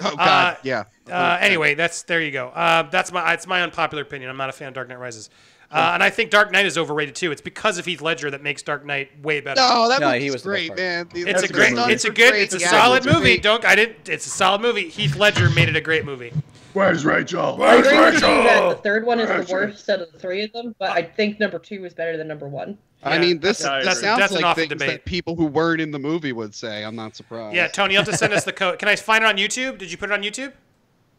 Oh 0.03 0.16
God, 0.16 0.56
Uh, 0.56 0.60
yeah. 0.64 0.84
Uh, 1.10 1.38
anyway, 1.39 1.74
that's 1.76 2.03
there 2.03 2.22
you 2.22 2.32
go. 2.32 2.49
Uh, 2.49 2.84
that's 2.84 3.12
my 3.12 3.34
it's 3.34 3.47
my 3.47 3.62
unpopular 3.64 4.03
opinion. 4.03 4.30
I'm 4.30 4.38
not 4.38 4.49
a 4.49 4.53
fan 4.53 4.68
of 4.70 4.74
Dark 4.74 4.89
Knight 4.89 4.99
Rises, 4.99 5.30
uh, 5.72 5.91
and 5.93 6.03
I 6.03 6.09
think 6.09 6.30
Dark 6.32 6.51
Knight 6.51 6.66
is 6.66 6.78
overrated 6.78 7.16
too. 7.16 7.32
It's 7.32 7.41
because 7.41 7.78
of 7.78 7.86
Heath 7.86 8.01
Ledger 8.01 8.30
that 8.32 8.41
makes 8.43 8.61
Dark 8.61 8.86
Knight 8.86 9.09
way 9.22 9.41
better. 9.41 9.59
No, 9.61 9.89
that 9.89 9.99
No, 10.01 10.07
movie's 10.07 10.24
he 10.24 10.32
was 10.32 10.43
the 10.43 10.49
best 10.49 10.57
great, 10.57 10.68
part. 10.70 10.80
man. 10.80 11.09
The- 11.13 11.30
It's 11.30 11.43
a 11.43 11.47
great, 11.47 11.72
stunts 11.74 11.93
it's 11.93 12.05
a 12.05 12.09
good, 12.09 12.32
great, 12.32 12.43
it's 12.43 12.53
a 12.55 12.57
the 12.59 12.66
solid 12.66 12.97
actors 12.97 13.13
were 13.13 13.20
movie. 13.20 13.32
great. 13.34 13.41
Don't, 13.43 13.66
I 13.66 13.76
didn't. 13.76 14.07
It's 14.09 14.26
a 14.26 14.30
solid 14.30 14.61
movie. 14.61 14.89
Heath 14.89 15.16
Ledger 15.16 15.49
made 15.49 15.70
it 15.70 15.76
a 15.76 15.82
great 15.82 16.05
movie. 16.05 16.32
Where's 16.74 17.05
Rachel? 17.05 17.55
I 17.63 17.76
Where's 17.76 17.88
agree 17.88 17.99
with 17.99 18.13
you 18.16 18.20
that 18.22 18.70
the 18.70 18.76
third 18.84 19.05
one 19.05 19.20
is 19.20 19.30
the 19.47 19.53
worst 19.53 19.89
out 19.89 20.01
of 20.01 20.11
the 20.11 20.20
three 20.20 20.43
of 20.43 20.51
them, 20.51 20.76
but 20.78 20.89
I 20.91 21.01
think 21.03 21.39
number 21.39 21.57
two 21.57 21.86
is 21.86 21.93
better 21.93 22.18
than 22.18 22.28
number 22.28 22.47
one. 22.49 22.78
I 23.03 23.18
mean, 23.20 23.39
this, 23.39 23.59
that's- 23.59 23.86
this 23.86 23.95
that's- 23.95 24.01
sounds 24.01 24.20
that's 24.20 24.32
an 24.32 24.36
like 24.38 24.45
often 24.45 24.61
things 24.68 24.70
debate. 24.82 24.89
that 24.89 25.05
people 25.05 25.36
who 25.36 25.45
weren't 25.45 25.80
in 25.80 25.91
the 25.91 25.99
movie 25.99 26.34
would 26.34 26.53
say. 26.55 26.84
I'm 26.84 26.95
not 26.95 27.16
surprised. 27.16 27.55
Yeah, 27.55 27.68
Tony, 27.68 27.93
you 27.93 27.99
have 27.99 28.07
to 28.07 28.18
send 28.18 28.34
us 28.34 28.43
the 28.43 28.51
code. 28.51 28.80
Can 28.80 28.88
I 28.89 28.95
find 28.95 29.24
it 29.24 29.28
on 29.28 29.38
YouTube? 29.38 29.78
Did 29.78 29.91
you 29.91 29.97
put 29.97 30.09
it 30.09 30.13
on 30.13 30.22
YouTube? 30.24 30.53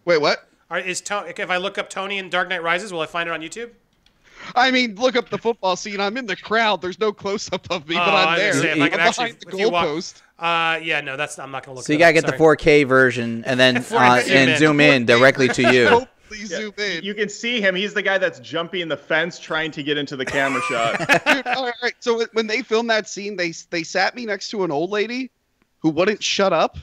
Wait, 0.05 0.21
what? 0.21 0.49
Or 0.69 0.79
is 0.79 1.01
Tony? 1.01 1.33
If 1.37 1.49
I 1.49 1.57
look 1.59 1.79
up 1.79 1.89
Tony 1.89 2.19
and 2.19 2.29
Dark 2.31 2.49
Knight 2.49 2.63
Rises, 2.63 2.93
will 2.93 3.01
I 3.01 3.07
find 3.07 3.29
it 3.29 3.33
on 3.33 3.41
YouTube? 3.41 3.71
I 4.55 4.71
mean, 4.71 4.95
look 4.97 5.17
up 5.17 5.29
the 5.31 5.39
football 5.39 5.77
scene. 5.77 6.01
I'm 6.01 6.17
in 6.17 6.27
the 6.27 6.37
crowd. 6.37 6.81
There's 6.83 6.99
no 7.01 7.13
close 7.13 7.53
up 7.53 7.67
of 7.71 7.89
me, 7.89 7.97
Oh, 7.97 7.99
but 7.99 8.09
I 8.15 8.33
I'm 8.33 8.39
there. 8.39 8.53
gonna 8.53 8.69
I 8.69 8.73
I'm 8.73 8.83
actually- 9.01 9.25
behind 9.33 9.41
the 9.41 9.49
if 9.55 9.59
you 9.61 9.71
walk- 9.71 9.87
goalpost. 9.87 10.23
Uh, 10.39 10.79
yeah, 10.83 11.01
no, 11.01 11.17
that's 11.17 11.39
I'm 11.39 11.51
not 11.51 11.65
gonna 11.65 11.77
look. 11.77 11.83
At 11.83 11.87
So 11.87 11.93
you 11.95 11.99
gotta 11.99 12.19
up, 12.19 12.25
get 12.27 12.31
the 12.31 12.37
4K 12.39 12.87
version 12.87 13.43
and 13.47 13.59
then 13.59 13.77
uh, 13.91 14.21
zoom 14.21 14.37
and 14.37 14.51
in. 14.51 14.57
zoom 14.59 14.81
in 14.81 15.07
directly 15.07 15.49
to 15.49 15.73
you. 15.73 15.89
Hopefully 15.89 16.41
Yeah. 16.41 16.47
zoom 16.59 16.75
in. 16.79 17.05
You 17.05 17.15
can 17.15 17.29
see 17.31 17.61
him. 17.61 17.75
He's 17.75 17.95
the 17.95 18.03
guy 18.03 18.19
that's 18.19 18.39
jumping 18.41 18.89
the 18.89 18.97
fence 18.99 19.39
trying 19.39 19.71
to 19.73 19.83
get 19.83 19.97
into 19.97 20.15
the 20.17 20.25
camera 20.27 20.61
shot. 20.69 20.99
Dude, 21.27 21.47
all 21.47 21.73
right. 21.83 21.95
So 22.01 22.19
when- 22.19 22.29
when 22.35 22.47
they 22.47 22.63
filmed 22.63 22.91
that 22.91 23.09
scene, 23.09 23.37
they 23.37 23.53
they 23.71 23.83
sat 23.83 24.15
me 24.15 24.27
next 24.27 24.51
to 24.51 24.65
an 24.65 24.71
old 24.71 24.91
lady 24.91 25.31
who 25.79 25.89
wouldn't 25.91 26.23
shut 26.23 26.53
up, 26.53 26.77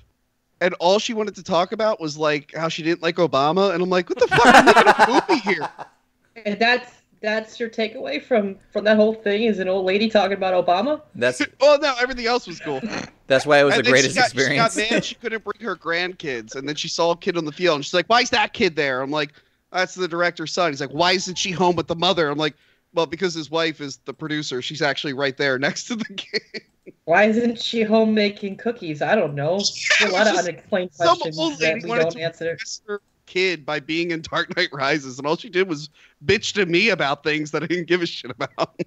and 0.62 0.74
all 0.76 0.98
she 0.98 1.14
wanted 1.14 1.36
to 1.36 1.44
talk 1.44 1.74
about 1.74 2.00
was 2.02 2.18
like 2.18 2.54
how 2.56 2.70
she 2.70 2.82
didn't 2.84 3.04
like 3.04 3.18
Obama, 3.18 3.72
and 3.74 3.84
I'm 3.84 3.90
like, 3.90 4.10
what 4.10 4.18
the 4.20 4.28
fuck? 4.28 4.42
I'm 4.46 4.66
making 4.66 4.84
a 4.88 5.22
movie 5.30 5.40
here. 5.42 5.70
And 6.46 6.58
that's 6.60 6.92
that's 7.24 7.58
your 7.60 7.70
takeaway 7.70 8.22
from 8.22 8.58
from 8.72 8.84
that 8.84 8.98
whole 8.98 9.14
thing 9.16 9.44
is 9.44 9.58
an 9.60 9.70
old 9.70 9.86
lady 9.86 10.10
talking 10.10 10.38
about 10.38 10.54
Obama. 10.66 11.02
That's 11.16 11.42
Well, 11.60 11.80
no, 11.80 11.96
everything 12.00 12.28
else 12.28 12.46
was 12.46 12.60
cool. 12.60 12.82
that's 13.28 13.46
why 13.46 13.62
it 13.62 13.64
was 13.64 13.76
And 13.76 13.86
the 13.86 13.92
then 13.92 13.96
she 13.96 14.02
greatest 14.10 14.16
got- 14.18 14.26
experience. 14.26 14.74
She 14.76 14.82
got 14.82 14.92
mad 14.92 15.06
she 15.06 15.16
couldn't 15.16 15.44
bring 15.44 15.62
her 15.62 15.76
grandkids, 15.76 16.56
and 16.56 16.68
then 16.68 16.76
she 16.76 16.90
saw 16.90 17.12
a 17.12 17.18
kid 17.18 17.38
on 17.38 17.46
the 17.46 17.52
field, 17.54 17.78
and 17.78 17.86
she's 17.86 17.94
like, 17.94 18.08
"Why 18.08 18.22
is 18.22 18.30
that 18.32 18.52
kid 18.54 18.76
there?" 18.76 19.02
I'm 19.02 19.10
like, 19.10 19.32
"That's 19.72 19.96
the 19.96 20.08
director's 20.08 20.52
son." 20.52 20.72
He's 20.72 20.82
like, 20.82 20.92
"Why 20.92 21.14
isn't 21.14 21.38
she 21.38 21.52
home 21.52 21.76
with 21.78 21.88
the 21.88 21.96
mother?" 21.96 22.30
I'm 22.30 22.38
like, 22.38 22.56
"Well, 22.94 23.06
because 23.06 23.34
his 23.34 23.50
wife 23.50 23.80
is 23.80 23.98
the 24.04 24.14
producer. 24.14 24.62
She's 24.62 24.82
actually 24.82 25.14
right 25.14 25.38
there 25.38 25.58
next 25.58 25.86
to 25.86 25.96
the 25.96 26.06
kid." 26.18 26.42
Why 27.06 27.24
isn't 27.26 27.58
she 27.62 27.84
home 27.84 28.14
making 28.14 28.58
cookies? 28.58 29.02
I 29.02 29.16
don't 29.16 29.34
know. 29.34 29.58
There's 30.00 30.12
a 30.12 30.14
lot 30.14 30.28
of 30.28 30.36
unexplained 30.46 30.92
questions 30.96 31.38
that 31.60 31.82
we 31.82 31.90
don't 31.90 32.12
to 32.12 32.20
answer. 32.22 32.58
Impress 33.26 33.34
her 33.40 33.56
kid 33.56 33.66
by 33.66 33.80
being 33.80 34.12
in 34.12 34.22
Dark 34.22 34.56
Knight 34.56 34.70
Rises, 34.72 35.18
and 35.18 35.28
all 35.28 35.38
she 35.38 35.50
did 35.50 35.68
was 35.68 35.90
bitch 36.26 36.54
to 36.54 36.66
me 36.66 36.90
about 36.90 37.24
things 37.24 37.52
that 37.52 37.64
I 37.64 37.68
didn't 37.68 37.88
give 37.88 38.02
a 38.02 38.06
shit 38.06 38.32
about. 38.32 38.80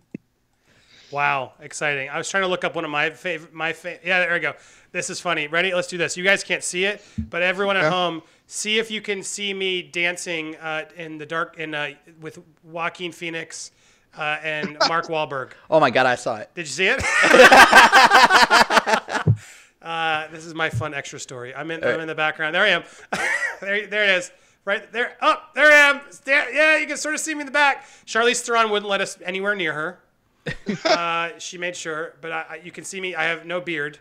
Wow, 1.11 1.53
exciting! 1.61 2.09
I 2.11 2.19
was 2.19 2.29
trying 2.29 2.43
to 2.43 2.49
look 2.49 2.65
up 2.65 2.75
one 2.75 2.85
of 2.85 2.91
my 2.91 3.11
favorite. 3.11 3.55
My 3.55 3.73
fa- 3.73 3.99
yeah, 4.05 4.21
there 4.21 4.33
we 4.35 4.41
go. 4.41 4.55
This 4.93 5.09
is 5.09 5.21
funny. 5.21 5.47
Ready? 5.47 5.73
Let's 5.73 5.89
do 5.89 5.99
this. 5.99 6.17
You 6.17 6.25
guys 6.25 6.43
can't 6.43 6.65
see 6.65 6.85
it, 6.85 7.03
but 7.31 7.43
everyone 7.43 7.77
at 7.77 7.85
Yeah. 7.85 7.91
home, 7.91 8.23
see 8.47 8.79
if 8.79 8.91
you 8.91 9.01
can 9.01 9.23
see 9.23 9.55
me 9.55 9.83
dancing 9.83 10.57
uh, 10.57 10.87
in 10.97 11.19
the 11.19 11.27
dark 11.27 11.59
in 11.59 11.75
uh, 11.75 11.91
with 12.21 12.39
Joaquin 12.65 13.13
Phoenix 13.13 13.71
uh, 14.19 14.39
and 14.43 14.77
Mark 14.89 15.07
Wahlberg. 15.09 15.53
oh 15.71 15.79
my 15.79 15.91
god, 15.91 16.07
I 16.07 16.17
saw 16.17 16.37
it. 16.39 16.51
Did 16.55 16.63
you 16.63 16.73
see 16.73 16.89
it? 16.89 17.01
uh, 19.87 20.27
this 20.33 20.45
is 20.45 20.53
my 20.53 20.69
fun 20.69 20.95
extra 20.95 21.21
story. 21.21 21.55
I'm 21.55 21.71
in. 21.71 21.85
I'm 21.85 22.01
in 22.01 22.09
the 22.09 22.15
background. 22.15 22.55
There 22.57 22.63
I 22.63 22.69
am. 22.71 22.83
there, 23.61 23.87
there 23.87 24.03
it 24.03 24.19
is. 24.19 24.33
Right 24.65 24.93
there. 24.93 25.17
Oh, 25.23 25.37
there 25.55 25.71
I 25.71 25.77
am. 25.91 26.01
There, 26.25 26.53
yeah, 26.53 26.79
you 26.79 26.89
can 26.89 26.97
sort 26.97 27.15
of 27.15 27.21
see 27.21 27.33
me 27.35 27.41
in 27.41 27.47
the 27.47 27.53
back. 27.53 27.87
Charlize 28.05 28.41
Theron 28.45 28.71
wouldn't 28.71 28.91
let 28.91 29.01
us 29.01 29.17
anywhere 29.25 29.55
near 29.55 29.73
her. 29.73 30.01
uh, 30.85 31.31
she 31.39 31.57
made 31.57 31.77
sure, 31.77 32.15
but 32.21 32.33
I, 32.33 32.45
I, 32.51 32.61
you 32.65 32.73
can 32.73 32.83
see 32.83 33.01
me. 33.01 33.15
I 33.15 33.25
have 33.25 33.47
no 33.47 33.61
beard. 33.61 33.99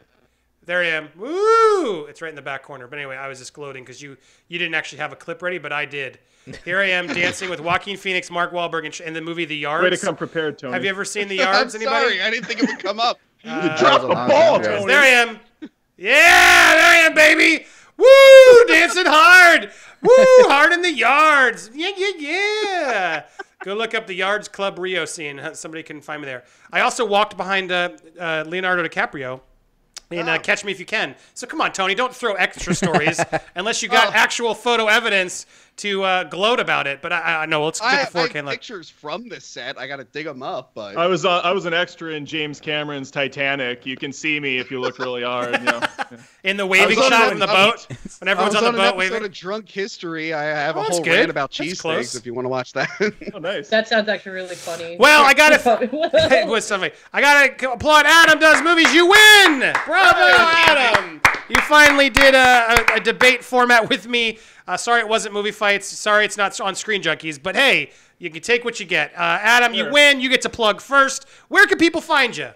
There 0.66 0.82
I 0.82 0.88
am. 0.88 1.10
Woo! 1.16 2.06
It's 2.06 2.20
right 2.24 2.30
in 2.30 2.36
the 2.36 2.42
back 2.42 2.64
corner. 2.64 2.88
But 2.88 2.98
anyway, 2.98 3.18
I 3.18 3.28
was 3.28 3.38
just 3.38 3.54
gloating 3.54 3.84
because 3.84 4.02
you 4.02 4.18
you 4.48 4.58
didn't 4.58 4.74
actually 4.74 4.98
have 4.98 5.14
a 5.14 5.16
clip 5.16 5.44
ready, 5.44 5.60
but 5.60 5.72
I 5.72 5.86
did. 5.86 6.18
Here 6.64 6.80
I 6.80 6.90
am 6.90 7.06
dancing 7.14 7.48
with 7.52 7.60
Joaquin 7.60 7.98
Phoenix, 7.98 8.32
Mark 8.32 8.52
Wahlberg, 8.52 8.86
and 8.86 8.94
sh- 8.94 9.02
in 9.02 9.14
the 9.14 9.22
movie 9.22 9.46
The 9.46 9.56
Yards. 9.56 9.84
Way 9.84 9.92
to 9.92 9.98
come 9.98 10.16
prepared, 10.16 10.58
Tony. 10.58 10.74
Have 10.74 10.84
you 10.84 10.90
ever 10.90 11.06
seen 11.06 11.28
The 11.28 11.44
I'm 11.44 11.68
Anybody? 11.68 11.86
sorry, 11.86 12.22
I 12.24 12.32
didn't 12.32 12.48
think 12.48 12.64
it 12.64 12.70
would 12.70 12.80
come 12.80 13.00
up. 13.00 13.20
Uh, 13.44 13.78
Drop 13.78 14.04
a 14.04 14.08
the 14.08 14.14
ball. 14.16 14.60
Tony. 14.60 14.88
There 14.88 15.00
I 15.00 15.08
am. 15.08 15.40
Yeah, 15.98 16.74
there 16.74 16.84
I 16.86 16.96
am, 17.06 17.14
baby. 17.14 17.66
Woo! 17.98 18.66
Dancing 18.68 19.06
hard. 19.06 19.72
Woo! 20.02 20.12
Hard 20.50 20.74
in 20.74 20.82
the 20.82 20.92
yards. 20.92 21.70
Yeah, 21.74 21.92
yeah, 21.96 22.12
yeah. 22.18 23.24
Go 23.64 23.74
look 23.74 23.96
up 23.96 24.06
the 24.06 24.14
Yards 24.14 24.48
Club 24.48 24.78
Rio 24.78 25.06
scene. 25.06 25.42
Somebody 25.54 25.82
can 25.84 26.02
find 26.02 26.22
me 26.22 26.26
there. 26.28 26.44
I 26.72 26.82
also 26.82 27.06
walked 27.06 27.36
behind 27.38 27.72
uh, 27.72 27.90
uh, 28.20 28.44
Leonardo 28.46 28.88
DiCaprio 28.88 29.40
in 30.12 30.30
uh, 30.30 30.38
Catch 30.38 30.64
Me 30.66 30.72
If 30.72 30.80
You 30.80 30.86
Can. 30.86 31.16
So 31.34 31.48
come 31.48 31.62
on, 31.62 31.72
Tony, 31.72 31.96
don't 31.96 32.14
throw 32.14 32.34
extra 32.36 32.76
stories 32.76 33.20
unless 33.56 33.82
you 33.82 33.90
got 33.90 34.10
Oh. 34.10 34.12
actual 34.14 34.54
photo 34.54 34.86
evidence 34.88 35.48
to 35.78 36.04
uh, 36.04 36.24
gloat 36.26 36.60
about 36.60 36.88
it. 36.88 37.02
But 37.02 37.12
I, 37.14 37.44
I 37.44 37.46
know 37.46 37.66
let's 37.66 37.82
I, 37.82 37.96
get 38.04 38.12
the 38.14 38.20
I 38.20 38.28
4K 38.28 38.34
have 38.36 38.46
look. 38.46 38.54
pictures 38.54 38.90
from 38.90 39.28
this 39.30 39.46
set. 39.46 39.78
I 39.78 39.88
got 39.88 39.98
to 39.98 40.04
dig 40.06 40.26
them 40.26 40.42
up, 40.44 40.72
but 40.74 40.98
I 40.98 41.08
was 41.08 41.26
uh, 41.26 41.40
I 41.40 41.52
was 41.52 41.66
an 41.66 41.74
extra 41.74 42.12
in 42.14 42.26
James 42.26 42.60
Cameron's 42.60 43.12
Titanic. 43.12 43.86
You 43.86 43.98
can 43.98 44.12
see 44.14 44.40
me 44.40 44.58
if 44.58 44.72
you 44.72 44.80
look 44.80 45.00
really 45.00 45.24
hard. 45.24 45.54
You 45.60 45.66
know. 45.66 45.82
In 46.44 46.58
the 46.58 46.66
waving 46.66 47.00
on 47.00 47.10
shot 47.10 47.24
an- 47.24 47.30
from 47.32 47.40
the 47.40 47.50
I 47.50 47.72
boat 47.72 47.88
when 48.20 48.28
I 48.28 48.32
everyone's 48.32 48.54
was 48.54 48.64
on 48.64 48.68
on 48.70 48.76
the 48.76 48.80
an 48.82 48.86
boat 48.92 48.96
episode 49.00 49.14
waving. 49.14 49.26
of 49.26 49.32
Drunk 49.34 49.70
History. 49.70 50.34
I 50.34 50.44
have 50.44 50.78
Oh, 50.78 50.82
a 50.82 50.84
whole 50.84 51.02
good. 51.04 51.12
rant 51.12 51.30
about 51.32 51.52
That's 51.52 51.82
close. 51.82 52.06
cheesesteaks 52.14 52.16
if 52.20 52.26
you 52.28 52.34
want 52.36 52.46
to 52.46 52.50
watch 52.50 52.74
that. 52.74 52.90
Oh, 53.34 53.40
nice. 53.40 53.70
That 53.70 53.88
sounds 53.88 54.08
actually 54.08 54.34
really 54.34 54.56
funny. 54.56 54.96
Well, 55.00 55.24
I 55.26 55.34
gotta. 55.36 55.60
it 55.92 56.48
was 56.48 56.66
something. 56.66 56.92
I 57.12 57.22
gotta 57.22 57.72
applaud 57.74 58.06
Adam 58.06 58.40
does 58.40 58.62
movies. 58.62 58.94
You 58.94 59.08
win! 59.08 59.74
Bravo, 59.86 60.36
Adam! 60.38 61.22
You 61.48 61.62
finally 61.62 62.10
did 62.10 62.34
a, 62.34 62.94
a, 62.94 62.96
a 62.96 63.00
debate 63.00 63.44
format 63.44 63.90
with 63.90 64.08
me. 64.08 64.40
Uh, 64.68 64.78
sorry 64.78 65.02
it 65.02 65.08
wasn't 65.08 65.34
movie 65.34 65.52
fights. 65.52 65.88
Sorry 65.88 66.26
it's 66.26 66.38
not 66.38 66.60
on 66.60 66.74
Screen 66.74 67.04
Junkies. 67.04 67.42
But 67.42 67.56
hey, 67.56 67.92
you 68.18 68.30
can 68.32 68.42
take 68.42 68.66
what 68.66 68.80
you 68.80 68.86
get. 68.86 69.12
Uh, 69.14 69.38
Adam, 69.42 69.74
you 69.74 69.92
win. 69.92 70.20
You 70.20 70.30
get 70.30 70.42
to 70.42 70.50
plug 70.50 70.82
first. 70.82 71.28
Where 71.48 71.68
can 71.68 71.78
people 71.78 72.02
find 72.02 72.36
you? 72.36 72.50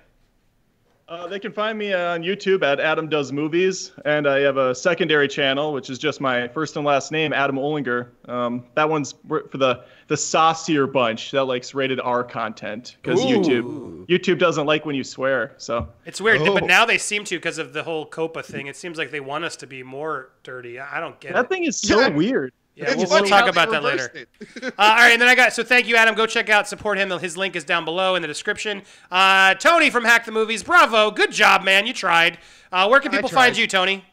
Uh, 1.09 1.25
they 1.25 1.39
can 1.39 1.51
find 1.51 1.75
me 1.75 1.91
on 1.91 2.21
YouTube 2.21 2.61
at 2.61 2.79
Adam 2.79 3.09
Does 3.09 3.31
Movies, 3.31 3.93
and 4.05 4.27
I 4.27 4.41
have 4.41 4.57
a 4.57 4.75
secondary 4.75 5.27
channel, 5.27 5.73
which 5.73 5.89
is 5.89 5.97
just 5.97 6.21
my 6.21 6.47
first 6.49 6.75
and 6.75 6.85
last 6.85 7.11
name, 7.11 7.33
Adam 7.33 7.55
Olinger. 7.55 8.09
Um, 8.29 8.63
that 8.75 8.87
one's 8.87 9.15
for 9.27 9.43
the 9.53 9.83
the 10.07 10.15
saucier 10.17 10.85
bunch 10.85 11.31
that 11.31 11.45
likes 11.45 11.73
rated 11.73 11.99
R 11.99 12.23
content 12.23 12.97
because 13.01 13.21
YouTube 13.21 14.05
YouTube 14.07 14.37
doesn't 14.37 14.67
like 14.67 14.85
when 14.85 14.95
you 14.95 15.03
swear. 15.03 15.53
So 15.57 15.87
It's 16.05 16.21
weird, 16.21 16.41
Oh. 16.41 16.53
but 16.53 16.65
now 16.65 16.85
they 16.85 16.99
seem 16.99 17.23
to 17.25 17.37
because 17.37 17.57
of 17.57 17.73
the 17.73 17.81
whole 17.81 18.05
COPPA 18.07 18.45
thing. 18.45 18.67
It 18.67 18.75
seems 18.75 18.99
like 18.99 19.09
they 19.09 19.19
want 19.19 19.43
us 19.45 19.55
to 19.57 19.67
be 19.67 19.81
more 19.81 20.29
dirty. 20.43 20.79
I 20.79 20.97
I 20.97 20.99
don't 20.99 21.19
get 21.19 21.33
that 21.33 21.39
it. 21.39 21.41
That 21.43 21.49
thing 21.49 21.63
is 21.65 21.79
so 21.79 21.99
Yeah. 22.01 22.09
weird. 22.15 22.53
Yeah, 22.79 22.95
we'll, 22.95 23.09
we'll 23.09 23.25
talk 23.25 23.49
about 23.49 23.71
that 23.71 23.83
later. 23.83 24.09
Uh, 24.63 24.71
all 24.77 24.95
right, 24.95 25.11
and 25.11 25.21
then 25.21 25.27
I 25.27 25.35
got 25.35 25.53
so 25.53 25.63
thank 25.63 25.87
you, 25.87 25.95
Adam. 25.95 26.15
Go 26.15 26.25
check 26.25 26.49
out 26.49 26.67
support 26.67 26.97
him. 26.97 27.09
His 27.19 27.35
link 27.35 27.55
is 27.55 27.63
down 27.63 27.85
below 27.85 28.15
in 28.15 28.21
the 28.21 28.27
description. 28.27 28.83
Uh, 29.11 29.53
Tony 29.55 29.89
from 29.89 30.05
Hack 30.05 30.25
the 30.25 30.31
Movies, 30.31 30.63
bravo, 30.63 31.11
good 31.11 31.31
job, 31.31 31.63
man. 31.63 31.85
You 31.85 31.93
tried. 31.93 32.37
Uh, 32.71 32.87
where 32.87 32.99
can 32.99 33.11
people 33.11 33.29
find 33.29 33.57
you, 33.57 33.67
Tony? 33.67 34.03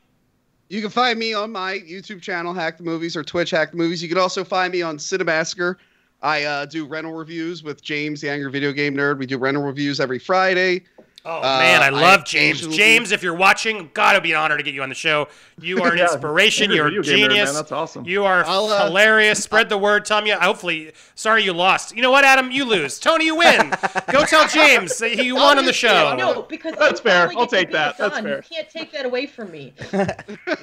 You 0.69 0.81
can 0.81 0.91
find 0.91 1.19
me 1.19 1.35
on 1.35 1.53
my 1.53 1.75
YouTube 1.75 2.21
channel, 2.21 2.53
Hack 2.53 2.79
the 2.79 2.83
Movies, 2.83 3.17
or 3.17 3.23
Twitch, 3.23 3.51
Hack 3.51 3.71
the 3.71 3.77
Movies. 3.77 4.03
You 4.03 4.09
can 4.09 4.19
also 4.19 4.43
find 4.43 4.73
me 4.73 4.83
on 4.83 4.99
Cinemassacre. 4.99 5.77
I 6.23 6.45
uh, 6.45 6.67
do 6.67 6.87
rental 6.87 7.13
reviews 7.13 7.63
with 7.63 7.83
James, 7.83 8.21
the 8.21 8.31
Angry 8.31 8.51
Video 8.51 8.73
Game 8.73 8.97
Nerd. 8.97 9.19
We 9.19 9.27
do 9.27 9.39
rental 9.39 9.63
reviews 9.63 10.01
every 10.01 10.19
Friday. 10.19 10.85
Oh 11.29 11.39
Uh, 11.39 11.59
man, 11.59 11.83
I 11.83 11.87
I 11.87 11.89
love 11.91 12.25
James. 12.25 12.59
occasionally- 12.61 12.77
James, 12.77 13.11
if 13.13 13.23
you're 13.23 13.35
watching, 13.35 13.91
gotta 13.95 14.21
be 14.21 14.31
an 14.31 14.39
honor 14.39 14.57
to 14.57 14.63
get 14.63 14.75
you 14.75 14.83
on 14.85 14.89
the 14.89 14.95
show. 14.95 15.27
You 15.61 15.83
are 15.83 15.91
an 15.93 15.99
Yeah, 15.99 16.05
inspiration. 16.05 16.71
you're 16.71 16.89
You're 16.89 17.01
a 17.01 17.01
a 17.01 17.05
video 17.05 17.17
gamer, 17.17 17.29
man. 17.29 17.37
genius. 17.47 17.57
That's 17.57 17.73
awesome. 17.73 18.05
You 18.05 18.25
are 18.25 18.45
I'll, 18.47 18.67
uh, 18.67 18.87
hilarious. 18.87 19.43
Spread 19.43 19.69
the 19.69 19.77
word. 19.79 20.05
Tell 20.05 20.23
me. 20.23 20.31
Hopefully, 20.31 20.93
sorry 21.17 21.43
you 21.43 21.53
lost. 21.53 21.97
You 21.97 22.03
know 22.03 22.11
what, 22.13 22.25
Adam? 22.25 22.51
You 22.53 22.65
lose. 22.65 23.01
Tony, 23.01 23.25
you 23.25 23.35
win. 23.35 23.75
Go 24.13 24.25
tell 24.25 24.47
James 24.61 24.97
that 24.99 25.17
you 25.17 25.35
won 25.35 25.59
on 25.59 25.65
the 25.65 25.73
show. 25.73 26.15
No, 26.17 26.43
because 26.43 26.75
That's 26.79 27.01
fair. 27.01 27.31
I'll 27.37 27.47
take 27.49 27.73
that. 27.73 27.97
the 27.97 28.05
That's 28.05 28.15
son. 28.15 28.25
fair. 28.25 28.37
You 28.37 28.43
can't 28.57 28.71
take 28.71 28.93
that 28.93 29.05
away 29.07 29.27
from 29.27 29.51
me. 29.51 29.75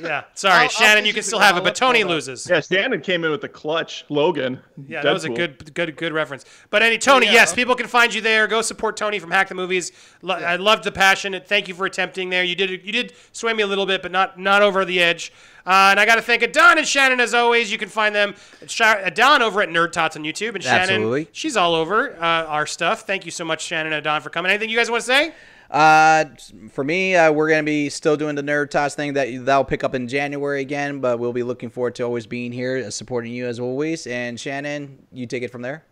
Yeah. 0.02 0.24
Sorry, 0.34 0.54
I'll- 0.56 0.62
I'll 0.64 0.70
Shannon. 0.70 1.06
You 1.06 1.14
can 1.14 1.24
still 1.24 1.40
have 1.40 1.58
it, 1.58 1.64
but 1.64 1.76
Tony 1.76 2.04
loses. 2.04 2.48
Yeah, 2.50 2.62
Shannon 2.62 3.02
came 3.02 3.24
in 3.26 3.32
with 3.32 3.42
the 3.42 3.50
clutch. 3.50 4.06
Logan. 4.10 4.60
Yeah, 4.88 5.02
that 5.02 5.14
was 5.14 5.26
a 5.26 5.30
good, 5.30 5.74
good, 5.74 5.96
good 5.98 6.14
reference. 6.14 6.46
But 6.70 6.82
any 6.84 6.98
Tony, 6.98 7.26
Yeah. 7.26 7.34
yes, 7.34 7.54
people 7.54 7.76
can 7.76 7.88
find 7.88 8.14
you 8.14 8.22
there. 8.22 8.48
Go 8.48 8.62
support 8.62 8.96
Tony 8.98 9.20
from 9.20 9.32
Hack 9.32 9.50
the 9.50 9.56
Movies. 9.56 9.92
Lo- 10.22 10.36
I 10.54 10.58
loved 10.58 10.84
the 10.84 10.92
passion. 10.92 11.40
Thank 11.46 11.68
you 11.68 11.74
for 11.74 11.86
attempting 11.86 12.30
there. 12.30 12.44
You 12.44 12.56
did, 12.56 12.86
you 12.86 12.92
did 12.92 13.14
sway 13.32 13.54
me 13.54 13.64
a 13.64 13.68
little 13.68 13.86
bit, 13.88 14.02
but 14.02 14.12
not, 14.12 14.40
not 14.40 14.62
over 14.62 14.86
the 14.86 15.02
edge. 15.02 15.34
Uh, 15.66 15.90
and 15.92 16.00
I 16.00 16.06
got 16.06 16.16
to 16.16 16.22
thank 16.22 16.44
Adon 16.44 16.78
and 16.78 16.88
Shannon 16.88 17.20
as 17.20 17.34
always. 17.34 17.72
You 17.72 17.78
can 17.78 17.90
find 17.90 18.14
them 18.14 18.36
at 18.62 18.82
Adon 18.82 19.42
over 19.42 19.62
at 19.62 19.70
Nerd 19.70 19.92
Tots 19.94 20.16
on 20.16 20.24
YouTube, 20.24 20.56
and 20.56 20.64
Shannon, 20.64 20.82
Absolutely. 20.82 21.28
she's 21.32 21.58
all 21.58 21.74
over 21.74 22.16
uh, 22.18 22.46
our 22.46 22.66
stuff. 22.66 23.08
Thank 23.08 23.26
you 23.26 23.32
so 23.32 23.46
much, 23.46 23.64
Shannon 23.64 23.94
and 23.94 24.06
Adon, 24.06 24.22
for 24.22 24.30
coming. 24.30 24.52
Anything 24.52 24.70
you 24.70 24.78
guys 24.78 24.92
want 24.92 25.02
to 25.02 25.08
say? 25.08 25.34
Uh, 25.72 26.26
for 26.70 26.84
me, 26.84 27.16
uh, 27.16 27.32
we're 27.32 27.50
gonna 27.50 27.64
be 27.64 27.90
still 27.90 28.16
doing 28.16 28.36
the 28.36 28.44
Nerd 28.44 28.70
Tots 28.70 28.94
thing 28.94 29.14
that 29.14 29.46
that'll 29.46 29.64
pick 29.64 29.84
up 29.84 29.96
in 29.96 30.08
January 30.08 30.62
again, 30.62 31.00
but 31.00 31.18
we'll 31.18 31.34
be 31.34 31.42
looking 31.42 31.72
forward 31.72 31.96
to 31.96 32.04
always 32.04 32.28
being 32.28 32.52
here, 32.52 32.84
uh, 32.86 32.92
supporting 32.92 33.32
you 33.32 33.48
as 33.48 33.60
always. 33.60 34.06
And 34.06 34.40
Shannon, 34.40 35.08
you 35.12 35.26
take 35.26 35.42
it 35.42 35.50
from 35.50 35.64
there. 35.64 35.84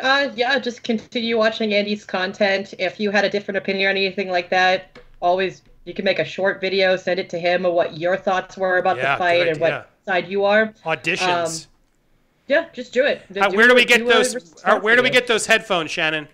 Uh, 0.00 0.30
yeah, 0.34 0.58
just 0.58 0.82
continue 0.82 1.38
watching 1.38 1.72
Andy's 1.72 2.04
content. 2.04 2.74
If 2.78 3.00
you 3.00 3.10
had 3.10 3.24
a 3.24 3.30
different 3.30 3.58
opinion 3.58 3.86
or 3.86 3.90
anything 3.90 4.28
like 4.28 4.50
that, 4.50 4.98
always 5.20 5.62
you 5.84 5.94
can 5.94 6.04
make 6.04 6.18
a 6.18 6.24
short 6.24 6.60
video, 6.60 6.96
send 6.96 7.18
it 7.18 7.30
to 7.30 7.38
him 7.38 7.64
of 7.64 7.72
what 7.72 7.96
your 7.96 8.16
thoughts 8.16 8.56
were 8.56 8.78
about 8.78 8.96
Yeah, 8.98 9.14
the 9.14 9.18
fight 9.18 9.48
and 9.48 9.60
what 9.60 9.90
side 10.04 10.28
you 10.28 10.44
are. 10.44 10.74
Auditions. 10.84 11.68
Yeah, 12.48 12.66
just 12.72 12.92
do 12.92 13.04
it. 13.04 13.22
Uh, 13.36 13.50
where 13.52 13.66
do 13.68 13.74
we 13.74 13.84
get 13.84 13.98
do 13.98 14.08
those? 14.08 14.62
uh, 14.64 14.78
where 14.80 14.96
do 14.96 15.02
we 15.02 15.10
get 15.10 15.26
those 15.26 15.46
headphones, 15.46 15.90
Shannon? 15.90 16.28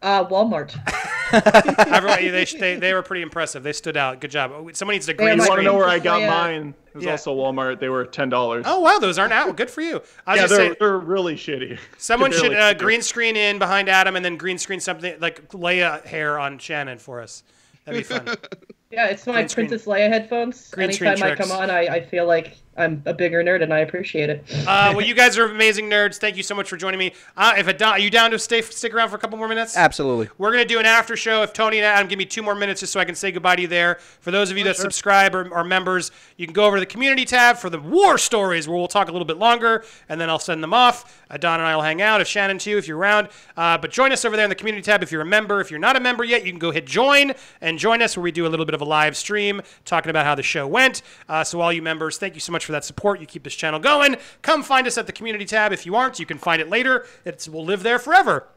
Uh, 0.00 0.24
Walmart. 0.26 0.74
Everyone, 1.34 2.18
they, 2.32 2.44
they, 2.44 2.76
they 2.76 2.94
were 2.94 3.02
pretty 3.02 3.22
impressive. 3.22 3.62
They 3.62 3.72
stood 3.72 3.96
out. 3.96 4.20
Good 4.20 4.30
job. 4.30 4.52
Someone 4.76 4.94
needs 4.94 5.06
to 5.06 5.12
They 5.12 5.16
green 5.16 5.40
are 5.40 5.44
You 5.44 5.48
want 5.48 5.58
to 5.60 5.64
know 5.64 5.74
where 5.74 5.88
I 5.88 5.98
got 5.98 6.20
Yeah. 6.20 6.30
mine? 6.30 6.74
It 6.88 6.94
was 6.96 7.04
Yeah. 7.04 7.12
also 7.12 7.34
Walmart. 7.36 7.80
They 7.80 7.88
were 7.88 8.04
ten 8.06 8.28
dollars. 8.28 8.64
Oh 8.68 8.80
wow, 8.80 8.98
those 8.98 9.18
aren't 9.18 9.32
out. 9.32 9.56
Good 9.56 9.70
for 9.70 9.80
you. 9.80 9.96
I 10.26 10.32
was 10.32 10.36
yeah, 10.36 10.42
just 10.42 10.48
they're, 10.50 10.58
saying, 10.58 10.76
they're 10.78 10.98
really 10.98 11.34
shitty. 11.34 11.78
someone 11.98 12.32
should 12.32 12.54
uh, 12.54 12.74
green 12.74 13.02
screen 13.02 13.36
in 13.36 13.58
behind 13.58 13.88
Adam 13.88 14.16
and 14.16 14.24
then 14.24 14.36
green 14.36 14.58
screen 14.58 14.80
something 14.80 15.14
like 15.20 15.48
Leia 15.50 16.04
hair 16.04 16.38
on 16.38 16.58
Shannon 16.58 16.98
for 16.98 17.20
us. 17.20 17.42
That'd 17.84 18.00
be 18.00 18.04
fun. 18.04 18.36
Yeah, 18.90 19.06
it's 19.06 19.26
my 19.26 19.32
Green 19.32 19.48
screen. 19.48 19.66
Princess 19.68 19.88
Leia 19.88 20.08
headphones. 20.08 20.70
Green 20.70 20.88
Anytime 20.90 21.14
I 21.14 21.16
tricks. 21.34 21.40
come 21.40 21.50
on, 21.50 21.68
I, 21.68 21.80
I 21.86 22.00
feel 22.00 22.26
like 22.28 22.56
I'm 22.76 23.02
a 23.06 23.14
bigger 23.14 23.42
nerd 23.42 23.62
and 23.62 23.72
I 23.72 23.80
appreciate 23.80 24.30
it. 24.30 24.44
uh, 24.66 24.92
well, 24.96 25.06
you 25.06 25.14
guys 25.22 25.38
are 25.38 25.46
amazing 25.46 25.88
nerds. 25.88 26.16
Thank 26.16 26.36
you 26.36 26.42
so 26.42 26.54
much 26.54 26.68
for 26.68 26.76
joining 26.76 26.98
me. 26.98 27.12
Uh, 27.36 27.54
if 27.56 27.68
Adon, 27.68 27.92
are 27.92 27.98
you 27.98 28.10
down 28.10 28.30
to 28.32 28.38
stay 28.38 28.62
stick 28.62 28.94
around 28.94 29.10
for 29.10 29.16
a 29.16 29.18
couple 29.18 29.38
more 29.38 29.48
minutes? 29.48 29.76
Absolutely. 29.76 30.28
We're 30.38 30.50
gonna 30.50 30.64
do 30.64 30.78
an 30.78 30.86
after 30.86 31.16
show. 31.16 31.42
If 31.42 31.52
Tony 31.52 31.78
and 31.78 31.86
Adam 31.86 32.08
give 32.08 32.18
me 32.18 32.24
two 32.24 32.42
more 32.42 32.54
minutes 32.54 32.80
just 32.80 32.92
so 32.92 33.00
I 33.00 33.04
can 33.04 33.14
say 33.14 33.30
goodbye 33.32 33.56
to 33.56 33.62
you 33.62 33.68
there. 33.68 33.96
For 34.20 34.30
those 34.30 34.50
of 34.50 34.58
you 34.58 34.64
that 34.64 34.76
subscribe 34.76 35.34
or 35.34 35.52
are 35.54 35.64
members, 35.64 36.10
you 36.36 36.46
can 36.46 36.52
go 36.54 36.64
over 36.64 36.76
to 36.76 36.80
the 36.80 36.86
community 36.86 37.24
tab 37.24 37.56
for 37.56 37.70
the 37.70 37.80
war 37.80 38.18
stories 38.18 38.68
where 38.68 38.76
we'll 38.76 38.88
talk 38.88 39.08
a 39.08 39.12
little 39.12 39.26
bit 39.26 39.36
longer 39.38 39.84
and 40.08 40.20
then 40.20 40.28
I'll 40.28 40.38
send 40.38 40.62
them 40.62 40.74
off. 40.74 41.22
Uh, 41.30 41.36
Don 41.36 41.60
and 41.60 41.68
I 41.68 41.76
will 41.76 41.82
hang 41.82 42.02
out. 42.02 42.20
If 42.20 42.28
Shannon 42.28 42.58
too, 42.58 42.76
if 42.78 42.88
you're 42.88 42.98
around. 42.98 43.28
Uh, 43.56 43.78
but 43.78 43.90
join 43.90 44.12
us 44.12 44.24
over 44.24 44.36
there 44.36 44.44
in 44.44 44.48
the 44.50 44.54
community 44.54 44.82
tab 44.82 45.02
if 45.02 45.12
you're 45.12 45.22
a 45.22 45.26
member. 45.26 45.60
If 45.60 45.70
you're 45.70 45.80
not 45.80 45.96
a 45.96 46.00
member 46.00 46.24
yet, 46.24 46.44
you 46.44 46.52
can 46.52 46.58
go 46.58 46.70
hit 46.70 46.86
join 46.86 47.32
and 47.60 47.78
join 47.78 48.02
us 48.02 48.16
where 48.16 48.22
we 48.22 48.32
do 48.32 48.46
a 48.46 48.48
little 48.48 48.66
bit 48.66 48.74
of 48.74 48.80
a 48.80 48.84
live 48.84 49.16
stream 49.16 49.60
talking 49.84 50.10
about 50.10 50.24
how 50.26 50.34
the 50.34 50.42
show 50.42 50.66
went. 50.66 51.02
Uh, 51.28 51.44
so 51.44 51.60
all 51.60 51.72
you 51.72 51.82
members, 51.82 52.18
thank 52.18 52.34
you 52.34 52.40
so 52.40 52.52
much 52.52 52.63
for 52.64 52.72
that 52.72 52.84
support. 52.84 53.20
You 53.20 53.26
keep 53.26 53.44
this 53.44 53.54
channel 53.54 53.80
going. 53.80 54.16
Come 54.42 54.62
find 54.62 54.86
us 54.86 54.98
at 54.98 55.06
the 55.06 55.12
community 55.12 55.44
tab. 55.44 55.72
If 55.72 55.86
you 55.86 55.94
aren't, 55.96 56.18
you 56.18 56.26
can 56.26 56.38
find 56.38 56.60
it 56.60 56.68
later. 56.68 57.06
It 57.24 57.48
will 57.50 57.64
live 57.64 57.82
there 57.82 57.98
forever. 57.98 58.48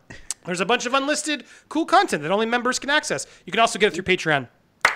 There's 0.46 0.62
a 0.62 0.66
bunch 0.66 0.86
of 0.86 0.94
unlisted 0.94 1.44
cool 1.68 1.86
content 1.86 2.24
that 2.24 2.32
only 2.32 2.46
members 2.46 2.80
can 2.80 2.90
access. 2.90 3.28
You 3.46 3.52
can 3.52 3.60
also 3.60 3.78
get 3.78 3.88
it 3.88 3.96
through 3.96 4.16
Patreon. 4.16 4.48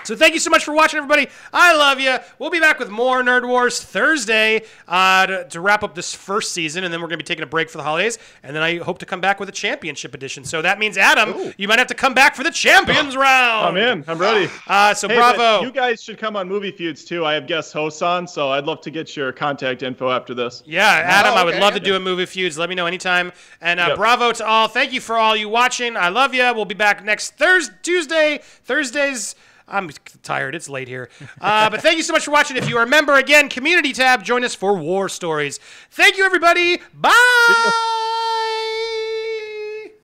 So 0.04 0.16
thank 0.16 0.34
you 0.34 0.40
so 0.40 0.50
much 0.50 0.64
for 0.64 0.72
watching, 0.74 0.98
everybody. 0.98 1.28
I 1.52 1.76
love 1.76 2.00
you. 2.00 2.16
We'll 2.38 2.50
be 2.50 2.58
back 2.60 2.78
with 2.78 2.90
more 2.90 3.22
Nerd 3.22 3.46
Wars 3.46 3.80
Thursday 3.82 4.62
uh, 4.88 5.26
to, 5.26 5.44
to 5.50 5.60
wrap 5.60 5.82
up 5.82 5.94
this 5.94 6.14
first 6.14 6.52
season, 6.52 6.84
and 6.84 6.92
then 6.92 7.00
we're 7.00 7.06
going 7.08 7.18
to 7.18 7.24
be 7.24 7.26
taking 7.28 7.44
a 7.44 7.46
break 7.46 7.70
for 7.70 7.78
the 7.78 7.84
holidays, 7.84 8.18
and 8.42 8.54
then 8.56 8.62
I 8.62 8.78
hope 8.78 8.98
to 8.98 9.06
come 9.06 9.20
back 9.20 9.38
with 9.38 9.48
a 9.48 9.52
championship 9.52 10.14
edition. 10.14 10.44
So 10.44 10.60
that 10.62 10.78
means 10.78 10.98
Adam, 10.98 11.52
you 11.56 11.68
might 11.68 11.78
have 11.78 11.88
to 11.88 11.94
come 11.94 12.14
back 12.14 12.34
for 12.34 12.42
the 12.42 12.50
champions 12.50 13.16
round. 13.16 13.66
I'm 13.68 13.76
in. 13.76 14.04
I'm 14.08 14.18
ready. 14.18 14.50
Uh, 14.66 14.92
so 14.94 15.08
Hey, 15.08 15.16
bravo. 15.16 15.62
You 15.62 15.70
guys 15.70 16.02
should 16.02 16.18
come 16.18 16.36
on 16.36 16.48
Movie 16.48 16.72
Feuds 16.72 17.04
too. 17.04 17.24
I 17.24 17.34
have 17.34 17.46
guest 17.46 17.72
hosts 17.72 18.02
on, 18.02 18.26
so 18.26 18.50
I'd 18.50 18.64
love 18.64 18.80
to 18.82 18.90
get 18.90 19.16
your 19.16 19.32
contact 19.32 19.82
info 19.82 20.10
after 20.10 20.34
this. 20.34 20.62
Yeah, 20.66 20.84
Adam, 20.86 21.34
I 21.34 21.44
would 21.44 21.56
love 21.60 21.74
to 21.74 21.80
do 21.80 21.94
a 21.96 22.00
movie 22.00 22.26
feuds. 22.26 22.58
Let 22.58 22.68
me 22.68 22.74
know 22.74 22.86
anytime. 22.86 23.32
And 23.60 23.78
uh, 23.78 23.86
Yep. 23.88 23.96
bravo 23.98 24.32
to 24.32 24.46
all. 24.46 24.68
Thank 24.68 24.92
you 24.92 25.00
for 25.00 25.16
all 25.16 25.36
you 25.36 25.48
watching. 25.48 25.96
I 25.96 26.08
love 26.08 26.34
you. 26.34 26.42
We'll 26.54 26.64
be 26.64 26.74
back 26.74 27.04
next 27.04 27.32
Thursday, 27.36 27.74
Tuesday, 27.82 28.40
Thursdays. 28.64 29.34
I'm 29.68 29.90
tired. 30.22 30.54
It's 30.54 30.68
late 30.68 30.88
here. 30.88 31.08
Uh, 31.40 31.70
but 31.70 31.80
thank 31.82 31.96
you 31.96 32.02
so 32.02 32.12
much 32.12 32.24
for 32.24 32.30
watching. 32.30 32.56
If 32.56 32.68
you 32.68 32.76
are 32.78 32.84
a 32.84 32.88
member, 32.88 33.14
again, 33.14 33.48
community 33.48 33.92
tab, 33.92 34.22
join 34.24 34.44
us 34.44 34.54
for 34.54 34.76
War 34.76 35.08
Stories. 35.08 35.58
Thank 35.90 36.16
you, 36.16 36.24
everybody. 36.24 36.78
Bye. 36.94 37.98